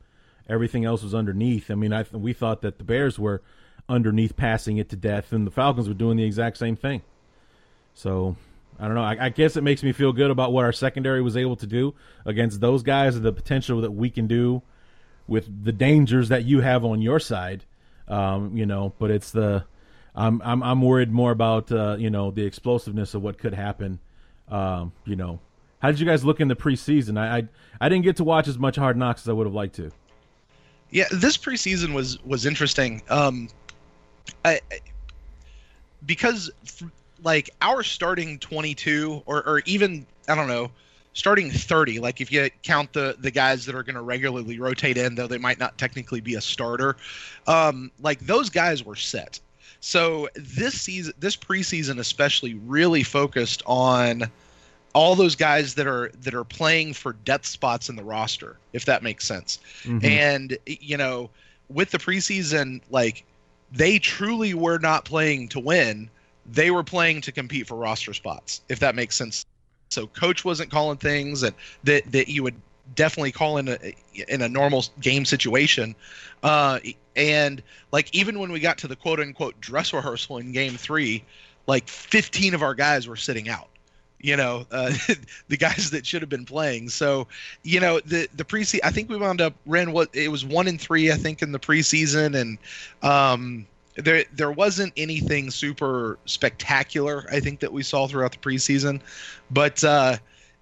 Everything 0.49 0.85
else 0.85 1.01
was 1.03 1.15
underneath. 1.15 1.71
I 1.71 1.75
mean, 1.75 1.93
I 1.93 2.03
th- 2.03 2.13
we 2.21 2.33
thought 2.33 2.61
that 2.61 2.77
the 2.77 2.83
Bears 2.83 3.17
were 3.17 3.41
underneath 3.89 4.35
passing 4.35 4.77
it 4.77 4.89
to 4.89 4.95
death, 4.95 5.31
and 5.31 5.45
the 5.45 5.51
Falcons 5.51 5.87
were 5.87 5.93
doing 5.93 6.17
the 6.17 6.23
exact 6.23 6.57
same 6.57 6.75
thing. 6.75 7.01
So 7.93 8.35
I 8.79 8.85
don't 8.85 8.95
know. 8.95 9.03
I, 9.03 9.17
I 9.19 9.29
guess 9.29 9.55
it 9.55 9.63
makes 9.63 9.83
me 9.83 9.91
feel 9.91 10.13
good 10.13 10.31
about 10.31 10.51
what 10.51 10.65
our 10.65 10.71
secondary 10.71 11.21
was 11.21 11.37
able 11.37 11.55
to 11.57 11.67
do 11.67 11.93
against 12.25 12.61
those 12.61 12.83
guys, 12.83 13.15
and 13.15 13.23
the 13.23 13.33
potential 13.33 13.81
that 13.81 13.91
we 13.91 14.09
can 14.09 14.27
do 14.27 14.61
with 15.27 15.63
the 15.63 15.71
dangers 15.71 16.29
that 16.29 16.45
you 16.45 16.61
have 16.61 16.83
on 16.83 17.01
your 17.01 17.19
side. 17.19 17.65
Um, 18.07 18.57
you 18.57 18.65
know, 18.65 18.93
but 18.99 19.11
it's 19.11 19.31
the 19.31 19.65
I'm 20.15 20.41
I'm 20.43 20.61
I'm 20.63 20.81
worried 20.81 21.11
more 21.11 21.31
about 21.31 21.71
uh, 21.71 21.95
you 21.97 22.09
know 22.09 22.31
the 22.31 22.45
explosiveness 22.45 23.13
of 23.13 23.21
what 23.21 23.37
could 23.37 23.53
happen. 23.53 23.99
Um, 24.49 24.93
you 25.05 25.15
know, 25.15 25.39
how 25.79 25.89
did 25.89 25.99
you 25.99 26.05
guys 26.05 26.25
look 26.25 26.39
in 26.39 26.47
the 26.47 26.55
preseason? 26.55 27.17
I, 27.17 27.37
I 27.37 27.47
I 27.79 27.89
didn't 27.89 28.03
get 28.03 28.17
to 28.17 28.23
watch 28.23 28.47
as 28.47 28.57
much 28.57 28.75
Hard 28.75 28.97
Knocks 28.97 29.21
as 29.21 29.29
I 29.29 29.33
would 29.33 29.47
have 29.47 29.53
liked 29.53 29.75
to. 29.75 29.91
Yeah, 30.89 31.05
this 31.11 31.37
preseason 31.37 31.93
was 31.93 32.21
was 32.23 32.45
interesting. 32.45 33.01
Um, 33.09 33.49
I, 34.45 34.59
I- 34.71 34.79
because 36.05 36.51
like 37.23 37.49
our 37.61 37.83
starting 37.83 38.39
22 38.39 39.23
or 39.25 39.47
or 39.47 39.61
even 39.65 40.05
I 40.27 40.35
don't 40.35 40.47
know 40.47 40.71
starting 41.13 41.51
30 41.51 41.99
like 41.99 42.21
if 42.21 42.31
you 42.31 42.49
count 42.63 42.91
the 42.93 43.15
the 43.19 43.31
guys 43.31 43.65
that 43.65 43.75
are 43.75 43.83
going 43.83 43.95
to 43.95 44.01
regularly 44.01 44.59
rotate 44.59 44.97
in 44.97 45.15
though 45.15 45.27
they 45.27 45.37
might 45.37 45.59
not 45.59 45.77
technically 45.77 46.19
be 46.21 46.35
a 46.35 46.41
starter 46.41 46.97
um 47.47 47.91
like 48.01 48.19
those 48.21 48.49
guys 48.49 48.83
were 48.83 48.95
set 48.95 49.39
so 49.79 50.27
this 50.35 50.81
season 50.81 51.13
this 51.19 51.37
preseason 51.37 51.99
especially 51.99 52.55
really 52.55 53.03
focused 53.03 53.61
on 53.65 54.23
all 54.93 55.15
those 55.15 55.35
guys 55.35 55.75
that 55.75 55.87
are 55.87 56.11
that 56.21 56.33
are 56.33 56.43
playing 56.43 56.93
for 56.93 57.13
depth 57.13 57.45
spots 57.45 57.89
in 57.89 57.95
the 57.95 58.03
roster 58.03 58.57
if 58.73 58.85
that 58.85 59.03
makes 59.03 59.25
sense 59.25 59.59
mm-hmm. 59.83 60.03
and 60.03 60.57
you 60.65 60.97
know 60.97 61.29
with 61.69 61.91
the 61.91 61.99
preseason 61.99 62.81
like 62.89 63.23
they 63.73 63.99
truly 63.99 64.53
were 64.53 64.79
not 64.79 65.03
playing 65.03 65.49
to 65.49 65.59
win. 65.59 66.09
They 66.45 66.71
were 66.71 66.83
playing 66.83 67.21
to 67.21 67.31
compete 67.31 67.67
for 67.67 67.75
roster 67.75 68.13
spots 68.13 68.61
if 68.69 68.79
that 68.79 68.95
makes 68.95 69.15
sense. 69.15 69.45
So 69.89 70.07
coach 70.07 70.45
wasn't 70.45 70.71
calling 70.71 70.97
things 70.97 71.41
that 71.41 71.55
that, 71.83 72.11
that 72.11 72.27
you 72.27 72.43
would 72.43 72.55
definitely 72.95 73.31
call 73.31 73.57
in 73.57 73.67
a 73.69 73.77
in 74.27 74.41
a 74.41 74.49
normal 74.49 74.85
game 75.01 75.25
situation. 75.25 75.95
Uh 76.43 76.79
and 77.15 77.61
like 77.91 78.13
even 78.13 78.39
when 78.39 78.51
we 78.51 78.59
got 78.59 78.77
to 78.79 78.87
the 78.87 78.95
quote 78.95 79.19
unquote 79.19 79.59
dress 79.59 79.93
rehearsal 79.93 80.37
in 80.37 80.51
game 80.51 80.73
3 80.73 81.23
like 81.67 81.87
15 81.87 82.53
of 82.53 82.61
our 82.63 82.73
guys 82.73 83.07
were 83.07 83.15
sitting 83.15 83.47
out 83.47 83.69
you 84.23 84.35
know 84.37 84.65
uh, 84.71 84.91
the 85.49 85.57
guys 85.57 85.91
that 85.91 86.07
should 86.07 86.23
have 86.23 86.29
been 86.29 86.45
playing. 86.45 86.89
So 86.89 87.27
you 87.61 87.79
know 87.79 87.99
the 87.99 88.27
the 88.35 88.43
preseason 88.43 88.79
i 88.83 88.89
think 88.89 89.09
we 89.09 89.17
wound 89.17 89.41
up 89.41 89.53
ran 89.67 89.91
what 89.91 90.09
it 90.13 90.29
was 90.29 90.43
one 90.43 90.67
and 90.67 90.81
three 90.81 91.11
i 91.11 91.15
think 91.15 91.43
in 91.43 91.51
the 91.51 91.59
preseason. 91.59 92.35
And 92.35 92.57
um 93.03 93.67
there 93.95 94.23
there 94.33 94.51
wasn't 94.51 94.93
anything 94.97 95.51
super 95.51 96.17
spectacular 96.25 97.25
i 97.31 97.39
think 97.39 97.59
that 97.59 97.71
we 97.71 97.83
saw 97.83 98.07
throughout 98.07 98.31
the 98.31 98.39
preseason. 98.39 99.01
But 99.51 99.83
uh 99.83 100.17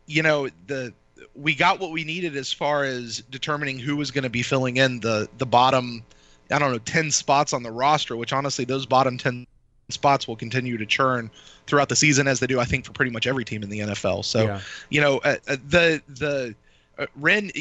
you 0.07 0.23
know 0.23 0.49
the 0.67 0.93
we 1.35 1.55
got 1.55 1.79
what 1.79 1.91
we 1.91 2.03
needed 2.03 2.35
as 2.35 2.51
far 2.51 2.83
as 2.83 3.21
determining 3.29 3.79
who 3.79 3.95
was 3.95 4.11
going 4.11 4.23
to 4.23 4.29
be 4.29 4.41
filling 4.41 4.77
in 4.77 4.99
the 4.99 5.29
the 5.37 5.45
bottom 5.45 6.03
i 6.51 6.59
don't 6.59 6.71
know 6.71 6.79
10 6.79 7.11
spots 7.11 7.53
on 7.53 7.63
the 7.63 7.71
roster 7.71 8.17
which 8.17 8.33
honestly 8.33 8.65
those 8.65 8.85
bottom 8.85 9.17
10 9.17 9.45
spots 9.91 10.27
will 10.27 10.35
continue 10.35 10.77
to 10.77 10.85
churn 10.85 11.29
throughout 11.67 11.89
the 11.89 11.95
season 11.95 12.27
as 12.27 12.39
they 12.39 12.47
do, 12.47 12.59
I 12.59 12.65
think, 12.65 12.85
for 12.85 12.93
pretty 12.93 13.11
much 13.11 13.27
every 13.27 13.45
team 13.45 13.63
in 13.63 13.69
the 13.69 13.79
NFL. 13.79 14.25
So, 14.25 14.43
yeah. 14.43 14.61
you 14.89 15.01
know, 15.01 15.17
uh, 15.19 15.35
uh, 15.47 15.57
the 15.67 16.01
the 16.09 16.55
uh, 16.97 17.05
Ren, 17.15 17.51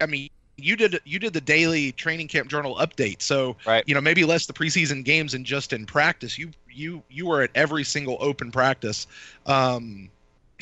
I 0.00 0.06
mean, 0.06 0.30
you 0.56 0.76
did 0.76 1.00
you 1.04 1.18
did 1.18 1.32
the 1.32 1.40
daily 1.40 1.92
training 1.92 2.28
camp 2.28 2.48
journal 2.48 2.76
update. 2.76 3.22
So, 3.22 3.56
right. 3.66 3.84
you 3.86 3.94
know, 3.94 4.00
maybe 4.00 4.24
less 4.24 4.46
the 4.46 4.52
preseason 4.52 5.04
games 5.04 5.34
and 5.34 5.44
just 5.44 5.72
in 5.72 5.86
practice. 5.86 6.38
You 6.38 6.50
you 6.70 7.02
you 7.10 7.26
were 7.26 7.42
at 7.42 7.50
every 7.54 7.84
single 7.84 8.16
open 8.20 8.50
practice. 8.50 9.06
Um, 9.46 10.10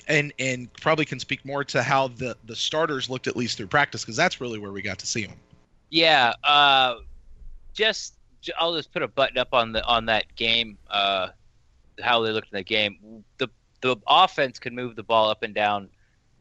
and 0.06 0.32
and 0.38 0.72
probably 0.74 1.04
can 1.04 1.18
speak 1.18 1.44
more 1.44 1.64
to 1.64 1.82
how 1.82 2.08
the 2.08 2.36
the 2.46 2.56
starters 2.56 3.10
looked 3.10 3.26
at 3.26 3.36
least 3.36 3.56
through 3.56 3.66
practice 3.66 4.02
because 4.02 4.16
that's 4.16 4.40
really 4.40 4.58
where 4.58 4.72
we 4.72 4.80
got 4.80 4.98
to 4.98 5.06
see 5.06 5.26
them. 5.26 5.36
Yeah, 5.90 6.32
uh, 6.44 6.96
just 7.74 8.14
I'll 8.58 8.74
just 8.74 8.92
put 8.92 9.02
a 9.02 9.08
button 9.08 9.38
up 9.38 9.52
on 9.52 9.72
the 9.72 9.84
on 9.84 10.06
that 10.06 10.34
game. 10.36 10.78
Uh, 10.90 11.28
how 12.00 12.22
they 12.22 12.30
looked 12.30 12.52
in 12.52 12.56
the 12.56 12.64
game. 12.64 13.24
The 13.38 13.48
the 13.80 13.96
offense 14.06 14.58
could 14.58 14.72
move 14.72 14.96
the 14.96 15.02
ball 15.02 15.30
up 15.30 15.42
and 15.42 15.54
down 15.54 15.88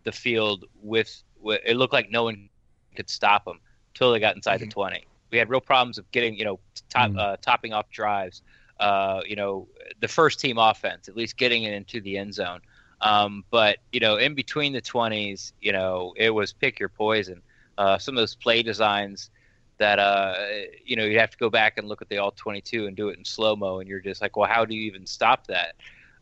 the 0.04 0.12
field 0.12 0.66
with, 0.82 1.24
with 1.39 1.62
it 1.66 1.76
looked 1.76 1.93
like 1.93 2.10
no 2.10 2.24
one 2.24 2.50
could 2.95 3.10
stop 3.10 3.45
them 3.45 3.60
until 3.93 4.12
they 4.12 4.20
got 4.20 4.36
inside 4.36 4.56
mm-hmm. 4.56 4.70
the 4.70 4.74
20. 4.74 5.06
We 5.32 5.38
had 5.38 5.50
real 5.50 5.62
problems 5.62 5.98
of 5.98 6.10
getting, 6.12 6.36
you 6.36 6.45
know, 6.45 6.60
top, 6.89 7.10
mm-hmm. 7.10 7.20
uh, 7.20 7.36
topping 7.38 7.74
off 7.74 7.89
drives. 7.89 8.41
Uh, 8.80 9.22
you 9.26 9.36
know, 9.36 9.68
the 10.00 10.08
first 10.08 10.39
team 10.39 10.58
offense, 10.58 11.10
at 11.10 11.18
least 11.18 11.36
getting 11.38 11.64
it 11.64 11.74
into 11.74 12.00
the 12.00 12.18
end 12.18 12.34
zone. 12.34 12.62
Um, 13.02 13.43
but 13.52 13.78
you 13.91 14.00
know, 14.00 14.18
in 14.18 14.34
between 14.34 14.74
the 14.74 14.82
20s, 14.82 15.52
you 15.62 15.72
know, 15.72 16.14
it 16.16 16.30
was 16.30 16.54
pick 16.54 16.80
your 16.80 16.89
poison. 16.89 17.41
Uh, 17.78 17.98
some 17.98 18.16
of 18.16 18.22
those 18.22 18.36
play 18.36 18.64
designs 18.64 19.30
that 19.78 20.00
uh, 20.00 20.36
you 20.84 20.96
know 20.96 21.06
you 21.06 21.20
have 21.20 21.30
to 21.32 21.38
go 21.38 21.50
back 21.50 21.78
and 21.78 21.88
look 21.88 22.02
at 22.02 22.10
the 22.10 22.18
all 22.18 22.32
22 22.32 22.88
and 22.88 22.96
do 22.96 23.10
it 23.10 23.18
in 23.18 23.26
slow 23.26 23.56
mo, 23.56 23.80
and 23.80 23.90
you're 23.90 24.00
just 24.00 24.22
like, 24.22 24.36
well, 24.36 24.50
how 24.50 24.66
do 24.66 24.76
you 24.76 24.82
even 24.82 25.06
stop 25.06 25.48
that? 25.48 25.76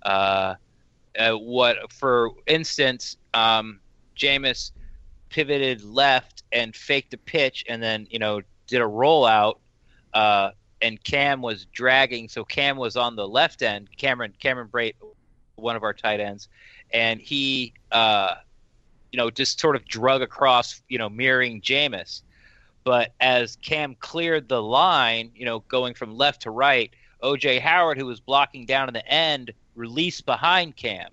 Uh, 0.04 0.56
uh, 1.18 1.32
what, 1.34 1.92
for 1.92 2.32
instance, 2.48 3.18
um, 3.34 3.80
Jameis 4.18 4.72
pivoted 5.30 5.84
left 5.84 6.44
and 6.52 6.76
faked 6.76 7.14
a 7.14 7.18
pitch, 7.18 7.66
and 7.68 7.82
then 7.82 8.08
you 8.10 8.20
know 8.20 8.42
did 8.68 8.82
a 8.82 8.86
rollout, 8.86 9.56
uh, 10.14 10.52
and 10.82 11.02
Cam 11.04 11.42
was 11.42 11.66
dragging, 11.66 12.28
so 12.28 12.44
Cam 12.44 12.78
was 12.78 12.98
on 12.98 13.16
the 13.16 13.28
left 13.28 13.62
end. 13.62 13.90
Cameron 13.98 14.34
Cameron 14.40 14.68
Brate, 14.68 14.96
one 15.56 15.76
of 15.76 15.84
our 15.84 15.94
tight 15.94 16.20
ends, 16.20 16.50
and 16.92 17.20
he. 17.20 17.74
Uh, 17.92 18.36
you 19.12 19.18
know, 19.18 19.30
just 19.30 19.62
sort 19.62 19.78
of 19.78 19.86
drug 19.86 20.22
across, 20.22 20.82
you 20.90 20.98
know, 20.98 21.08
mirroring 21.08 21.62
Jameis 21.62 22.22
but 22.86 23.14
as 23.20 23.58
Cam 23.58 23.96
cleared 23.96 24.48
the 24.48 24.62
line, 24.62 25.32
you 25.36 25.44
know, 25.44 25.60
going 25.62 25.96
from 25.96 26.16
left 26.16 26.44
to 26.44 26.52
right, 26.52 26.94
OJ 27.22 27.60
Howard, 27.60 27.98
who 27.98 28.06
was 28.06 28.20
blocking 28.20 28.66
down 28.66 28.88
in 28.88 28.94
the 28.94 29.06
end, 29.08 29.52
released 29.74 30.26
behind 30.26 30.76
Cam. 30.78 31.10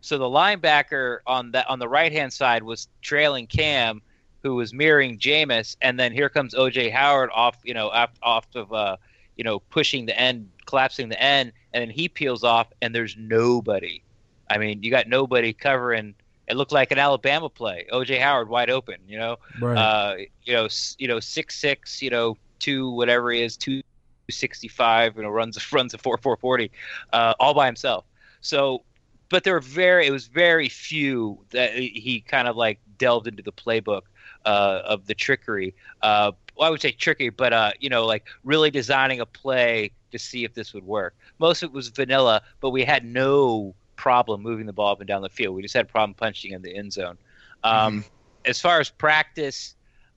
So 0.00 0.18
the 0.18 0.24
linebacker 0.24 1.20
on 1.26 1.52
that 1.52 1.70
on 1.70 1.78
the 1.78 1.88
right 1.88 2.12
hand 2.12 2.32
side 2.32 2.64
was 2.64 2.88
trailing 3.00 3.46
Cam, 3.46 4.02
who 4.42 4.56
was 4.56 4.74
mirroring 4.74 5.18
Jameis, 5.18 5.76
and 5.80 5.98
then 5.98 6.12
here 6.12 6.28
comes 6.28 6.52
OJ 6.54 6.92
Howard 6.92 7.30
off, 7.32 7.58
you 7.64 7.74
know, 7.74 7.88
off, 7.90 8.10
off 8.22 8.46
of 8.56 8.72
uh, 8.72 8.96
you 9.36 9.44
know, 9.44 9.60
pushing 9.60 10.04
the 10.04 10.18
end, 10.18 10.50
collapsing 10.66 11.08
the 11.08 11.22
end, 11.22 11.52
and 11.72 11.80
then 11.80 11.90
he 11.90 12.08
peels 12.08 12.42
off, 12.42 12.66
and 12.82 12.92
there's 12.92 13.16
nobody. 13.16 14.02
I 14.50 14.58
mean, 14.58 14.82
you 14.82 14.90
got 14.90 15.06
nobody 15.06 15.52
covering 15.52 16.16
it 16.48 16.56
looked 16.56 16.72
like 16.72 16.90
an 16.90 16.98
Alabama 16.98 17.48
play. 17.48 17.86
OJ 17.92 18.20
Howard 18.20 18.48
wide 18.48 18.70
open, 18.70 18.96
you 19.06 19.18
know, 19.18 19.36
right. 19.60 19.76
uh, 19.76 20.16
you 20.44 20.52
know, 20.52 20.68
you 20.98 21.08
know, 21.08 21.20
six 21.20 21.58
six, 21.58 22.00
you 22.02 22.10
know, 22.10 22.36
two 22.58 22.90
whatever 22.90 23.30
he 23.30 23.42
is, 23.42 23.56
two 23.56 23.82
sixty 24.30 24.68
five, 24.68 25.16
you 25.16 25.22
know, 25.22 25.28
runs 25.28 25.72
runs 25.72 25.94
a 25.94 25.98
four 25.98 26.16
four 26.18 26.36
forty, 26.36 26.70
uh, 27.12 27.34
all 27.38 27.54
by 27.54 27.66
himself. 27.66 28.04
So, 28.40 28.84
but 29.28 29.44
there 29.44 29.54
were 29.54 29.60
very, 29.60 30.06
it 30.06 30.10
was 30.10 30.26
very 30.26 30.68
few 30.68 31.44
that 31.50 31.74
he 31.74 32.24
kind 32.26 32.48
of 32.48 32.56
like 32.56 32.80
delved 32.98 33.26
into 33.26 33.42
the 33.42 33.52
playbook 33.52 34.02
uh, 34.44 34.82
of 34.84 35.06
the 35.06 35.14
trickery. 35.14 35.74
Uh, 36.02 36.32
well, 36.56 36.68
I 36.68 36.70
would 36.70 36.80
say 36.80 36.92
tricky, 36.92 37.28
but 37.28 37.52
uh, 37.52 37.72
you 37.78 37.88
know, 37.88 38.06
like 38.06 38.26
really 38.44 38.70
designing 38.70 39.20
a 39.20 39.26
play 39.26 39.92
to 40.12 40.18
see 40.18 40.44
if 40.44 40.54
this 40.54 40.72
would 40.72 40.84
work. 40.84 41.14
Most 41.38 41.62
of 41.62 41.70
it 41.70 41.72
was 41.74 41.88
vanilla, 41.88 42.42
but 42.60 42.70
we 42.70 42.84
had 42.84 43.04
no 43.04 43.74
problem 43.98 44.40
moving 44.42 44.64
the 44.64 44.72
ball 44.72 44.92
up 44.92 45.00
and 45.00 45.08
down 45.08 45.20
the 45.20 45.28
field. 45.28 45.54
We 45.54 45.60
just 45.60 45.74
had 45.74 45.84
a 45.84 45.88
problem 45.88 46.14
punching 46.14 46.52
in 46.52 46.62
the 46.62 46.74
end 46.74 46.92
zone. 46.92 47.18
Um, 47.64 48.00
mm-hmm. 48.00 48.08
As 48.46 48.60
far 48.60 48.80
as 48.80 48.88
practice, 48.88 49.74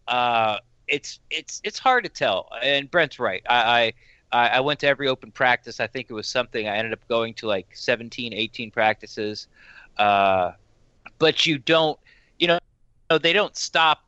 uh, 0.07 0.59
it's 0.87 1.19
it's 1.29 1.59
it's 1.65 1.79
hard 1.79 2.03
to 2.05 2.09
tell. 2.09 2.49
And 2.63 2.89
Brent's 2.89 3.19
right. 3.19 3.43
I, 3.49 3.93
I 4.31 4.47
I 4.47 4.59
went 4.61 4.79
to 4.81 4.87
every 4.87 5.09
open 5.09 5.31
practice. 5.31 5.81
I 5.81 5.87
think 5.87 6.07
it 6.09 6.13
was 6.13 6.27
something. 6.27 6.67
I 6.67 6.77
ended 6.77 6.93
up 6.93 7.05
going 7.09 7.33
to 7.35 7.47
like 7.47 7.67
17, 7.73 8.33
18 8.33 8.71
practices. 8.71 9.47
Uh, 9.97 10.51
but 11.19 11.45
you 11.45 11.57
don't, 11.57 11.99
you 12.39 12.47
know, 12.47 12.59
they 13.21 13.33
don't 13.33 13.57
stop. 13.57 14.05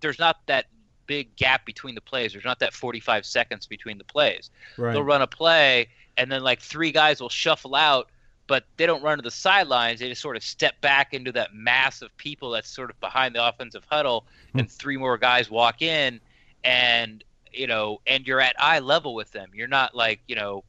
There's 0.00 0.18
not 0.18 0.46
that 0.46 0.66
big 1.06 1.34
gap 1.36 1.64
between 1.64 1.94
the 1.94 2.00
plays. 2.00 2.32
There's 2.32 2.44
not 2.44 2.58
that 2.58 2.74
45 2.74 3.24
seconds 3.24 3.66
between 3.66 3.96
the 3.96 4.04
plays. 4.04 4.50
Right. 4.76 4.92
They'll 4.92 5.02
run 5.02 5.22
a 5.22 5.26
play, 5.26 5.88
and 6.16 6.30
then 6.30 6.42
like 6.42 6.60
three 6.60 6.92
guys 6.92 7.20
will 7.20 7.30
shuffle 7.30 7.74
out, 7.74 8.10
but 8.46 8.64
they 8.76 8.86
don't 8.86 9.02
run 9.02 9.18
to 9.18 9.22
the 9.22 9.30
sidelines. 9.30 10.00
They 10.00 10.08
just 10.08 10.20
sort 10.20 10.36
of 10.36 10.42
step 10.42 10.80
back 10.80 11.14
into 11.14 11.32
that 11.32 11.54
mass 11.54 12.02
of 12.02 12.14
people 12.16 12.50
that's 12.50 12.68
sort 12.68 12.90
of 12.90 13.00
behind 13.00 13.34
the 13.34 13.46
offensive 13.46 13.84
huddle, 13.90 14.26
mm. 14.54 14.60
and 14.60 14.70
three 14.70 14.96
more 14.96 15.16
guys 15.16 15.50
walk 15.50 15.82
in, 15.82 16.20
and 16.62 17.24
you 17.52 17.66
know, 17.66 18.00
and 18.06 18.26
you're 18.26 18.40
at 18.40 18.54
eye 18.58 18.80
level 18.80 19.14
with 19.14 19.30
them. 19.32 19.50
You're 19.54 19.68
not 19.68 19.94
like 19.94 20.20
you 20.28 20.36
know, 20.36 20.64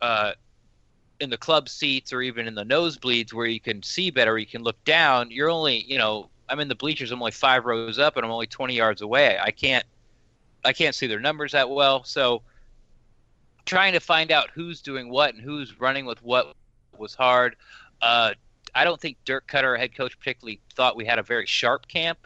uh, 0.00 0.32
in 1.20 1.30
the 1.30 1.36
club 1.36 1.68
seats 1.68 2.12
or 2.12 2.20
even 2.22 2.46
in 2.48 2.54
the 2.54 2.64
nosebleeds 2.64 3.32
where 3.32 3.46
you 3.46 3.60
can 3.60 3.82
see 3.82 4.10
better, 4.10 4.36
you 4.36 4.46
can 4.46 4.62
look 4.62 4.82
down. 4.84 5.30
You're 5.30 5.50
only 5.50 5.84
you 5.84 5.98
know, 5.98 6.28
I'm 6.48 6.60
in 6.60 6.68
the 6.68 6.74
bleachers. 6.74 7.12
I'm 7.12 7.20
only 7.20 7.32
five 7.32 7.64
rows 7.64 7.98
up, 7.98 8.16
and 8.16 8.26
I'm 8.26 8.32
only 8.32 8.48
20 8.48 8.74
yards 8.74 9.02
away. 9.02 9.38
I 9.40 9.52
can't, 9.52 9.84
I 10.64 10.72
can't 10.72 10.94
see 10.94 11.06
their 11.06 11.20
numbers 11.20 11.52
that 11.52 11.70
well, 11.70 12.04
so. 12.04 12.42
Trying 13.66 13.94
to 13.94 14.00
find 14.00 14.30
out 14.30 14.50
who's 14.52 14.82
doing 14.82 15.08
what 15.08 15.34
and 15.34 15.42
who's 15.42 15.80
running 15.80 16.04
with 16.04 16.22
what 16.22 16.54
was 16.98 17.14
hard. 17.14 17.56
Uh, 18.00 18.32
I 18.74 18.84
don't 18.84 19.00
think 19.00 19.18
Dirk 19.24 19.46
Koetter, 19.46 19.78
head 19.78 19.94
coach, 19.94 20.18
particularly 20.18 20.60
thought 20.74 20.96
we 20.96 21.04
had 21.04 21.18
a 21.18 21.22
very 21.22 21.46
sharp 21.46 21.86
camp. 21.88 22.18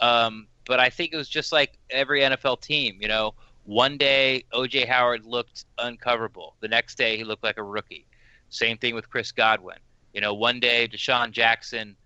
Um, 0.00 0.48
but 0.66 0.80
I 0.80 0.90
think 0.90 1.12
it 1.12 1.16
was 1.16 1.28
just 1.28 1.52
like 1.52 1.78
every 1.90 2.20
NFL 2.20 2.60
team. 2.60 2.98
You 3.00 3.08
know, 3.08 3.34
one 3.64 3.96
day 3.96 4.44
OJ 4.52 4.86
Howard 4.88 5.24
looked 5.24 5.64
uncoverable. 5.78 6.54
The 6.60 6.68
next 6.68 6.96
day 6.96 7.16
he 7.16 7.24
looked 7.24 7.44
like 7.44 7.58
a 7.58 7.62
rookie. 7.62 8.06
Same 8.48 8.76
thing 8.76 8.94
with 8.94 9.08
Chris 9.08 9.32
Godwin. 9.32 9.78
You 10.12 10.20
know, 10.20 10.34
one 10.34 10.60
day 10.60 10.88
DeSean 10.88 11.30
Jackson, 11.30 11.96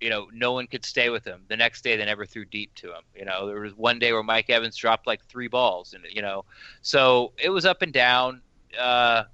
you 0.00 0.10
know, 0.10 0.28
no 0.32 0.52
one 0.52 0.66
could 0.66 0.84
stay 0.84 1.08
with 1.08 1.24
him. 1.24 1.42
The 1.48 1.56
next 1.56 1.82
day 1.82 1.96
they 1.96 2.04
never 2.04 2.26
threw 2.26 2.44
deep 2.44 2.74
to 2.76 2.88
him. 2.88 3.02
You 3.14 3.24
know, 3.24 3.46
there 3.46 3.60
was 3.60 3.74
one 3.74 3.98
day 3.98 4.12
where 4.12 4.22
Mike 4.22 4.50
Evans 4.50 4.76
dropped 4.76 5.06
like 5.06 5.24
three 5.24 5.48
balls, 5.48 5.94
and 5.94 6.04
you 6.10 6.20
know, 6.20 6.44
so 6.82 7.32
it 7.42 7.48
was 7.48 7.64
up 7.64 7.82
and 7.82 7.92
down. 7.92 8.42
Uh, 8.78 9.24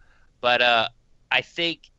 but 0.41 0.63
uh, 0.63 0.89
I 1.33 1.41
think 1.41 1.91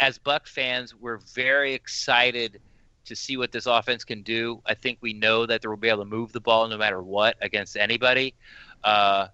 as 0.00 0.18
Buck 0.18 0.46
fans, 0.46 0.94
we're 0.94 1.18
very 1.34 1.74
excited 1.74 2.60
to 3.04 3.14
see 3.14 3.36
what 3.36 3.52
this 3.52 3.66
offense 3.66 4.02
can 4.02 4.22
do. 4.22 4.60
I 4.66 4.74
think 4.74 4.98
we 5.00 5.12
know 5.12 5.46
that 5.46 5.62
they 5.62 5.68
will 5.68 5.76
be 5.76 5.88
able 5.88 6.04
to 6.04 6.10
move 6.10 6.32
the 6.32 6.40
ball 6.40 6.66
no 6.68 6.78
matter 6.78 7.02
what 7.02 7.36
against 7.42 7.76
anybody. 7.76 8.34
Uh, 8.82 9.28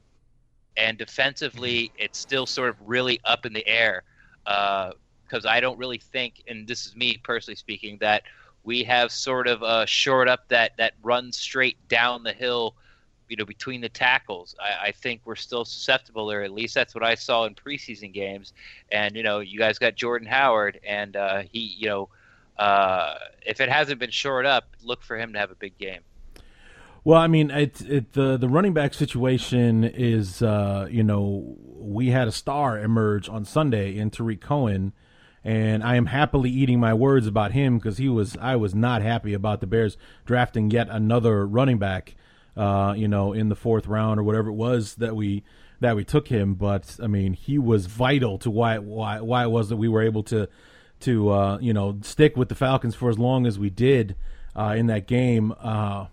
and 0.76 0.98
defensively, 0.98 1.92
it's 1.96 2.18
still 2.18 2.46
sort 2.46 2.68
of 2.68 2.76
really 2.84 3.20
up 3.24 3.46
in 3.46 3.52
the 3.52 3.66
air 3.66 4.02
because 4.44 5.44
uh, 5.44 5.48
I 5.48 5.60
don't 5.60 5.78
really 5.78 5.98
think, 5.98 6.42
and 6.48 6.66
this 6.66 6.84
is 6.84 6.96
me 6.96 7.16
personally 7.22 7.56
speaking, 7.56 7.96
that 8.00 8.24
we 8.64 8.82
have 8.84 9.12
sort 9.12 9.46
of 9.46 9.62
uh, 9.62 9.86
shored 9.86 10.28
up 10.28 10.48
that 10.48 10.76
that 10.76 10.94
run 11.02 11.32
straight 11.32 11.76
down 11.88 12.24
the 12.24 12.32
hill, 12.32 12.74
you 13.29 13.37
know, 13.37 13.45
between 13.45 13.81
the 13.81 13.89
tackles. 13.89 14.55
I, 14.61 14.89
I 14.89 14.93
think 14.93 15.22
we're 15.24 15.37
still 15.37 15.64
susceptible 15.64 16.27
there. 16.27 16.43
At 16.43 16.53
least 16.53 16.74
that's 16.74 16.95
what 16.95 17.05
I 17.05 17.14
saw 17.14 17.45
in 17.45 17.55
preseason 17.55 18.12
games. 18.12 18.53
And 18.91 19.16
you 19.16 19.22
know, 19.22 19.41
you 19.41 19.59
guys 19.59 19.79
got 19.79 19.95
Jordan 19.95 20.29
Howard, 20.29 20.81
and 20.87 21.16
uh, 21.16 21.43
he, 21.51 21.61
you 21.61 21.89
know, 21.89 22.09
uh, 22.59 23.14
if 23.45 23.61
it 23.61 23.68
hasn't 23.68 23.99
been 23.99 24.11
shored 24.11 24.47
up, 24.47 24.64
look 24.83 25.03
for 25.03 25.16
him 25.16 25.33
to 25.33 25.39
have 25.39 25.51
a 25.51 25.57
big 25.57 25.77
game. 25.79 26.01
Well, 27.07 27.20
I 27.20 27.29
mean, 27.29 27.53
it, 27.53 27.81
it 27.83 28.12
the 28.14 28.37
the 28.37 28.49
running 28.49 28.72
back 28.72 28.93
situation 28.93 29.85
is, 29.85 30.43
uh, 30.43 30.89
you 30.91 31.05
know, 31.05 31.57
we 31.77 32.09
had 32.09 32.27
a 32.27 32.33
star 32.33 32.81
emerge 32.81 33.29
on 33.29 33.45
Sunday 33.45 33.97
in 33.97 34.11
Tarik 34.11 34.41
Cohen, 34.41 34.93
and 35.45 35.85
I 35.85 35.95
am 35.95 36.07
happily 36.07 36.51
eating 36.51 36.81
my 36.81 36.93
words 36.93 37.29
about 37.29 37.53
him 37.53 37.79
because 37.79 37.99
he 37.99 38.09
was 38.09 38.37
I 38.41 38.57
was 38.57 38.74
not 38.74 39.03
happy 39.03 39.35
about 39.35 39.61
the 39.61 39.68
Bears 39.68 39.97
drafting 40.24 40.72
yet 40.72 40.89
another 40.91 41.47
running 41.47 41.79
back, 41.79 42.16
uh, 42.57 42.94
you 42.96 43.09
know, 43.09 43.32
in 43.32 43.48
the 43.48 43.57
fourth 43.57 43.86
round 43.86 44.18
or 44.18 44.22
whatever 44.22 44.48
it 44.48 44.54
was 44.54 44.94
that 44.96 45.14
we 45.14 45.44
that 45.80 45.96
we 45.96 46.04
took 46.04 46.28
him. 46.28 46.54
But 46.54 46.98
I 47.02 47.07
mean, 47.07 47.34
he 47.34 47.59
was 47.59 47.86
vital 47.86 48.38
to 48.38 48.50
why 48.50 48.78
why 48.78 49.20
why 49.20 49.44
it 49.44 49.50
was 49.50 49.68
that 49.68 49.76
we 49.76 49.88
were 49.88 50.02
able 50.02 50.22
to 50.24 50.48
to 51.00 51.30
uh, 51.30 51.59
you 51.61 51.72
know 51.72 51.98
stick 52.02 52.36
with 52.36 52.48
the 52.48 52.54
Falcons 52.54 52.94
for 52.94 53.11
as 53.11 53.18
long 53.18 53.46
as 53.46 53.59
we 53.59 53.70
did 53.70 54.16
uh, 54.54 54.74
in 54.76 54.86
that 54.86 55.07
game. 55.07 55.54
Uh, 55.61 56.07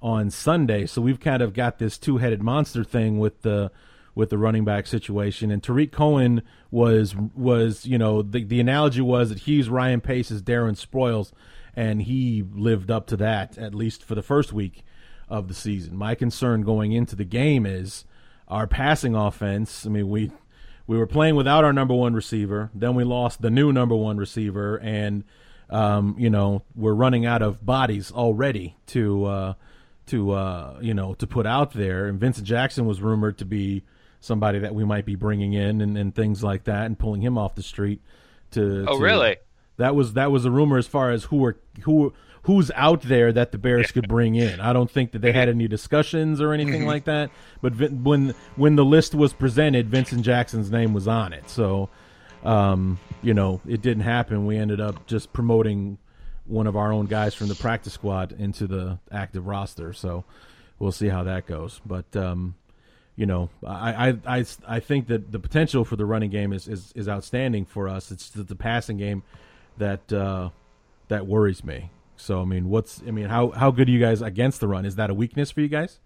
on 0.00 0.30
Sunday. 0.30 0.86
So 0.86 1.02
we've 1.02 1.20
kind 1.20 1.42
of 1.42 1.52
got 1.52 1.78
this 1.78 1.98
two-headed 1.98 2.42
monster 2.42 2.84
thing 2.84 3.18
with 3.18 3.42
the 3.42 3.70
with 4.14 4.30
the 4.30 4.38
running 4.38 4.64
back 4.64 4.86
situation. 4.86 5.50
And 5.50 5.62
Tarik 5.62 5.92
Cohen 5.92 6.42
was 6.70 7.14
was 7.16 7.86
you 7.86 7.98
know 7.98 8.22
the 8.22 8.44
the 8.44 8.60
analogy 8.60 9.00
was 9.00 9.28
that 9.28 9.40
he's 9.40 9.68
Ryan 9.68 10.00
Pace's 10.00 10.42
Darren 10.42 10.76
Sproles, 10.76 11.32
and 11.74 12.02
he 12.02 12.44
lived 12.52 12.90
up 12.90 13.06
to 13.08 13.16
that 13.16 13.58
at 13.58 13.74
least 13.74 14.02
for 14.02 14.14
the 14.14 14.22
first 14.22 14.52
week 14.52 14.84
of 15.28 15.48
the 15.48 15.54
season. 15.54 15.96
My 15.96 16.14
concern 16.14 16.62
going 16.62 16.92
into 16.92 17.16
the 17.16 17.24
game 17.24 17.66
is 17.66 18.04
our 18.46 18.66
passing 18.66 19.14
offense. 19.14 19.86
I 19.86 19.88
mean 19.88 20.08
we 20.08 20.30
we 20.86 20.96
were 20.96 21.06
playing 21.06 21.36
without 21.36 21.64
our 21.64 21.72
number 21.72 21.94
one 21.94 22.14
receiver, 22.14 22.70
then 22.74 22.94
we 22.94 23.04
lost 23.04 23.42
the 23.42 23.50
new 23.50 23.72
number 23.72 23.94
one 23.94 24.16
receiver, 24.16 24.76
and 24.76 25.24
um, 25.70 26.16
you 26.18 26.30
know 26.30 26.62
we're 26.74 26.94
running 26.94 27.26
out 27.26 27.42
of 27.42 27.64
bodies 27.64 28.10
already 28.10 28.76
to. 28.88 29.24
Uh, 29.24 29.54
to 30.08 30.32
uh, 30.32 30.78
you 30.80 30.94
know 30.94 31.14
to 31.14 31.26
put 31.26 31.46
out 31.46 31.72
there. 31.72 32.06
And 32.06 32.18
Vincent 32.18 32.46
Jackson 32.46 32.86
was 32.86 33.00
rumored 33.00 33.38
to 33.38 33.44
be 33.44 33.84
somebody 34.20 34.58
that 34.58 34.74
we 34.74 34.84
might 34.84 35.06
be 35.06 35.14
bringing 35.14 35.52
in 35.52 35.80
and, 35.80 35.96
and 35.96 36.14
things 36.14 36.42
like 36.42 36.64
that, 36.64 36.86
and 36.86 36.98
pulling 36.98 37.22
him 37.22 37.38
off 37.38 37.54
the 37.54 37.62
street. 37.62 38.02
To 38.52 38.86
oh 38.88 38.98
to, 38.98 39.02
really? 39.02 39.36
That 39.76 39.94
was 39.94 40.14
that 40.14 40.32
was 40.32 40.44
a 40.44 40.50
rumor 40.50 40.78
as 40.78 40.86
far 40.86 41.10
as 41.10 41.24
who 41.24 41.36
were 41.36 41.58
who 41.82 42.12
who's 42.48 42.70
out 42.76 43.02
there 43.02 43.30
that 43.30 43.52
the 43.52 43.58
Bears 43.58 43.92
could 43.92 44.08
bring 44.08 44.34
in. 44.34 44.58
I 44.58 44.72
don't 44.72 44.90
think 44.90 45.12
that 45.12 45.18
they 45.18 45.32
had 45.32 45.50
any 45.50 45.68
discussions 45.68 46.40
or 46.40 46.54
anything 46.54 46.86
like 46.86 47.04
that. 47.04 47.30
But 47.60 47.74
when 47.76 48.34
when 48.56 48.74
the 48.74 48.86
list 48.86 49.14
was 49.14 49.34
presented, 49.34 49.90
Vincent 49.90 50.22
Jackson's 50.22 50.70
name 50.70 50.94
was 50.94 51.06
on 51.06 51.34
it. 51.34 51.50
So, 51.50 51.90
um, 52.42 52.98
you 53.20 53.34
know, 53.34 53.60
it 53.68 53.82
didn't 53.82 54.04
happen. 54.04 54.46
We 54.46 54.56
ended 54.56 54.80
up 54.80 55.06
just 55.06 55.30
promoting 55.34 55.98
one 56.46 56.66
of 56.66 56.74
our 56.74 56.90
own 56.90 57.04
guys 57.04 57.34
from 57.34 57.48
the 57.48 57.54
practice 57.54 57.92
squad 57.92 58.32
into 58.32 58.66
the 58.66 58.98
active 59.12 59.46
roster. 59.46 59.92
So 59.92 60.24
we'll 60.78 60.90
see 60.90 61.08
how 61.08 61.24
that 61.24 61.44
goes. 61.44 61.82
But 61.84 62.16
um, 62.16 62.54
you 63.14 63.26
know, 63.26 63.50
I, 63.62 64.08
I, 64.08 64.38
I, 64.38 64.44
I 64.66 64.80
think 64.80 65.08
that 65.08 65.32
the 65.32 65.38
potential 65.38 65.84
for 65.84 65.96
the 65.96 66.06
running 66.06 66.30
game 66.30 66.54
is, 66.54 66.66
is, 66.66 66.94
is 66.96 67.10
outstanding 67.10 67.66
for 67.66 67.90
us. 67.90 68.10
It's 68.10 68.30
the, 68.30 68.42
the 68.42 68.56
passing 68.56 68.96
game 68.96 69.22
that 69.76 70.10
uh, 70.10 70.48
that 71.08 71.26
worries 71.26 71.62
me. 71.62 71.90
So 72.18 72.42
I 72.42 72.44
mean, 72.44 72.68
what's 72.68 73.02
I 73.06 73.10
mean, 73.10 73.26
how 73.26 73.50
how 73.50 73.70
good 73.70 73.88
are 73.88 73.92
you 73.92 74.00
guys 74.00 74.22
against 74.22 74.60
the 74.60 74.68
run? 74.68 74.84
Is 74.84 74.96
that 74.96 75.10
a 75.10 75.14
weakness 75.14 75.50
for 75.50 75.60
you 75.60 75.68
guys? 75.68 75.98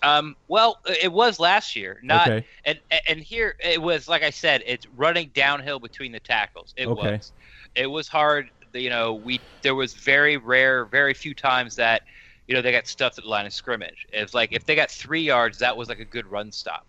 Um, 0.00 0.36
well, 0.46 0.80
it 1.02 1.12
was 1.12 1.40
last 1.40 1.74
year. 1.74 2.00
Not 2.02 2.28
okay. 2.28 2.46
and 2.64 2.78
and 3.08 3.20
here 3.20 3.56
it 3.58 3.80
was 3.80 4.08
like 4.08 4.22
I 4.22 4.30
said, 4.30 4.62
it's 4.66 4.86
running 4.96 5.30
downhill 5.34 5.78
between 5.80 6.12
the 6.12 6.20
tackles. 6.20 6.74
It 6.76 6.86
okay. 6.86 7.12
was. 7.12 7.32
It 7.74 7.86
was 7.86 8.08
hard 8.08 8.50
you 8.74 8.90
know, 8.90 9.14
we 9.14 9.40
there 9.62 9.74
was 9.74 9.94
very 9.94 10.36
rare, 10.36 10.84
very 10.84 11.14
few 11.14 11.34
times 11.34 11.76
that 11.76 12.02
you 12.46 12.54
know 12.54 12.62
they 12.62 12.72
got 12.72 12.86
stuffed 12.86 13.18
at 13.18 13.24
the 13.24 13.30
line 13.30 13.46
of 13.46 13.52
scrimmage. 13.52 14.06
It's 14.12 14.34
like 14.34 14.52
if 14.52 14.64
they 14.64 14.74
got 14.74 14.90
three 14.90 15.22
yards, 15.22 15.58
that 15.58 15.76
was 15.76 15.88
like 15.88 16.00
a 16.00 16.04
good 16.04 16.26
run 16.26 16.52
stop. 16.52 16.86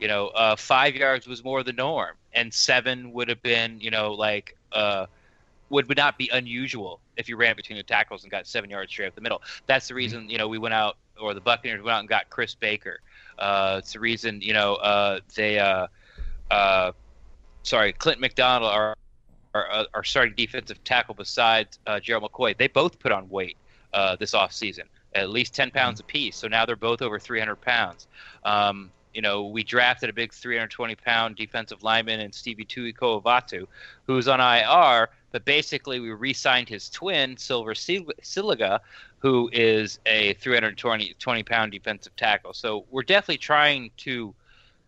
You 0.00 0.08
know, 0.08 0.28
uh, 0.28 0.56
five 0.56 0.94
yards 0.94 1.26
was 1.26 1.42
more 1.42 1.62
the 1.62 1.72
norm, 1.72 2.16
and 2.34 2.52
seven 2.52 3.12
would 3.12 3.28
have 3.28 3.42
been, 3.42 3.80
you 3.80 3.90
know, 3.90 4.12
like 4.12 4.56
uh, 4.72 5.06
would 5.70 5.88
would 5.88 5.96
not 5.96 6.18
be 6.18 6.30
unusual 6.32 7.00
if 7.16 7.28
you 7.28 7.36
ran 7.36 7.56
between 7.56 7.76
the 7.76 7.82
tackles 7.82 8.22
and 8.22 8.30
got 8.30 8.46
seven 8.46 8.70
yards 8.70 8.90
straight 8.90 9.06
up 9.08 9.14
the 9.14 9.20
middle. 9.20 9.42
That's 9.66 9.88
the 9.88 9.92
mm-hmm. 9.92 9.96
reason, 9.96 10.30
you 10.30 10.38
know, 10.38 10.48
we 10.48 10.58
went 10.58 10.74
out 10.74 10.96
or 11.20 11.34
the 11.34 11.40
Buccaneers 11.40 11.82
went 11.82 11.94
out 11.94 12.00
and 12.00 12.08
got 12.08 12.28
Chris 12.30 12.54
Baker. 12.54 13.00
Uh, 13.38 13.76
it's 13.78 13.92
the 13.94 14.00
reason, 14.00 14.40
you 14.40 14.52
know, 14.52 14.74
uh, 14.76 15.20
they, 15.34 15.58
uh, 15.58 15.86
uh, 16.50 16.92
sorry, 17.62 17.92
Clint 17.92 18.20
McDonald, 18.20 18.70
our 18.70 18.96
our, 19.56 19.70
uh, 19.70 19.84
our 19.94 20.04
starting 20.04 20.34
defensive 20.36 20.82
tackle 20.84 21.14
besides 21.14 21.78
uh, 21.86 21.98
Gerald 21.98 22.30
McCoy, 22.30 22.56
they 22.56 22.68
both 22.68 22.98
put 22.98 23.10
on 23.10 23.28
weight 23.30 23.56
uh, 23.94 24.14
this 24.16 24.32
offseason, 24.32 24.82
at 25.14 25.30
least 25.30 25.54
10 25.54 25.70
pounds 25.70 25.98
apiece. 25.98 26.36
So 26.36 26.46
now 26.46 26.66
they're 26.66 26.76
both 26.76 27.00
over 27.00 27.18
300 27.18 27.56
pounds. 27.56 28.06
Um, 28.44 28.90
you 29.14 29.22
know, 29.22 29.46
we 29.46 29.64
drafted 29.64 30.10
a 30.10 30.12
big 30.12 30.32
320 30.32 30.94
pound 30.96 31.36
defensive 31.36 31.82
lineman 31.82 32.20
in 32.20 32.30
Stevie 32.32 32.66
Tu'ikolovatu, 32.66 33.66
who's 34.06 34.28
on 34.28 34.40
IR, 34.40 35.08
but 35.36 35.44
basically 35.44 36.00
we 36.00 36.10
re 36.12 36.32
signed 36.32 36.66
his 36.66 36.88
twin, 36.88 37.36
Sealver 37.36 37.76
Siliga, 38.22 38.80
who 39.18 39.50
is 39.52 39.98
a 40.06 40.32
320 40.32 41.14
20 41.18 41.42
pound 41.42 41.72
defensive 41.72 42.16
tackle. 42.16 42.54
So 42.54 42.86
we're 42.90 43.02
definitely 43.02 43.36
trying 43.36 43.90
to, 43.98 44.34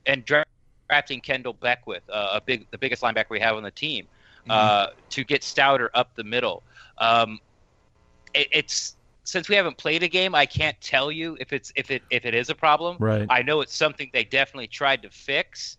and 0.06 0.24
drafting 0.24 1.20
Kendell 1.20 1.60
Beckwith, 1.60 2.08
uh, 2.08 2.30
a 2.32 2.40
big, 2.40 2.66
the 2.70 2.78
biggest 2.78 3.02
linebacker 3.02 3.28
we 3.28 3.40
have 3.40 3.56
on 3.56 3.62
the 3.62 3.70
team 3.70 4.06
mm-hmm. 4.48 4.98
to 5.10 5.24
get 5.24 5.44
stouter 5.44 5.90
up 5.92 6.14
the 6.14 6.24
middle. 6.24 6.62
Um, 6.96 7.40
it, 8.32 8.48
it's 8.50 8.96
since 9.24 9.50
we 9.50 9.54
haven't 9.54 9.76
played 9.76 10.02
a 10.02 10.08
game, 10.08 10.34
I 10.34 10.46
can't 10.46 10.80
tell 10.80 11.12
you 11.12 11.36
if 11.38 11.52
it's 11.52 11.74
if 11.76 11.90
it 11.90 12.02
if 12.08 12.24
it 12.24 12.34
is 12.34 12.48
a 12.48 12.54
problem. 12.54 12.96
Right. 12.98 13.26
I 13.28 13.42
know 13.42 13.60
it's 13.60 13.76
something 13.76 14.08
they 14.14 14.24
definitely 14.24 14.68
tried 14.68 15.02
to 15.02 15.10
fix, 15.10 15.76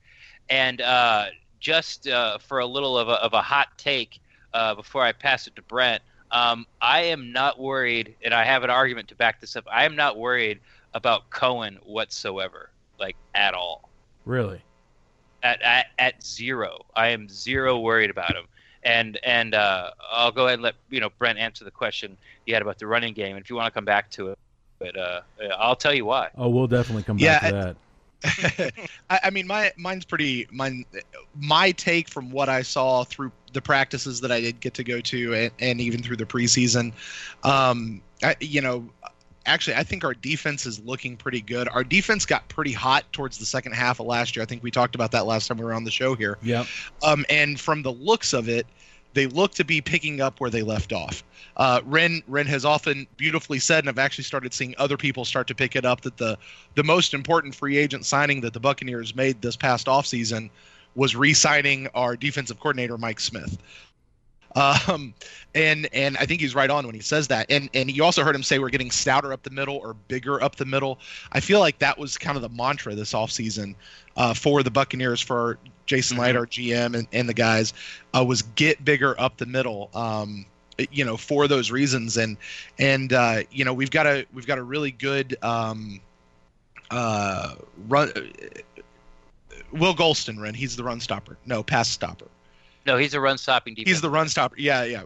and 0.48 0.80
uh, 0.80 1.26
just 1.60 2.08
uh, 2.08 2.38
for 2.38 2.60
a 2.60 2.68
little 2.68 3.00
of 3.00 3.08
a, 3.08 3.14
of 3.14 3.34
a 3.34 3.42
hot 3.42 3.70
take 3.76 4.20
uh, 4.54 4.76
before 4.76 5.04
I 5.04 5.12
pass 5.12 5.48
it 5.48 5.56
to 5.56 5.62
Brent, 5.62 6.02
um, 6.32 6.66
I 6.82 7.02
am 7.02 7.32
not 7.32 7.60
worried, 7.60 8.16
and 8.24 8.34
I 8.34 8.44
have 8.44 8.64
an 8.64 8.70
argument 8.70 9.08
to 9.10 9.16
back 9.16 9.42
this 9.42 9.56
up. 9.56 9.66
I 9.72 9.86
am 9.86 9.96
not 9.96 10.18
worried 10.18 10.60
about 10.94 11.30
Cohen 11.30 11.80
whatsoever, 11.84 12.70
like 13.00 13.16
at 13.36 13.54
all. 13.54 13.90
Really? 14.26 14.62
At 15.44 15.62
at, 15.62 15.88
at 15.98 16.24
zero. 16.24 16.86
I 16.96 17.10
am 17.10 17.30
zero 17.30 17.80
worried 17.80 18.10
about 18.10 18.36
him 18.36 18.46
and 18.84 19.20
and 19.24 19.56
uh, 19.56 19.92
I'll 20.12 20.32
go 20.32 20.46
ahead 20.46 20.56
and 20.56 20.64
let 20.64 20.76
you 20.90 21.00
know 21.00 21.10
Brent 21.18 21.38
answer 21.38 21.66
the 21.66 21.72
question 21.72 22.18
you 22.46 22.54
had 22.54 22.62
about 22.62 22.80
the 22.80 22.88
running 22.88 23.14
game, 23.14 23.36
and 23.36 23.44
if 23.44 23.50
you 23.50 23.56
want 23.56 23.68
to 23.68 23.78
come 23.78 23.86
back 23.86 24.10
to 24.12 24.30
it, 24.30 24.40
but 24.80 24.98
uh, 24.98 25.22
I'll 25.58 25.76
tell 25.76 25.94
you 25.94 26.06
why. 26.06 26.30
Oh, 26.38 26.50
we'll 26.50 26.68
definitely 26.68 27.04
come 27.04 27.18
back 27.18 27.24
yeah, 27.24 27.50
to 27.50 27.56
that. 27.56 27.76
I, 29.10 29.20
I, 29.24 29.30
mean, 29.30 29.48
my 29.48 29.72
mine's 29.78 30.06
pretty. 30.06 30.48
Mine, 30.52 30.86
my 31.36 31.72
take 31.72 32.10
from 32.10 32.32
what 32.32 32.50
I 32.50 32.62
saw 32.62 33.04
through 33.04 33.32
the 33.54 33.62
practices 33.62 34.22
that 34.22 34.32
I 34.32 34.42
did 34.42 34.60
get 34.60 34.74
to 34.76 34.84
go 34.84 35.00
to, 35.00 35.34
and, 35.34 35.52
and 35.60 35.82
even 35.82 36.04
through 36.04 36.18
the 36.18 36.26
preseason, 36.26 36.94
um, 37.44 38.02
I, 38.22 38.36
you 38.42 38.62
know, 38.62 38.90
actually, 39.46 39.76
I 39.76 39.84
think 39.84 40.04
our 40.04 40.14
defense 40.14 40.66
is 40.66 40.80
looking 40.80 41.18
pretty 41.18 41.42
good. 41.42 41.68
Our 41.70 41.84
defense 41.84 42.26
got 42.26 42.48
pretty 42.50 42.74
hot 42.74 43.12
towards 43.12 43.38
the 43.38 43.46
second 43.46 43.74
half 43.74 44.00
of 44.00 44.06
last 44.06 44.36
year. 44.36 44.44
I 44.44 44.46
think 44.46 44.64
we 44.64 44.72
talked 44.72 44.96
about 44.96 45.12
that 45.12 45.26
last 45.26 45.48
time 45.48 45.58
we 45.58 45.66
were 45.66 45.74
on 45.74 45.84
the 45.84 45.92
show 45.92 46.16
here. 46.16 46.38
Yeah. 46.42 46.66
Um, 47.04 47.26
and 47.30 47.60
from 47.60 47.82
the 47.82 47.92
looks 47.92 48.34
of 48.34 48.50
it, 48.50 48.68
they 49.14 49.28
look 49.28 49.54
to 49.56 49.66
be 49.66 49.82
picking 49.82 50.22
up 50.22 50.40
where 50.40 50.50
they 50.50 50.62
left 50.62 50.94
off. 50.94 51.24
Uh, 51.58 51.82
Ren 51.86 52.22
Ren 52.28 52.46
has 52.48 52.66
often 52.66 53.08
beautifully 53.18 53.60
said, 53.60 53.80
and 53.80 53.90
I've 53.90 54.00
actually 54.00 54.24
started 54.24 54.54
seeing 54.54 54.76
other 54.78 54.98
people 54.98 55.26
start 55.26 55.48
to 55.48 55.56
pick 55.56 55.76
it 55.76 55.86
up 55.86 56.02
that 56.02 56.18
the 56.18 56.38
the 56.76 56.84
most 56.84 57.14
important 57.14 57.56
free 57.56 57.78
agent 57.78 58.06
signing 58.06 58.42
that 58.42 58.54
the 58.54 58.60
Buccaneers 58.60 59.16
made 59.16 59.42
this 59.42 59.56
past 59.56 59.88
offseason 59.88 60.50
was 60.96 61.16
re-signing 61.16 61.88
our 61.94 62.16
defensive 62.16 62.60
coordinator 62.60 62.98
Mike 62.98 63.20
Smith. 63.20 63.58
Um, 64.60 65.14
and 65.56 65.88
and 65.94 66.18
I 66.18 66.26
think 66.26 66.42
he's 66.42 66.54
right 66.54 66.70
on 66.70 66.86
when 66.86 66.94
he 66.94 67.02
says 67.02 67.28
that. 67.30 67.50
And 67.50 67.70
and 67.74 67.90
you 67.90 68.04
also 68.04 68.24
heard 68.24 68.36
him 68.36 68.44
say 68.44 68.60
we're 68.60 68.70
getting 68.70 68.92
stouter 68.92 69.32
up 69.32 69.44
the 69.44 69.50
middle 69.50 69.78
or 69.78 69.94
bigger 69.94 70.42
up 70.44 70.58
the 70.58 70.66
middle. 70.66 71.00
I 71.32 71.40
feel 71.40 71.60
like 71.60 71.80
that 71.80 71.98
was 71.98 72.18
kind 72.18 72.36
of 72.36 72.42
the 72.42 72.50
mantra 72.50 72.94
this 72.94 73.14
offseason 73.14 73.76
uh, 74.18 74.34
for 74.34 74.62
the 74.64 74.72
Buccaneers 74.72 75.22
for 75.22 75.58
Jason 75.86 76.18
mm-hmm. 76.18 76.38
Our 76.38 76.46
GM, 76.46 76.96
and, 76.98 77.08
and 77.14 77.28
the 77.28 77.34
guys 77.34 77.74
uh, 78.16 78.24
was 78.24 78.42
get 78.42 78.84
bigger 78.86 79.20
up 79.20 79.38
the 79.38 79.46
middle. 79.46 79.90
Um, 79.94 80.46
you 80.92 81.04
know, 81.04 81.18
for 81.18 81.48
those 81.48 81.72
reasons, 81.72 82.18
and 82.18 82.38
and 82.78 83.12
uh, 83.12 83.44
you 83.52 83.66
know 83.66 83.74
we've 83.74 83.92
got 83.92 84.06
a 84.06 84.26
we've 84.34 84.48
got 84.48 84.58
a 84.58 84.64
really 84.64 84.92
good 84.92 85.36
um, 85.42 86.00
uh, 86.92 87.56
run. 87.88 88.12
Will 89.72 89.94
Gholston 89.94 90.40
run. 90.40 90.54
He's 90.54 90.76
the 90.76 90.84
run 90.84 91.00
stopper. 91.00 91.38
No, 91.46 91.64
pass 91.64 91.90
stopper. 91.90 92.28
No, 92.86 92.98
he's 92.98 93.14
a 93.14 93.20
run 93.20 93.38
stopping 93.38 93.74
defense. 93.74 93.90
He's 93.90 94.02
the 94.02 94.10
run 94.10 94.30
stopper. 94.30 94.56
Yeah, 94.58 94.84
yeah. 94.84 95.04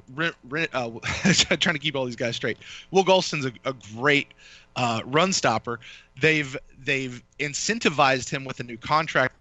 Uh, 0.73 0.91
trying 1.59 1.75
to 1.75 1.79
keep 1.79 1.95
all 1.95 2.05
these 2.05 2.15
guys 2.15 2.35
straight. 2.35 2.57
Will 2.91 3.03
Gholston's 3.03 3.45
a, 3.45 3.51
a 3.65 3.73
great 3.95 4.27
uh, 4.75 5.01
run 5.05 5.33
stopper. 5.33 5.79
They've 6.19 6.55
they've 6.79 7.21
incentivized 7.39 8.29
him 8.29 8.45
with 8.45 8.59
a 8.59 8.63
new 8.63 8.77
contract 8.77 9.35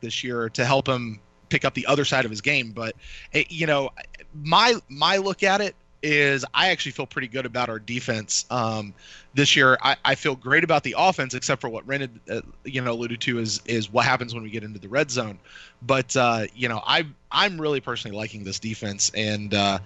this 0.00 0.22
year 0.22 0.48
to 0.50 0.64
help 0.64 0.88
him 0.88 1.20
pick 1.48 1.64
up 1.64 1.74
the 1.74 1.86
other 1.86 2.04
side 2.04 2.24
of 2.24 2.30
his 2.30 2.40
game. 2.40 2.72
But 2.72 2.96
it, 3.32 3.50
you 3.50 3.66
know, 3.66 3.90
my 4.34 4.74
my 4.88 5.16
look 5.16 5.42
at 5.42 5.60
it 5.60 5.74
is 6.02 6.44
I 6.52 6.70
actually 6.70 6.92
feel 6.92 7.06
pretty 7.06 7.28
good 7.28 7.46
about 7.46 7.68
our 7.68 7.78
defense 7.78 8.44
um, 8.50 8.94
this 9.34 9.54
year. 9.54 9.78
I, 9.82 9.96
I, 10.04 10.14
feel 10.14 10.34
great 10.34 10.64
about 10.64 10.82
the 10.82 10.94
offense, 10.98 11.34
except 11.34 11.60
for 11.60 11.68
what 11.68 11.86
Ren 11.86 12.20
uh, 12.30 12.40
you 12.64 12.80
know 12.80 12.92
alluded 12.92 13.20
to 13.22 13.38
is 13.38 13.62
is 13.66 13.92
what 13.92 14.04
happens 14.04 14.34
when 14.34 14.42
we 14.42 14.50
get 14.50 14.64
into 14.64 14.78
the 14.78 14.88
red 14.88 15.10
zone. 15.10 15.38
But 15.82 16.16
uh, 16.16 16.46
you 16.54 16.68
know, 16.68 16.82
I 16.86 17.06
I'm 17.30 17.60
really 17.60 17.80
personally 17.80 18.16
liking 18.16 18.44
this 18.44 18.58
defense, 18.58 19.10
and 19.14 19.54
uh, 19.54 19.78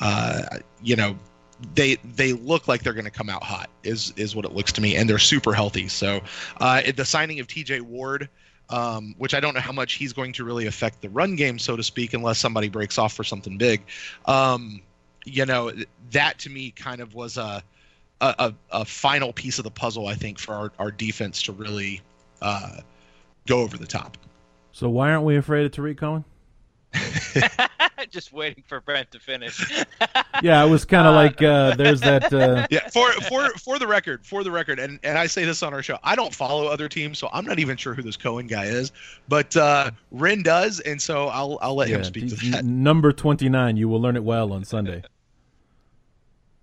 uh 0.00 0.58
you 0.82 0.96
know. 0.96 1.16
They 1.76 1.94
they 2.16 2.32
look 2.32 2.66
like 2.66 2.82
they're 2.82 2.92
going 2.92 3.04
to 3.04 3.12
come 3.12 3.30
out 3.30 3.44
hot 3.44 3.70
is 3.84 4.12
is 4.16 4.34
what 4.34 4.44
it 4.44 4.52
looks 4.52 4.72
to 4.72 4.80
me, 4.80 4.96
and 4.96 5.08
they're 5.08 5.20
super 5.20 5.54
healthy. 5.54 5.86
So 5.86 6.20
uh, 6.58 6.82
the 6.94 7.04
signing 7.04 7.38
of 7.38 7.46
T.J. 7.46 7.80
Ward, 7.80 8.28
um, 8.70 9.14
which 9.18 9.34
I 9.34 9.40
don't 9.40 9.54
know 9.54 9.60
how 9.60 9.72
much 9.72 9.94
he's 9.94 10.12
going 10.12 10.32
to 10.32 10.44
really 10.44 10.66
affect 10.66 11.00
the 11.00 11.08
run 11.08 11.36
game, 11.36 11.60
so 11.60 11.76
to 11.76 11.82
speak, 11.82 12.12
unless 12.12 12.38
somebody 12.38 12.68
breaks 12.68 12.98
off 12.98 13.12
for 13.12 13.22
something 13.22 13.56
big. 13.56 13.82
Um, 14.26 14.82
you 15.24 15.46
know, 15.46 15.72
that 16.10 16.38
to 16.40 16.50
me 16.50 16.70
kind 16.70 17.00
of 17.00 17.14
was 17.14 17.36
a, 17.36 17.62
a, 18.20 18.54
a 18.70 18.84
final 18.84 19.32
piece 19.32 19.58
of 19.58 19.64
the 19.64 19.70
puzzle, 19.70 20.06
I 20.06 20.14
think, 20.14 20.38
for 20.38 20.54
our, 20.54 20.72
our 20.78 20.90
defense 20.90 21.42
to 21.42 21.52
really 21.52 22.00
uh, 22.40 22.80
go 23.46 23.60
over 23.60 23.76
the 23.76 23.86
top. 23.86 24.16
So 24.72 24.88
why 24.88 25.10
aren't 25.10 25.24
we 25.24 25.36
afraid 25.36 25.66
of 25.66 25.72
Tarik 25.72 25.98
Cohen? 25.98 26.24
Just 28.10 28.32
waiting 28.32 28.62
for 28.66 28.80
Brent 28.80 29.10
to 29.12 29.18
finish. 29.18 29.70
yeah, 30.42 30.64
it 30.64 30.68
was 30.68 30.84
kind 30.84 31.06
of 31.06 31.14
uh, 31.14 31.16
like 31.16 31.42
uh, 31.42 31.74
there's 31.74 32.00
that. 32.02 32.32
Uh... 32.32 32.66
Yeah, 32.70 32.88
for 32.88 33.10
for 33.12 33.48
for 33.50 33.78
the 33.78 33.86
record, 33.86 34.26
for 34.26 34.44
the 34.44 34.50
record, 34.50 34.78
and 34.78 34.98
and 35.02 35.18
I 35.18 35.26
say 35.26 35.44
this 35.44 35.62
on 35.62 35.72
our 35.72 35.82
show, 35.82 35.98
I 36.02 36.14
don't 36.14 36.34
follow 36.34 36.66
other 36.66 36.88
teams, 36.88 37.18
so 37.18 37.28
I'm 37.32 37.44
not 37.44 37.58
even 37.58 37.76
sure 37.76 37.94
who 37.94 38.02
this 38.02 38.16
Cohen 38.16 38.46
guy 38.46 38.66
is, 38.66 38.92
but 39.28 39.56
uh, 39.56 39.90
Ren 40.10 40.42
does, 40.42 40.80
and 40.80 41.00
so 41.00 41.28
I'll 41.28 41.58
I'll 41.62 41.74
let 41.74 41.88
yeah, 41.88 41.96
him 41.96 42.04
speak 42.04 42.28
to 42.28 42.50
that. 42.50 42.64
Number 42.64 43.12
twenty 43.12 43.48
nine, 43.48 43.76
you 43.76 43.88
will 43.88 44.00
learn 44.00 44.16
it 44.16 44.24
well 44.24 44.52
on 44.52 44.64
Sunday. 44.64 45.02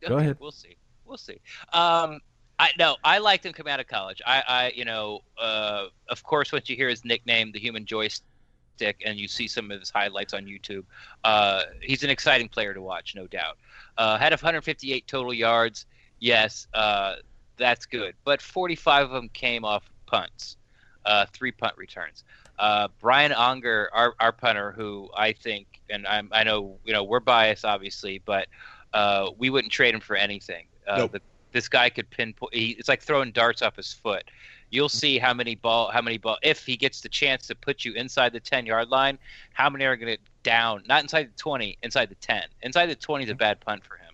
Go 0.07 0.15
okay, 0.15 0.25
ahead. 0.25 0.37
We'll 0.39 0.51
see. 0.51 0.77
We'll 1.05 1.17
see. 1.17 1.39
Um, 1.73 2.19
I 2.61 2.69
no, 2.77 2.95
I 3.03 3.17
liked 3.17 3.45
him 3.45 3.53
coming 3.53 3.73
out 3.73 3.79
of 3.79 3.87
college. 3.87 4.21
I, 4.25 4.43
I 4.47 4.71
you 4.75 4.85
know, 4.85 5.21
uh, 5.39 5.87
of 6.09 6.23
course, 6.23 6.51
once 6.51 6.69
you 6.69 6.75
hear 6.75 6.89
his 6.89 7.03
nickname, 7.03 7.51
the 7.51 7.59
Human 7.59 7.85
Joystick, 7.85 9.01
and 9.05 9.19
you 9.19 9.27
see 9.27 9.47
some 9.47 9.71
of 9.71 9.79
his 9.79 9.89
highlights 9.89 10.33
on 10.33 10.45
YouTube, 10.45 10.83
uh, 11.23 11.63
he's 11.81 12.03
an 12.03 12.09
exciting 12.09 12.47
player 12.47 12.73
to 12.73 12.81
watch, 12.81 13.15
no 13.15 13.25
doubt. 13.27 13.57
Uh, 13.97 14.17
had 14.17 14.31
158 14.31 15.07
total 15.07 15.33
yards. 15.33 15.85
Yes, 16.19 16.67
uh, 16.73 17.15
that's 17.57 17.85
good, 17.85 18.13
but 18.23 18.41
45 18.41 19.05
of 19.05 19.11
them 19.11 19.29
came 19.29 19.65
off 19.65 19.89
punts, 20.05 20.57
uh, 21.05 21.25
three 21.33 21.51
punt 21.51 21.75
returns. 21.77 22.23
Uh, 22.59 22.89
Bryan 22.99 23.33
Anger, 23.35 23.89
our, 23.91 24.13
our 24.19 24.31
punter, 24.31 24.71
who 24.71 25.09
I 25.15 25.33
think, 25.33 25.65
and 25.89 26.05
I'm, 26.05 26.29
I 26.31 26.43
know, 26.43 26.77
you 26.85 26.93
know, 26.93 27.03
we're 27.03 27.19
biased, 27.19 27.65
obviously, 27.65 28.21
but 28.23 28.47
uh, 28.93 29.31
we 29.37 29.49
wouldn't 29.49 29.71
trade 29.71 29.93
him 29.93 30.01
for 30.01 30.15
anything. 30.15 30.65
Uh, 30.87 30.97
nope. 30.97 31.11
the, 31.13 31.21
this 31.51 31.67
guy 31.67 31.89
could 31.89 32.09
pinpoint. 32.09 32.53
He, 32.53 32.71
it's 32.71 32.89
like 32.89 33.01
throwing 33.01 33.31
darts 33.31 33.61
up 33.61 33.77
his 33.77 33.93
foot. 33.93 34.23
You'll 34.69 34.89
see 34.89 35.19
how 35.19 35.33
many 35.33 35.55
ball, 35.55 35.91
how 35.91 36.01
many 36.01 36.17
ball. 36.17 36.37
If 36.41 36.65
he 36.65 36.77
gets 36.77 37.01
the 37.01 37.09
chance 37.09 37.45
to 37.47 37.55
put 37.55 37.83
you 37.83 37.93
inside 37.93 38.31
the 38.31 38.39
ten 38.39 38.65
yard 38.65 38.89
line, 38.89 39.17
how 39.53 39.69
many 39.69 39.85
are 39.85 39.95
going 39.97 40.15
to 40.15 40.21
down? 40.43 40.83
Not 40.87 41.03
inside 41.03 41.27
the 41.27 41.37
twenty, 41.37 41.77
inside 41.83 42.09
the 42.09 42.15
ten. 42.15 42.43
Inside 42.61 42.87
the 42.87 42.95
twenty 42.95 43.25
is 43.25 43.29
a 43.29 43.35
bad 43.35 43.59
punt 43.59 43.83
for 43.83 43.97
him. 43.97 44.13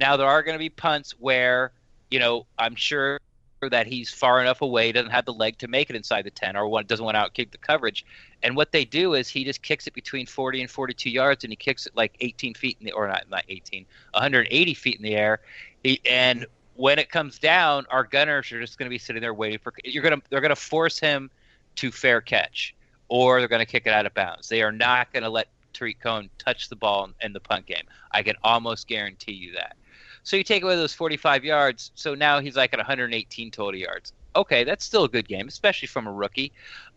Now 0.00 0.16
there 0.16 0.26
are 0.26 0.42
going 0.42 0.54
to 0.54 0.58
be 0.58 0.70
punts 0.70 1.12
where 1.20 1.72
you 2.10 2.18
know 2.18 2.46
I'm 2.58 2.74
sure 2.74 3.20
that 3.68 3.86
he's 3.86 4.10
far 4.10 4.40
enough 4.40 4.62
away, 4.62 4.92
doesn't 4.92 5.10
have 5.10 5.24
the 5.24 5.32
leg 5.32 5.58
to 5.58 5.68
make 5.68 5.90
it 5.90 5.96
inside 5.96 6.24
the 6.24 6.30
10, 6.30 6.56
or 6.56 6.68
one 6.68 6.86
doesn't 6.86 7.04
want 7.04 7.16
to 7.16 7.20
outkick 7.20 7.50
the 7.50 7.58
coverage. 7.58 8.04
And 8.42 8.56
what 8.56 8.72
they 8.72 8.84
do 8.84 9.14
is 9.14 9.28
he 9.28 9.44
just 9.44 9.62
kicks 9.62 9.86
it 9.86 9.94
between 9.94 10.26
40 10.26 10.62
and 10.62 10.70
42 10.70 11.10
yards, 11.10 11.44
and 11.44 11.52
he 11.52 11.56
kicks 11.56 11.86
it 11.86 11.96
like 11.96 12.16
18 12.20 12.54
feet 12.54 12.76
in 12.80 12.86
the, 12.86 12.92
or 12.92 13.06
not, 13.08 13.24
not 13.30 13.44
18, 13.48 13.86
180 14.12 14.74
feet 14.74 14.96
in 14.96 15.02
the 15.02 15.14
air. 15.14 15.40
He, 15.82 16.00
and 16.08 16.46
when 16.74 16.98
it 16.98 17.10
comes 17.10 17.38
down, 17.38 17.86
our 17.90 18.04
gunners 18.04 18.50
are 18.52 18.60
just 18.60 18.78
going 18.78 18.86
to 18.86 18.90
be 18.90 18.98
sitting 18.98 19.20
there 19.20 19.34
waiting 19.34 19.58
for. 19.58 19.72
You're 19.84 20.02
going 20.02 20.20
to 20.20 20.26
they're 20.30 20.40
going 20.40 20.50
to 20.50 20.56
force 20.56 20.98
him 20.98 21.30
to 21.76 21.90
fair 21.90 22.20
catch, 22.20 22.74
or 23.08 23.40
they're 23.40 23.48
going 23.48 23.64
to 23.64 23.66
kick 23.66 23.86
it 23.86 23.92
out 23.92 24.06
of 24.06 24.14
bounds. 24.14 24.48
They 24.48 24.62
are 24.62 24.72
not 24.72 25.12
going 25.12 25.22
to 25.22 25.30
let 25.30 25.48
Tarik 25.72 26.00
Cohen 26.00 26.30
touch 26.38 26.68
the 26.68 26.76
ball 26.76 27.10
in 27.20 27.32
the 27.32 27.40
punt 27.40 27.66
game. 27.66 27.84
I 28.10 28.22
can 28.22 28.36
almost 28.42 28.88
guarantee 28.88 29.32
you 29.32 29.52
that. 29.54 29.76
So 30.22 30.36
you 30.36 30.44
take 30.44 30.62
away 30.62 30.76
those 30.76 30.94
45 30.94 31.44
yards. 31.44 31.90
So 31.94 32.14
now 32.14 32.40
he's 32.40 32.56
like 32.56 32.72
at 32.72 32.78
118 32.78 33.50
total 33.50 33.78
yards. 33.78 34.12
Okay, 34.34 34.64
that's 34.64 34.84
still 34.84 35.04
a 35.04 35.08
good 35.08 35.28
game, 35.28 35.48
especially 35.48 35.88
from 35.88 36.06
a 36.06 36.12
rookie. 36.12 36.52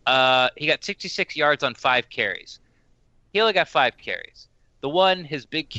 Uh, 0.06 0.48
he 0.56 0.66
got 0.66 0.84
66 0.84 1.36
yards 1.36 1.62
on 1.62 1.74
five 1.74 2.08
carries. 2.08 2.60
He 3.32 3.40
only 3.40 3.52
got 3.52 3.68
five 3.68 3.96
carries. 3.98 4.48
The 4.80 4.88
one, 4.88 5.24
his 5.24 5.44
big 5.44 5.70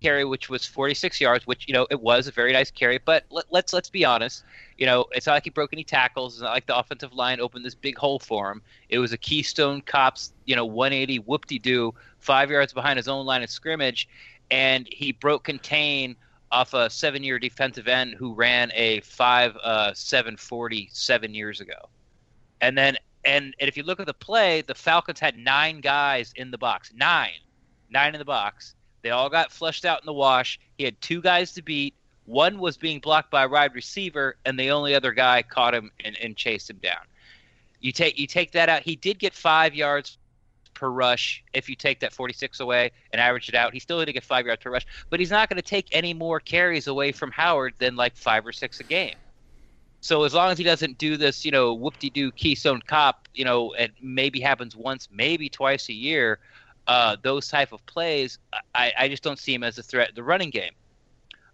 carry, 0.00 0.24
which 0.24 0.48
was 0.48 0.64
46 0.66 1.20
yards, 1.20 1.46
which 1.46 1.66
you 1.66 1.74
know 1.74 1.86
it 1.90 2.00
was 2.00 2.26
a 2.26 2.32
very 2.32 2.52
nice 2.52 2.70
carry. 2.70 2.98
But 2.98 3.24
let, 3.30 3.44
us 3.44 3.50
let's, 3.50 3.72
let's 3.72 3.90
be 3.90 4.04
honest. 4.04 4.44
You 4.76 4.86
know, 4.86 5.06
it's 5.12 5.26
not 5.26 5.34
like 5.34 5.44
he 5.44 5.50
broke 5.50 5.72
any 5.72 5.84
tackles. 5.84 6.34
It's 6.34 6.42
not 6.42 6.52
like 6.52 6.66
the 6.66 6.76
offensive 6.76 7.12
line 7.12 7.40
opened 7.40 7.64
this 7.64 7.74
big 7.74 7.96
hole 7.96 8.18
for 8.18 8.50
him. 8.50 8.62
It 8.88 8.98
was 8.98 9.12
a 9.12 9.18
Keystone 9.18 9.80
Cops, 9.80 10.32
you 10.44 10.56
know, 10.56 10.64
180 10.64 11.20
whoop-de-doo, 11.20 11.94
five 12.18 12.50
yards 12.50 12.72
behind 12.72 12.96
his 12.96 13.08
own 13.08 13.26
line 13.26 13.42
of 13.42 13.50
scrimmage, 13.50 14.08
and 14.50 14.88
he 14.90 15.12
broke 15.12 15.44
contain 15.44 16.16
off 16.50 16.74
a 16.74 16.88
seven-year 16.88 17.38
defensive 17.38 17.88
end 17.88 18.14
who 18.14 18.34
ran 18.34 18.70
a 18.74 19.00
five 19.00 19.56
uh, 19.62 19.92
seven 19.94 20.36
forty 20.36 20.88
seven 20.92 21.34
years 21.34 21.60
ago, 21.60 21.88
and 22.60 22.76
then 22.76 22.96
and, 23.24 23.54
and 23.58 23.68
if 23.68 23.76
you 23.76 23.82
look 23.82 24.00
at 24.00 24.06
the 24.06 24.14
play, 24.14 24.62
the 24.62 24.74
Falcons 24.74 25.20
had 25.20 25.36
nine 25.36 25.80
guys 25.80 26.32
in 26.36 26.50
the 26.50 26.58
box, 26.58 26.92
nine, 26.94 27.40
nine 27.90 28.14
in 28.14 28.18
the 28.18 28.24
box. 28.24 28.74
They 29.02 29.10
all 29.10 29.28
got 29.28 29.52
flushed 29.52 29.84
out 29.84 30.00
in 30.00 30.06
the 30.06 30.12
wash. 30.12 30.58
He 30.78 30.84
had 30.84 31.00
two 31.00 31.20
guys 31.20 31.52
to 31.54 31.62
beat. 31.62 31.94
One 32.24 32.58
was 32.58 32.76
being 32.76 33.00
blocked 33.00 33.30
by 33.30 33.44
a 33.44 33.48
wide 33.48 33.74
receiver, 33.74 34.36
and 34.44 34.58
the 34.58 34.70
only 34.70 34.94
other 34.94 35.12
guy 35.12 35.42
caught 35.42 35.74
him 35.74 35.90
and, 36.04 36.16
and 36.18 36.36
chased 36.36 36.70
him 36.70 36.78
down. 36.78 37.00
You 37.80 37.92
take 37.92 38.18
you 38.18 38.26
take 38.26 38.52
that 38.52 38.68
out. 38.68 38.82
He 38.82 38.96
did 38.96 39.18
get 39.18 39.34
five 39.34 39.74
yards 39.74 40.18
per 40.78 40.88
rush 40.88 41.42
if 41.52 41.68
you 41.68 41.74
take 41.74 42.00
that 42.00 42.12
46 42.12 42.60
away 42.60 42.92
and 43.12 43.20
average 43.20 43.48
it 43.48 43.54
out. 43.54 43.72
He's 43.72 43.82
still 43.82 43.96
going 43.96 44.06
to 44.06 44.12
get 44.12 44.24
five 44.24 44.46
yards 44.46 44.62
per 44.62 44.70
rush, 44.70 44.86
but 45.10 45.18
he's 45.18 45.30
not 45.30 45.48
going 45.48 45.56
to 45.56 45.62
take 45.62 45.88
any 45.92 46.14
more 46.14 46.38
carries 46.38 46.86
away 46.86 47.12
from 47.12 47.32
Howard 47.32 47.74
than 47.78 47.96
like 47.96 48.16
five 48.16 48.46
or 48.46 48.52
six 48.52 48.80
a 48.80 48.84
game. 48.84 49.14
So 50.00 50.22
as 50.22 50.32
long 50.32 50.52
as 50.52 50.58
he 50.58 50.64
doesn't 50.64 50.96
do 50.98 51.16
this, 51.16 51.44
you 51.44 51.50
know, 51.50 51.74
whoop-de-doo 51.74 52.30
Keystone 52.32 52.80
Cop, 52.86 53.28
you 53.34 53.44
know, 53.44 53.72
it 53.72 53.90
maybe 54.00 54.40
happens 54.40 54.76
once, 54.76 55.08
maybe 55.10 55.48
twice 55.48 55.88
a 55.88 55.92
year, 55.92 56.38
uh, 56.86 57.16
those 57.22 57.48
type 57.48 57.72
of 57.72 57.84
plays, 57.86 58.38
I, 58.74 58.92
I 58.96 59.08
just 59.08 59.24
don't 59.24 59.38
see 59.38 59.52
him 59.52 59.64
as 59.64 59.76
a 59.76 59.82
threat. 59.82 60.10
In 60.10 60.14
the 60.14 60.22
running 60.22 60.50
game. 60.50 60.72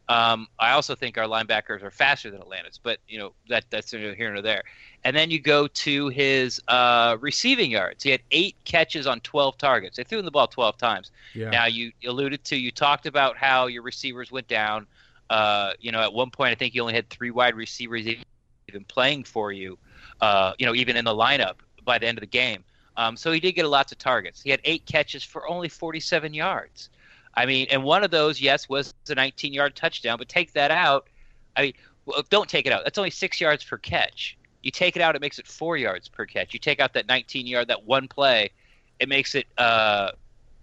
Um, 0.09 0.49
I 0.59 0.73
also 0.73 0.95
think 0.95 1.17
our 1.17 1.25
linebackers 1.25 1.83
are 1.83 1.91
faster 1.91 2.31
than 2.31 2.41
Atlanta's, 2.41 2.79
but 2.83 2.99
you 3.09 3.19
know 3.19 3.33
that 3.49 3.65
that's 3.71 3.91
here 3.91 4.35
and 4.35 4.45
there. 4.45 4.65
And 5.05 5.15
then 5.15 5.31
you 5.31 5.39
go 5.39 5.67
to 5.67 6.09
his 6.09 6.61
uh, 6.69 7.17
receiving 7.21 7.71
yards. 7.71 8.03
He 8.03 8.11
had 8.11 8.21
eight 8.31 8.57
catches 8.65 9.07
on 9.07 9.21
12 9.21 9.59
targets. 9.59 9.97
They 9.97 10.05
threw 10.05 10.19
him 10.19 10.25
the 10.25 10.31
ball 10.31 10.47
12 10.47 10.79
times. 10.79 11.11
Yeah. 11.35 11.51
Now 11.51 11.67
you 11.67 11.93
alluded 12.07 12.43
to, 12.45 12.57
you 12.57 12.71
talked 12.71 13.05
about 13.05 13.37
how 13.37 13.67
your 13.67 13.83
receivers 13.83 14.33
went 14.33 14.49
down. 14.49 14.87
Uh, 15.29 15.73
you 15.79 15.93
know, 15.93 16.01
at 16.01 16.13
one 16.13 16.31
point 16.31 16.53
I 16.53 16.55
think 16.55 16.75
you 16.75 16.81
only 16.81 16.95
had 16.95 17.09
three 17.11 17.31
wide 17.31 17.55
receivers 17.55 18.07
even 18.07 18.85
playing 18.89 19.25
for 19.25 19.53
you. 19.53 19.79
Uh, 20.23 20.55
you 20.59 20.65
know, 20.65 20.75
even 20.75 20.97
in 20.97 21.05
the 21.05 21.15
lineup 21.15 21.57
by 21.85 21.99
the 21.99 22.07
end 22.07 22.17
of 22.17 22.23
the 22.23 22.27
game. 22.27 22.65
Um, 22.97 23.17
so 23.17 23.33
he 23.33 23.41
did 23.41 23.53
get 23.53 23.67
lots 23.67 23.93
of 23.93 23.99
targets. 23.99 24.41
He 24.41 24.51
had 24.51 24.61
eight 24.65 24.87
catches 24.87 25.23
for 25.23 25.47
only 25.49 25.69
47 25.69 26.33
yards. 26.33 26.89
I 27.37 27.47
mean, 27.47 27.67
and 27.71 27.83
one 27.83 28.05
of 28.05 28.11
those, 28.11 28.41
yes, 28.41 28.69
was 28.69 28.95
a 29.09 29.15
19 29.15 29.53
yard 29.53 29.75
touchdown, 29.75 30.19
but 30.19 30.29
take 30.29 30.53
that 30.53 30.71
out. 30.71 31.09
I 31.57 31.63
mean, 31.63 31.75
well, 32.07 32.23
don't 32.31 32.49
take 32.49 32.67
it 32.67 32.73
out. 32.73 32.85
That's 32.85 32.99
only 32.99 33.11
six 33.11 33.41
yards 33.41 33.65
per 33.65 33.79
catch. 33.79 34.37
You 34.63 34.71
take 34.71 34.97
it 34.97 35.03
out, 35.03 35.15
it 35.15 35.21
makes 35.21 35.39
it 35.39 35.47
four 35.47 35.77
yards 35.77 36.09
per 36.09 36.25
catch. 36.27 36.55
You 36.55 36.59
take 36.59 36.81
out 36.81 36.95
that 36.95 37.07
19 37.07 37.47
yard, 37.47 37.69
that 37.69 37.85
one 37.85 38.09
play, 38.09 38.51
it 38.99 39.09
makes 39.09 39.35
it 39.35 39.47
uh, 39.59 40.13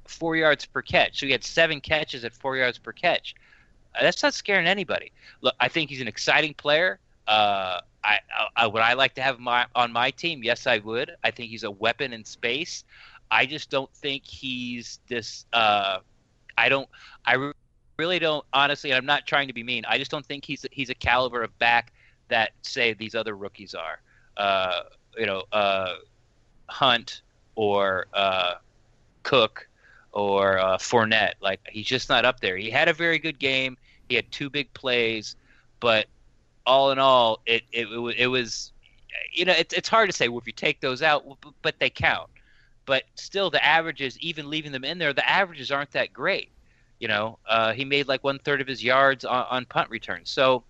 four 0.05 0.35
yards 0.35 0.65
per 0.65 0.81
catch. 0.81 1.19
So 1.19 1.25
he 1.25 1.31
had 1.31 1.43
seven 1.43 1.81
catches 1.81 2.25
at 2.25 2.33
four 2.33 2.57
yards 2.57 2.77
per 2.77 2.91
catch. 2.91 3.35
Uh, 3.95 4.03
that's 4.03 4.23
not 4.23 4.33
scaring 4.33 4.67
anybody. 4.67 5.11
Look, 5.41 5.55
I 5.59 5.67
think 5.67 5.89
he's 5.89 6.01
an 6.01 6.07
exciting 6.07 6.53
player. 6.53 6.99
Uh, 7.27 7.79
I, 8.03 8.19
I, 8.55 8.67
would 8.67 8.81
I 8.81 8.93
like 8.93 9.13
to 9.15 9.21
have 9.21 9.39
my 9.39 9.65
on 9.75 9.91
my 9.91 10.11
team? 10.11 10.43
Yes, 10.43 10.65
I 10.65 10.79
would. 10.79 11.11
I 11.23 11.31
think 11.31 11.51
he's 11.51 11.63
a 11.63 11.71
weapon 11.71 12.13
in 12.13 12.25
space. 12.25 12.83
I 13.29 13.45
just 13.45 13.69
don't 13.69 13.91
think 13.93 14.25
he's 14.25 14.99
this. 15.07 15.45
Uh, 15.53 15.99
I 16.57 16.69
don't. 16.69 16.89
I 17.25 17.51
really 17.97 18.19
don't. 18.19 18.45
Honestly, 18.53 18.93
I'm 18.93 19.05
not 19.05 19.27
trying 19.27 19.47
to 19.47 19.53
be 19.53 19.63
mean. 19.63 19.83
I 19.87 19.97
just 19.97 20.11
don't 20.11 20.25
think 20.25 20.45
he's 20.45 20.65
he's 20.71 20.89
a 20.89 20.95
caliber 20.95 21.43
of 21.43 21.57
back 21.59 21.93
that 22.29 22.51
say 22.61 22.93
these 22.93 23.15
other 23.15 23.35
rookies 23.35 23.75
are. 23.75 23.99
Uh, 24.37 24.81
you 25.17 25.25
know, 25.25 25.43
uh, 25.51 25.95
Hunt 26.67 27.21
or 27.55 28.07
uh, 28.13 28.55
Cook 29.23 29.67
or 30.11 30.57
uh, 30.57 30.77
Fournette. 30.77 31.33
Like 31.41 31.59
he's 31.69 31.85
just 31.85 32.09
not 32.09 32.25
up 32.25 32.39
there. 32.39 32.57
He 32.57 32.69
had 32.69 32.87
a 32.87 32.93
very 32.93 33.19
good 33.19 33.39
game. 33.39 33.77
He 34.09 34.15
had 34.15 34.29
two 34.31 34.49
big 34.49 34.73
plays, 34.73 35.35
but 35.79 36.07
all 36.65 36.91
in 36.91 36.99
all, 36.99 37.39
it 37.45 37.63
it, 37.71 37.87
it, 37.87 38.15
it 38.17 38.27
was, 38.27 38.71
you 39.31 39.45
know, 39.45 39.53
it's 39.53 39.73
it's 39.73 39.89
hard 39.89 40.09
to 40.09 40.15
say 40.15 40.27
well, 40.27 40.39
if 40.39 40.47
you 40.47 40.53
take 40.53 40.79
those 40.81 41.01
out, 41.01 41.25
but 41.61 41.75
they 41.79 41.89
count. 41.89 42.29
But 42.85 43.03
still, 43.15 43.49
the 43.49 43.63
averages, 43.63 44.17
even 44.19 44.49
leaving 44.49 44.71
them 44.71 44.83
in 44.83 44.97
there, 44.97 45.13
the 45.13 45.27
averages 45.27 45.71
aren't 45.71 45.91
that 45.91 46.13
great. 46.13 46.49
You 46.99 47.07
know, 47.07 47.39
uh, 47.47 47.73
he 47.73 47.85
made 47.85 48.07
like 48.07 48.23
one 48.23 48.39
third 48.39 48.61
of 48.61 48.67
his 48.67 48.83
yards 48.83 49.25
on, 49.25 49.45
on 49.49 49.65
punt 49.65 49.89
returns. 49.89 50.29
So 50.29 50.63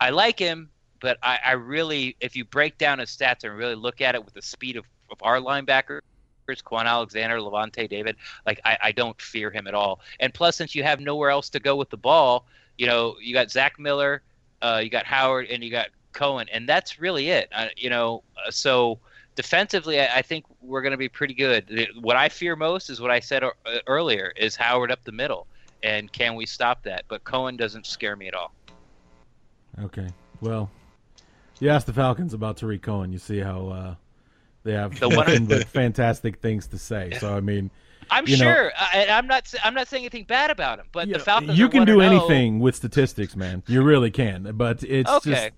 I 0.00 0.10
like 0.10 0.38
him, 0.38 0.70
but 1.00 1.18
I, 1.22 1.38
I 1.44 1.52
really, 1.52 2.16
if 2.20 2.36
you 2.36 2.44
break 2.44 2.78
down 2.78 2.98
his 2.98 3.10
stats 3.10 3.44
and 3.44 3.56
really 3.56 3.74
look 3.74 4.00
at 4.00 4.14
it 4.14 4.24
with 4.24 4.34
the 4.34 4.42
speed 4.42 4.76
of, 4.76 4.84
of 5.10 5.18
our 5.22 5.38
linebackers, 5.38 6.00
Kwon 6.48 6.84
Alexander, 6.84 7.38
Lavonte 7.38 7.88
David, 7.88 8.16
like 8.44 8.60
I, 8.64 8.78
I 8.82 8.92
don't 8.92 9.18
fear 9.20 9.50
him 9.50 9.66
at 9.66 9.74
all. 9.74 10.00
And 10.20 10.34
plus, 10.34 10.56
since 10.56 10.74
you 10.74 10.82
have 10.82 11.00
nowhere 11.00 11.30
else 11.30 11.48
to 11.50 11.60
go 11.60 11.76
with 11.76 11.88
the 11.88 11.96
ball, 11.96 12.46
you 12.76 12.86
know, 12.86 13.16
you 13.20 13.32
got 13.32 13.50
Zach 13.50 13.78
Miller, 13.78 14.22
uh, 14.60 14.80
you 14.82 14.90
got 14.90 15.06
Howard, 15.06 15.46
and 15.48 15.62
you 15.62 15.70
got 15.70 15.88
Cohen, 16.12 16.48
and 16.52 16.68
that's 16.68 17.00
really 17.00 17.30
it. 17.30 17.48
Uh, 17.52 17.68
you 17.76 17.88
know, 17.90 18.22
uh, 18.36 18.50
so 18.50 18.98
defensively, 19.34 20.00
I, 20.00 20.18
I 20.18 20.22
think 20.22 20.44
we're 20.60 20.82
going 20.82 20.92
to 20.92 20.98
be 20.98 21.08
pretty 21.08 21.34
good. 21.34 21.88
What 22.00 22.16
I 22.16 22.28
fear 22.28 22.56
most 22.56 22.90
is 22.90 23.00
what 23.00 23.10
I 23.10 23.20
said 23.20 23.44
uh, 23.44 23.50
earlier: 23.86 24.32
is 24.36 24.56
Howard 24.56 24.90
up 24.90 25.02
the 25.04 25.12
middle, 25.12 25.46
and 25.82 26.12
can 26.12 26.34
we 26.34 26.46
stop 26.46 26.82
that? 26.84 27.04
But 27.08 27.24
Cohen 27.24 27.56
doesn't 27.56 27.86
scare 27.86 28.16
me 28.16 28.28
at 28.28 28.34
all. 28.34 28.52
Okay, 29.82 30.08
well, 30.40 30.70
you 31.60 31.70
asked 31.70 31.86
the 31.86 31.92
Falcons 31.92 32.34
about 32.34 32.56
Tarik 32.56 32.82
Cohen. 32.82 33.12
You 33.12 33.18
see 33.18 33.38
how 33.38 33.68
uh, 33.68 33.94
they 34.64 34.72
have 34.72 34.98
the 34.98 35.08
but 35.08 35.68
fantastic 35.68 36.40
things 36.40 36.66
to 36.68 36.78
say. 36.78 37.12
So 37.18 37.34
I 37.34 37.40
mean, 37.40 37.70
I'm 38.10 38.26
sure. 38.26 38.64
Know, 38.64 38.70
I, 38.76 39.06
am 39.08 39.26
not. 39.26 39.52
I'm 39.64 39.74
not 39.74 39.88
saying 39.88 40.02
anything 40.02 40.24
bad 40.24 40.50
about 40.50 40.78
him. 40.78 40.86
But 40.92 41.08
the 41.08 41.18
Falcons. 41.18 41.58
You 41.58 41.68
can 41.68 41.84
do 41.84 42.00
anything 42.00 42.60
with 42.60 42.76
statistics, 42.76 43.36
man. 43.36 43.62
You 43.66 43.82
really 43.82 44.10
can. 44.10 44.50
But 44.54 44.82
it's 44.82 45.10
okay. 45.10 45.30
just 45.30 45.50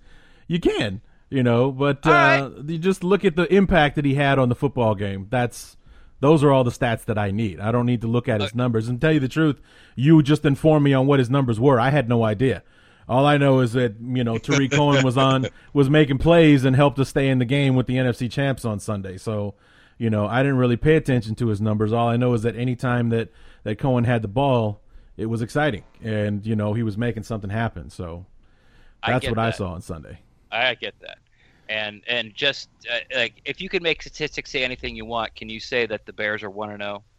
you 0.46 0.60
can. 0.60 1.00
You 1.34 1.42
know, 1.42 1.72
but 1.72 2.06
uh, 2.06 2.10
right. 2.10 2.70
you 2.70 2.78
just 2.78 3.02
look 3.02 3.24
at 3.24 3.34
the 3.34 3.52
impact 3.52 3.96
that 3.96 4.04
he 4.04 4.14
had 4.14 4.38
on 4.38 4.48
the 4.48 4.54
football 4.54 4.94
game. 4.94 5.26
That's 5.30 5.76
those 6.20 6.44
are 6.44 6.52
all 6.52 6.62
the 6.62 6.70
stats 6.70 7.06
that 7.06 7.18
I 7.18 7.32
need. 7.32 7.58
I 7.58 7.72
don't 7.72 7.86
need 7.86 8.02
to 8.02 8.06
look 8.06 8.28
at 8.28 8.40
his 8.40 8.54
numbers. 8.54 8.86
And 8.86 9.00
tell 9.00 9.10
you 9.10 9.18
the 9.18 9.26
truth, 9.26 9.60
you 9.96 10.22
just 10.22 10.44
informed 10.44 10.84
me 10.84 10.94
on 10.94 11.08
what 11.08 11.18
his 11.18 11.28
numbers 11.28 11.58
were. 11.58 11.80
I 11.80 11.90
had 11.90 12.08
no 12.08 12.22
idea. 12.22 12.62
All 13.08 13.26
I 13.26 13.36
know 13.36 13.58
is 13.58 13.72
that 13.72 13.96
you 14.00 14.22
know 14.22 14.38
Tarik 14.38 14.70
Cohen 14.74 15.04
was 15.04 15.18
on 15.18 15.48
was 15.72 15.90
making 15.90 16.18
plays 16.18 16.64
and 16.64 16.76
helped 16.76 17.00
us 17.00 17.08
stay 17.08 17.28
in 17.28 17.40
the 17.40 17.44
game 17.44 17.74
with 17.74 17.88
the 17.88 17.96
NFC 17.96 18.30
champs 18.30 18.64
on 18.64 18.78
Sunday. 18.78 19.18
So, 19.18 19.54
you 19.98 20.10
know, 20.10 20.28
I 20.28 20.40
didn't 20.44 20.58
really 20.58 20.76
pay 20.76 20.94
attention 20.94 21.34
to 21.34 21.48
his 21.48 21.60
numbers. 21.60 21.92
All 21.92 22.06
I 22.06 22.16
know 22.16 22.32
is 22.34 22.42
that 22.42 22.54
any 22.54 22.76
time 22.76 23.08
that 23.08 23.30
that 23.64 23.80
Cohen 23.80 24.04
had 24.04 24.22
the 24.22 24.28
ball, 24.28 24.82
it 25.16 25.26
was 25.26 25.42
exciting, 25.42 25.82
and 26.00 26.46
you 26.46 26.54
know 26.54 26.74
he 26.74 26.84
was 26.84 26.96
making 26.96 27.24
something 27.24 27.50
happen. 27.50 27.90
So 27.90 28.24
that's 29.04 29.26
what 29.26 29.34
that. 29.34 29.46
I 29.46 29.50
saw 29.50 29.72
on 29.72 29.82
Sunday. 29.82 30.20
I 30.54 30.74
get 30.74 30.94
that, 31.00 31.18
and 31.68 32.02
and 32.06 32.34
just 32.34 32.68
uh, 32.90 32.98
like 33.14 33.40
if 33.44 33.60
you 33.60 33.68
can 33.68 33.82
make 33.82 34.02
statistics 34.02 34.50
say 34.50 34.64
anything 34.64 34.96
you 34.96 35.04
want, 35.04 35.34
can 35.34 35.48
you 35.48 35.60
say 35.60 35.86
that 35.86 36.06
the 36.06 36.12
Bears 36.12 36.42
are 36.42 36.50
one 36.50 36.70
and 36.70 36.82
zero? 36.82 37.02
Oh? 37.02 37.10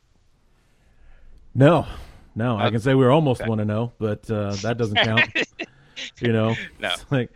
No, 1.54 1.88
no, 2.36 2.58
I 2.58 2.70
can 2.70 2.80
say 2.80 2.94
we 2.96 3.06
are 3.06 3.12
almost 3.12 3.46
one 3.48 3.60
to 3.60 3.66
zero, 3.66 3.94
but 3.98 4.30
uh, 4.30 4.52
that 4.62 4.78
doesn't 4.78 4.98
count. 4.98 5.30
you 6.20 6.34
know, 6.34 6.56
no. 6.80 6.94
like 7.12 7.30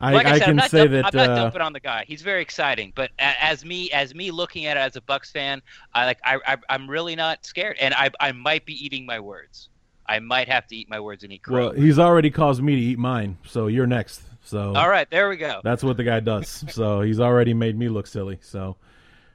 I, 0.00 0.12
like 0.12 0.26
I, 0.26 0.32
I 0.32 0.38
said, 0.38 0.44
can 0.44 0.68
say 0.68 0.86
that 0.86 1.06
I'm 1.06 1.16
not 1.16 1.30
uh, 1.30 1.34
dumping 1.36 1.60
on 1.60 1.72
the 1.72 1.80
guy. 1.80 2.04
He's 2.06 2.22
very 2.22 2.42
exciting, 2.42 2.92
but 2.94 3.10
as 3.18 3.64
me 3.64 3.90
as 3.90 4.14
me 4.14 4.30
looking 4.30 4.66
at 4.66 4.76
it 4.76 4.80
as 4.80 4.96
a 4.96 5.00
Bucs 5.00 5.30
fan, 5.32 5.62
I 5.94 6.06
like 6.06 6.18
I, 6.24 6.38
I 6.46 6.74
am 6.74 6.88
really 6.88 7.16
not 7.16 7.44
scared, 7.44 7.76
and 7.80 7.94
I 7.94 8.10
I 8.20 8.32
might 8.32 8.66
be 8.66 8.72
eating 8.84 9.06
my 9.06 9.20
words. 9.20 9.68
I 10.08 10.20
might 10.20 10.48
have 10.48 10.66
to 10.68 10.76
eat 10.76 10.88
my 10.88 11.00
words 11.00 11.24
and 11.24 11.32
eat 11.32 11.42
crow. 11.42 11.68
Well, 11.68 11.70
he's 11.72 11.98
already 11.98 12.30
caused 12.30 12.62
me 12.62 12.76
to 12.76 12.80
eat 12.80 12.98
mine, 12.98 13.38
so 13.44 13.66
you're 13.66 13.88
next. 13.88 14.22
So 14.46 14.74
all 14.74 14.88
right, 14.88 15.10
there 15.10 15.28
we 15.28 15.36
go. 15.36 15.60
That's 15.64 15.82
what 15.82 15.96
the 15.96 16.04
guy 16.04 16.20
does. 16.20 16.64
so 16.68 17.00
he's 17.00 17.18
already 17.18 17.52
made 17.52 17.76
me 17.76 17.88
look 17.88 18.06
silly. 18.06 18.38
So 18.42 18.76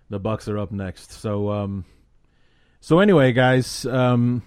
the 0.10 0.20
Bucs 0.20 0.48
are 0.48 0.58
up 0.58 0.72
next. 0.72 1.12
So 1.12 1.52
um, 1.52 1.86
so 2.80 3.00
anyway, 3.00 3.34
guys, 3.34 3.86
um, 3.86 4.42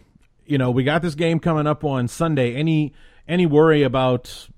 you 0.47 0.57
know 0.57 0.71
we 0.71 0.83
got 0.83 1.03
this 1.03 1.15
game 1.15 1.39
coming 1.39 1.67
up 1.67 1.85
on 1.85 2.09
Sunday. 2.09 2.55
Any 2.55 2.95
any 3.29 3.45
worry 3.45 3.83
about 3.83 4.49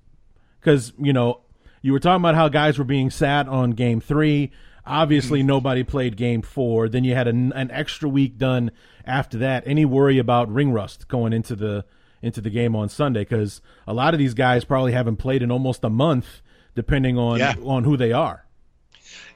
because 0.60 0.92
you 0.96 1.12
know 1.12 1.40
you 1.82 1.92
were 1.92 2.00
talking 2.00 2.22
about 2.22 2.36
how 2.36 2.48
guys 2.48 2.78
were 2.78 2.84
being 2.84 3.10
sat 3.10 3.48
on 3.48 3.72
game 3.72 4.00
three. 4.00 4.52
Obviously, 4.86 5.40
mm-hmm. 5.40 5.48
nobody 5.48 5.82
played 5.82 6.16
game 6.16 6.42
four. 6.42 6.88
Then 6.88 7.02
you 7.02 7.16
had 7.16 7.26
an, 7.26 7.52
an 7.54 7.72
extra 7.72 8.08
week 8.08 8.38
done 8.38 8.70
after 9.04 9.38
that. 9.38 9.64
Any 9.66 9.84
worry 9.84 10.18
about 10.18 10.48
ring 10.52 10.72
rust 10.72 11.08
going 11.08 11.32
into 11.32 11.56
the 11.56 11.84
into 12.22 12.40
the 12.40 12.50
game 12.50 12.74
on 12.76 12.88
Sunday? 12.88 13.20
Because 13.20 13.60
a 13.86 13.94
lot 13.94 14.14
of 14.14 14.18
these 14.18 14.34
guys 14.34 14.64
probably 14.64 14.92
haven't 14.92 15.16
played 15.16 15.42
in 15.42 15.50
almost 15.50 15.84
a 15.84 15.90
month, 15.90 16.42
depending 16.74 17.18
on 17.18 17.38
yeah. 17.38 17.54
on 17.64 17.84
who 17.84 17.96
they 17.96 18.12
are. 18.12 18.44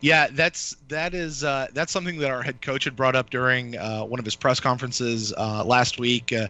Yeah, 0.00 0.28
that's 0.32 0.76
that 0.88 1.14
is 1.14 1.44
uh, 1.44 1.68
that's 1.72 1.92
something 1.92 2.18
that 2.18 2.30
our 2.30 2.42
head 2.42 2.62
coach 2.62 2.84
had 2.84 2.96
brought 2.96 3.16
up 3.16 3.30
during 3.30 3.76
uh, 3.76 4.04
one 4.04 4.18
of 4.18 4.24
his 4.24 4.34
press 4.34 4.60
conferences 4.60 5.32
uh, 5.36 5.64
last 5.64 5.98
week. 5.98 6.32
Uh, 6.32 6.48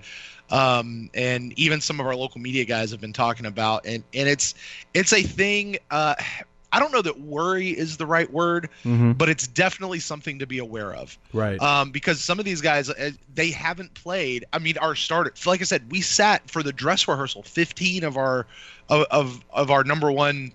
um, 0.51 1.11
and 1.15 1.57
even 1.59 1.81
some 1.81 2.01
of 2.01 2.07
our 2.07 2.17
local 2.17 2.41
media 2.41 2.65
guys 2.65 2.91
have 2.91 3.01
been 3.01 3.13
talking 3.13 3.47
about, 3.47 3.87
and 3.87 4.05
and 4.15 4.29
it's 4.29 4.55
it's 4.95 5.13
a 5.13 5.23
thing. 5.23 5.79
I 6.73 6.79
don't 6.79 6.93
know 6.93 7.03
that 7.03 7.21
worry 7.21 7.71
is 7.71 7.97
the 7.97 8.07
right 8.07 8.31
word, 8.33 8.69
mm-hmm. 8.85 9.13
but 9.13 9.29
it's 9.29 9.47
definitely 9.47 9.99
something 10.01 10.39
to 10.39 10.47
be 10.47 10.59
aware 10.59 10.95
of. 10.95 11.19
Right. 11.33 11.61
Um, 11.61 11.91
because 11.91 12.21
some 12.21 12.39
of 12.39 12.45
these 12.45 12.61
guys, 12.61 12.89
uh, 12.91 13.11
they 13.35 13.51
haven't 13.51 13.93
played. 13.95 14.45
I 14.53 14.59
mean, 14.59 14.79
our 14.79 14.95
starter, 14.95 15.33
like 15.47 15.61
I 15.61 15.65
said, 15.65 15.91
we 15.91 16.01
sat 16.01 16.49
for 16.49 16.63
the 16.63 16.73
dress 16.73 17.09
rehearsal, 17.09 17.43
15 17.43 18.05
of 18.05 18.17
our, 18.17 18.47
of, 18.89 19.07
of, 19.11 19.45
of 19.51 19.71
our 19.71 19.83
number 19.85 20.13
one 20.13 20.53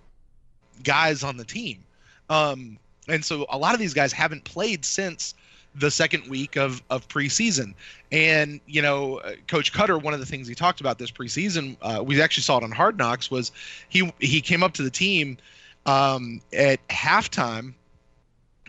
guys 0.83 1.23
on 1.23 1.37
the 1.37 1.45
team. 1.45 1.83
Um, 2.29 2.79
and 3.07 3.23
so 3.23 3.45
a 3.49 3.57
lot 3.57 3.73
of 3.73 3.79
these 3.79 3.93
guys 3.93 4.13
haven't 4.13 4.43
played 4.45 4.85
since 4.85 5.35
the 5.75 5.91
second 5.91 6.27
week 6.29 6.55
of 6.55 6.81
of 6.89 7.07
preseason. 7.07 7.73
And 8.11 8.59
you 8.65 8.81
know, 8.81 9.17
uh, 9.17 9.33
Coach 9.47 9.73
Koetter, 9.73 10.01
one 10.01 10.13
of 10.13 10.19
the 10.19 10.25
things 10.25 10.47
he 10.47 10.55
talked 10.55 10.79
about 10.79 10.97
this 10.97 11.11
preseason, 11.11 11.77
uh, 11.81 12.01
we 12.03 12.21
actually 12.21 12.43
saw 12.43 12.57
it 12.57 12.63
on 12.63 12.71
Hard 12.71 12.97
Knocks, 12.97 13.29
was 13.29 13.51
he 13.89 14.11
he 14.19 14.41
came 14.41 14.63
up 14.63 14.73
to 14.73 14.83
the 14.83 14.89
team 14.89 15.37
um, 15.85 16.41
at 16.53 16.85
halftime. 16.87 17.73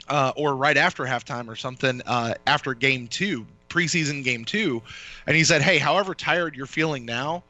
Uh, 0.08 0.32
or 0.36 0.54
right 0.54 0.76
after 0.76 1.02
halftime 1.02 1.48
or 1.48 1.56
something 1.56 2.00
uh, 2.06 2.32
after 2.46 2.74
game 2.74 3.08
two, 3.08 3.44
preseason 3.68 4.22
game 4.22 4.44
two, 4.44 4.80
and 5.26 5.34
he 5.36 5.42
said, 5.42 5.60
"Hey, 5.60 5.78
however 5.78 6.14
tired 6.14 6.54
you're 6.54 6.66
feeling 6.66 7.04
now, 7.04 7.42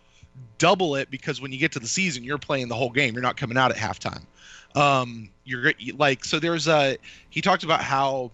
double 0.59 0.97
it 0.97 1.11
because 1.11 1.41
when 1.41 1.53
you 1.53 1.59
get 1.59 1.73
to 1.73 1.79
the 1.79 1.87
season, 1.89 2.25
you're 2.25 2.39
playing 2.39 2.69
the 2.69 2.75
whole 2.75 2.91
game. 2.91 3.15
You're 3.15 3.23
not 3.23 3.37
coming 3.37 3.57
out 3.57 3.71
at 3.71 3.77
halftime. 3.77 4.25
Um, 4.75 5.31
you're 5.45 5.73
like 5.95 6.25
so. 6.25 6.39
There's 6.39 6.69
a 6.69 6.99
he 7.31 7.41
talked 7.41 7.65
about 7.65 7.81
how 7.81 8.31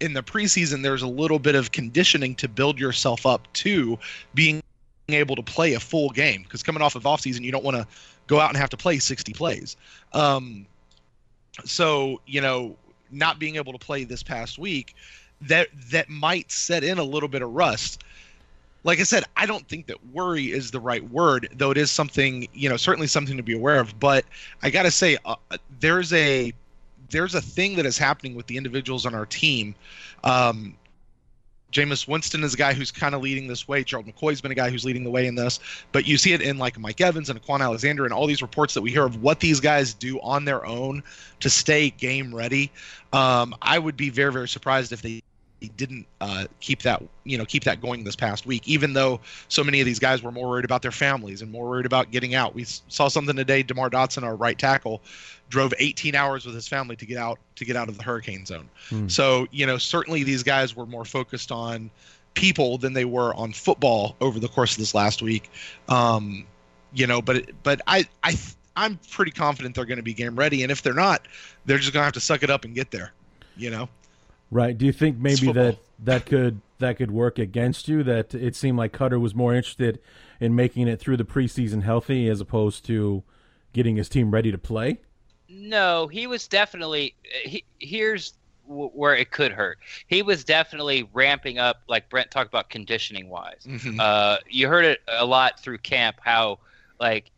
in 0.00 0.12
the 0.12 0.22
preseason 0.22 0.82
there's 0.82 1.02
a 1.02 1.08
little 1.08 1.38
bit 1.38 1.54
of 1.54 1.72
conditioning 1.72 2.34
to 2.36 2.48
build 2.48 2.78
yourself 2.78 3.26
up 3.26 3.52
to 3.54 3.98
being 4.34 4.62
able 5.08 5.36
to 5.36 5.42
play 5.42 5.74
a 5.74 5.80
full 5.80 6.08
game 6.10 6.42
because 6.42 6.62
coming 6.62 6.82
off 6.82 6.94
of 6.94 7.02
offseason 7.02 7.42
you 7.42 7.52
don't 7.52 7.64
want 7.64 7.76
to 7.76 7.86
go 8.26 8.40
out 8.40 8.50
and 8.50 8.56
have 8.56 8.70
to 8.70 8.76
play 8.76 8.98
60 8.98 9.32
plays 9.32 9.76
um, 10.12 10.66
so 11.64 12.20
you 12.26 12.40
know 12.40 12.76
not 13.10 13.38
being 13.38 13.56
able 13.56 13.72
to 13.72 13.78
play 13.78 14.04
this 14.04 14.22
past 14.22 14.58
week 14.58 14.94
that 15.40 15.68
that 15.90 16.08
might 16.08 16.50
set 16.50 16.82
in 16.82 16.98
a 16.98 17.04
little 17.04 17.28
bit 17.28 17.42
of 17.42 17.52
rust 17.52 18.02
like 18.82 18.98
i 18.98 19.02
said 19.02 19.24
i 19.36 19.46
don't 19.46 19.68
think 19.68 19.86
that 19.86 20.04
worry 20.12 20.50
is 20.52 20.70
the 20.70 20.80
right 20.80 21.08
word 21.10 21.48
though 21.56 21.70
it 21.70 21.78
is 21.78 21.90
something 21.90 22.48
you 22.52 22.68
know 22.68 22.76
certainly 22.76 23.06
something 23.06 23.36
to 23.36 23.42
be 23.42 23.54
aware 23.54 23.78
of 23.78 23.98
but 24.00 24.24
i 24.62 24.70
gotta 24.70 24.90
say 24.90 25.16
uh, 25.24 25.36
there's 25.80 26.12
a 26.12 26.52
there's 27.10 27.34
a 27.34 27.40
thing 27.40 27.76
that 27.76 27.86
is 27.86 27.98
happening 27.98 28.34
with 28.34 28.46
the 28.46 28.56
individuals 28.56 29.06
on 29.06 29.14
our 29.14 29.26
team. 29.26 29.74
Um, 30.24 30.76
Jameis 31.74 32.06
Winston 32.06 32.44
is 32.44 32.54
a 32.54 32.56
guy 32.56 32.72
who's 32.72 32.92
kind 32.92 33.14
of 33.14 33.20
leading 33.20 33.48
this 33.48 33.66
way. 33.66 33.82
Gerald 33.82 34.06
McCoy's 34.06 34.40
been 34.40 34.52
a 34.52 34.54
guy 34.54 34.70
who's 34.70 34.84
leading 34.84 35.02
the 35.02 35.10
way 35.10 35.26
in 35.26 35.34
this. 35.34 35.58
But 35.90 36.06
you 36.06 36.16
see 36.16 36.32
it 36.32 36.40
in 36.40 36.56
like 36.56 36.78
Mike 36.78 37.00
Evans 37.00 37.28
and 37.28 37.42
Kwon 37.42 37.60
Alexander 37.60 38.04
and 38.04 38.14
all 38.14 38.28
these 38.28 38.42
reports 38.42 38.74
that 38.74 38.82
we 38.82 38.90
hear 38.90 39.04
of 39.04 39.22
what 39.22 39.40
these 39.40 39.58
guys 39.58 39.92
do 39.92 40.20
on 40.20 40.44
their 40.44 40.64
own 40.64 41.02
to 41.40 41.50
stay 41.50 41.90
game 41.90 42.32
ready. 42.32 42.70
Um, 43.12 43.56
I 43.60 43.80
would 43.80 43.96
be 43.96 44.08
very, 44.08 44.32
very 44.32 44.48
surprised 44.48 44.92
if 44.92 45.02
they 45.02 45.22
didn't 45.68 46.06
uh, 46.20 46.46
keep 46.60 46.82
that 46.82 47.02
you 47.24 47.38
know 47.38 47.44
keep 47.44 47.64
that 47.64 47.80
going 47.80 48.04
this 48.04 48.16
past 48.16 48.46
week. 48.46 48.66
Even 48.66 48.92
though 48.92 49.20
so 49.48 49.64
many 49.64 49.80
of 49.80 49.86
these 49.86 49.98
guys 49.98 50.22
were 50.22 50.32
more 50.32 50.48
worried 50.48 50.64
about 50.64 50.82
their 50.82 50.92
families 50.92 51.42
and 51.42 51.50
more 51.50 51.68
worried 51.68 51.86
about 51.86 52.10
getting 52.10 52.34
out. 52.34 52.54
We 52.54 52.64
saw 52.64 53.08
something 53.08 53.36
today. 53.36 53.62
Demar 53.62 53.90
Dotson, 53.90 54.22
our 54.22 54.36
right 54.36 54.58
tackle, 54.58 55.02
drove 55.48 55.74
18 55.78 56.14
hours 56.14 56.46
with 56.46 56.54
his 56.54 56.68
family 56.68 56.96
to 56.96 57.06
get 57.06 57.18
out 57.18 57.38
to 57.56 57.64
get 57.64 57.76
out 57.76 57.88
of 57.88 57.96
the 57.96 58.04
hurricane 58.04 58.46
zone. 58.46 58.68
Hmm. 58.88 59.08
So 59.08 59.46
you 59.50 59.66
know 59.66 59.78
certainly 59.78 60.22
these 60.22 60.42
guys 60.42 60.74
were 60.76 60.86
more 60.86 61.04
focused 61.04 61.52
on 61.52 61.90
people 62.34 62.78
than 62.78 62.92
they 62.92 63.04
were 63.04 63.34
on 63.34 63.52
football 63.52 64.16
over 64.20 64.38
the 64.38 64.48
course 64.48 64.72
of 64.72 64.78
this 64.78 64.94
last 64.94 65.22
week. 65.22 65.50
Um, 65.88 66.46
you 66.92 67.06
know, 67.06 67.22
but 67.22 67.50
but 67.62 67.80
I 67.86 68.06
I 68.22 68.38
I'm 68.76 68.98
pretty 69.10 69.30
confident 69.30 69.74
they're 69.74 69.84
going 69.84 69.98
to 69.98 70.02
be 70.02 70.14
game 70.14 70.36
ready, 70.36 70.62
and 70.62 70.70
if 70.70 70.82
they're 70.82 70.94
not, 70.94 71.26
they're 71.64 71.78
just 71.78 71.92
going 71.92 72.02
to 72.02 72.04
have 72.04 72.14
to 72.14 72.20
suck 72.20 72.42
it 72.42 72.50
up 72.50 72.64
and 72.64 72.74
get 72.74 72.90
there. 72.90 73.12
You 73.56 73.70
know. 73.70 73.88
Right. 74.54 74.78
Do 74.78 74.86
you 74.86 74.92
think 74.92 75.18
maybe 75.18 75.50
that 75.50 75.78
that 75.98 76.26
could 76.26 76.60
that 76.78 76.96
could 76.96 77.10
work 77.10 77.40
against 77.40 77.88
you? 77.88 78.04
That 78.04 78.34
it 78.34 78.54
seemed 78.54 78.78
like 78.78 78.92
Koetter 78.92 79.20
was 79.20 79.34
more 79.34 79.52
interested 79.52 79.98
in 80.38 80.54
making 80.54 80.86
it 80.86 81.00
through 81.00 81.16
the 81.16 81.24
preseason 81.24 81.82
healthy 81.82 82.28
as 82.28 82.40
opposed 82.40 82.84
to 82.86 83.24
getting 83.72 83.96
his 83.96 84.08
team 84.08 84.30
ready 84.30 84.52
to 84.52 84.58
play. 84.58 85.00
No, 85.48 86.06
he 86.06 86.28
was 86.28 86.46
definitely. 86.46 87.16
He, 87.44 87.64
here's 87.80 88.34
w- 88.68 88.90
where 88.90 89.16
it 89.16 89.32
could 89.32 89.50
hurt. 89.50 89.78
He 90.06 90.22
was 90.22 90.44
definitely 90.44 91.08
ramping 91.12 91.58
up, 91.58 91.82
like 91.88 92.08
Brent 92.08 92.30
talked 92.30 92.48
about, 92.48 92.70
conditioning 92.70 93.28
wise. 93.28 93.66
Mhm. 93.66 93.98
Uh, 93.98 94.38
you 94.48 94.68
heard 94.68 94.84
it 94.84 95.00
a 95.08 95.26
lot 95.26 95.58
through 95.60 95.78
camp 95.78 96.16
how, 96.20 96.60
like, 97.00 97.30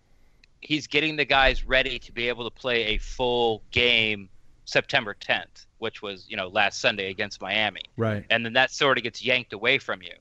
he's 0.60 0.86
getting 0.86 1.16
the 1.16 1.24
guys 1.24 1.64
ready 1.64 1.98
to 2.00 2.12
be 2.12 2.28
able 2.28 2.44
to 2.44 2.54
play 2.54 2.94
a 2.94 2.98
full 2.98 3.62
game 3.70 4.28
September 4.66 5.14
10th, 5.18 5.65
which 5.78 6.02
was 6.02 6.26
you 6.28 6.36
know 6.36 6.48
last 6.48 6.80
Sunday 6.80 7.10
against 7.10 7.40
Miami. 7.40 7.82
Right. 7.96 8.24
and 8.30 8.44
then 8.44 8.52
that 8.54 8.70
sort 8.70 8.98
of 8.98 9.04
gets 9.04 9.24
yanked 9.24 9.52
away 9.52 9.78
from 9.78 10.02
you. 10.02 10.14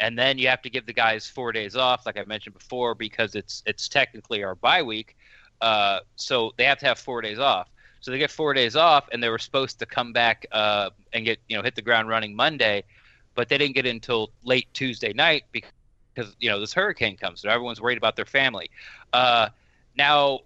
And 0.00 0.18
then 0.18 0.36
you 0.36 0.48
have 0.48 0.62
to 0.62 0.70
give 0.70 0.86
the 0.86 0.92
guys 0.92 1.28
four 1.28 1.52
days 1.52 1.76
off 1.76 2.06
like 2.06 2.16
i 2.16 2.24
mentioned 2.24 2.54
before 2.58 2.94
because 2.94 3.34
it's 3.34 3.62
it's 3.66 3.88
technically 3.88 4.42
our 4.42 4.54
bye 4.54 4.82
week. 4.82 5.16
Uh, 5.60 6.00
so 6.16 6.52
they 6.56 6.64
have 6.64 6.78
to 6.78 6.86
have 6.86 6.98
four 6.98 7.20
days 7.20 7.38
off. 7.38 7.68
So 8.00 8.10
they 8.10 8.18
get 8.18 8.32
four 8.32 8.52
days 8.52 8.74
off 8.74 9.08
and 9.12 9.22
they 9.22 9.28
were 9.28 9.38
supposed 9.38 9.78
to 9.78 9.86
come 9.86 10.12
back 10.12 10.44
uh, 10.50 10.90
and 11.12 11.24
get 11.24 11.38
you 11.48 11.56
know 11.56 11.62
hit 11.62 11.76
the 11.76 11.82
ground 11.82 12.08
running 12.08 12.34
monday 12.34 12.82
but 13.34 13.48
they 13.48 13.58
didn't 13.58 13.74
get 13.74 13.86
in 13.86 13.96
until 13.96 14.30
late 14.44 14.68
tuesday 14.74 15.12
night 15.12 15.44
because 15.52 16.34
you 16.38 16.50
know 16.50 16.60
this 16.60 16.72
hurricane 16.72 17.16
comes 17.16 17.40
so 17.40 17.48
everyone's 17.48 17.80
worried 17.80 17.98
about 17.98 18.16
their 18.16 18.26
family. 18.26 18.70
Uh, 19.12 19.48
now 19.96 20.40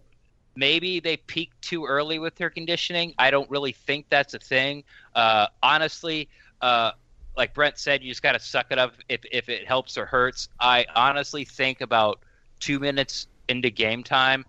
maybe 0.57 1.01
they 1.01 1.17
peaked 1.19 1.61
too 1.63 1.87
early 1.87 2.19
with 2.19 2.35
their 2.37 2.51
conditioning. 2.51 3.15
I 3.19 3.31
don't 3.31 3.49
really 3.51 3.73
think 3.73 4.07
that's 4.11 4.35
a 4.35 4.39
thing. 4.39 4.85
Uh, 5.15 5.47
honestly, 5.63 6.29
uh, 6.63 6.93
like 7.37 7.55
Brent 7.55 7.79
said, 7.79 8.03
you 8.03 8.11
just 8.11 8.23
got 8.23 8.33
to 8.33 8.41
suck 8.41 8.67
it 8.71 8.79
up 8.79 8.95
if, 9.09 9.21
if 9.31 9.49
it 9.49 9.67
helps 9.67 9.97
or 9.99 10.07
hurts. 10.07 10.49
I 10.61 10.87
honestly 10.95 11.45
think 11.45 11.81
about 11.83 12.21
two 12.61 12.81
minutes 12.81 13.27
into 13.49 13.71
game 13.71 14.03
time, 14.03 14.45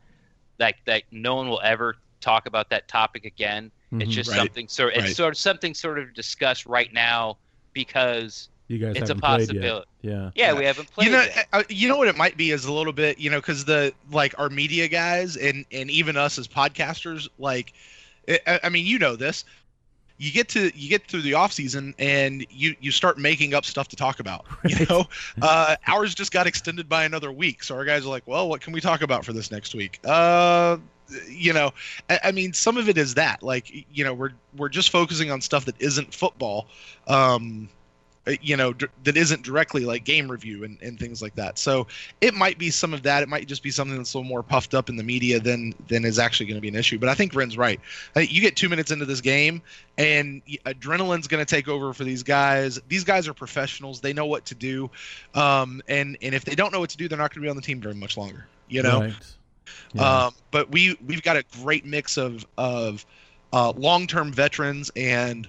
like 0.59 0.77
that 0.85 1.03
no 1.11 1.35
one 1.35 1.49
will 1.49 1.61
ever 1.63 1.95
talk 2.21 2.45
about 2.47 2.69
that 2.69 2.87
topic 2.87 3.25
again. 3.25 3.71
It's 3.99 4.11
Mhm. 4.11 4.15
just 4.15 4.31
Right. 4.31 4.37
something 4.37 4.67
sort. 4.67 4.93
It's 4.95 5.09
Right. 5.09 5.15
sort 5.15 5.33
of 5.33 5.37
something 5.37 5.73
sort 5.73 5.99
of 5.99 6.13
discussed 6.13 6.65
right 6.65 6.91
now 6.93 7.37
because 7.73 8.49
You 8.67 8.77
guys 8.79 8.95
it's 8.97 9.09
a 9.09 9.13
haven't 9.13 9.21
played 9.21 9.39
yet. 9.39 9.47
possibility. 9.47 9.87
Yeah. 10.01 10.31
Yeah, 10.35 10.51
Yeah. 10.51 10.53
we 10.59 10.65
haven't 10.65 10.91
played. 10.91 11.05
you 11.05 11.11
know, 11.13 11.21
yet. 11.21 11.47
uh, 11.53 11.63
you 11.69 11.87
know 11.87 11.97
what 11.97 12.07
it 12.07 12.17
might 12.17 12.35
be 12.37 12.51
is 12.51 12.65
a 12.65 12.73
little 12.73 12.93
bit, 12.93 13.17
you 13.19 13.29
know, 13.29 13.39
because 13.39 13.65
the 13.65 13.93
like 14.11 14.37
our 14.37 14.49
media 14.49 14.87
guys 14.87 15.37
and 15.37 15.65
and 15.71 15.89
even 15.89 16.17
us 16.17 16.37
as 16.37 16.47
podcasters, 16.47 17.27
like, 17.39 17.73
I, 18.27 18.59
I 18.63 18.69
mean, 18.69 18.85
you 18.85 18.99
know 18.99 19.15
this. 19.15 19.45
You 20.19 20.31
get 20.31 20.49
to 20.49 20.71
you 20.75 20.89
get 20.89 21.07
through 21.07 21.21
the 21.21 21.35
off 21.35 21.53
season 21.53 21.93
and 21.99 22.43
you 22.49 22.75
you 22.81 22.89
start 22.91 23.19
making 23.19 23.53
up 23.53 23.65
stuff 23.65 23.87
to 23.89 23.95
talk 23.95 24.19
about. 24.19 24.45
You 24.67 24.85
know, 24.89 25.05
uh, 25.41 25.75
ours 25.85 26.13
just 26.15 26.31
got 26.31 26.47
extended 26.47 26.89
by 26.89 27.05
another 27.05 27.31
week, 27.31 27.63
so 27.63 27.75
our 27.75 27.85
guys 27.85 28.03
are 28.05 28.09
like, 28.09 28.27
well, 28.27 28.49
what 28.49 28.59
can 28.61 28.73
we 28.73 28.81
talk 28.81 29.01
about 29.01 29.23
for 29.23 29.31
this 29.31 29.51
next 29.51 29.75
week? 29.75 29.99
Uh, 30.03 30.77
you 31.29 31.53
know, 31.53 31.71
I, 32.09 32.19
I 32.25 32.31
mean, 32.31 32.51
some 32.51 32.75
of 32.77 32.89
it 32.89 32.97
is 32.97 33.13
that, 33.13 33.41
like, 33.43 33.71
you 33.93 34.03
know, 34.03 34.13
we're 34.13 34.31
we're 34.57 34.69
just 34.69 34.89
focusing 34.89 35.29
on 35.31 35.39
stuff 35.39 35.65
that 35.65 35.75
isn't 35.79 36.13
football. 36.13 36.67
Um, 37.07 37.69
uh, 37.69 37.86
you 38.41 38.57
know 38.57 38.73
d- 38.73 38.87
that 39.03 39.17
isn't 39.17 39.43
directly 39.43 39.85
like 39.85 40.03
game 40.03 40.29
review 40.29 40.63
and, 40.63 40.77
and 40.81 40.99
things 40.99 41.21
like 41.21 41.35
that. 41.35 41.57
So 41.57 41.87
it 42.21 42.33
might 42.33 42.57
be 42.57 42.69
some 42.69 42.93
of 42.93 43.03
that. 43.03 43.23
It 43.23 43.29
might 43.29 43.47
just 43.47 43.63
be 43.63 43.71
something 43.71 43.97
that's 43.97 44.13
a 44.13 44.17
little 44.17 44.29
more 44.29 44.43
puffed 44.43 44.73
up 44.73 44.89
in 44.89 44.95
the 44.95 45.03
media 45.03 45.39
than 45.39 45.73
than 45.87 46.05
is 46.05 46.19
actually 46.19 46.47
going 46.47 46.57
to 46.57 46.61
be 46.61 46.69
an 46.69 46.75
issue. 46.75 46.97
But 46.99 47.09
i 47.09 47.13
think 47.13 47.33
ren's 47.35 47.57
right. 47.57 47.79
You 48.15 48.41
get 48.41 48.55
two 48.55 48.69
minutes 48.69 48.91
into 48.91 49.05
this 49.05 49.21
game 49.21 49.61
and 49.97 50.41
adrenaline's 50.65 51.27
going 51.27 51.43
to 51.43 51.55
take 51.55 51.67
over 51.67 51.93
for 51.93 52.03
these 52.03 52.23
guys. 52.23 52.79
These 52.87 53.03
guys 53.03 53.27
are 53.27 53.33
professionals. 53.33 54.01
They 54.01 54.13
know 54.13 54.25
what 54.25 54.45
to 54.45 54.55
do. 54.55 54.89
Um, 55.33 55.81
and 55.87 56.17
and 56.21 56.35
if 56.35 56.45
they 56.45 56.55
don't 56.55 56.71
know 56.71 56.79
what 56.79 56.89
to 56.91 56.97
do 56.97 57.07
they're 57.07 57.17
not 57.17 57.33
going 57.33 57.41
to 57.41 57.45
be 57.45 57.49
on 57.49 57.55
the 57.55 57.61
team 57.61 57.81
very 57.81 57.95
much 57.95 58.17
longer 58.17 58.47
you 58.67 58.83
know? 58.83 59.01
Right. 59.01 59.13
Yeah. 59.93 60.25
um, 60.25 60.33
but 60.51 60.71
we 60.71 60.97
we've 61.05 61.21
got 61.21 61.37
a 61.37 61.43
great 61.61 61.85
mix 61.85 62.17
of 62.17 62.45
of 62.57 63.05
uh, 63.53 63.71
long 63.71 64.07
term 64.07 64.31
veterans 64.31 64.91
and 64.95 65.47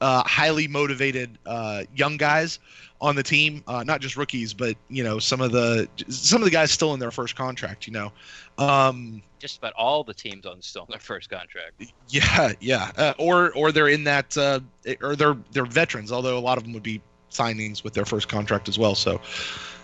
uh, 0.00 0.22
highly 0.24 0.68
motivated 0.68 1.38
uh, 1.46 1.84
young 1.94 2.16
guys 2.16 2.58
on 3.00 3.16
the 3.16 3.22
team. 3.22 3.62
Uh, 3.66 3.84
not 3.84 4.00
just 4.00 4.16
rookies, 4.16 4.54
but 4.54 4.76
you 4.88 5.04
know 5.04 5.18
some 5.18 5.40
of 5.40 5.52
the 5.52 5.88
some 6.08 6.40
of 6.40 6.44
the 6.44 6.50
guys 6.50 6.70
still 6.70 6.94
in 6.94 7.00
their 7.00 7.10
first 7.10 7.36
contract. 7.36 7.86
You 7.86 7.92
know, 7.92 8.12
um, 8.58 9.22
just 9.38 9.58
about 9.58 9.72
all 9.74 10.04
the 10.04 10.14
teams 10.14 10.46
on 10.46 10.60
still 10.62 10.82
on 10.82 10.88
their 10.90 11.00
first 11.00 11.30
contract. 11.30 11.82
yeah, 12.08 12.52
yeah, 12.60 12.90
uh, 12.96 13.14
or 13.18 13.52
or 13.54 13.72
they're 13.72 13.88
in 13.88 14.04
that 14.04 14.36
uh, 14.36 14.60
or 15.02 15.16
they're 15.16 15.36
they're 15.52 15.66
veterans. 15.66 16.12
Although 16.12 16.38
a 16.38 16.40
lot 16.40 16.58
of 16.58 16.64
them 16.64 16.72
would 16.72 16.82
be 16.82 17.00
signings 17.30 17.84
with 17.84 17.94
their 17.94 18.04
first 18.04 18.28
contract 18.28 18.68
as 18.68 18.78
well. 18.78 18.94
So 18.94 19.20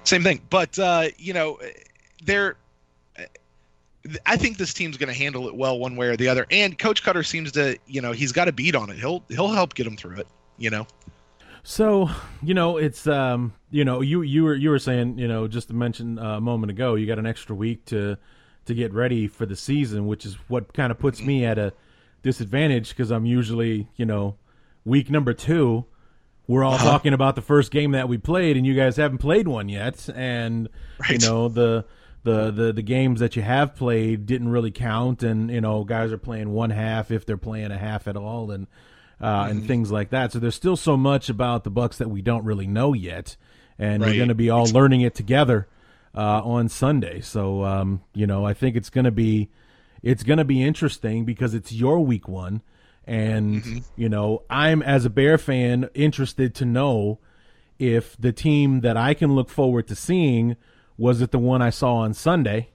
same 0.04 0.22
thing. 0.22 0.40
But 0.50 0.78
uh, 0.78 1.08
you 1.18 1.32
know, 1.32 1.58
they're. 2.24 2.56
I 4.26 4.36
think 4.36 4.57
this 4.57 4.72
team's 4.72 4.96
going 4.96 5.12
to 5.12 5.18
handle 5.18 5.46
it 5.48 5.55
well 5.55 5.78
one 5.78 5.96
way 5.96 6.09
or 6.09 6.16
the 6.16 6.28
other. 6.28 6.46
And 6.51 6.78
Coach 6.78 7.03
Koetter 7.03 7.24
seems 7.24 7.53
to, 7.53 7.78
you 7.86 8.01
know, 8.01 8.12
he's 8.12 8.32
got 8.32 8.48
a 8.48 8.53
beat 8.53 8.74
on 8.74 8.90
it. 8.90 8.98
He'll 8.98 9.22
he'll 9.28 9.48
help 9.48 9.74
get 9.74 9.84
them 9.84 9.96
through 9.96 10.16
it. 10.16 10.26
You 10.59 10.70
know. 10.70 10.86
So, 11.62 12.09
you 12.42 12.55
know, 12.55 12.78
it's 12.78 13.07
um, 13.07 13.53
you 13.70 13.84
know, 13.84 14.01
you 14.01 14.22
you 14.22 14.44
were 14.44 14.55
you 14.55 14.70
were 14.70 14.78
saying, 14.78 15.18
you 15.18 15.28
know, 15.28 15.46
just 15.46 15.68
to 15.68 15.74
mention 15.74 16.18
uh, 16.18 16.38
a 16.38 16.40
moment 16.40 16.70
ago, 16.70 16.94
you 16.94 17.07
got 17.07 17.18
an 17.18 17.26
extra 17.26 17.55
week 17.55 17.84
to 17.86 18.16
to 18.66 18.74
get 18.74 18.92
ready 18.92 19.26
for 19.26 19.46
the 19.46 19.57
season, 19.57 20.07
which 20.07 20.24
is 20.24 20.34
what 20.48 20.72
kind 20.72 20.90
of 20.90 20.98
puts 20.98 21.20
me 21.20 21.44
at 21.44 21.59
a 21.59 21.72
disadvantage 22.22 22.90
because 22.90 23.11
I'm 23.11 23.26
usually, 23.26 23.88
you 23.96 24.07
know, 24.07 24.36
week 24.84 25.11
number 25.11 25.32
2 25.32 25.84
we're 26.46 26.64
all 26.64 26.78
talking 26.78 27.12
about 27.12 27.36
the 27.36 27.42
first 27.42 27.70
game 27.70 27.92
that 27.92 28.09
we 28.09 28.18
played 28.18 28.57
and 28.57 28.66
you 28.66 28.74
guys 28.74 28.96
haven't 28.96 29.18
played 29.18 29.46
one 29.46 29.68
yet 29.68 30.09
and 30.16 30.68
you 31.09 31.18
know 31.18 31.48
the 31.48 31.84
the, 32.22 32.50
the 32.50 32.72
the 32.72 32.82
games 32.82 33.20
that 33.20 33.36
you 33.36 33.42
have 33.42 33.74
played 33.74 34.26
didn't 34.26 34.48
really 34.48 34.70
count 34.70 35.22
and 35.22 35.50
you 35.50 35.60
know 35.60 35.84
guys 35.84 36.12
are 36.12 36.18
playing 36.18 36.50
one 36.52 36.70
half 36.70 37.10
if 37.10 37.24
they're 37.24 37.38
playing 37.38 37.70
a 37.70 37.78
half 37.78 38.06
at 38.06 38.16
all 38.16 38.50
and 38.50 38.66
uh, 39.20 39.48
and 39.50 39.66
things 39.66 39.90
like 39.90 40.10
that. 40.10 40.32
So 40.32 40.38
there's 40.38 40.54
still 40.54 40.76
so 40.76 40.96
much 40.96 41.28
about 41.28 41.64
the 41.64 41.70
bucks 41.70 41.98
that 41.98 42.08
we 42.08 42.22
don't 42.22 42.44
really 42.44 42.66
know 42.66 42.94
yet. 42.94 43.36
And 43.78 44.02
we're 44.02 44.16
going 44.16 44.28
to 44.28 44.34
be 44.34 44.50
all 44.50 44.66
learning 44.66 45.02
it 45.02 45.14
together 45.14 45.68
uh, 46.14 46.42
on 46.42 46.68
sunday. 46.68 47.20
So 47.20 47.64
um, 47.64 48.02
you 48.14 48.26
know 48.26 48.44
i 48.44 48.52
think 48.54 48.76
it's 48.76 48.90
going 48.90 49.06
to 49.06 49.10
be 49.10 49.48
it's 50.02 50.22
going 50.22 50.38
to 50.38 50.44
be 50.44 50.62
interesting 50.62 51.24
because 51.24 51.54
it's 51.54 51.72
your 51.72 52.00
week 52.00 52.28
one. 52.28 52.62
And 53.06 53.82
you 53.96 54.08
know 54.08 54.42
i'm 54.50 54.82
as 54.82 55.04
a 55.04 55.10
bear 55.10 55.38
fan 55.38 55.88
interested 55.94 56.54
to 56.56 56.64
know 56.64 57.18
if 57.78 58.14
the 58.18 58.30
team 58.30 58.82
that 58.82 58.96
i 58.96 59.14
can 59.14 59.34
look 59.34 59.48
forward 59.48 59.88
to 59.88 59.96
seeing 59.96 60.56
was 61.01 61.20
it 61.20 61.30
the 61.30 61.38
one 61.38 61.62
i 61.62 61.70
saw 61.70 61.94
on 61.96 62.12
sunday 62.14 62.68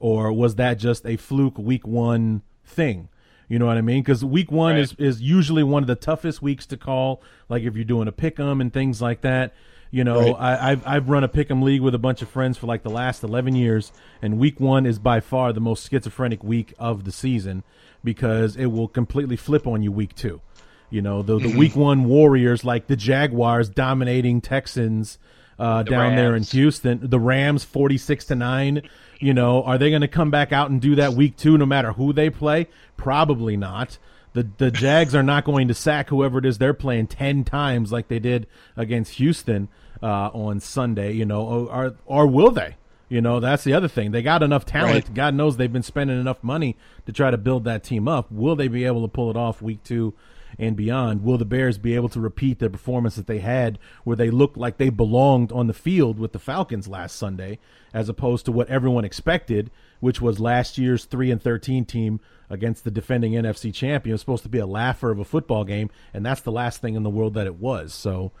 or 0.00 0.32
was 0.32 0.56
that 0.56 0.78
just 0.78 1.06
a 1.06 1.16
fluke 1.16 1.58
week 1.58 1.86
one 1.86 2.42
thing? 2.64 3.08
You 3.48 3.58
know 3.58 3.66
what 3.66 3.76
i 3.76 3.82
mean? 3.82 4.02
Because 4.02 4.24
week 4.24 4.50
one 4.50 4.74
Right. 4.74 4.80
is, 4.80 4.94
is 4.98 5.20
usually 5.20 5.62
one 5.62 5.82
of 5.82 5.86
the 5.86 5.94
toughest 5.94 6.40
weeks 6.42 6.66
to 6.66 6.76
call 6.76 7.22
like 7.48 7.62
if 7.62 7.76
you're 7.76 7.84
doing 7.84 8.08
a 8.08 8.12
pick 8.12 8.40
'em 8.40 8.60
and 8.60 8.72
things 8.72 9.00
like 9.02 9.20
that. 9.20 9.52
You 9.92 10.04
know 10.04 10.32
Right. 10.32 10.36
I, 10.38 10.70
I've, 10.70 10.86
I've 10.86 11.08
run 11.08 11.22
a 11.24 11.28
pick 11.28 11.50
'em 11.50 11.62
league 11.62 11.82
with 11.82 11.94
a 11.94 11.98
bunch 11.98 12.22
of 12.22 12.28
friends 12.28 12.56
for 12.56 12.66
like 12.66 12.82
the 12.82 12.90
last 12.90 13.22
11 13.22 13.54
years 13.54 13.92
and 14.22 14.38
week 14.38 14.58
one 14.58 14.86
is 14.86 14.98
by 14.98 15.20
far 15.20 15.52
the 15.52 15.60
most 15.60 15.90
schizophrenic 15.90 16.42
week 16.42 16.72
of 16.78 17.04
the 17.04 17.12
season 17.12 17.62
because 18.02 18.56
it 18.56 18.66
will 18.66 18.88
completely 18.88 19.36
flip 19.36 19.66
on 19.66 19.82
you 19.82 19.92
week 19.92 20.14
two. 20.14 20.40
You 20.88 21.02
know 21.02 21.22
the, 21.22 21.38
the 21.38 21.48
mm-hmm. 21.48 21.58
week 21.58 21.76
one 21.76 22.04
warriors 22.04 22.64
like 22.64 22.86
the 22.86 22.96
jaguars 22.96 23.68
dominating 23.68 24.40
texans 24.40 25.18
uh, 25.60 25.82
down 25.82 26.16
there 26.16 26.34
in 26.34 26.42
Houston, 26.42 26.98
the 27.02 27.20
Rams 27.20 27.64
46 27.64 28.24
to 28.26 28.34
9, 28.34 28.82
you 29.18 29.34
know, 29.34 29.62
are 29.62 29.76
they 29.76 29.90
going 29.90 30.00
to 30.00 30.08
come 30.08 30.30
back 30.30 30.52
out 30.52 30.70
and 30.70 30.80
do 30.80 30.94
that 30.94 31.12
week 31.12 31.36
2 31.36 31.58
no 31.58 31.66
matter 31.66 31.92
who 31.92 32.14
they 32.14 32.30
play? 32.30 32.66
Probably 32.96 33.58
not. 33.58 33.98
The 34.32 34.48
the 34.56 34.70
Jags 34.70 35.14
are 35.14 35.22
not 35.22 35.44
going 35.44 35.68
to 35.68 35.74
sack 35.74 36.08
whoever 36.08 36.38
it 36.38 36.46
is 36.46 36.56
they're 36.56 36.72
playing 36.72 37.08
10 37.08 37.44
times 37.44 37.92
like 37.92 38.08
they 38.08 38.18
did 38.18 38.46
against 38.74 39.14
Houston 39.14 39.68
uh, 40.02 40.30
on 40.32 40.60
Sunday, 40.60 41.12
you 41.12 41.26
know, 41.26 41.42
or, 41.42 41.94
or 42.06 42.26
will 42.26 42.50
they? 42.50 42.76
You 43.10 43.20
know, 43.20 43.38
that's 43.38 43.64
the 43.64 43.74
other 43.74 43.88
thing. 43.88 44.12
They 44.12 44.22
got 44.22 44.42
enough 44.42 44.64
talent. 44.64 45.08
Right. 45.08 45.14
God 45.14 45.34
knows 45.34 45.58
they've 45.58 45.70
been 45.70 45.82
spending 45.82 46.18
enough 46.18 46.42
money 46.42 46.76
to 47.04 47.12
try 47.12 47.30
to 47.30 47.36
build 47.36 47.64
that 47.64 47.84
team 47.84 48.08
up. 48.08 48.32
Will 48.32 48.56
they 48.56 48.68
be 48.68 48.86
able 48.86 49.02
to 49.02 49.08
pull 49.08 49.28
it 49.28 49.36
off 49.36 49.60
week 49.60 49.82
2 49.84 50.14
and 50.58 50.76
beyond. 50.76 51.22
Will 51.22 51.38
the 51.38 51.44
Bears 51.44 51.78
be 51.78 51.94
able 51.94 52.08
to 52.10 52.20
repeat 52.20 52.58
the 52.58 52.70
performance 52.70 53.16
that 53.16 53.26
they 53.26 53.38
had 53.38 53.78
where 54.04 54.16
they 54.16 54.30
looked 54.30 54.56
like 54.56 54.76
they 54.76 54.90
belonged 54.90 55.52
on 55.52 55.66
the 55.66 55.74
field 55.74 56.18
with 56.18 56.32
the 56.32 56.38
Falcons 56.38 56.88
last 56.88 57.16
Sunday 57.16 57.58
as 57.92 58.08
opposed 58.08 58.44
to 58.46 58.52
what 58.52 58.68
everyone 58.68 59.04
expected, 59.04 59.70
which 60.00 60.20
was 60.20 60.40
last 60.40 60.78
year's 60.78 61.04
3 61.04 61.30
and 61.30 61.42
13 61.42 61.84
team 61.84 62.20
against 62.48 62.84
the 62.84 62.90
defending 62.90 63.32
NFC 63.32 63.72
champion. 63.72 64.12
It 64.12 64.14
was 64.14 64.20
supposed 64.20 64.42
to 64.44 64.48
be 64.48 64.58
a 64.58 64.66
laugher 64.66 65.10
of 65.10 65.18
a 65.18 65.24
football 65.24 65.64
game 65.64 65.90
and 66.12 66.24
that's 66.24 66.42
the 66.42 66.52
last 66.52 66.80
thing 66.80 66.94
in 66.94 67.02
the 67.02 67.10
world 67.10 67.34
that 67.34 67.46
it 67.46 67.56
was. 67.56 67.94
So, 67.94 68.32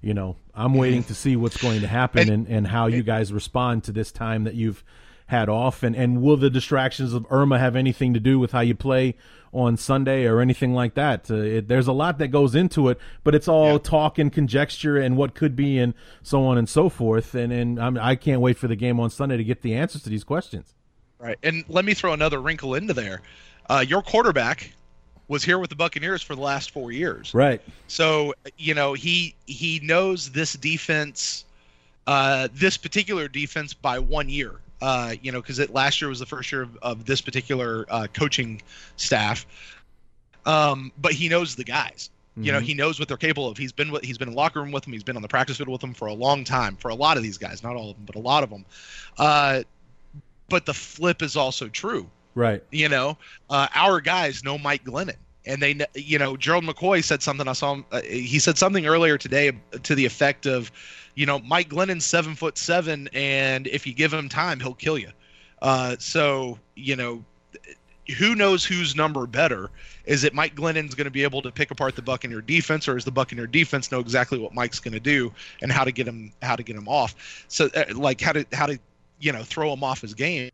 you 0.00 0.14
know, 0.14 0.36
I'm 0.54 0.70
mm-hmm. 0.70 0.78
waiting 0.78 1.04
to 1.04 1.14
see 1.14 1.36
what's 1.36 1.56
going 1.56 1.80
to 1.80 1.88
happen 1.88 2.30
and, 2.30 2.46
and 2.48 2.66
how 2.66 2.86
you 2.86 3.02
guys 3.02 3.32
respond 3.32 3.84
to 3.84 3.92
this 3.92 4.12
time 4.12 4.44
that 4.44 4.54
you've 4.54 4.84
had 5.26 5.48
off 5.48 5.82
and, 5.82 5.96
and 5.96 6.22
will 6.22 6.36
the 6.36 6.50
distractions 6.50 7.12
of 7.12 7.26
Irma 7.30 7.58
have 7.58 7.76
anything 7.76 8.14
to 8.14 8.20
do 8.20 8.38
with 8.38 8.52
how 8.52 8.60
you 8.60 8.74
play 8.74 9.14
on 9.52 9.76
Sunday 9.76 10.24
or 10.24 10.40
anything 10.40 10.72
like 10.72 10.94
that? 10.94 11.30
Uh, 11.30 11.36
it, 11.36 11.68
there's 11.68 11.88
a 11.88 11.92
lot 11.92 12.18
that 12.18 12.28
goes 12.28 12.54
into 12.54 12.88
it, 12.88 12.98
but 13.24 13.34
it's 13.34 13.48
all 13.48 13.72
yeah. 13.72 13.78
talk 13.78 14.18
and 14.18 14.32
conjecture 14.32 14.96
and 14.96 15.16
what 15.16 15.34
could 15.34 15.56
be 15.56 15.78
and 15.78 15.94
so 16.22 16.44
on 16.44 16.56
and 16.56 16.68
so 16.68 16.88
forth. 16.88 17.34
And 17.34 17.52
and 17.52 17.80
I'm, 17.80 17.98
I 17.98 18.14
can 18.14 18.34
not 18.34 18.42
wait 18.42 18.56
for 18.56 18.68
the 18.68 18.76
game 18.76 19.00
on 19.00 19.10
Sunday 19.10 19.36
to 19.36 19.44
get 19.44 19.62
the 19.62 19.74
answers 19.74 20.02
to 20.04 20.10
these 20.10 20.24
questions. 20.24 20.74
Right, 21.18 21.38
and 21.42 21.64
let 21.68 21.84
me 21.84 21.94
throw 21.94 22.12
another 22.12 22.40
wrinkle 22.40 22.74
into 22.74 22.92
there. 22.92 23.22
Uh, 23.68 23.84
your 23.86 24.02
quarterback 24.02 24.72
was 25.28 25.42
here 25.42 25.58
with 25.58 25.70
the 25.70 25.76
Buccaneers 25.76 26.22
for 26.22 26.36
the 26.36 26.42
last 26.42 26.70
four 26.70 26.92
years. 26.92 27.34
Right. 27.34 27.60
So 27.88 28.34
you 28.58 28.74
know 28.74 28.92
he 28.92 29.34
he 29.46 29.80
knows 29.82 30.30
this 30.30 30.52
defense, 30.52 31.44
uh, 32.06 32.46
this 32.54 32.76
particular 32.76 33.26
defense 33.26 33.74
by 33.74 33.98
one 33.98 34.28
year 34.28 34.60
uh, 34.80 35.14
you 35.22 35.32
know, 35.32 35.40
because 35.40 35.58
it 35.58 35.72
last 35.72 36.00
year 36.00 36.08
was 36.08 36.18
the 36.18 36.26
first 36.26 36.52
year 36.52 36.62
of, 36.62 36.76
of 36.82 37.04
this 37.04 37.20
particular 37.20 37.86
uh, 37.88 38.06
coaching 38.12 38.60
staff. 38.96 39.46
Um, 40.44 40.92
but 40.98 41.12
he 41.12 41.28
knows 41.28 41.56
the 41.56 41.64
guys. 41.64 42.10
Mm-hmm. 42.32 42.44
You 42.44 42.52
know, 42.52 42.58
mm-hmm. 42.58 42.66
he 42.66 42.74
knows 42.74 42.98
what 42.98 43.08
they're 43.08 43.16
capable 43.16 43.48
of. 43.48 43.56
He's 43.56 43.72
been 43.72 43.90
with, 43.90 44.04
he's 44.04 44.18
been 44.18 44.28
in 44.28 44.34
the 44.34 44.38
locker 44.38 44.60
room 44.60 44.72
with 44.72 44.84
them. 44.84 44.92
He's 44.92 45.02
been 45.02 45.16
on 45.16 45.22
the 45.22 45.28
practice 45.28 45.56
field 45.56 45.68
with 45.68 45.80
them 45.80 45.94
for 45.94 46.06
a 46.06 46.14
long 46.14 46.44
time. 46.44 46.76
For 46.76 46.90
a 46.90 46.94
lot 46.94 47.16
of 47.16 47.22
these 47.22 47.38
guys, 47.38 47.62
not 47.62 47.74
all 47.76 47.90
of 47.90 47.96
them, 47.96 48.04
but 48.04 48.16
a 48.16 48.20
lot 48.20 48.42
of 48.42 48.50
them. 48.50 48.64
Uh, 49.18 49.62
but 50.48 50.66
the 50.66 50.74
flip 50.74 51.22
is 51.22 51.36
also 51.36 51.68
true. 51.68 52.08
Right. 52.34 52.62
You 52.70 52.88
know, 52.88 53.16
uh, 53.48 53.68
our 53.74 54.00
guys 54.00 54.44
know 54.44 54.58
Mike 54.58 54.84
Glennon 54.84 55.16
and 55.46 55.62
they 55.62 55.78
you 55.94 56.18
know 56.18 56.36
gerald 56.36 56.64
mccoy 56.64 57.02
said 57.02 57.22
something 57.22 57.46
i 57.48 57.52
saw 57.52 57.74
him 57.74 57.84
uh, 57.92 58.02
he 58.02 58.38
said 58.38 58.58
something 58.58 58.86
earlier 58.86 59.16
today 59.16 59.52
to 59.82 59.94
the 59.94 60.04
effect 60.04 60.44
of 60.44 60.70
you 61.16 61.26
know, 61.26 61.40
Mike 61.40 61.70
Glennon's 61.70 62.04
seven 62.04 62.36
foot 62.36 62.56
seven, 62.56 63.08
and 63.12 63.66
if 63.66 63.86
you 63.86 63.94
give 63.94 64.12
him 64.12 64.28
time, 64.28 64.60
he'll 64.60 64.74
kill 64.74 64.98
you. 64.98 65.10
Uh, 65.62 65.96
so 65.98 66.58
you 66.76 66.94
know, 66.94 67.24
who 68.18 68.34
knows 68.36 68.64
whose 68.64 68.94
number 68.94 69.26
better? 69.26 69.70
Is 70.04 70.22
it 70.22 70.34
Mike 70.34 70.54
Glennon's 70.54 70.94
going 70.94 71.06
to 71.06 71.10
be 71.10 71.24
able 71.24 71.42
to 71.42 71.50
pick 71.50 71.70
apart 71.70 71.96
the 71.96 72.02
Buccaneer 72.02 72.42
defense, 72.42 72.86
or 72.86 72.96
is 72.96 73.04
the 73.04 73.10
Buccaneer 73.10 73.46
defense 73.46 73.90
know 73.90 73.98
exactly 73.98 74.38
what 74.38 74.54
Mike's 74.54 74.78
going 74.78 74.94
to 74.94 75.00
do 75.00 75.32
and 75.62 75.72
how 75.72 75.82
to 75.82 75.90
get 75.90 76.06
him 76.06 76.30
how 76.42 76.54
to 76.54 76.62
get 76.62 76.76
him 76.76 76.86
off? 76.86 77.44
So 77.48 77.70
uh, 77.74 77.84
like 77.94 78.20
how 78.20 78.32
to 78.32 78.46
how 78.52 78.66
to 78.66 78.78
you 79.18 79.32
know 79.32 79.42
throw 79.42 79.72
him 79.72 79.82
off 79.82 80.02
his 80.02 80.14
game. 80.14 80.50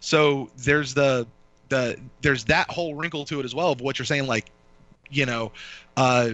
So 0.00 0.50
there's 0.56 0.94
the 0.94 1.26
the 1.68 1.98
there's 2.22 2.44
that 2.44 2.70
whole 2.70 2.94
wrinkle 2.94 3.26
to 3.26 3.40
it 3.40 3.44
as 3.44 3.54
well 3.54 3.72
of 3.72 3.80
what 3.82 3.98
you're 3.98 4.06
saying 4.06 4.26
like 4.26 4.50
you 5.10 5.26
know 5.26 5.52
uh 5.96 6.30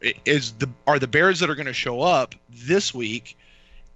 is 0.00 0.52
the 0.52 0.68
are 0.86 0.98
the 0.98 1.08
Bears 1.08 1.40
that 1.40 1.50
are 1.50 1.54
going 1.54 1.66
to 1.66 1.72
show 1.72 2.00
up 2.00 2.34
this 2.50 2.94
week? 2.94 3.36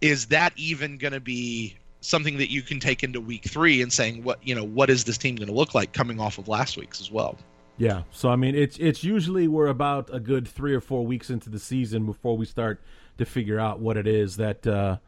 Is 0.00 0.26
that 0.26 0.52
even 0.56 0.98
going 0.98 1.12
to 1.12 1.20
be 1.20 1.76
something 2.00 2.38
that 2.38 2.50
you 2.50 2.62
can 2.62 2.80
take 2.80 3.04
into 3.04 3.20
week 3.20 3.44
three 3.44 3.80
and 3.80 3.92
saying 3.92 4.24
what 4.24 4.44
you 4.46 4.54
know 4.54 4.64
what 4.64 4.90
is 4.90 5.04
this 5.04 5.18
team 5.18 5.36
going 5.36 5.48
to 5.48 5.54
look 5.54 5.74
like 5.74 5.92
coming 5.92 6.20
off 6.20 6.38
of 6.38 6.48
last 6.48 6.76
week's 6.76 7.00
as 7.00 7.10
well? 7.10 7.38
Yeah, 7.78 8.02
so 8.10 8.28
I 8.28 8.36
mean 8.36 8.54
it's 8.54 8.76
it's 8.78 9.04
usually 9.04 9.48
we're 9.48 9.68
about 9.68 10.10
a 10.12 10.20
good 10.20 10.46
three 10.46 10.74
or 10.74 10.80
four 10.80 11.06
weeks 11.06 11.30
into 11.30 11.50
the 11.50 11.58
season 11.58 12.06
before 12.06 12.36
we 12.36 12.46
start 12.46 12.80
to 13.18 13.24
figure 13.24 13.58
out 13.58 13.80
what 13.80 13.96
it 13.96 14.06
is 14.06 14.36
that 14.36 14.66
uh, 14.66 14.98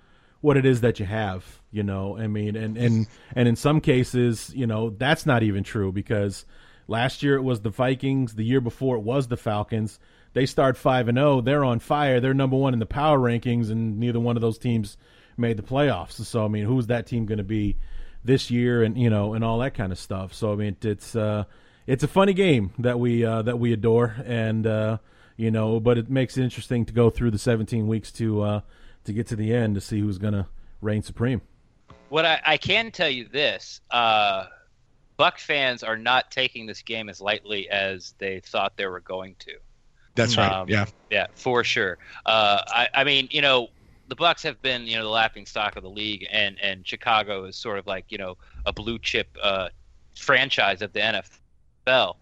what 0.41 0.57
it 0.57 0.65
is 0.65 0.81
that 0.83 1.01
you 1.01 1.07
have. 1.07 1.61
You 1.71 1.83
know, 1.83 2.17
I 2.17 2.27
mean, 2.27 2.57
and 2.57 2.77
and 2.77 3.07
and 3.35 3.49
in 3.49 3.57
some 3.57 3.81
cases, 3.81 4.53
you 4.55 4.67
know, 4.67 4.91
that's 4.91 5.27
not 5.27 5.43
even 5.43 5.65
true 5.65 5.91
because 5.91 6.45
last 6.87 7.23
year 7.23 7.37
it 7.37 7.43
was 7.43 7.61
the 7.61 7.71
Vikings, 7.71 8.35
the 8.35 8.45
year 8.45 8.61
before 8.61 8.97
it 8.97 9.03
was 9.03 9.29
the 9.29 9.37
Falcons 9.37 9.99
they 10.35 10.47
start 10.47 10.77
five 10.77 11.09
and 11.09 11.17
zero. 11.17 11.39
Oh, 11.39 11.41
they're 11.41 11.65
on 11.65 11.79
fire. 11.79 12.21
They're 12.21 12.35
number 12.35 12.57
one 12.57 12.75
in 12.75 12.81
the 12.81 12.87
power 12.87 13.19
rankings, 13.19 13.71
and 13.71 13.99
neither 13.99 14.21
one 14.21 14.37
of 14.37 14.43
those 14.43 14.59
teams 14.59 14.99
made 15.37 15.57
the 15.57 15.63
playoffs. 15.63 16.25
So 16.25 16.45
I 16.45 16.49
mean, 16.49 16.67
who's 16.67 16.89
that 16.89 17.07
team 17.07 17.25
going 17.25 17.39
to 17.39 17.45
be 17.45 17.77
this 18.25 18.51
year, 18.51 18.83
and 18.83 18.99
you 18.99 19.11
know, 19.11 19.35
and 19.35 19.45
all 19.45 19.59
that 19.61 19.75
kind 19.75 19.93
of 19.93 19.99
stuff. 19.99 20.35
So 20.35 20.53
I 20.53 20.57
mean, 20.57 20.77
it's 20.83 21.17
uh, 21.17 21.45
it's 21.87 22.03
a 22.03 22.09
funny 22.09 22.35
game 22.35 22.73
that 22.81 22.99
we 22.99 23.25
uh, 23.25 23.43
that 23.43 23.59
we 23.59 23.73
adore, 23.73 24.15
and 24.25 24.67
uh, 24.67 24.99
you 25.37 25.51
know, 25.51 25.81
but 25.81 25.99
it 25.99 26.11
makes 26.11 26.37
it 26.37 26.43
interesting 26.43 26.85
to 26.87 26.93
go 26.93 27.11
through 27.11 27.31
the 27.31 27.39
17 27.39 27.87
weeks 27.87 28.13
to 28.13 28.43
uh, 28.43 28.61
to 29.05 29.13
get 29.13 29.29
to 29.29 29.37
the 29.37 29.55
end 29.55 29.77
to 29.77 29.81
see 29.81 30.01
who's 30.01 30.19
going 30.19 30.35
to 30.35 30.47
reign 30.81 31.03
supreme. 31.03 31.41
What 32.09 32.25
I, 32.25 32.41
I, 32.45 32.57
can 32.59 32.91
tell 32.91 33.09
you 33.09 33.27
this. 33.29 33.81
Uh, 33.91 34.45
Buc 35.19 35.39
fans 35.39 35.83
are 35.83 35.97
not 35.97 36.31
taking 36.31 36.67
this 36.67 36.83
game 36.83 37.09
as 37.09 37.21
lightly 37.21 37.69
as 37.69 38.15
they 38.19 38.41
thought 38.41 38.77
they 38.77 38.87
were 38.87 39.01
going 39.01 39.37
to. 39.41 39.53
That's 40.15 40.37
right. 40.37 40.51
Um, 40.51 40.69
yeah. 40.69 40.87
Yeah, 41.11 41.27
for 41.35 41.65
sure. 41.65 41.99
Uh, 42.27 42.63
I, 42.67 42.89
I 42.95 43.05
mean, 43.05 43.29
you 43.31 43.43
know, 43.43 43.69
the 44.09 44.17
Bucs 44.17 44.43
have 44.43 44.61
been, 44.63 44.87
you 44.87 44.97
know, 44.97 45.05
the 45.05 45.11
laughing 45.11 45.47
stock 45.47 45.77
of 45.77 45.83
the 45.83 45.91
league, 45.91 46.27
and 46.31 46.59
and 46.61 46.87
Chicago 46.87 47.45
is 47.45 47.57
sort 47.57 47.79
of 47.79 47.87
like, 47.87 48.07
you 48.11 48.19
know, 48.19 48.37
a 48.67 48.73
blue 48.73 48.99
chip 48.99 49.37
uh, 49.43 49.69
franchise 50.17 50.83
of 50.83 50.93
the 50.93 51.01
NFL. 51.87 52.17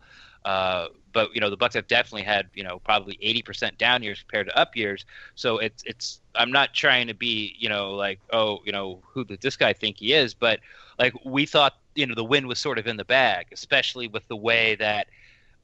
Uh, 0.44 0.88
but 1.12 1.34
you 1.34 1.40
know, 1.40 1.50
the 1.50 1.56
Bucs 1.56 1.74
have 1.74 1.86
definitely 1.86 2.22
had, 2.22 2.48
you 2.54 2.64
know, 2.64 2.78
probably 2.80 3.18
80% 3.22 3.78
down 3.78 4.02
years 4.02 4.20
compared 4.20 4.48
to 4.48 4.58
up 4.58 4.76
years. 4.76 5.04
So 5.34 5.58
it's 5.58 5.82
it's. 5.84 6.20
I'm 6.34 6.50
not 6.50 6.72
trying 6.72 7.08
to 7.08 7.14
be, 7.14 7.54
you 7.58 7.68
know, 7.68 7.92
like, 7.92 8.18
oh, 8.32 8.60
you 8.64 8.72
know, 8.72 9.00
who 9.06 9.24
does 9.24 9.38
this 9.38 9.56
guy 9.56 9.72
think 9.72 9.98
he 9.98 10.14
is? 10.14 10.32
But 10.32 10.60
like, 10.98 11.12
we 11.24 11.46
thought, 11.46 11.74
you 11.94 12.06
know, 12.06 12.14
the 12.14 12.24
win 12.24 12.46
was 12.46 12.58
sort 12.58 12.78
of 12.78 12.86
in 12.86 12.96
the 12.96 13.04
bag, 13.04 13.46
especially 13.52 14.08
with 14.08 14.26
the 14.28 14.36
way 14.36 14.74
that 14.76 15.08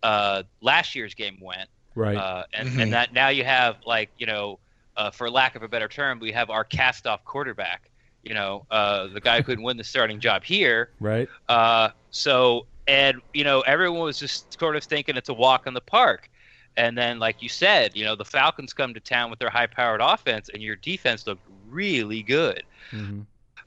uh, 0.02 0.42
last 0.60 0.94
year's 0.94 1.14
game 1.14 1.38
went 1.40 1.68
right? 1.98 2.16
Uh, 2.16 2.44
and 2.54 2.68
mm-hmm. 2.68 2.80
and 2.80 2.92
that 2.92 3.12
now 3.12 3.28
you 3.28 3.44
have 3.44 3.76
like 3.84 4.10
you 4.18 4.26
know, 4.26 4.58
uh, 4.96 5.10
for 5.10 5.30
lack 5.30 5.56
of 5.56 5.62
a 5.62 5.68
better 5.68 5.88
term, 5.88 6.18
we 6.20 6.32
have 6.32 6.48
our 6.50 6.64
cast-off 6.64 7.24
quarterback. 7.24 7.90
You 8.22 8.34
know, 8.34 8.66
uh, 8.70 9.08
the 9.08 9.20
guy 9.20 9.38
who 9.38 9.42
couldn't 9.44 9.64
win 9.64 9.76
the 9.76 9.84
starting 9.84 10.20
job 10.20 10.44
here, 10.44 10.90
right? 11.00 11.28
Uh, 11.48 11.90
so 12.10 12.66
and 12.86 13.20
you 13.34 13.44
know, 13.44 13.60
everyone 13.62 14.00
was 14.00 14.18
just 14.18 14.58
sort 14.58 14.76
of 14.76 14.84
thinking 14.84 15.16
it's 15.16 15.28
a 15.28 15.34
walk 15.34 15.66
in 15.66 15.74
the 15.74 15.80
park. 15.80 16.30
And 16.76 16.96
then, 16.96 17.18
like 17.18 17.42
you 17.42 17.48
said, 17.48 17.96
you 17.96 18.04
know, 18.04 18.14
the 18.14 18.24
Falcons 18.24 18.72
come 18.72 18.94
to 18.94 19.00
town 19.00 19.30
with 19.30 19.40
their 19.40 19.50
high-powered 19.50 20.00
offense, 20.00 20.48
and 20.54 20.62
your 20.62 20.76
defense 20.76 21.26
looked 21.26 21.42
really 21.68 22.22
good. 22.22 22.62
Mm-hmm. 22.92 23.22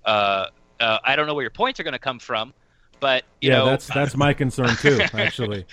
Uh, 0.06 0.46
uh, 0.80 0.98
I 1.04 1.18
don't 1.18 1.28
know 1.28 1.34
where 1.34 1.44
your 1.44 1.52
points 1.52 1.78
are 1.82 1.84
going 1.84 1.92
to 1.92 2.00
come 2.00 2.20
from, 2.20 2.54
but 3.02 3.26
yeah, 3.42 3.58
know, 3.58 3.66
that's 3.66 3.88
that's 3.88 4.16
my 4.16 4.34
concern 4.34 4.78
too, 4.78 5.02
actually. 5.14 5.66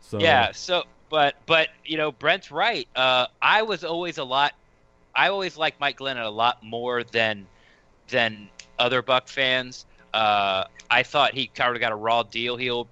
So 0.00 0.18
yeah, 0.18 0.52
so 0.52 0.84
but 1.10 1.36
but 1.46 1.68
you 1.84 1.96
know 1.96 2.12
Brent's 2.12 2.50
right. 2.50 2.88
Uh, 2.94 3.26
I 3.40 3.62
was 3.62 3.84
always 3.84 4.18
a 4.18 4.24
lot. 4.24 4.52
I 5.14 5.28
always 5.28 5.56
liked 5.56 5.80
Mike 5.80 5.98
Glennon 5.98 6.24
a 6.24 6.30
lot 6.30 6.62
more 6.62 7.04
than 7.04 7.46
than 8.08 8.48
other 8.78 9.02
Buc 9.02 9.28
fans. 9.28 9.86
Uh, 10.12 10.64
I 10.90 11.02
thought 11.02 11.34
he 11.34 11.48
kind 11.48 11.74
of 11.74 11.80
got 11.80 11.92
a 11.92 11.96
raw 11.96 12.22
deal 12.22 12.56
deal 12.56 12.88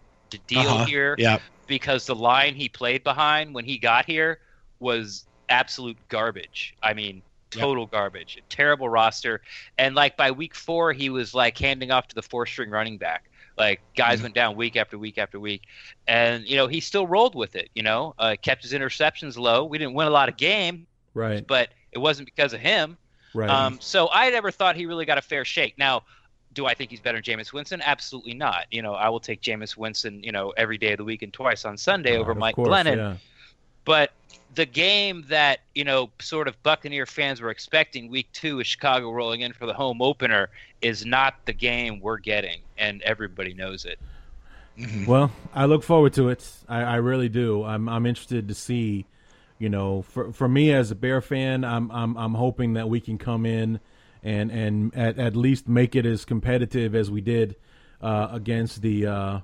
uh-huh. 0.60 0.84
here. 0.86 1.14
Yeah. 1.18 1.38
Because 1.66 2.06
the 2.06 2.14
line 2.14 2.54
he 2.54 2.68
played 2.68 3.04
behind 3.04 3.54
when 3.54 3.64
he 3.64 3.78
got 3.78 4.04
here 4.04 4.40
was 4.80 5.24
absolute 5.48 5.96
garbage. 6.08 6.74
I 6.82 6.92
mean, 6.92 7.22
total 7.50 7.84
yep. 7.84 7.92
garbage. 7.92 8.42
Terrible 8.48 8.88
roster. 8.88 9.40
And 9.78 9.94
like 9.94 10.16
by 10.16 10.30
week 10.30 10.54
four, 10.54 10.92
he 10.92 11.08
was 11.08 11.34
like 11.34 11.56
handing 11.56 11.90
off 11.90 12.08
to 12.08 12.14
the 12.14 12.22
four 12.22 12.46
string 12.46 12.70
running 12.70 12.98
back. 12.98 13.24
Like 13.58 13.80
guys 13.96 14.16
mm-hmm. 14.16 14.24
went 14.24 14.34
down 14.34 14.56
week 14.56 14.76
after 14.76 14.98
week 14.98 15.18
after 15.18 15.38
week, 15.38 15.62
and 16.06 16.44
you 16.44 16.56
know 16.56 16.66
he 16.66 16.80
still 16.80 17.06
rolled 17.06 17.34
with 17.34 17.54
it. 17.54 17.70
You 17.74 17.82
know, 17.82 18.14
uh, 18.18 18.36
kept 18.40 18.62
his 18.62 18.72
interceptions 18.72 19.36
low. 19.36 19.64
We 19.64 19.78
didn't 19.78 19.94
win 19.94 20.06
a 20.06 20.10
lot 20.10 20.28
of 20.28 20.36
games, 20.36 20.86
right? 21.14 21.46
But 21.46 21.68
it 21.92 21.98
wasn't 21.98 22.26
because 22.26 22.52
of 22.52 22.60
him. 22.60 22.96
Right. 23.34 23.48
Um, 23.48 23.78
so 23.80 24.08
I 24.12 24.30
never 24.30 24.50
thought 24.50 24.76
he 24.76 24.86
really 24.86 25.04
got 25.04 25.18
a 25.18 25.22
fair 25.22 25.44
shake. 25.44 25.78
Now, 25.78 26.02
do 26.52 26.66
I 26.66 26.74
think 26.74 26.90
he's 26.90 27.00
better 27.00 27.20
than 27.20 27.24
Jameis 27.24 27.52
Winston? 27.52 27.80
Absolutely 27.82 28.34
not. 28.34 28.66
You 28.70 28.82
know, 28.82 28.94
I 28.94 29.08
will 29.08 29.20
take 29.20 29.40
Jameis 29.40 29.76
Winston, 29.76 30.22
you 30.22 30.32
know, 30.32 30.50
every 30.56 30.78
day 30.78 30.92
of 30.92 30.98
the 30.98 31.04
week 31.04 31.22
and 31.22 31.32
twice 31.32 31.64
on 31.64 31.76
Sunday 31.76 32.16
over 32.16 32.34
Mike 32.34 32.56
course, 32.56 32.68
Glennon. 32.68 32.96
Yeah. 32.96 33.16
But 33.84 34.12
the 34.54 34.66
game 34.66 35.24
that 35.28 35.60
you 35.74 35.84
know 35.84 36.10
sort 36.20 36.48
of 36.48 36.62
Buccaneer 36.62 37.06
fans 37.06 37.40
were 37.40 37.50
expecting 37.50 38.10
week 38.10 38.28
two 38.32 38.60
is 38.60 38.66
Chicago 38.66 39.10
rolling 39.10 39.40
in 39.40 39.52
for 39.52 39.66
the 39.66 39.74
home 39.74 40.02
opener 40.02 40.50
is 40.80 41.06
not 41.06 41.34
the 41.46 41.52
game 41.52 42.00
we're 42.00 42.18
getting, 42.18 42.60
and 42.76 43.02
everybody 43.02 43.54
knows 43.54 43.84
it. 43.84 43.98
Mm-hmm. 44.78 45.06
Well, 45.06 45.30
I 45.54 45.66
look 45.66 45.82
forward 45.82 46.14
to 46.14 46.30
it. 46.30 46.48
I, 46.68 46.82
I, 46.82 46.96
really 46.96 47.28
do. 47.28 47.62
I'm 47.64 47.88
I'm 47.88 48.06
interested 48.06 48.48
to 48.48 48.54
see. 48.54 49.06
You 49.58 49.68
know, 49.68 50.02
for 50.02 50.32
for 50.32 50.48
me 50.48 50.72
as 50.72 50.90
a 50.90 50.94
Bear 50.96 51.20
fan, 51.20 51.64
I'm 51.64 51.90
I'm 51.92 52.16
I'm 52.16 52.34
hoping 52.34 52.72
that 52.72 52.88
we 52.88 53.00
can 53.00 53.16
come 53.16 53.46
in 53.46 53.80
and 54.22 54.50
and 54.50 54.96
at, 54.96 55.18
at 55.18 55.36
least 55.36 55.68
make 55.68 55.94
it 55.94 56.04
as 56.04 56.24
competitive 56.24 56.94
as 56.94 57.10
we 57.10 57.20
did 57.20 57.54
uh, 58.00 58.28
against 58.32 58.82
the 58.82 59.06
uh, 59.06 59.40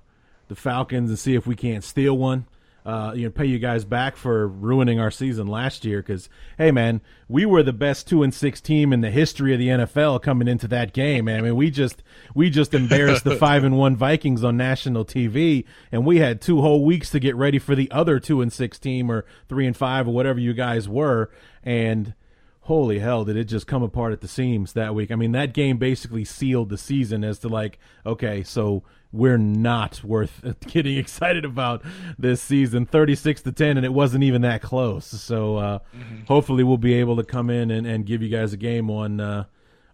the 0.48 0.56
Falcons 0.56 1.10
and 1.10 1.18
see 1.18 1.34
if 1.34 1.46
we 1.46 1.54
can't 1.54 1.84
steal 1.84 2.18
one. 2.18 2.46
Uh, 2.88 3.12
you 3.12 3.24
know, 3.24 3.30
pay 3.30 3.44
you 3.44 3.58
guys 3.58 3.84
back 3.84 4.16
for 4.16 4.48
ruining 4.48 4.98
our 4.98 5.10
season 5.10 5.46
last 5.46 5.84
year. 5.84 6.00
Because 6.00 6.30
hey, 6.56 6.70
man, 6.70 7.02
we 7.28 7.44
were 7.44 7.62
the 7.62 7.70
best 7.70 8.08
two 8.08 8.22
and 8.22 8.32
six 8.32 8.62
team 8.62 8.94
in 8.94 9.02
the 9.02 9.10
history 9.10 9.52
of 9.52 9.58
the 9.58 9.68
NFL 9.68 10.22
coming 10.22 10.48
into 10.48 10.66
that 10.68 10.94
game. 10.94 11.26
Man. 11.26 11.38
I 11.38 11.42
mean, 11.42 11.54
we 11.54 11.70
just 11.70 12.02
we 12.34 12.48
just 12.48 12.72
embarrassed 12.72 13.24
the 13.24 13.36
five 13.38 13.62
and 13.62 13.76
one 13.76 13.94
Vikings 13.94 14.42
on 14.42 14.56
national 14.56 15.04
TV, 15.04 15.66
and 15.92 16.06
we 16.06 16.16
had 16.16 16.40
two 16.40 16.62
whole 16.62 16.82
weeks 16.82 17.10
to 17.10 17.20
get 17.20 17.36
ready 17.36 17.58
for 17.58 17.74
the 17.74 17.90
other 17.90 18.18
two 18.18 18.40
and 18.40 18.50
six 18.50 18.78
team 18.78 19.12
or 19.12 19.26
three 19.50 19.66
and 19.66 19.76
five 19.76 20.08
or 20.08 20.14
whatever 20.14 20.40
you 20.40 20.54
guys 20.54 20.88
were, 20.88 21.30
and 21.62 22.14
holy 22.62 23.00
hell 23.00 23.22
did 23.24 23.36
it 23.36 23.44
just 23.44 23.66
come 23.66 23.82
apart 23.82 24.12
at 24.12 24.20
the 24.20 24.28
seams 24.28 24.74
that 24.74 24.94
week 24.94 25.10
i 25.10 25.14
mean 25.14 25.32
that 25.32 25.54
game 25.54 25.78
basically 25.78 26.22
sealed 26.22 26.68
the 26.68 26.76
season 26.76 27.24
as 27.24 27.38
to 27.38 27.48
like 27.48 27.78
okay 28.04 28.42
so 28.42 28.82
we're 29.12 29.38
not 29.38 30.04
worth 30.04 30.42
getting 30.66 30.96
excited 30.96 31.44
about 31.44 31.82
this 32.18 32.42
season 32.42 32.86
36 32.86 33.42
to 33.42 33.52
10 33.52 33.76
and 33.76 33.86
it 33.86 33.92
wasn't 33.92 34.22
even 34.22 34.42
that 34.42 34.62
close 34.62 35.06
so 35.06 35.56
uh, 35.56 35.78
mm-hmm. 35.96 36.24
hopefully 36.24 36.62
we'll 36.62 36.76
be 36.76 36.94
able 36.94 37.16
to 37.16 37.24
come 37.24 37.50
in 37.50 37.70
and, 37.70 37.86
and 37.86 38.06
give 38.06 38.22
you 38.22 38.28
guys 38.28 38.52
a 38.52 38.56
game 38.56 38.90
on 38.90 39.20
uh, 39.20 39.44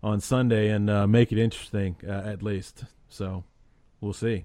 on 0.02 0.20
sunday 0.20 0.70
and 0.70 0.90
uh, 0.90 1.06
make 1.06 1.32
it 1.32 1.38
interesting 1.38 1.96
uh, 2.06 2.22
at 2.24 2.42
least 2.42 2.84
so 3.08 3.44
we'll 4.00 4.12
see 4.12 4.44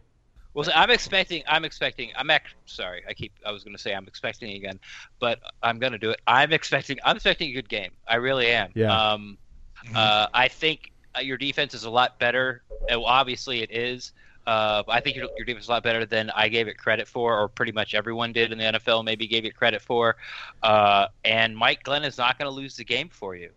well, 0.54 0.64
so 0.64 0.72
I'm 0.74 0.90
expecting. 0.90 1.44
I'm 1.48 1.64
expecting. 1.64 2.12
I'm 2.18 2.30
ex- 2.30 2.54
sorry. 2.66 3.04
I 3.08 3.14
keep. 3.14 3.32
I 3.46 3.52
was 3.52 3.64
going 3.64 3.76
to 3.76 3.82
say 3.82 3.94
I'm 3.94 4.08
expecting 4.08 4.58
again, 4.58 4.80
but 5.20 5.40
I'm 5.62 5.80
going 5.80 5.92
to 5.92 5.98
do 5.98 6.10
it. 6.10 6.20
I'm 6.26 6.52
expecting. 6.52 6.98
I'm 7.06 7.16
expecting 7.16 7.52
a 7.52 7.54
good 7.54 7.70
game. 7.70 7.92
I 8.08 8.16
really 8.16 8.48
am. 8.48 8.72
Yeah. 8.74 8.92
Um, 8.92 9.38
mm-hmm. 9.86 9.96
uh, 9.96 10.28
I 10.34 10.48
think 10.48 10.92
uh, 11.16 11.22
your 11.22 11.38
defense 11.38 11.74
is 11.74 11.84
a 11.84 11.90
lot 11.90 12.20
better. 12.20 12.64
Obviously, 12.92 13.62
it 13.62 13.72
is. 13.72 14.12
Uh, 14.50 14.82
I 14.88 15.00
think 15.00 15.16
your, 15.16 15.28
your 15.38 15.46
defense 15.46 15.66
is 15.66 15.70
a 15.70 15.74
lot 15.74 15.84
better 15.84 16.08
than 16.08 16.32
I 16.32 16.50
gave 16.50 16.68
it 16.68 16.76
credit 16.76 17.08
for, 17.08 17.40
or 17.40 17.48
pretty 17.48 17.72
much 17.72 17.94
everyone 17.94 18.34
did 18.34 18.52
in 18.52 18.58
the 18.58 18.64
NFL. 18.64 19.06
Maybe 19.06 19.28
gave 19.28 19.46
it 19.46 19.56
credit 19.56 19.80
for. 19.80 20.16
Uh, 20.64 21.06
and 21.24 21.56
Mike 21.56 21.84
Glenn 21.84 22.04
is 22.04 22.18
not 22.18 22.40
going 22.40 22.50
to 22.50 22.56
lose 22.56 22.76
the 22.76 22.84
game 22.84 23.10
for 23.10 23.36
you. 23.36 23.52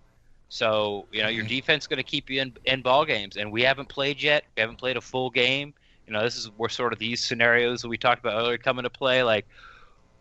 So 0.51 1.07
you 1.11 1.23
know 1.23 1.31
your 1.31 1.45
mm-hmm. 1.45 1.55
defense 1.55 1.85
is 1.85 1.89
going 1.89 1.97
to 1.97 2.03
keep 2.03 2.29
you 2.29 2.43
in 2.43 2.53
in 2.67 2.83
ball 2.83 3.07
games, 3.07 3.39
and 3.39 3.51
we 3.51 3.63
haven't 3.63 3.89
played 3.89 4.23
yet. 4.23 4.45
We 4.55 4.61
haven't 4.61 4.77
played 4.77 4.99
a 4.99 5.01
full 5.01 5.31
game. 5.31 5.73
You 6.07 6.13
know, 6.13 6.23
this 6.23 6.37
is 6.37 6.51
where 6.59 6.69
sort 6.69 6.93
of 6.93 6.99
these 6.99 7.25
scenarios 7.25 7.81
that 7.81 7.89
we 7.89 7.97
talked 7.97 8.21
about 8.21 8.35
earlier 8.35 8.59
come 8.59 8.79
into 8.79 8.91
play. 8.91 9.23
Like, 9.23 9.47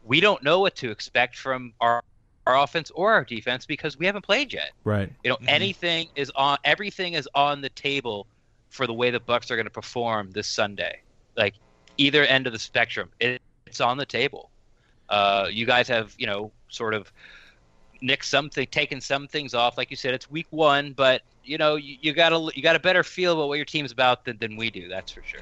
we 0.05 0.22
don't 0.22 0.41
know 0.41 0.61
what 0.61 0.78
to 0.78 0.89
expect 0.89 1.38
from 1.38 1.74
our 1.82 2.01
our 2.47 2.57
offense 2.57 2.91
or 2.91 3.11
our 3.11 3.26
defense 3.26 3.65
because 3.65 3.99
we 3.99 4.05
haven't 4.05 4.22
played 4.22 4.53
yet. 4.53 4.72
Right. 4.86 5.11
You 5.26 5.32
know, 5.32 5.36
mm-hmm. 5.36 5.49
anything 5.49 6.07
is 6.15 6.32
on. 6.34 6.59
Everything 6.63 7.15
is 7.15 7.28
on 7.36 7.59
the 7.59 7.69
table 7.72 8.26
for 8.72 8.88
the 8.88 8.93
way 8.93 9.11
the 9.11 9.19
Bucs 9.19 9.51
are 9.51 9.55
going 9.55 9.65
to 9.67 9.72
perform 9.72 10.32
this 10.32 10.47
Sunday. 10.47 11.01
Like 11.38 11.53
either 11.97 12.24
end 12.24 12.47
of 12.47 12.53
the 12.53 12.59
spectrum, 12.59 13.09
it, 13.19 13.41
it's 13.67 13.82
on 13.82 13.97
the 13.97 14.05
table. 14.05 14.49
Uh, 15.09 15.47
you 15.51 15.65
guys 15.65 15.88
have, 15.89 16.15
you 16.17 16.26
know, 16.26 16.51
sort 16.69 16.93
of 16.93 17.11
nicked 18.01 18.26
something, 18.26 18.65
taken 18.67 19.01
some 19.01 19.28
things 19.28 19.53
off. 19.53 19.78
Like 19.78 19.91
you 19.91 19.97
said, 19.97 20.13
it's 20.13 20.32
week 20.32 20.47
one, 20.49 20.93
but 20.93 21.22
you 21.43 21.57
know, 21.57 21.76
you, 21.76 21.97
you 22.01 22.13
got 22.13 22.34
a 22.34 22.51
you 22.55 22.63
got 22.63 22.76
a 22.76 22.80
better 22.80 23.03
feel 23.03 23.34
about 23.34 23.49
what 23.49 23.55
your 23.55 23.65
team's 23.65 23.91
about 23.91 24.26
than, 24.26 24.38
than 24.38 24.55
we 24.55 24.72
do. 24.72 24.88
That's 24.88 25.11
for 25.11 25.22
sure. 25.24 25.41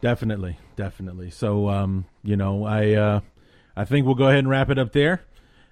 Definitely, 0.00 0.56
definitely. 0.76 1.30
So, 1.30 1.68
um, 1.68 2.04
you 2.22 2.36
know, 2.36 2.64
I 2.64 2.92
uh, 2.92 3.20
I 3.76 3.84
think 3.84 4.06
we'll 4.06 4.14
go 4.14 4.28
ahead 4.28 4.38
and 4.38 4.48
wrap 4.48 4.70
it 4.70 4.78
up 4.78 4.92
there. 4.92 5.22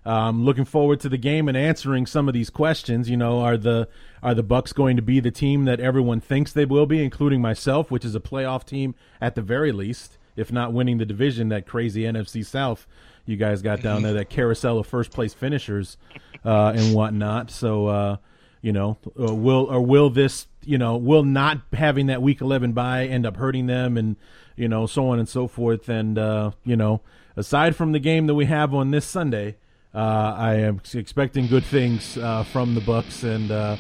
Um, 0.07 0.45
looking 0.45 0.65
forward 0.65 1.01
to 1.01 1.09
the 1.09 1.19
game 1.19 1.49
and 1.49 1.57
answering 1.57 2.07
some 2.07 2.29
of 2.29 2.35
these 2.35 2.49
questions. 2.49 3.11
You 3.11 3.17
know, 3.17 3.41
are 3.41 3.57
the 3.57 3.89
are 4.23 4.35
the 4.35 4.45
Bucs 4.45 4.73
going 4.73 4.97
to 4.97 5.03
be 5.03 5.21
the 5.21 5.31
team 5.31 5.65
that 5.65 5.81
everyone 5.81 6.21
thinks 6.21 6.53
they 6.53 6.65
will 6.65 6.87
be, 6.87 7.03
including 7.03 7.43
myself, 7.43 7.91
which 7.91 8.05
is 8.05 8.15
a 8.15 8.21
playoff 8.21 8.65
team 8.65 8.95
at 9.21 9.35
the 9.35 9.43
very 9.43 9.73
least, 9.73 10.17
if 10.37 10.53
not 10.53 10.73
winning 10.73 10.99
the 10.99 11.07
division, 11.07 11.49
that 11.49 11.67
crazy 11.67 12.03
NFC 12.03 12.45
South 12.47 12.87
you 13.27 13.37
guys 13.37 13.61
got 13.61 13.83
down 13.83 14.03
there, 14.03 14.15
that 14.15 14.31
carousel 14.31 14.79
of 14.79 14.87
first 14.87 15.11
place 15.11 15.35
finishers 15.35 15.97
uh, 16.45 16.73
and 16.77 16.95
whatnot. 16.95 17.51
So, 17.51 17.89
uh, 17.89 18.17
you 18.63 18.73
know, 18.73 18.99
uh, 19.19 19.35
will 19.35 19.67
or 19.69 19.81
will 19.81 20.11
this 20.11 20.47
you 20.67 20.79
know, 20.79 20.97
will 20.97 21.23
not 21.23 21.61
having 21.73 22.07
that 22.07 22.21
week 22.21 22.41
11 22.41 22.73
bye 22.73 23.07
end 23.07 23.25
up 23.25 23.37
hurting 23.37 23.67
them 23.67 23.97
and, 23.97 24.17
you 24.57 24.69
know, 24.69 24.87
so 24.87 25.09
on 25.09 25.19
and 25.19 25.29
so 25.29 25.47
forth. 25.47 25.89
And, 25.89 26.19
uh, 26.19 26.51
you 26.65 26.77
know, 26.77 27.03
aside 27.37 27.77
from 27.77 27.93
the 27.93 28.01
game 28.01 28.27
that 28.27 28.35
we 28.35 28.47
have 28.47 28.75
on 28.75 28.91
this 28.91 29.05
Sunday, 29.07 29.57
I 29.95 30.55
am 30.55 30.81
expecting 30.95 31.47
good 31.47 31.65
things 31.65 32.19
uh, 32.19 32.45
from 32.45 32.75
the 32.75 32.81
Bucs 32.81 33.25
and 33.25 33.51
uh, 33.51 33.77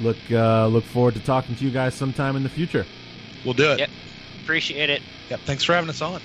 look 0.00 0.16
uh, 0.30 0.66
look 0.66 0.84
forward 0.84 1.14
to 1.14 1.20
talking 1.20 1.54
to 1.56 1.64
you 1.64 1.70
guys 1.70 1.94
sometime 1.94 2.36
in 2.36 2.42
the 2.42 2.48
future. 2.48 2.86
We'll 3.44 3.54
do 3.54 3.72
it. 3.72 3.78
Yep. 3.80 3.90
Appreciate 4.42 4.90
it. 4.90 5.02
Yep. 5.30 5.40
Thanks 5.40 5.64
for 5.64 5.74
having 5.74 5.90
us 5.90 6.00
on. 6.00 6.20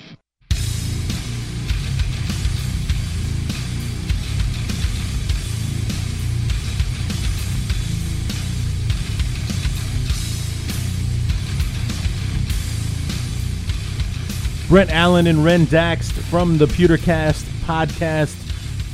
Brent 14.68 14.90
Allen 14.90 15.26
and 15.26 15.44
Ren 15.44 15.66
Daxt 15.66 16.12
from 16.12 16.58
the 16.58 16.66
Pewtercast 16.66 17.44
podcast 17.64 18.43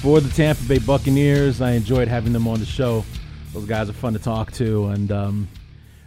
for 0.01 0.19
the 0.21 0.31
Tampa 0.31 0.63
Bay 0.65 0.79
Buccaneers. 0.79 1.61
I 1.61 1.73
enjoyed 1.73 2.09
having 2.09 2.33
them 2.33 2.49
on 2.49 2.59
the 2.59 2.65
show. 2.65 3.05
Those 3.53 3.67
guys 3.67 3.91
are 3.91 3.93
fun 3.93 4.15
to 4.15 4.19
talk 4.19 4.51
to, 4.53 4.87
and 4.87 5.13
um, 5.13 5.49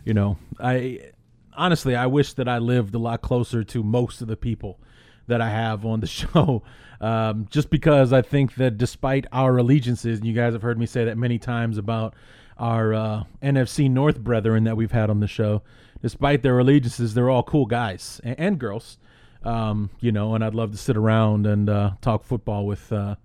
you 0.03 0.13
know, 0.13 0.37
I 0.59 1.11
honestly 1.55 1.95
I 1.95 2.07
wish 2.07 2.33
that 2.33 2.47
I 2.47 2.57
lived 2.57 2.95
a 2.95 2.97
lot 2.97 3.21
closer 3.21 3.63
to 3.63 3.83
most 3.83 4.21
of 4.21 4.27
the 4.27 4.35
people 4.35 4.79
that 5.27 5.41
I 5.41 5.49
have 5.49 5.85
on 5.85 5.99
the 5.99 6.07
show. 6.21 6.63
Um, 7.01 7.47
just 7.49 7.69
because 7.69 8.13
I 8.13 8.21
think 8.21 8.55
that 8.55 8.77
despite 8.77 9.27
our 9.31 9.57
allegiances, 9.57 10.19
and 10.19 10.27
you 10.27 10.33
guys 10.33 10.53
have 10.53 10.61
heard 10.61 10.79
me 10.79 10.85
say 10.85 11.05
that 11.05 11.17
many 11.17 11.37
times 11.37 11.77
about 11.77 12.15
our 12.57 12.93
uh, 12.93 13.23
NFC 13.43 13.89
North 13.91 14.19
brethren 14.19 14.63
that 14.63 14.75
we've 14.75 14.91
had 14.91 15.09
on 15.09 15.19
the 15.19 15.27
show, 15.27 15.61
despite 16.01 16.41
their 16.41 16.57
allegiances, 16.57 17.13
they're 17.13 17.29
all 17.29 17.43
cool 17.43 17.65
guys 17.65 18.19
and, 18.23 18.39
and 18.39 18.59
girls 18.59 18.97
um, 19.45 19.89
you 19.99 20.11
know, 20.11 20.35
and 20.35 20.43
I'd 20.43 20.55
love 20.55 20.71
to 20.71 20.77
sit 20.77 20.97
around 20.97 21.45
and 21.45 21.69
uh, 21.69 21.91
talk 22.01 22.23
football 22.23 22.65
with 22.65 22.91
uh, 22.91 23.15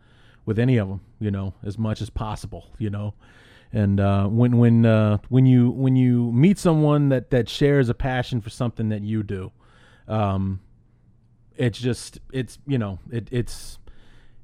with 0.49 0.59
any 0.59 0.79
of 0.79 0.89
them, 0.89 1.03
you 1.21 1.31
know, 1.31 1.53
as 1.63 1.77
much 1.77 2.01
as 2.01 2.09
possible, 2.09 2.71
you 2.79 2.89
know. 2.89 3.13
And 3.71 4.01
uh, 4.01 4.29
when 4.29 4.57
when 4.57 4.87
uh, 4.87 5.19
when 5.29 5.45
you 5.45 5.69
when 5.69 5.95
you 5.95 6.33
meet 6.33 6.59
someone 6.59 7.11
that 7.11 7.29
that 7.33 7.51
shares 7.51 7.91
a 7.91 7.95
passion 7.95 8.41
for 8.41 8.49
something 8.49 8.89
that 8.89 9.03
you 9.03 9.23
do, 9.23 9.53
um, 10.09 10.61
it's 11.55 11.79
just 11.79 12.21
it's 12.33 12.59
you 12.67 12.79
know 12.79 12.99
it, 13.13 13.29
it's 13.31 13.79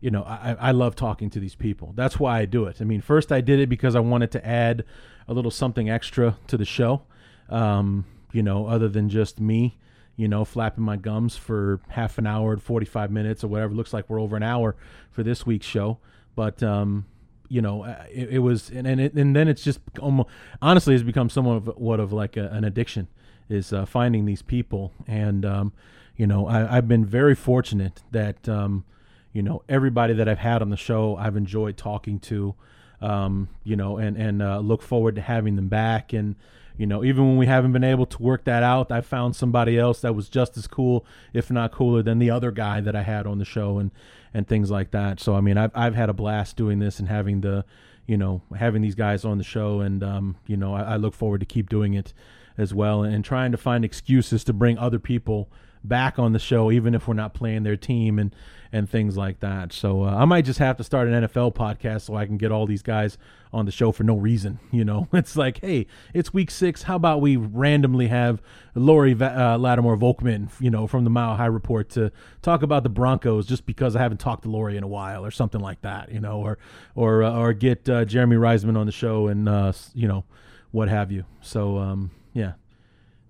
you 0.03 0.11
know 0.11 0.25
I, 0.25 0.57
I 0.61 0.71
love 0.73 0.95
talking 0.95 1.31
to 1.31 1.41
these 1.41 1.55
people. 1.55 1.95
That's 1.97 2.21
why 2.21 2.39
I 2.39 2.45
do 2.45 2.67
it. 2.67 2.83
I 2.83 2.85
mean, 2.85 3.01
first 3.01 3.33
I 3.33 3.41
did 3.41 3.59
it 3.59 3.71
because 3.71 3.97
I 3.97 4.01
wanted 4.01 4.31
to 4.33 4.47
add 4.47 4.85
a 5.27 5.33
little 5.33 5.51
something 5.51 5.89
extra 5.89 6.37
to 6.49 6.59
the 6.59 6.67
show, 6.67 7.05
um, 7.49 8.05
you 8.31 8.43
know, 8.43 8.67
other 8.67 8.91
than 8.91 9.09
just 9.09 9.41
me 9.41 9.79
you 10.17 10.29
know, 10.29 10.45
flapping 10.45 10.85
my 10.85 10.97
gums 10.97 11.37
for 11.37 11.81
half 11.89 12.19
an 12.19 12.27
hour, 12.27 12.57
45 12.57 13.11
minutes, 13.11 13.43
or 13.43 13.49
whatever. 13.49 13.75
Looks 13.75 13.93
like 13.93 14.09
we're 14.09 14.21
over 14.21 14.37
an 14.37 14.43
hour 14.43 14.77
for 15.11 15.23
this 15.23 15.45
week's 15.45 15.67
show. 15.67 15.99
But, 16.37 16.63
um, 16.63 17.07
you 17.49 17.61
know, 17.61 17.85
uh, 17.85 18.05
it, 18.11 18.31
it 18.31 18.39
was, 18.39 18.71
and 18.71 18.87
and, 18.87 19.01
it, 19.01 19.15
and 19.15 19.35
then 19.35 19.49
it's 19.49 19.63
just 19.63 19.81
almost, 20.01 20.29
honestly, 20.63 20.95
it's 20.95 21.03
become 21.03 21.29
somewhat 21.29 21.57
of 21.57 21.67
what 21.77 22.01
of 22.01 22.13
like 22.13 22.37
a, 22.37 22.49
an 22.49 22.65
addiction 22.65 23.09
is 23.49 23.73
uh, 23.73 23.85
finding 23.85 24.25
these 24.25 24.43
people. 24.43 24.93
And, 25.07 25.45
um, 25.45 25.73
you 26.17 26.27
know, 26.27 26.47
I, 26.47 26.75
have 26.77 26.89
been 26.89 27.05
very 27.05 27.35
fortunate 27.35 28.03
that, 28.13 28.49
um, 28.49 28.85
you 29.33 29.43
know, 29.43 29.63
everybody 29.69 30.15
that 30.15 30.29
I've 30.29 30.39
had 30.39 30.63
on 30.63 30.71
the 30.71 30.77
show, 30.77 31.17
I've 31.17 31.37
enjoyed 31.37 31.77
talking 31.77 32.21
to, 32.21 32.55
um, 33.01 33.49
you 33.65 33.75
know, 33.75 33.99
and, 33.99 34.17
and 34.17 34.41
uh, 34.41 34.61
look 34.61 34.81
forward 34.81 35.17
to 35.17 35.21
having 35.21 35.57
them 35.57 35.69
back. 35.69 36.13
And, 36.13 36.37
you 36.77 36.87
know, 36.87 37.05
even 37.05 37.27
when 37.29 37.37
we 37.37 37.47
haven't 37.47 37.73
been 37.73 37.85
able 37.85 38.07
to 38.07 38.23
work 38.23 38.45
that 38.45 38.63
out, 38.63 38.91
I 38.91 39.01
found 39.01 39.37
somebody 39.37 39.79
else 39.79 40.01
that 40.01 40.15
was 40.15 40.29
just 40.29 40.57
as 40.57 40.67
cool, 40.67 41.07
if 41.33 41.51
not 41.51 41.73
cooler, 41.73 42.03
than 42.03 42.19
the 42.19 42.31
other 42.31 42.51
guy 42.51 42.81
that 42.81 42.97
I 42.97 43.03
had 43.03 43.27
on 43.27 43.39
the 43.39 43.45
show 43.45 43.79
and 43.79 43.91
and 44.33 44.49
things 44.49 44.71
like 44.71 44.91
that. 44.91 45.21
So 45.21 45.37
I 45.37 45.41
mean, 45.41 45.57
I've 45.57 45.71
I've 45.75 45.95
had 45.95 46.09
a 46.09 46.15
blast 46.15 46.57
doing 46.57 46.81
this 46.81 46.99
and 46.99 47.09
having 47.09 47.43
the, 47.43 47.65
you 48.07 48.17
know, 48.17 48.43
having 48.57 48.83
these 48.83 48.97
guys 48.97 49.25
on 49.25 49.39
the 49.39 49.45
show, 49.45 49.81
and 49.81 50.03
um, 50.03 50.37
you 50.47 50.57
know, 50.57 50.75
I, 50.75 50.83
I 50.83 50.97
look 50.97 51.15
forward 51.15 51.41
to 51.41 51.47
keep 51.47 51.71
doing 51.71 51.95
it 51.95 52.13
as 52.59 52.75
well, 52.75 53.05
and, 53.05 53.15
and 53.15 53.25
trying 53.25 53.53
to 53.53 53.59
find 53.59 53.85
excuses 53.85 54.43
to 54.45 54.53
bring 54.53 54.77
other 54.77 54.99
people 54.99 55.49
back 55.85 56.19
on 56.19 56.33
the 56.33 56.39
show, 56.39 56.73
even 56.73 56.95
if 56.95 57.07
we're 57.07 57.15
not 57.15 57.35
playing 57.35 57.63
their 57.63 57.77
team 57.77 58.19
and 58.19 58.35
and 58.73 58.91
things 58.91 59.17
like 59.17 59.39
that. 59.39 59.73
So 59.73 60.03
uh, 60.03 60.17
I 60.17 60.25
might 60.25 60.45
just 60.45 60.59
have 60.59 60.77
to 60.79 60.85
start 60.85 61.07
an 61.07 61.23
NFL 61.23 61.55
podcast 61.55 62.03
so 62.03 62.17
I 62.17 62.27
can 62.27 62.37
get 62.37 62.51
all 62.51 62.67
these 62.67 62.83
guys 62.83 63.17
on 63.53 63.67
the 63.67 63.71
show 63.71 63.93
for 63.93 64.03
no 64.03 64.17
reason. 64.17 64.59
You 64.75 64.85
know, 64.85 65.07
it's 65.13 65.37
like, 65.37 65.61
hey, 65.61 65.87
it's 66.13 66.35
week 66.35 66.51
six. 66.51 66.83
How 66.83 66.97
about 66.97 67.21
we 67.21 67.37
randomly 67.37 68.09
have 68.09 68.43
Lori 68.75 69.13
uh, 69.15 69.57
Lattimore 69.57 69.97
Volkman, 69.97 70.49
you 70.59 70.69
know, 70.69 70.89
from 70.89 71.05
the 71.05 71.11
Mile 71.11 71.37
High 71.37 71.47
Report 71.47 71.89
to 71.91 72.11
talk 72.43 72.65
about 72.65 72.83
the 72.83 72.89
Broncos 72.89 73.47
just 73.47 73.65
because 73.65 73.95
I 73.95 74.01
haven't 74.01 74.19
talked 74.19 74.43
to 74.43 74.51
Lori 74.51 74.77
in 74.77 74.83
a 74.83 74.89
while 74.89 75.25
or 75.25 75.31
something 75.31 75.61
like 75.61 75.83
that, 75.83 76.11
you 76.11 76.19
know, 76.19 76.41
or 76.41 76.59
or 76.97 77.23
uh, 77.23 77.39
or 77.39 77.53
get 77.53 77.89
uh, 77.89 78.05
Jeremy 78.05 78.35
Reisman 78.35 78.77
on 78.77 78.87
the 78.87 78.93
show 78.93 79.29
and 79.29 79.49
uh, 79.49 79.73
you 79.95 80.09
know 80.09 80.25
what 80.73 80.89
have 80.89 81.13
you. 81.13 81.25
So 81.41 81.79
um, 81.79 82.11
yeah, 82.33 82.55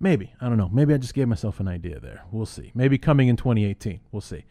maybe 0.05 0.33
I 0.41 0.49
don't 0.49 0.59
know. 0.59 0.71
Maybe 0.73 0.95
I 0.95 0.99
just 0.99 1.15
gave 1.15 1.27
myself 1.27 1.59
an 1.59 1.67
idea 1.67 1.99
there. 1.99 2.23
We'll 2.31 2.47
see. 2.47 2.71
Maybe 2.75 2.99
coming 2.99 3.27
in 3.27 3.37
2018. 3.37 4.01
We'll 4.13 4.21
see 4.21 4.45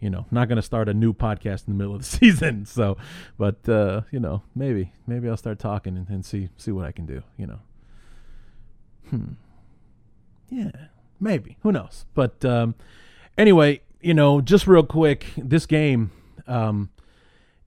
you 0.00 0.10
know, 0.10 0.26
not 0.30 0.48
going 0.48 0.56
to 0.56 0.62
start 0.62 0.86
a 0.90 0.92
new 0.92 1.14
podcast 1.14 1.66
in 1.66 1.72
the 1.72 1.78
middle 1.78 1.94
of 1.94 2.02
the 2.02 2.06
season. 2.18 2.66
So, 2.66 2.98
but 3.38 3.66
uh, 3.66 4.02
you 4.10 4.20
know, 4.20 4.42
maybe 4.54 4.92
maybe 5.06 5.28
I'll 5.30 5.36
start 5.38 5.58
talking 5.58 5.96
and, 5.96 6.08
and 6.10 6.24
see 6.24 6.50
see 6.58 6.72
what 6.72 6.84
I 6.84 6.92
can 6.92 7.06
do. 7.06 7.22
You 7.38 7.46
know. 7.46 7.60
Hmm. 9.08 9.24
Yeah, 10.50 10.70
maybe. 11.18 11.56
Who 11.62 11.72
knows? 11.72 12.04
But 12.12 12.44
um, 12.44 12.74
anyway, 13.38 13.80
you 14.02 14.12
know, 14.12 14.42
just 14.42 14.66
real 14.66 14.84
quick, 14.84 15.26
this 15.38 15.64
game, 15.64 16.10
um, 16.46 16.90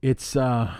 it's 0.00 0.36
uh, 0.36 0.72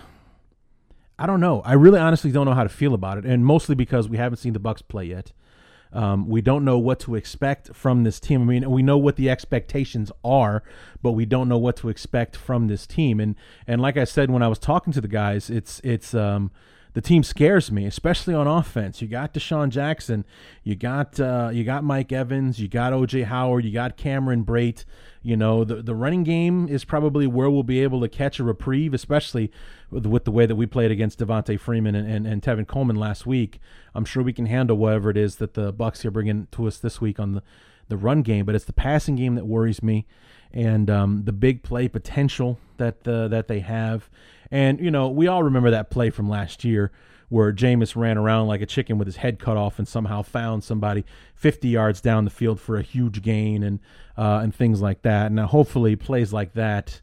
I 1.18 1.26
don't 1.26 1.40
know. 1.40 1.62
I 1.62 1.72
really 1.72 1.98
honestly 1.98 2.30
don't 2.30 2.47
know 2.47 2.55
how 2.55 2.62
to 2.62 2.68
feel 2.68 2.94
about 2.94 3.18
it, 3.18 3.24
and 3.24 3.44
mostly 3.44 3.74
because 3.74 4.09
we 4.09 4.16
haven't 4.16 4.39
seen 4.39 4.52
the 4.52 4.60
Bucs 4.60 4.86
play 4.86 5.06
yet. 5.06 5.32
Um, 5.93 6.28
we 6.28 6.40
don't 6.40 6.65
know 6.65 6.78
what 6.78 7.01
to 7.01 7.15
expect 7.15 7.74
from 7.74 8.05
this 8.05 8.20
team. 8.20 8.43
I 8.43 8.44
mean, 8.44 8.70
we 8.70 8.82
know 8.82 8.98
what 8.98 9.16
the 9.16 9.31
expectations 9.31 10.12
are, 10.24 10.62
but 11.02 11.12
we 11.12 11.24
don't 11.24 11.48
know 11.48 11.59
what 11.59 11.77
to 11.78 11.89
expect 11.89 12.36
from 12.36 12.69
this 12.69 12.86
team. 12.86 13.20
And 13.20 13.36
and 13.66 13.81
like 13.81 13.97
I 13.97 14.05
said 14.05 14.31
when 14.31 14.43
I 14.43 14.48
was 14.48 14.59
talking 14.59 14.93
to 14.93 15.01
the 15.01 15.09
guys, 15.09 15.51
it's 15.51 15.81
it's 15.85 16.15
um, 16.15 16.51
the 16.94 17.01
team 17.01 17.23
scares 17.23 17.70
me, 17.70 17.85
especially 17.85 18.35
on 18.35 18.47
offense. 18.47 19.01
You 19.02 19.09
got 19.09 19.35
DeSean 19.35 19.70
Jackson, 19.70 20.24
you 20.62 20.74
got 20.74 21.19
uh, 21.20 21.51
you 21.52 21.65
got 21.65 21.85
Mike 21.85 22.12
Evans, 22.12 22.59
you 22.59 22.69
got 22.69 22.93
OJ 22.93 23.24
Howard, 23.24 23.65
you 23.65 23.73
got 23.73 23.97
Cameron 23.97 24.44
Brate. 24.44 24.85
You 25.23 25.36
know 25.36 25.65
the 25.65 25.77
the 25.77 25.94
running 25.94 26.24
game 26.24 26.69
is 26.69 26.85
probably 26.85 27.27
where 27.27 27.51
we'll 27.51 27.62
be 27.62 27.82
able 27.82 28.01
to 28.01 28.09
catch 28.09 28.39
a 28.39 28.44
reprieve, 28.44 28.94
especially 28.94 29.51
with, 29.90 30.06
with 30.06 30.24
the 30.24 30.31
way 30.31 30.47
that 30.47 30.56
we 30.56 30.66
played 30.66 30.90
against 30.90 31.19
Devonta 31.19 31.59
Freeman 31.59 31.94
and, 31.94 32.09
and, 32.09 32.27
and 32.27 32.43
Tevin 32.43 32.66
Coleman 32.66 32.97
last 32.97 33.27
week. 33.27 33.59
I'm 33.94 34.05
sure 34.05 34.23
we 34.23 34.32
can 34.32 34.47
handle 34.47 34.77
whatever 34.77 35.10
it 35.10 35.16
is 35.16 35.36
that 35.36 35.55
the 35.55 35.73
Bucs 35.73 36.05
are 36.05 36.10
bringing 36.10 36.47
to 36.52 36.66
us 36.66 36.78
this 36.78 37.01
week 37.01 37.19
on 37.19 37.32
the 37.32 37.43
the 37.89 37.97
run 37.97 38.23
game, 38.23 38.44
but 38.44 38.55
it's 38.55 38.65
the 38.65 38.73
passing 38.73 39.16
game 39.16 39.35
that 39.35 39.47
worries 39.47 39.82
me, 39.82 40.06
and 40.53 40.91
um, 40.91 41.25
the 41.25 41.33
big 41.33 41.62
play 41.62 41.89
potential 41.89 42.59
that 42.79 43.07
uh, 43.07 43.29
that 43.29 43.49
they 43.49 43.61
have. 43.61 44.09
And, 44.51 44.81
you 44.81 44.91
know, 44.91 45.09
we 45.09 45.27
all 45.27 45.43
remember 45.43 45.70
that 45.70 45.91
play 45.91 46.11
from 46.11 46.29
last 46.29 46.65
year 46.65 46.91
where 47.29 47.53
Jameis 47.53 47.95
ran 47.95 48.16
around 48.16 48.47
like 48.47 48.62
a 48.62 48.66
chicken 48.66 48.99
with 48.99 49.07
his 49.07 49.16
head 49.16 49.39
cut 49.39 49.57
off 49.57 49.79
and 49.79 49.87
somehow 49.87 50.23
found 50.23 50.65
somebody 50.65 51.05
50 51.35 51.69
yards 51.69 52.01
down 52.01 52.25
the 52.25 52.31
field 52.31 52.59
for 52.61 52.77
a 52.77 52.83
huge 52.83 53.23
gain 53.23 53.62
and 53.62 53.81
uh, 54.16 54.41
and 54.43 54.55
things 54.55 54.81
like 54.81 55.03
that. 55.03 55.31
Now, 55.31 55.47
hopefully, 55.47 55.95
plays 55.95 56.33
like 56.33 56.55
that 56.55 57.01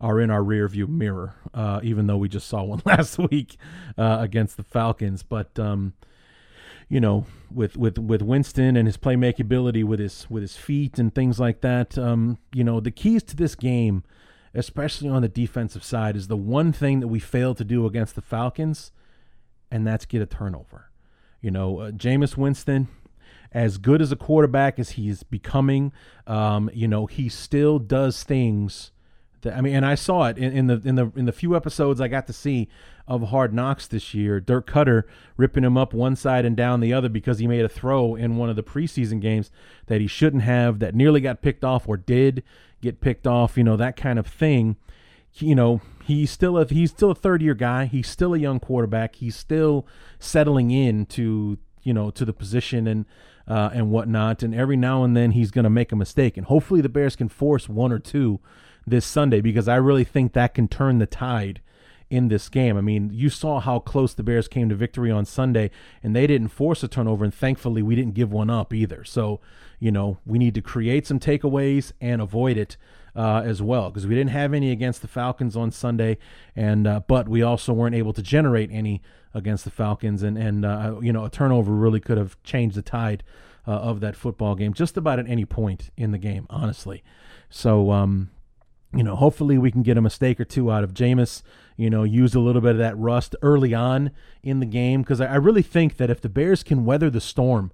are 0.00 0.20
in 0.20 0.30
our 0.30 0.42
rearview 0.42 0.88
mirror, 0.88 1.34
uh, 1.54 1.80
even 1.82 2.06
though 2.06 2.16
we 2.16 2.28
just 2.28 2.46
saw 2.46 2.62
one 2.62 2.82
last 2.84 3.18
week 3.18 3.56
uh, 3.96 4.18
against 4.20 4.56
the 4.56 4.62
Falcons. 4.62 5.22
But 5.22 5.58
um, 5.58 5.94
you 6.88 7.00
know, 7.00 7.26
with 7.50 7.76
with 7.76 7.98
with 7.98 8.22
Winston 8.22 8.76
and 8.76 8.86
his 8.86 8.96
playmaking 8.96 9.40
ability 9.40 9.84
with 9.84 10.00
his 10.00 10.26
with 10.30 10.42
his 10.42 10.56
feet 10.56 10.98
and 10.98 11.14
things 11.14 11.38
like 11.38 11.60
that, 11.60 11.98
um, 11.98 12.38
you 12.52 12.64
know, 12.64 12.80
the 12.80 12.90
keys 12.90 13.22
to 13.24 13.36
this 13.36 13.54
game 13.54 14.02
especially 14.54 15.08
on 15.08 15.22
the 15.22 15.28
defensive 15.28 15.84
side, 15.84 16.16
is 16.16 16.28
the 16.28 16.36
one 16.36 16.72
thing 16.72 17.00
that 17.00 17.08
we 17.08 17.18
failed 17.18 17.56
to 17.58 17.64
do 17.64 17.86
against 17.86 18.14
the 18.14 18.22
Falcons, 18.22 18.92
and 19.70 19.86
that's 19.86 20.04
get 20.04 20.22
a 20.22 20.26
turnover. 20.26 20.90
You 21.40 21.50
know, 21.50 21.78
uh, 21.78 21.90
Jameis 21.92 22.36
Winston, 22.36 22.88
as 23.52 23.78
good 23.78 24.02
as 24.02 24.10
a 24.10 24.16
quarterback 24.16 24.78
as 24.78 24.90
he's 24.90 25.22
becoming, 25.22 25.92
um, 26.26 26.70
you 26.72 26.88
know, 26.88 27.06
he 27.06 27.28
still 27.28 27.78
does 27.78 28.22
things 28.22 28.90
I 29.46 29.60
mean, 29.60 29.74
and 29.74 29.86
I 29.86 29.94
saw 29.94 30.24
it 30.24 30.38
in, 30.38 30.52
in, 30.52 30.66
the 30.66 30.80
in 30.84 30.94
the 30.94 31.12
in 31.16 31.24
the 31.26 31.32
few 31.32 31.56
episodes 31.56 32.00
I 32.00 32.08
got 32.08 32.26
to 32.26 32.32
see 32.32 32.68
of 33.06 33.22
Hard 33.28 33.54
Knocks 33.54 33.86
this 33.86 34.14
year. 34.14 34.40
Dirk 34.40 34.70
Koetter 34.70 35.04
ripping 35.36 35.64
him 35.64 35.76
up 35.76 35.94
one 35.94 36.16
side 36.16 36.44
and 36.44 36.56
down 36.56 36.80
the 36.80 36.92
other 36.92 37.08
because 37.08 37.38
he 37.38 37.46
made 37.46 37.64
a 37.64 37.68
throw 37.68 38.14
in 38.14 38.36
one 38.36 38.50
of 38.50 38.56
the 38.56 38.62
preseason 38.62 39.20
games 39.20 39.50
that 39.86 40.00
he 40.00 40.06
shouldn't 40.06 40.42
have, 40.42 40.78
that 40.80 40.94
nearly 40.94 41.20
got 41.20 41.42
picked 41.42 41.64
off 41.64 41.88
or 41.88 41.96
did 41.96 42.42
get 42.80 43.00
picked 43.00 43.26
off, 43.26 43.56
you 43.56 43.64
know, 43.64 43.76
that 43.76 43.96
kind 43.96 44.18
of 44.18 44.26
thing. 44.26 44.76
You 45.34 45.54
know, 45.54 45.80
he's 46.04 46.30
still 46.30 46.58
a 46.58 46.66
he's 46.66 46.90
still 46.90 47.10
a 47.10 47.14
third 47.14 47.42
year 47.42 47.54
guy. 47.54 47.86
He's 47.86 48.08
still 48.08 48.34
a 48.34 48.38
young 48.38 48.60
quarterback. 48.60 49.16
He's 49.16 49.36
still 49.36 49.86
settling 50.18 50.70
in 50.70 51.06
to 51.06 51.58
you 51.82 51.94
know 51.94 52.10
to 52.10 52.24
the 52.24 52.32
position 52.32 52.86
and 52.86 53.06
uh, 53.46 53.70
and 53.72 53.90
whatnot. 53.90 54.42
And 54.42 54.54
every 54.54 54.76
now 54.76 55.04
and 55.04 55.16
then 55.16 55.32
he's 55.32 55.50
going 55.50 55.64
to 55.64 55.70
make 55.70 55.92
a 55.92 55.96
mistake. 55.96 56.36
And 56.36 56.46
hopefully 56.46 56.80
the 56.80 56.88
Bears 56.88 57.16
can 57.16 57.28
force 57.28 57.68
one 57.68 57.92
or 57.92 57.98
two 57.98 58.40
this 58.88 59.06
Sunday 59.06 59.40
because 59.40 59.68
I 59.68 59.76
really 59.76 60.04
think 60.04 60.32
that 60.32 60.54
can 60.54 60.68
turn 60.68 60.98
the 60.98 61.06
tide 61.06 61.60
in 62.10 62.28
this 62.28 62.48
game. 62.48 62.76
I 62.76 62.80
mean, 62.80 63.10
you 63.12 63.28
saw 63.28 63.60
how 63.60 63.78
close 63.80 64.14
the 64.14 64.22
Bears 64.22 64.48
came 64.48 64.68
to 64.70 64.74
victory 64.74 65.10
on 65.10 65.24
Sunday, 65.24 65.70
and 66.02 66.16
they 66.16 66.26
didn't 66.26 66.48
force 66.48 66.82
a 66.82 66.88
turnover, 66.88 67.24
and 67.24 67.34
thankfully 67.34 67.82
we 67.82 67.94
didn't 67.94 68.14
give 68.14 68.32
one 68.32 68.50
up 68.50 68.72
either. 68.72 69.04
So, 69.04 69.40
you 69.78 69.90
know, 69.90 70.18
we 70.24 70.38
need 70.38 70.54
to 70.54 70.62
create 70.62 71.06
some 71.06 71.20
takeaways 71.20 71.92
and 72.00 72.22
avoid 72.22 72.56
it 72.56 72.76
uh, 73.14 73.42
as 73.44 73.60
well 73.60 73.90
because 73.90 74.06
we 74.06 74.14
didn't 74.14 74.30
have 74.30 74.54
any 74.54 74.70
against 74.70 75.02
the 75.02 75.08
Falcons 75.08 75.56
on 75.56 75.70
Sunday, 75.70 76.18
and 76.56 76.86
uh, 76.86 77.00
but 77.06 77.28
we 77.28 77.42
also 77.42 77.72
weren't 77.72 77.94
able 77.94 78.12
to 78.12 78.22
generate 78.22 78.70
any 78.72 79.02
against 79.34 79.64
the 79.64 79.70
Falcons, 79.70 80.22
and 80.22 80.38
and 80.38 80.64
uh, 80.64 80.98
you 81.02 81.12
know, 81.12 81.24
a 81.24 81.30
turnover 81.30 81.72
really 81.72 82.00
could 82.00 82.18
have 82.18 82.42
changed 82.42 82.76
the 82.76 82.82
tide. 82.82 83.22
Uh, 83.66 83.72
of 83.72 84.00
that 84.00 84.16
football 84.16 84.54
game, 84.54 84.72
just 84.72 84.96
about 84.96 85.18
at 85.18 85.28
any 85.28 85.44
point 85.44 85.90
in 85.94 86.10
the 86.10 86.16
game, 86.16 86.46
honestly. 86.48 87.04
So, 87.50 87.90
um, 87.90 88.30
you 88.94 89.02
know, 89.02 89.16
hopefully 89.16 89.58
we 89.58 89.70
can 89.70 89.82
get 89.82 89.98
a 89.98 90.02
mistake 90.02 90.40
or 90.40 90.44
two 90.44 90.70
out 90.70 90.84
of 90.84 90.94
Jameis 90.94 91.42
you 91.78 91.88
know, 91.88 92.02
use 92.02 92.34
a 92.34 92.40
little 92.40 92.60
bit 92.60 92.72
of 92.72 92.78
that 92.78 92.98
rust 92.98 93.36
early 93.40 93.72
on 93.72 94.10
in 94.42 94.58
the 94.58 94.66
game 94.66 95.02
because 95.02 95.20
I, 95.20 95.36
really 95.36 95.62
think 95.62 95.96
that 95.96 96.10
if 96.10 96.20
the 96.20 96.28
Bears 96.28 96.64
can 96.64 96.84
weather 96.84 97.08
the 97.08 97.20
storm 97.20 97.70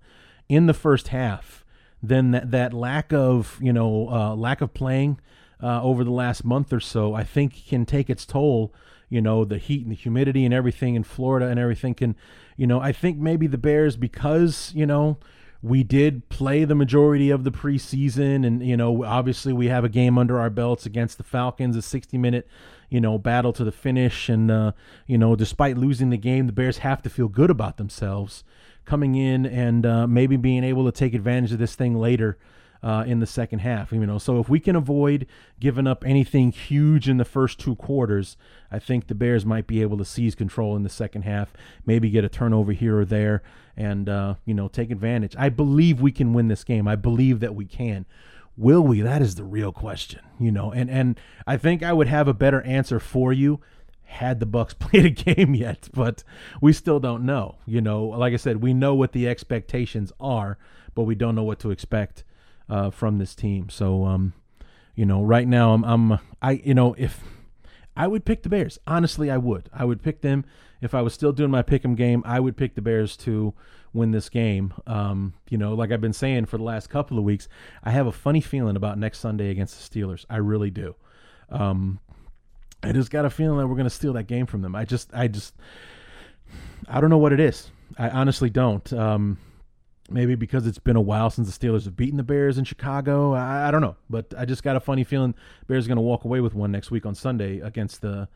in 0.47 0.67
the 0.67 0.75
first 0.75 1.09
half, 1.09 1.65
then 2.03 2.31
that, 2.33 2.51
that 2.51 2.75
lack 2.75 3.15
of 3.15 3.59
you 3.63 3.73
know 3.73 4.11
uh, 4.11 4.37
lack 4.37 4.61
of 4.61 4.75
playing 4.75 5.19
uh, 5.63 5.83
over 5.83 6.05
the 6.05 6.11
last 6.11 6.45
month 6.45 6.71
or 6.71 6.81
so, 6.81 7.15
I 7.15 7.25
think 7.25 7.67
can 7.67 7.87
take 7.87 8.11
its 8.11 8.27
toll. 8.27 8.75
You 9.09 9.23
know, 9.23 9.47
the 9.47 9.59
heat 9.59 9.83
and 9.83 9.91
the 9.91 9.97
humidity 9.97 10.45
and 10.45 10.53
everything 10.53 10.97
in 10.97 11.03
Florida 11.03 11.47
and 11.47 11.59
everything 11.59 11.95
can, 11.95 12.15
you 12.57 12.67
know, 12.67 12.81
I 12.81 12.93
think 12.93 13.17
maybe 13.17 13.47
the 13.47 13.57
Bears 13.57 13.97
because 13.97 14.71
you 14.75 14.85
know 14.85 15.17
we 15.65 15.83
did 15.83 16.29
play 16.29 16.65
the 16.65 16.75
majority 16.75 17.31
of 17.31 17.43
the 17.43 17.51
preseason 17.51 18.47
and 18.47 18.65
you 18.67 18.77
know 18.77 19.03
obviously 19.05 19.53
we 19.53 19.69
have 19.69 19.83
a 19.83 19.89
game 19.89 20.19
under 20.19 20.39
our 20.39 20.51
belts 20.51 20.85
against 20.85 21.17
the 21.17 21.25
falcons 21.25 21.75
a 21.75 21.83
60 21.83 22.19
minute 22.19 22.47
you 22.95 23.01
know, 23.01 23.19
battle 23.19 23.53
to 23.53 23.65
the 23.65 23.73
finish. 23.73 24.29
And, 24.29 24.53
uh, 24.53 24.71
you 25.09 25.19
know, 25.19 25.35
despite 25.35 25.77
losing 25.77 26.11
the 26.11 26.17
game, 26.17 26.47
the 26.47 26.53
Bears 26.53 26.79
have 26.79 27.03
to 27.03 27.11
feel 27.11 27.27
good 27.27 27.51
about 27.51 27.77
themselves 27.77 28.45
coming 28.85 29.17
in 29.17 29.45
and 29.45 29.85
uh, 29.85 30.07
maybe 30.07 30.37
being 30.37 30.63
able 30.63 30.85
to 30.85 30.93
take 30.93 31.13
advantage 31.13 31.51
of 31.51 31.59
this 31.59 31.75
thing 31.75 31.97
later. 31.97 32.39
Uh, 32.85 33.03
in 33.07 33.19
the 33.19 33.27
second 33.27 33.61
half, 33.61 33.93
you 33.93 34.05
know, 34.05 34.19
so 34.19 34.39
if 34.39 34.51
we 34.51 34.61
can 34.61 34.77
avoid 34.77 35.27
giving 35.59 35.87
up 35.87 36.05
anything 36.07 36.53
huge 36.53 37.09
in 37.09 37.17
the 37.17 37.25
first 37.25 37.59
two 37.59 37.75
quarters, 37.77 38.37
I 38.71 38.79
think 38.79 39.07
the 39.07 39.15
Bears 39.15 39.47
might 39.47 39.67
be 39.67 39.81
able 39.81 39.97
to 39.97 40.05
seize 40.05 40.35
control 40.35 40.77
in 40.77 40.83
the 40.83 40.91
second 40.91 41.23
half, 41.23 41.55
maybe 41.87 42.11
get 42.11 42.25
a 42.25 42.29
turnover 42.29 42.73
here 42.73 42.99
or 42.99 43.07
there, 43.07 43.43
and 43.75 44.07
uh, 44.07 44.35
you 44.45 44.53
know 44.53 44.69
take 44.69 44.91
advantage. 44.91 45.35
I 45.39 45.49
believe 45.49 46.03
we 46.03 46.13
can 46.13 46.35
win 46.35 46.49
this 46.49 46.63
game. 46.63 46.87
I 46.87 46.95
believe 46.95 47.41
that 47.41 47.55
we 47.55 47.65
can. 47.65 48.05
Will 48.55 48.83
we? 48.83 49.01
That 49.01 49.23
is 49.23 49.37
the 49.37 49.45
real 49.45 49.73
question, 49.73 50.21
you 50.39 50.53
know. 50.53 50.71
And 50.71 50.91
and 50.91 51.19
I 51.47 51.57
think 51.57 51.83
I 51.83 51.95
would 51.95 52.09
have 52.09 52.29
a 52.29 52.35
better 52.35 52.61
answer 52.63 53.01
for 53.01 53.33
you 53.33 53.61
had 54.05 54.41
the 54.41 54.47
Bucs 54.47 54.79
played 54.79 55.07
a 55.07 55.11
game 55.11 55.55
yet, 55.55 55.89
but 55.93 56.23
we 56.61 56.73
still 56.73 57.01
don't 57.01 57.25
know. 57.25 57.57
You 57.67 57.81
know, 57.81 58.05
like 58.05 58.33
I 58.33 58.37
said, 58.37 58.63
we 58.63 58.75
know 58.75 58.95
what 58.95 59.13
the 59.13 59.29
expectations 59.29 60.13
are, 60.21 60.59
but 60.95 61.03
we 61.03 61.15
don't 61.15 61.35
know 61.35 61.45
what 61.45 61.59
to 61.61 61.71
expect 61.71 62.25
uh, 62.69 62.91
from 62.91 63.19
this 63.19 63.35
team. 63.35 63.69
So, 63.69 64.05
um, 64.05 64.33
you 64.95 65.05
know, 65.05 65.23
right 65.23 65.47
now 65.47 65.73
I'm, 65.73 65.85
I'm 65.85 66.19
I 66.41 66.53
you 66.65 66.75
know 66.75 66.95
if 66.99 67.21
I 67.97 68.07
would 68.07 68.25
pick 68.25 68.43
the 68.43 68.49
Bears, 68.49 68.79
honestly, 68.87 69.31
I 69.31 69.37
would. 69.37 69.69
I 69.73 69.85
would 69.85 70.03
pick 70.03 70.21
them 70.21 70.45
if 70.81 70.95
I 70.95 71.03
was 71.03 71.15
still 71.15 71.33
doing 71.33 71.51
my 71.51 71.63
pick'em 71.63 71.97
game. 71.97 72.23
I 72.27 72.41
would 72.41 72.57
pick 72.57 72.75
the 72.75 72.83
Bears 72.83 73.17
to 73.19 73.55
win 73.93 74.11
this 74.11 74.29
game. 74.29 74.75
Um, 74.87 75.35
you 75.49 75.57
know, 75.57 75.75
like 75.75 75.93
I've 75.93 76.01
been 76.01 76.13
saying 76.13 76.47
for 76.47 76.59
the 76.59 76.65
last 76.65 76.89
couple 76.91 77.19
of 77.19 77.25
weeks, 77.25 77.49
I 77.83 77.91
have 77.91 78.07
a 78.07 78.13
funny 78.13 78.41
feeling 78.41 78.77
about 78.77 78.99
next 78.99 79.21
Sunday 79.21 79.51
against 79.51 79.93
the 79.93 80.01
Steelers. 80.01 80.25
I 80.29 80.37
really 80.37 80.71
do. 80.71 80.97
Um, 81.51 82.01
I 82.83 82.93
just 82.93 83.11
got 83.11 83.25
a 83.25 83.31
feeling 83.31 83.59
that 83.59 83.67
we're 83.67 83.77
going 83.77 83.85
to 83.85 83.91
steal 83.91 84.13
that 84.15 84.25
game 84.25 84.47
from 84.47 84.63
them. 84.63 84.75
I 84.75 84.85
just, 84.85 85.15
I 85.15 85.29
just, 85.29 85.55
I 86.89 87.01
don't 87.01 87.11
know 87.11 87.19
what 87.19 87.33
it 87.33 87.41
is. 87.41 87.71
I 87.97 88.11
honestly 88.11 88.51
don't. 88.51 88.93
Um, 88.93 89.39
maybe 90.11 90.35
because 90.35 90.67
it's 90.67 90.79
been 90.79 90.97
a 90.97 91.01
while 91.01 91.31
since 91.31 91.55
the 91.55 91.67
Steelers 91.67 91.85
have 91.85 91.97
beaten 91.97 92.17
the 92.17 92.23
Bears 92.23 92.59
in 92.59 92.65
Chicago. 92.65 93.33
I, 93.33 93.69
I 93.69 93.71
don't 93.71 93.81
know, 93.81 93.97
but 94.11 94.33
I 94.37 94.45
just 94.45 94.63
got 94.63 94.77
a 94.77 94.81
funny 94.81 95.05
feeling 95.05 95.35
Bears 95.67 95.87
are 95.87 95.89
going 95.89 95.97
to 95.97 96.03
walk 96.03 96.25
away 96.25 96.41
with 96.41 96.55
one 96.55 96.71
next 96.73 96.91
week 96.91 97.07
on 97.07 97.15
Sunday 97.15 97.61
against 97.61 98.01
the 98.01 98.29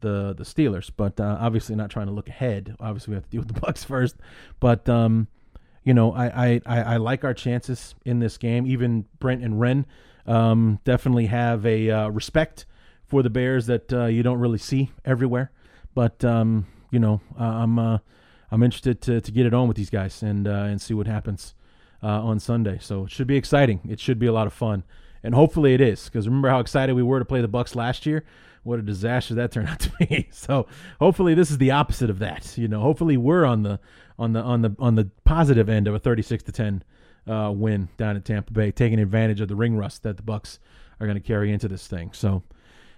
the 0.00 0.34
the 0.36 0.44
Steelers, 0.44 0.90
but 0.96 1.18
uh, 1.20 1.38
obviously 1.40 1.74
not 1.76 1.90
trying 1.90 2.06
to 2.06 2.12
look 2.12 2.28
ahead. 2.28 2.76
Obviously, 2.80 3.12
we 3.12 3.14
have 3.16 3.24
to 3.24 3.30
deal 3.30 3.40
with 3.40 3.54
the 3.54 3.60
Bucs 3.60 3.84
first. 3.84 4.16
But 4.60 4.88
um, 4.88 5.28
you 5.84 5.94
know, 5.94 6.12
I, 6.12 6.60
I, 6.66 6.82
I 6.82 6.96
like 6.98 7.24
our 7.24 7.34
chances 7.34 7.94
in 8.04 8.20
this 8.20 8.36
game. 8.36 8.66
Even 8.66 9.06
Brent 9.18 9.42
and 9.42 9.58
Ren 9.60 9.86
um, 10.26 10.78
definitely 10.84 11.26
have 11.26 11.66
a 11.66 11.90
uh, 11.90 12.08
respect 12.08 12.66
for 13.06 13.22
the 13.22 13.30
Bears 13.30 13.66
that 13.66 13.92
uh, 13.92 14.06
you 14.06 14.22
don't 14.22 14.38
really 14.38 14.58
see 14.58 14.90
everywhere. 15.04 15.50
But 15.94 16.24
um, 16.24 16.66
you 16.90 16.98
know, 16.98 17.20
I'm 17.36 17.78
uh, 17.78 17.98
I'm 18.52 18.62
interested 18.62 19.00
to, 19.02 19.20
to 19.20 19.32
get 19.32 19.46
it 19.46 19.54
on 19.54 19.66
with 19.66 19.76
these 19.76 19.90
guys 19.90 20.22
and 20.22 20.46
uh, 20.46 20.68
and 20.70 20.80
see 20.80 20.94
what 20.94 21.08
happens 21.08 21.54
uh, 22.02 22.22
on 22.22 22.38
Sunday. 22.38 22.78
So 22.80 23.06
it 23.06 23.10
should 23.10 23.26
be 23.26 23.36
exciting. 23.36 23.80
It 23.88 23.98
should 23.98 24.20
be 24.20 24.26
a 24.26 24.32
lot 24.32 24.46
of 24.46 24.52
fun 24.52 24.84
and 25.22 25.34
hopefully 25.34 25.74
it 25.74 25.80
is 25.80 26.04
because 26.04 26.26
remember 26.26 26.48
how 26.48 26.60
excited 26.60 26.94
we 26.94 27.02
were 27.02 27.18
to 27.18 27.24
play 27.24 27.40
the 27.40 27.48
Bucs 27.48 27.74
last 27.74 28.06
year. 28.06 28.24
What 28.64 28.78
a 28.78 28.82
disaster 28.82 29.34
that 29.34 29.52
turned 29.52 29.68
out 29.68 29.80
to 29.80 29.92
be. 29.98 30.28
So 30.30 30.66
hopefully 31.00 31.34
this 31.34 31.50
is 31.50 31.58
the 31.58 31.70
opposite 31.70 32.10
of 32.10 32.18
that. 32.20 32.56
You 32.56 32.68
know, 32.68 32.80
hopefully 32.80 33.16
we're 33.16 33.44
on 33.44 33.62
the 33.62 33.80
on 34.18 34.32
the 34.32 34.40
on 34.40 34.62
the 34.62 34.74
on 34.78 34.94
the 34.94 35.10
positive 35.24 35.68
end 35.68 35.88
of 35.88 35.94
a 35.94 35.98
36 35.98 36.42
to 36.44 36.52
10 36.52 36.84
uh, 37.28 37.52
win 37.54 37.88
down 37.96 38.16
at 38.16 38.24
Tampa 38.24 38.52
Bay, 38.52 38.70
taking 38.70 38.98
advantage 38.98 39.40
of 39.40 39.48
the 39.48 39.56
ring 39.56 39.76
rust 39.76 40.02
that 40.02 40.16
the 40.16 40.22
Bucs 40.22 40.58
are 41.00 41.06
going 41.06 41.20
to 41.20 41.26
carry 41.26 41.52
into 41.52 41.68
this 41.68 41.86
thing. 41.86 42.10
So 42.12 42.42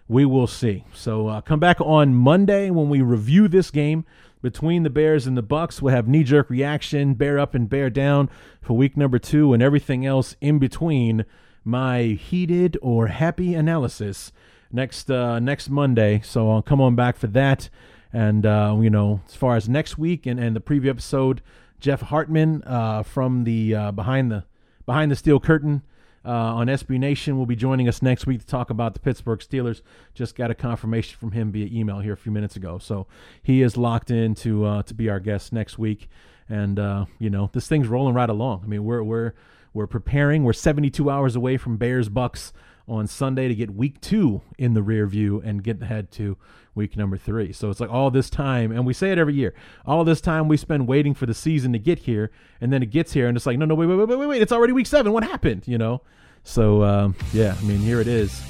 we 0.08 0.24
will 0.24 0.46
see. 0.46 0.84
So 0.92 1.28
uh, 1.28 1.40
come 1.40 1.60
back 1.60 1.80
on 1.80 2.14
Monday 2.14 2.70
when 2.70 2.88
we 2.88 3.00
review 3.00 3.48
this 3.48 3.70
game 3.70 4.04
between 4.42 4.82
the 4.82 4.90
Bears 4.90 5.26
and 5.26 5.36
the 5.36 5.42
Bucs. 5.42 5.80
We'll 5.80 5.94
have 5.94 6.06
knee 6.06 6.24
jerk 6.24 6.50
reaction, 6.50 7.14
bear 7.14 7.38
up 7.38 7.54
and 7.54 7.68
bear 7.68 7.88
down 7.88 8.28
for 8.60 8.76
week 8.76 8.96
number 8.96 9.18
two, 9.18 9.54
and 9.54 9.62
everything 9.62 10.04
else 10.04 10.36
in 10.40 10.58
between. 10.58 11.24
My 11.66 12.02
heated 12.02 12.76
or 12.82 13.06
happy 13.06 13.54
analysis 13.54 14.32
next 14.70 15.10
uh, 15.10 15.38
next 15.38 15.70
Monday. 15.70 16.20
So 16.22 16.50
I'll 16.50 16.60
come 16.60 16.82
on 16.82 16.94
back 16.94 17.16
for 17.16 17.28
that. 17.28 17.70
And 18.12 18.44
uh, 18.44 18.76
you 18.82 18.90
know, 18.90 19.22
as 19.26 19.34
far 19.34 19.56
as 19.56 19.66
next 19.66 19.96
week 19.96 20.26
and, 20.26 20.38
and 20.38 20.54
the 20.54 20.60
preview 20.60 20.90
episode, 20.90 21.40
Jeff 21.80 22.02
Hartman 22.02 22.62
uh, 22.64 23.02
from 23.02 23.44
the 23.44 23.74
uh, 23.74 23.92
behind 23.92 24.30
the 24.30 24.44
behind 24.84 25.10
the 25.10 25.16
steel 25.16 25.40
curtain 25.40 25.82
uh, 26.24 26.30
on 26.30 26.68
SB 26.68 26.98
Nation 26.98 27.36
will 27.36 27.46
be 27.46 27.56
joining 27.56 27.88
us 27.88 28.00
next 28.02 28.26
week 28.26 28.40
to 28.40 28.46
talk 28.46 28.70
about 28.70 28.94
the 28.94 29.00
Pittsburgh 29.00 29.40
Steelers. 29.40 29.82
Just 30.14 30.34
got 30.34 30.50
a 30.50 30.54
confirmation 30.54 31.18
from 31.18 31.32
him 31.32 31.52
via 31.52 31.68
email 31.70 32.00
here 32.00 32.14
a 32.14 32.16
few 32.16 32.32
minutes 32.32 32.56
ago, 32.56 32.78
so 32.78 33.06
he 33.42 33.62
is 33.62 33.76
locked 33.76 34.10
in 34.10 34.34
to 34.36 34.64
uh, 34.64 34.82
to 34.84 34.94
be 34.94 35.08
our 35.08 35.20
guest 35.20 35.52
next 35.52 35.78
week. 35.78 36.08
And 36.48 36.78
uh, 36.78 37.06
you 37.18 37.30
know, 37.30 37.50
this 37.52 37.68
thing's 37.68 37.88
rolling 37.88 38.14
right 38.14 38.30
along. 38.30 38.62
I 38.64 38.66
mean, 38.66 38.84
we're 38.84 39.02
we're 39.02 39.32
we're 39.72 39.86
preparing. 39.86 40.44
We're 40.44 40.52
72 40.52 41.10
hours 41.10 41.36
away 41.36 41.56
from 41.56 41.76
Bears 41.76 42.08
Bucs 42.08 42.52
on 42.86 43.06
Sunday 43.06 43.48
to 43.48 43.54
get 43.54 43.70
week 43.70 44.00
two 44.00 44.42
in 44.58 44.74
the 44.74 44.82
rear 44.82 45.06
view 45.06 45.40
and 45.44 45.62
get 45.62 45.80
ahead 45.82 46.10
to 46.12 46.36
week 46.74 46.96
number 46.96 47.16
three. 47.16 47.52
So 47.52 47.70
it's 47.70 47.80
like 47.80 47.90
all 47.90 48.10
this 48.10 48.28
time, 48.28 48.72
and 48.72 48.84
we 48.84 48.92
say 48.92 49.12
it 49.12 49.18
every 49.18 49.34
year, 49.34 49.54
all 49.86 50.04
this 50.04 50.20
time 50.20 50.48
we 50.48 50.56
spend 50.56 50.86
waiting 50.86 51.14
for 51.14 51.26
the 51.26 51.34
season 51.34 51.72
to 51.72 51.78
get 51.78 52.00
here, 52.00 52.30
and 52.60 52.72
then 52.72 52.82
it 52.82 52.90
gets 52.90 53.12
here, 53.12 53.28
and 53.28 53.36
it's 53.36 53.46
like, 53.46 53.58
no, 53.58 53.64
no, 53.64 53.74
wait, 53.74 53.86
wait, 53.86 53.96
wait, 53.96 54.18
wait, 54.18 54.26
wait, 54.26 54.42
it's 54.42 54.52
already 54.52 54.72
week 54.72 54.86
seven. 54.86 55.12
What 55.12 55.24
happened? 55.24 55.66
You 55.66 55.78
know? 55.78 56.02
So 56.44 56.82
um, 56.82 57.14
yeah, 57.32 57.56
I 57.58 57.64
mean, 57.64 57.78
here 57.78 58.00
it 58.00 58.08
is. 58.08 58.42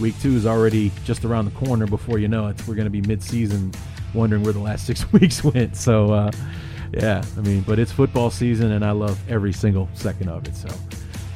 Week 0.00 0.18
two 0.20 0.34
is 0.34 0.46
already 0.46 0.90
just 1.04 1.24
around 1.24 1.44
the 1.44 1.50
corner. 1.52 1.86
Before 1.86 2.18
you 2.18 2.28
know 2.28 2.46
it, 2.46 2.66
we're 2.66 2.74
going 2.74 2.86
to 2.86 2.90
be 2.90 3.02
mid-season, 3.02 3.72
wondering 4.14 4.42
where 4.42 4.54
the 4.54 4.58
last 4.58 4.86
six 4.86 5.10
weeks 5.12 5.44
went. 5.44 5.76
So 5.76 6.12
uh, 6.12 6.30
yeah, 6.92 7.22
I 7.36 7.40
mean, 7.40 7.60
but 7.62 7.78
it's 7.78 7.92
football 7.92 8.30
season, 8.30 8.72
and 8.72 8.84
I 8.84 8.92
love 8.92 9.20
every 9.30 9.52
single 9.52 9.88
second 9.94 10.28
of 10.28 10.46
it. 10.46 10.56
So 10.56 10.68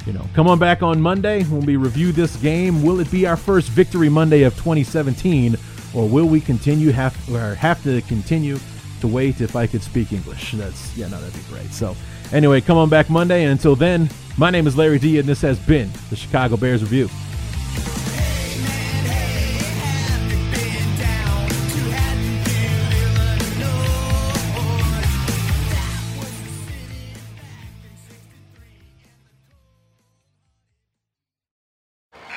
you 0.06 0.12
know, 0.12 0.24
come 0.34 0.46
on 0.46 0.58
back 0.58 0.82
on 0.82 1.00
Monday 1.00 1.42
when 1.44 1.66
we 1.66 1.74
review 1.76 2.12
this 2.12 2.36
game. 2.36 2.82
Will 2.82 3.00
it 3.00 3.10
be 3.10 3.26
our 3.26 3.36
first 3.36 3.68
victory 3.70 4.08
Monday 4.08 4.44
of 4.44 4.54
2017, 4.54 5.56
or 5.94 6.08
will 6.08 6.26
we 6.26 6.40
continue 6.40 6.92
have 6.92 7.16
or 7.34 7.56
have 7.56 7.82
to 7.82 8.00
continue 8.02 8.58
to 9.00 9.08
wait 9.08 9.40
if 9.40 9.56
I 9.56 9.66
could 9.66 9.82
speak 9.82 10.12
English? 10.12 10.52
That's 10.52 10.96
yeah, 10.96 11.08
no, 11.08 11.20
that'd 11.20 11.34
be 11.34 11.52
great. 11.52 11.72
So 11.72 11.96
anyway, 12.32 12.60
come 12.60 12.78
on 12.78 12.88
back 12.88 13.10
Monday, 13.10 13.42
and 13.42 13.52
until 13.52 13.74
then, 13.74 14.08
my 14.38 14.50
name 14.50 14.68
is 14.68 14.76
Larry 14.76 15.00
D, 15.00 15.18
and 15.18 15.28
this 15.28 15.40
has 15.40 15.58
been 15.58 15.90
the 16.08 16.16
Chicago 16.16 16.56
Bears 16.56 16.82
Review. 16.82 17.08